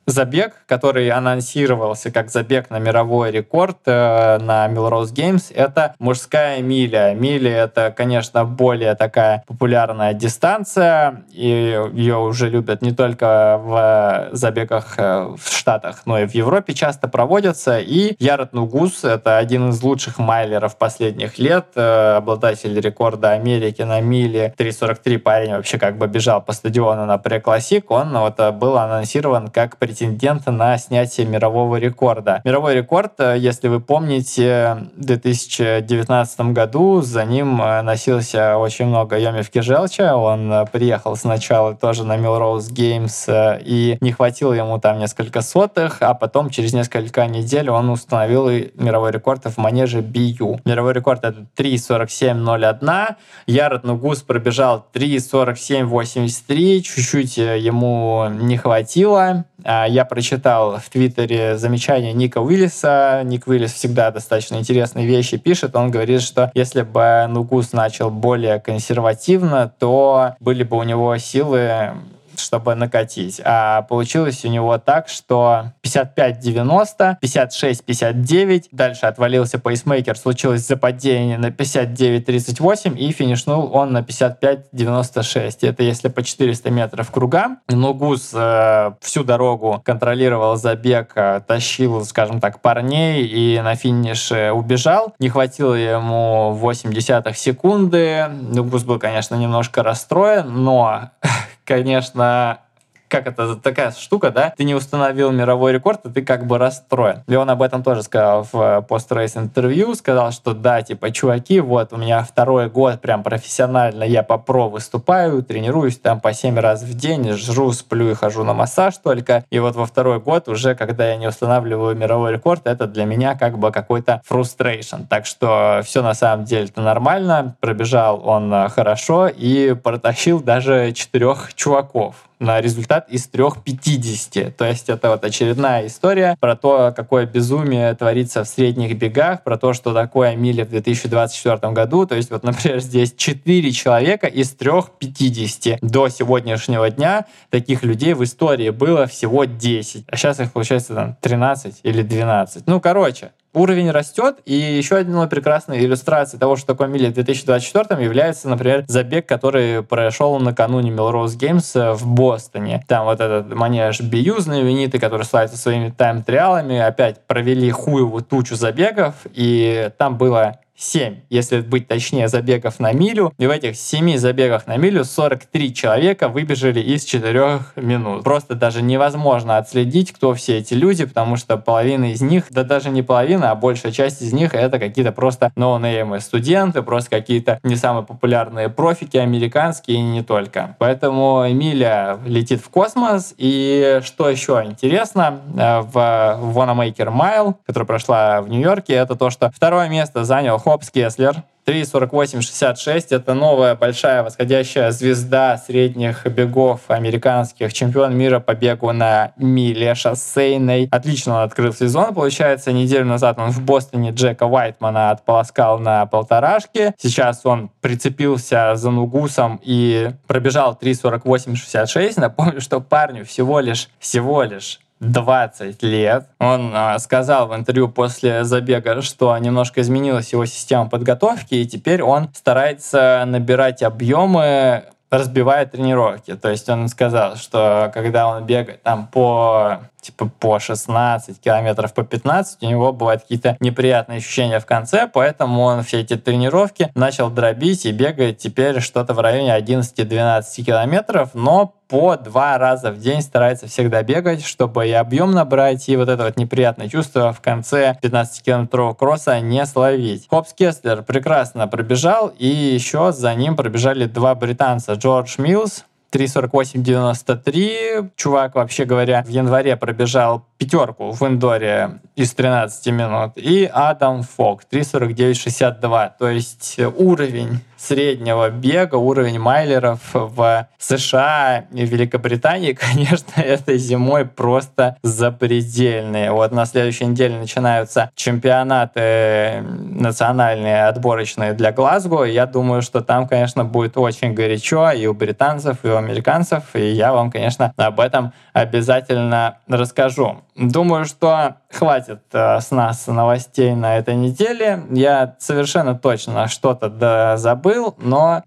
забег, 0.09 0.55
который 0.67 1.11
анонсировался 1.11 2.11
как 2.11 2.31
забег 2.31 2.71
на 2.71 2.79
мировой 2.79 3.31
рекорд 3.31 3.77
э, 3.85 4.39
на 4.39 4.67
Melrose 4.69 5.13
Games, 5.13 5.53
это 5.55 5.95
мужская 5.99 6.63
миля. 6.63 7.15
Миля— 7.15 7.51
это, 7.65 7.93
конечно, 7.95 8.45
более 8.45 8.95
такая 8.95 9.45
популярная 9.47 10.15
дистанция, 10.15 11.25
и 11.31 11.79
ее 11.93 12.17
уже 12.17 12.49
любят 12.49 12.81
не 12.81 12.93
только 12.93 13.61
в 13.63 14.29
забегах 14.33 14.95
э, 14.97 15.35
в 15.37 15.47
Штатах, 15.47 16.03
но 16.07 16.19
и 16.19 16.27
в 16.27 16.35
Европе 16.35 16.73
часто 16.73 17.09
проводятся. 17.09 17.79
И 17.79 18.17
Ярод 18.19 18.55
Нугус— 18.55 19.01
это 19.05 19.37
один 19.37 19.71
из 19.71 19.83
лучших 19.83 20.19
майлеров 20.19 20.79
последних 20.79 21.39
лет, 21.39 21.67
э, 21.75 22.17
обладатель 22.17 22.81
рекорда 22.81 23.33
Америки 23.33 23.83
на 23.83 24.01
миле. 24.01 24.55
3.43 24.57 25.19
парень 25.19 25.53
вообще 25.53 25.77
как 25.79 25.99
бы 25.99 26.07
бежал 26.07 26.41
по 26.41 26.53
стадиону 26.53 27.05
на 27.05 27.19
преклассик. 27.19 27.91
Он 27.91 28.17
вот 28.19 28.39
был 28.55 28.79
анонсирован 28.79 29.49
как 29.49 29.77
претендент 29.77 29.98
претендент 29.99 30.47
на 30.47 30.79
снятие 30.79 31.27
мирового 31.27 31.77
рекорда. 31.77 32.41
Мировой 32.45 32.77
рекорд, 32.77 33.15
э, 33.19 33.37
если 33.39 33.67
вы 33.67 33.81
помните, 33.81 34.87
в 34.97 35.05
2019 35.05 36.53
году 36.53 37.01
за 37.01 37.25
ним 37.25 37.61
э, 37.61 37.83
носился 37.83 38.57
очень 38.59 38.87
много 38.87 39.19
Йомевки 39.19 39.61
Желча. 39.61 40.15
Он 40.15 40.53
э, 40.53 40.67
приехал 40.71 41.17
сначала 41.17 41.75
тоже 41.75 42.05
на 42.05 42.17
Melrose 42.17 42.71
Games 42.73 43.61
и 43.65 43.99
не 44.01 44.13
хватило 44.13 44.53
ему 44.53 44.79
там 44.79 45.01
несколько 45.01 45.43
сотых, 45.43 45.97
а 46.01 46.15
потом 46.15 46.51
через 46.51 46.73
несколько 46.73 47.27
недель 47.27 47.69
он 47.69 47.91
установил 47.91 48.49
мировой 48.75 49.11
рекорд 49.11 49.47
в 49.47 49.59
манеже 49.59 49.99
BU. 50.01 50.61
Мировой 50.65 50.93
рекорд 50.93 51.25
это 51.25 51.45
3.47.01. 51.57 53.17
Ярод 53.49 53.83
Нугус 53.83 54.23
пробежал 54.23 54.87
3.47.83. 54.93 56.83
Чуть-чуть 56.83 57.37
ему 57.39 58.29
не 58.29 58.57
хватило. 58.57 59.45
А, 59.65 59.87
я 59.87 60.05
прочитал 60.05 60.79
в 60.79 60.89
Твиттере 60.89 61.57
замечание 61.59 62.13
Ника 62.13 62.39
Уиллиса. 62.39 63.23
Ник 63.25 63.47
Уиллис 63.47 63.73
всегда 63.73 64.11
достаточно 64.11 64.57
интересные 64.57 65.07
вещи 65.07 65.37
пишет. 65.37 65.75
Он 65.75 65.91
говорит, 65.91 66.23
что 66.23 66.51
если 66.55 66.83
бы 66.83 67.27
Нугус 67.29 67.73
начал 67.73 68.11
более 68.11 68.61
консервативно, 68.61 69.73
то 69.79 70.37
были 70.41 70.63
бы 70.63 70.77
у 70.77 70.83
него 70.83 71.17
силы 71.19 71.93
чтобы 72.39 72.75
накатить. 72.75 73.41
А 73.45 73.83
получилось 73.83 74.45
у 74.45 74.49
него 74.49 74.79
так, 74.79 75.09
что 75.09 75.73
55-90, 75.85 77.17
56-59, 77.23 78.69
дальше 78.73 79.07
отвалился 79.07 79.59
пейсмейкер, 79.59 80.17
случилось 80.17 80.67
западение 80.67 81.39
на 81.39 81.47
59-38 81.47 82.97
и 82.97 83.13
финишнул 83.13 83.71
он 83.75 83.93
на 83.93 83.99
55-96. 83.99 85.59
Это 85.63 85.83
если 85.83 86.09
по 86.09 86.23
400 86.23 86.71
метров 86.71 87.11
круга. 87.11 87.59
Нугус 87.69 88.31
э, 88.35 88.93
всю 89.01 89.25
дорогу 89.25 89.81
контролировал 89.85 90.57
забег, 90.57 91.13
э, 91.15 91.41
тащил, 91.47 92.05
скажем 92.05 92.41
так, 92.41 92.61
парней 92.61 93.25
и 93.25 93.61
на 93.61 93.75
финише 93.75 94.53
убежал. 94.53 95.15
Не 95.19 95.29
хватило 95.29 95.75
ему 95.75 96.53
8 96.53 96.93
десятых 96.93 97.37
секунды. 97.37 98.27
Нугус 98.29 98.85
был, 98.85 98.99
конечно, 98.99 99.35
немножко 99.35 99.83
расстроен, 99.83 100.65
но 100.65 101.11
конечно, 101.69 102.63
как 103.09 103.27
это 103.27 103.57
такая 103.57 103.91
штука, 103.93 104.31
да, 104.31 104.53
ты 104.57 104.65
не 104.65 104.75
установил 104.75 105.31
мировой 105.31 105.73
рекорд, 105.73 106.05
и 106.07 106.11
ты 106.11 106.23
как 106.23 106.47
бы 106.47 106.59
расстроен. 106.59 107.23
И 107.27 107.35
он 107.35 107.51
об 107.51 107.63
этом 107.63 107.83
тоже 107.83 108.03
сказал 108.03 108.47
в 108.51 108.55
э, 108.55 108.83
пост-рейс 108.83 109.37
интервью, 109.37 109.95
сказал, 109.95 110.33
что 110.33 110.55
да, 110.55 110.83
типа, 110.83 111.11
чуваки, 111.11 111.61
вот 111.61 111.93
у 111.93 111.97
меня 111.97 112.23
второй 112.23 112.69
год 112.69 113.01
прям 113.01 113.23
профессионально 113.23 114.05
я 114.05 114.23
по 114.23 114.39
про 114.39 114.69
выступаю, 114.69 115.43
тренируюсь 115.43 115.99
там 115.99 116.21
по 116.21 116.33
7 116.33 116.59
раз 116.59 116.83
в 116.83 116.95
день, 116.95 117.33
жру, 117.33 117.73
сплю 117.73 118.11
и 118.11 118.15
хожу 118.15 118.45
на 118.45 118.55
массаж 118.55 118.97
только. 118.99 119.45
И 119.51 119.59
вот 119.59 119.75
во 119.77 119.87
второй 119.87 120.21
год 120.21 120.49
уже, 120.49 120.75
когда 120.75 121.09
я 121.09 121.17
не 121.17 121.27
устанавливаю 121.27 121.97
мировой 121.97 122.33
рекорд, 122.33 122.67
это 122.67 122.87
для 122.87 123.05
меня 123.05 123.35
как 123.35 123.59
бы 123.59 123.73
какой-то 123.73 124.23
frustration. 124.29 125.07
Так 125.09 125.27
что 125.27 125.81
все 125.85 126.03
на 126.03 126.15
самом 126.15 126.45
деле-то 126.45 126.81
нормально. 126.81 127.57
Пробежал 127.61 128.27
он 128.27 128.53
э, 128.53 128.69
хорошо 128.69 129.29
и 129.29 129.75
протащил 129.75 130.41
даже 130.41 130.93
четырех 130.93 131.55
чуваков 131.55 132.28
на 132.39 132.61
результат 132.61 133.09
из 133.09 133.29
3,50. 133.29 134.53
То 134.53 134.65
есть 134.65 134.89
это 134.89 135.11
вот 135.11 135.25
очередная 135.25 135.87
история 135.87 136.37
про 136.41 136.57
то, 136.57 136.93
какое 136.95 137.27
безумие 137.27 137.95
творится 137.95 138.45
в 138.45 138.49
средних 138.49 138.97
бегах, 138.97 139.43
про 139.43 139.59
то, 139.59 139.73
что 139.73 139.93
такое 139.93 140.37
миля 140.37 140.65
в 140.65 140.71
2024 140.71 141.73
году. 141.73 142.07
То 142.07 142.15
есть 142.15 142.31
вот, 142.31 142.43
например, 142.43 142.81
здесь 142.81 143.15
4 143.17 143.73
человека 143.73 144.27
из 144.27 144.55
3,50. 144.55 145.79
До 145.83 146.09
сегодняшнего 146.09 146.91
дня 146.91 147.27
таких 147.51 147.83
людей 147.83 148.15
в 148.15 148.23
истории 148.25 148.71
было 148.71 149.07
всего 149.07 149.45
10. 149.45 150.05
А 150.09 150.17
сейчас 150.17 150.41
их 150.41 150.53
получается 150.53 150.95
там 150.95 151.17
13 151.21 151.81
или 151.83 152.03
12. 152.03 152.67
Ну, 152.67 152.81
короче, 152.81 153.33
уровень 153.59 153.91
растет, 153.91 154.37
и 154.45 154.55
еще 154.55 154.97
одна 154.97 155.27
прекрасная 155.27 155.79
иллюстрация 155.79 156.39
того, 156.39 156.57
что 156.57 156.67
такое 156.69 156.89
мили 156.89 157.09
в 157.09 157.15
2024 157.15 158.03
является, 158.03 158.49
например, 158.49 158.85
забег, 158.87 159.27
который 159.27 159.83
прошел 159.83 160.39
накануне 160.39 160.91
Melrose 160.91 161.39
Games 161.39 161.95
в 161.95 162.07
Бостоне. 162.07 162.85
Там 162.89 163.05
вот 163.07 163.21
этот 163.21 163.55
манеж 163.55 164.01
BU 164.01 164.41
знаменитый, 164.41 165.01
который 165.01 165.25
славится 165.25 165.57
своими 165.57 165.91
тайм-триалами, 165.91 166.79
опять 166.79 167.27
провели 167.27 167.71
хуевую 167.71 168.23
тучу 168.23 168.57
забегов, 168.57 169.15
и 169.33 169.91
там 169.99 170.17
было 170.17 170.59
7, 170.79 171.17
если 171.29 171.61
быть 171.61 171.89
точнее, 171.89 172.29
забегов 172.29 172.79
на 172.79 172.93
милю. 172.93 173.33
И 173.39 173.47
в 173.47 173.51
этих 173.51 173.77
7 173.77 174.17
забегах 174.17 174.67
на 174.67 174.77
милю 174.77 175.05
43 175.05 175.75
человека 175.75 176.29
выбежали 176.29 176.81
из 176.81 177.05
4 177.05 177.61
минут. 177.77 178.23
Просто 178.23 178.55
даже 178.55 178.81
невозможно 178.81 179.59
отследить, 179.59 180.13
кто 180.13 180.35
все 180.35 180.59
эти 180.59 180.75
люди, 180.75 181.05
потому 181.05 181.37
что 181.37 181.57
половина 181.57 182.13
из 182.13 182.21
них, 182.21 182.45
да 182.51 182.63
даже 182.63 182.91
не 182.91 183.03
половина, 183.03 183.51
а 183.51 183.55
большая 183.57 183.91
часть 183.91 184.23
из 184.23 184.33
них 184.33 184.55
это 184.55 184.79
какие-то 184.79 185.11
просто 185.11 185.51
ноунеймы 185.57 186.21
студенты, 186.21 186.83
просто 186.83 187.11
какие-то 187.11 187.59
не 187.65 187.75
самые 187.75 188.05
популярные 188.05 188.69
профики 188.69 189.17
американские 189.17 189.99
и 189.99 190.03
не 190.03 190.23
только. 190.23 190.77
Поэтому 190.79 191.45
Эмилия 191.49 192.19
летит 192.25 192.61
в 192.61 192.69
космос. 192.69 193.35
И 193.37 194.01
что 194.05 194.31
еще 194.31 194.63
интересно, 194.65 195.41
э, 195.57 195.81
в 195.81 195.97
Wanamaker 195.97 197.13
Mile, 197.13 197.55
которая 197.67 197.87
прошла 197.87 198.43
в 198.43 198.49
Нью-Йорке, 198.49 198.95
это 198.95 199.17
то, 199.17 199.31
что 199.31 199.51
второе 199.51 199.89
место 199.89 200.25
занял 200.25 200.59
Хопс 200.69 200.91
Кеслер. 200.91 201.45
3.48.66— 201.65 203.07
это 203.11 203.33
новая 203.33 203.75
большая 203.75 204.23
восходящая 204.23 204.91
звезда 204.91 205.57
средних 205.57 206.27
бегов 206.27 206.83
американских, 206.89 207.73
чемпион 207.73 208.15
мира 208.15 208.39
по 208.39 208.55
бегу 208.55 208.93
на 208.93 209.33
миле 209.39 209.95
шоссейной. 209.95 210.89
Отлично 210.91 211.37
он 211.37 211.43
открыл 211.45 211.73
сезон, 211.73 212.13
получается. 212.13 212.73
Неделю 212.73 213.07
назад 213.07 213.39
он 213.39 213.51
в 213.51 213.63
Бостоне 213.63 214.11
Джека 214.11 214.45
Уайтмана 214.45 215.11
отполоскал 215.11 215.79
на 215.79 216.05
полторашке. 216.05 216.95
Сейчас 216.99 217.47
он 217.47 217.71
прицепился 217.81 218.73
за 218.75 218.91
Нугусом 218.91 219.59
и 219.63 220.11
пробежал 220.27 220.79
3.48.66. 220.79 222.21
Напомню, 222.21 222.61
что 222.61 222.81
парню 222.81 223.25
всего 223.25 223.61
лишь, 223.61 223.89
всего 223.99 224.43
лишь 224.43 224.81
20 225.01 225.83
лет. 225.83 226.27
Он 226.39 226.73
э, 226.75 226.99
сказал 226.99 227.49
в 227.49 227.55
интервью 227.55 227.89
после 227.89 228.45
забега, 228.45 229.01
что 229.03 229.37
немножко 229.39 229.81
изменилась 229.81 230.33
его 230.33 230.47
система 230.47 230.89
подготовки, 230.89 231.55
и 231.55 231.67
теперь 231.67 232.03
он 232.03 232.31
старается 232.35 233.25
набирать 233.27 233.83
объемы 233.83 234.85
разбивая 235.11 235.65
тренировки. 235.67 236.35
То 236.35 236.51
есть 236.51 236.69
он 236.69 236.89
сказал, 236.89 237.37
что 237.37 237.91
когда 237.95 238.29
он 238.29 238.45
бегает 238.45 238.83
там 238.83 239.07
по 239.07 239.81
типа 240.09 240.31
по 240.41 240.59
16 240.59 241.41
километров, 241.41 241.95
по 241.95 242.03
15, 242.03 242.63
у 242.63 242.67
него 242.67 242.93
бывают 242.93 243.23
какие-то 243.23 243.57
неприятные 243.61 244.19
ощущения 244.19 244.59
в 244.59 244.67
конце, 244.67 245.09
поэтому 245.13 245.63
он 245.63 245.83
все 245.83 246.01
эти 246.01 246.17
тренировки 246.17 246.91
начал 246.95 247.31
дробить 247.31 247.85
и 247.87 247.93
бегает 247.93 248.39
теперь 248.39 248.81
что-то 248.81 249.15
в 249.15 249.21
районе 249.21 249.57
11-12 249.59 250.43
километров, 250.65 251.31
но 251.35 251.75
по 251.89 252.17
два 252.17 252.59
раза 252.59 252.91
в 252.91 252.99
день 252.99 253.23
старается 253.23 253.67
всегда 253.67 254.03
бегать, 254.03 254.45
чтобы 254.45 254.87
и 254.87 254.93
объем 254.93 255.33
набрать, 255.33 255.89
и 255.89 255.97
вот 255.97 256.09
это 256.09 256.25
вот 256.25 256.37
неприятное 256.37 256.89
чувство 256.89 257.33
в 257.33 257.41
конце 257.41 257.97
15-километрового 258.03 258.95
кросса 258.95 259.41
не 259.41 259.65
словить. 259.65 260.27
Хопс 260.29 260.53
Кеслер 260.53 261.03
прекрасно 261.03 261.67
пробежал, 261.67 262.29
и 262.39 262.47
еще 262.47 263.13
за 263.13 263.35
ним 263.35 263.57
пробежали 263.57 264.05
два 264.05 264.35
британца. 264.35 264.95
Джордж 264.95 265.37
Милс, 265.39 265.85
3.48.93. 266.13 268.11
Чувак, 268.17 268.55
вообще 268.55 268.85
говоря, 268.85 269.23
в 269.27 269.29
январе 269.29 269.77
пробежал 269.77 270.48
пятерку 270.59 271.13
в 271.13 271.23
индоре 271.23 272.01
из 272.17 272.35
13 272.35 272.93
минут. 272.93 273.33
И 273.37 273.71
Адам 273.73 274.23
Фок 274.23 274.63
3.49.62. 274.71 276.11
То 276.19 276.29
есть 276.29 276.79
уровень 276.97 277.61
среднего 277.79 278.51
бега, 278.51 278.97
уровень 278.97 279.39
майлеров 279.39 280.01
в 280.13 280.67
США 280.79 281.65
и 281.73 281.87
Великобритании, 281.87 282.73
конечно, 282.95 283.41
этой 283.41 283.79
зимой 283.79 284.27
просто 284.27 284.97
запредельные. 285.03 286.33
Вот 286.33 286.53
на 286.53 286.67
следующей 286.67 287.07
неделе 287.07 287.39
начинаются 287.39 288.11
чемпионаты 288.15 289.63
национальные, 289.63 290.87
отборочные 290.87 291.53
для 291.53 291.73
Глазго. 291.73 292.25
Я 292.25 292.47
думаю, 292.47 292.83
что 292.83 293.01
там, 293.01 293.29
конечно, 293.29 293.65
будет 293.65 293.97
очень 293.97 294.35
горячо 294.35 294.91
и 294.91 295.07
у 295.07 295.15
британцев, 295.15 295.79
и 295.85 295.89
у 295.89 295.97
американцев. 295.97 296.75
И 296.75 296.91
я 296.91 297.13
вам, 297.13 297.31
конечно, 297.31 297.73
об 297.77 298.01
этом 298.01 298.33
обязательно 298.53 299.59
расскажу. 299.69 300.43
Думаю, 300.59 301.05
что 301.05 301.59
хватит 301.71 302.23
э, 302.33 302.61
с 302.61 302.73
нас 302.73 303.07
новостей 303.07 303.77
на 303.77 303.97
этой 303.97 304.17
неделе. 304.17 304.83
Я 304.91 305.37
совершенно 305.39 305.95
точно 305.95 306.49
что-то 306.49 307.37
забыл, 307.37 307.95
но 307.99 308.43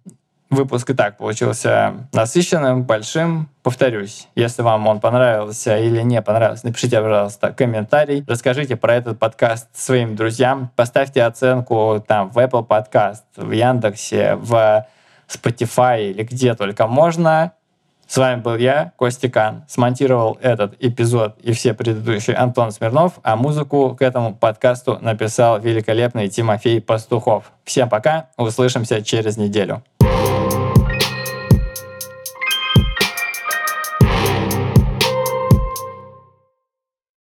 выпуск 0.50 0.90
и 0.90 0.94
так 0.94 1.16
получился 1.18 2.10
насыщенным, 2.12 2.84
большим. 2.84 3.50
Повторюсь, 3.64 4.28
если 4.36 4.62
вам 4.62 4.88
он 4.88 5.00
понравился 5.00 5.78
или 5.78 6.02
не 6.02 6.22
понравился, 6.22 6.66
напишите, 6.66 7.00
пожалуйста, 7.00 7.54
комментарий. 7.54 8.26
Расскажите 8.28 8.76
про 8.76 8.96
этот 8.96 9.18
подкаст 9.18 9.70
своим 9.74 10.18
друзьям. 10.18 10.70
Поставьте 10.76 11.24
оценку 11.24 12.04
там 12.06 12.30
в 12.30 12.38
Apple 12.38 12.68
Podcast, 12.68 13.24
в 13.38 13.52
Яндексе, 13.52 14.36
в 14.36 14.86
Spotify 15.30 16.10
или 16.12 16.24
где 16.24 16.56
только 16.56 16.88
можно 16.88 17.54
С 18.12 18.18
вами 18.18 18.42
был 18.42 18.58
я, 18.58 18.92
Костя 18.98 19.30
Кан. 19.30 19.64
Смонтировал 19.70 20.38
этот 20.42 20.76
эпизод 20.82 21.38
и 21.42 21.54
все 21.54 21.74
предыдущие 21.74 22.36
Антон 22.36 22.74
Смирнов, 22.74 23.14
а 23.24 23.38
музыку 23.38 23.96
к 23.98 24.02
этому 24.02 24.36
подкасту 24.36 25.00
написал 25.00 25.62
великолепный 25.62 26.28
Тимофей 26.28 26.82
Пастухов. 26.82 27.54
Всем 27.64 27.88
пока, 27.88 28.28
услышимся 28.36 29.02
через 29.02 29.38
неделю. 29.38 29.82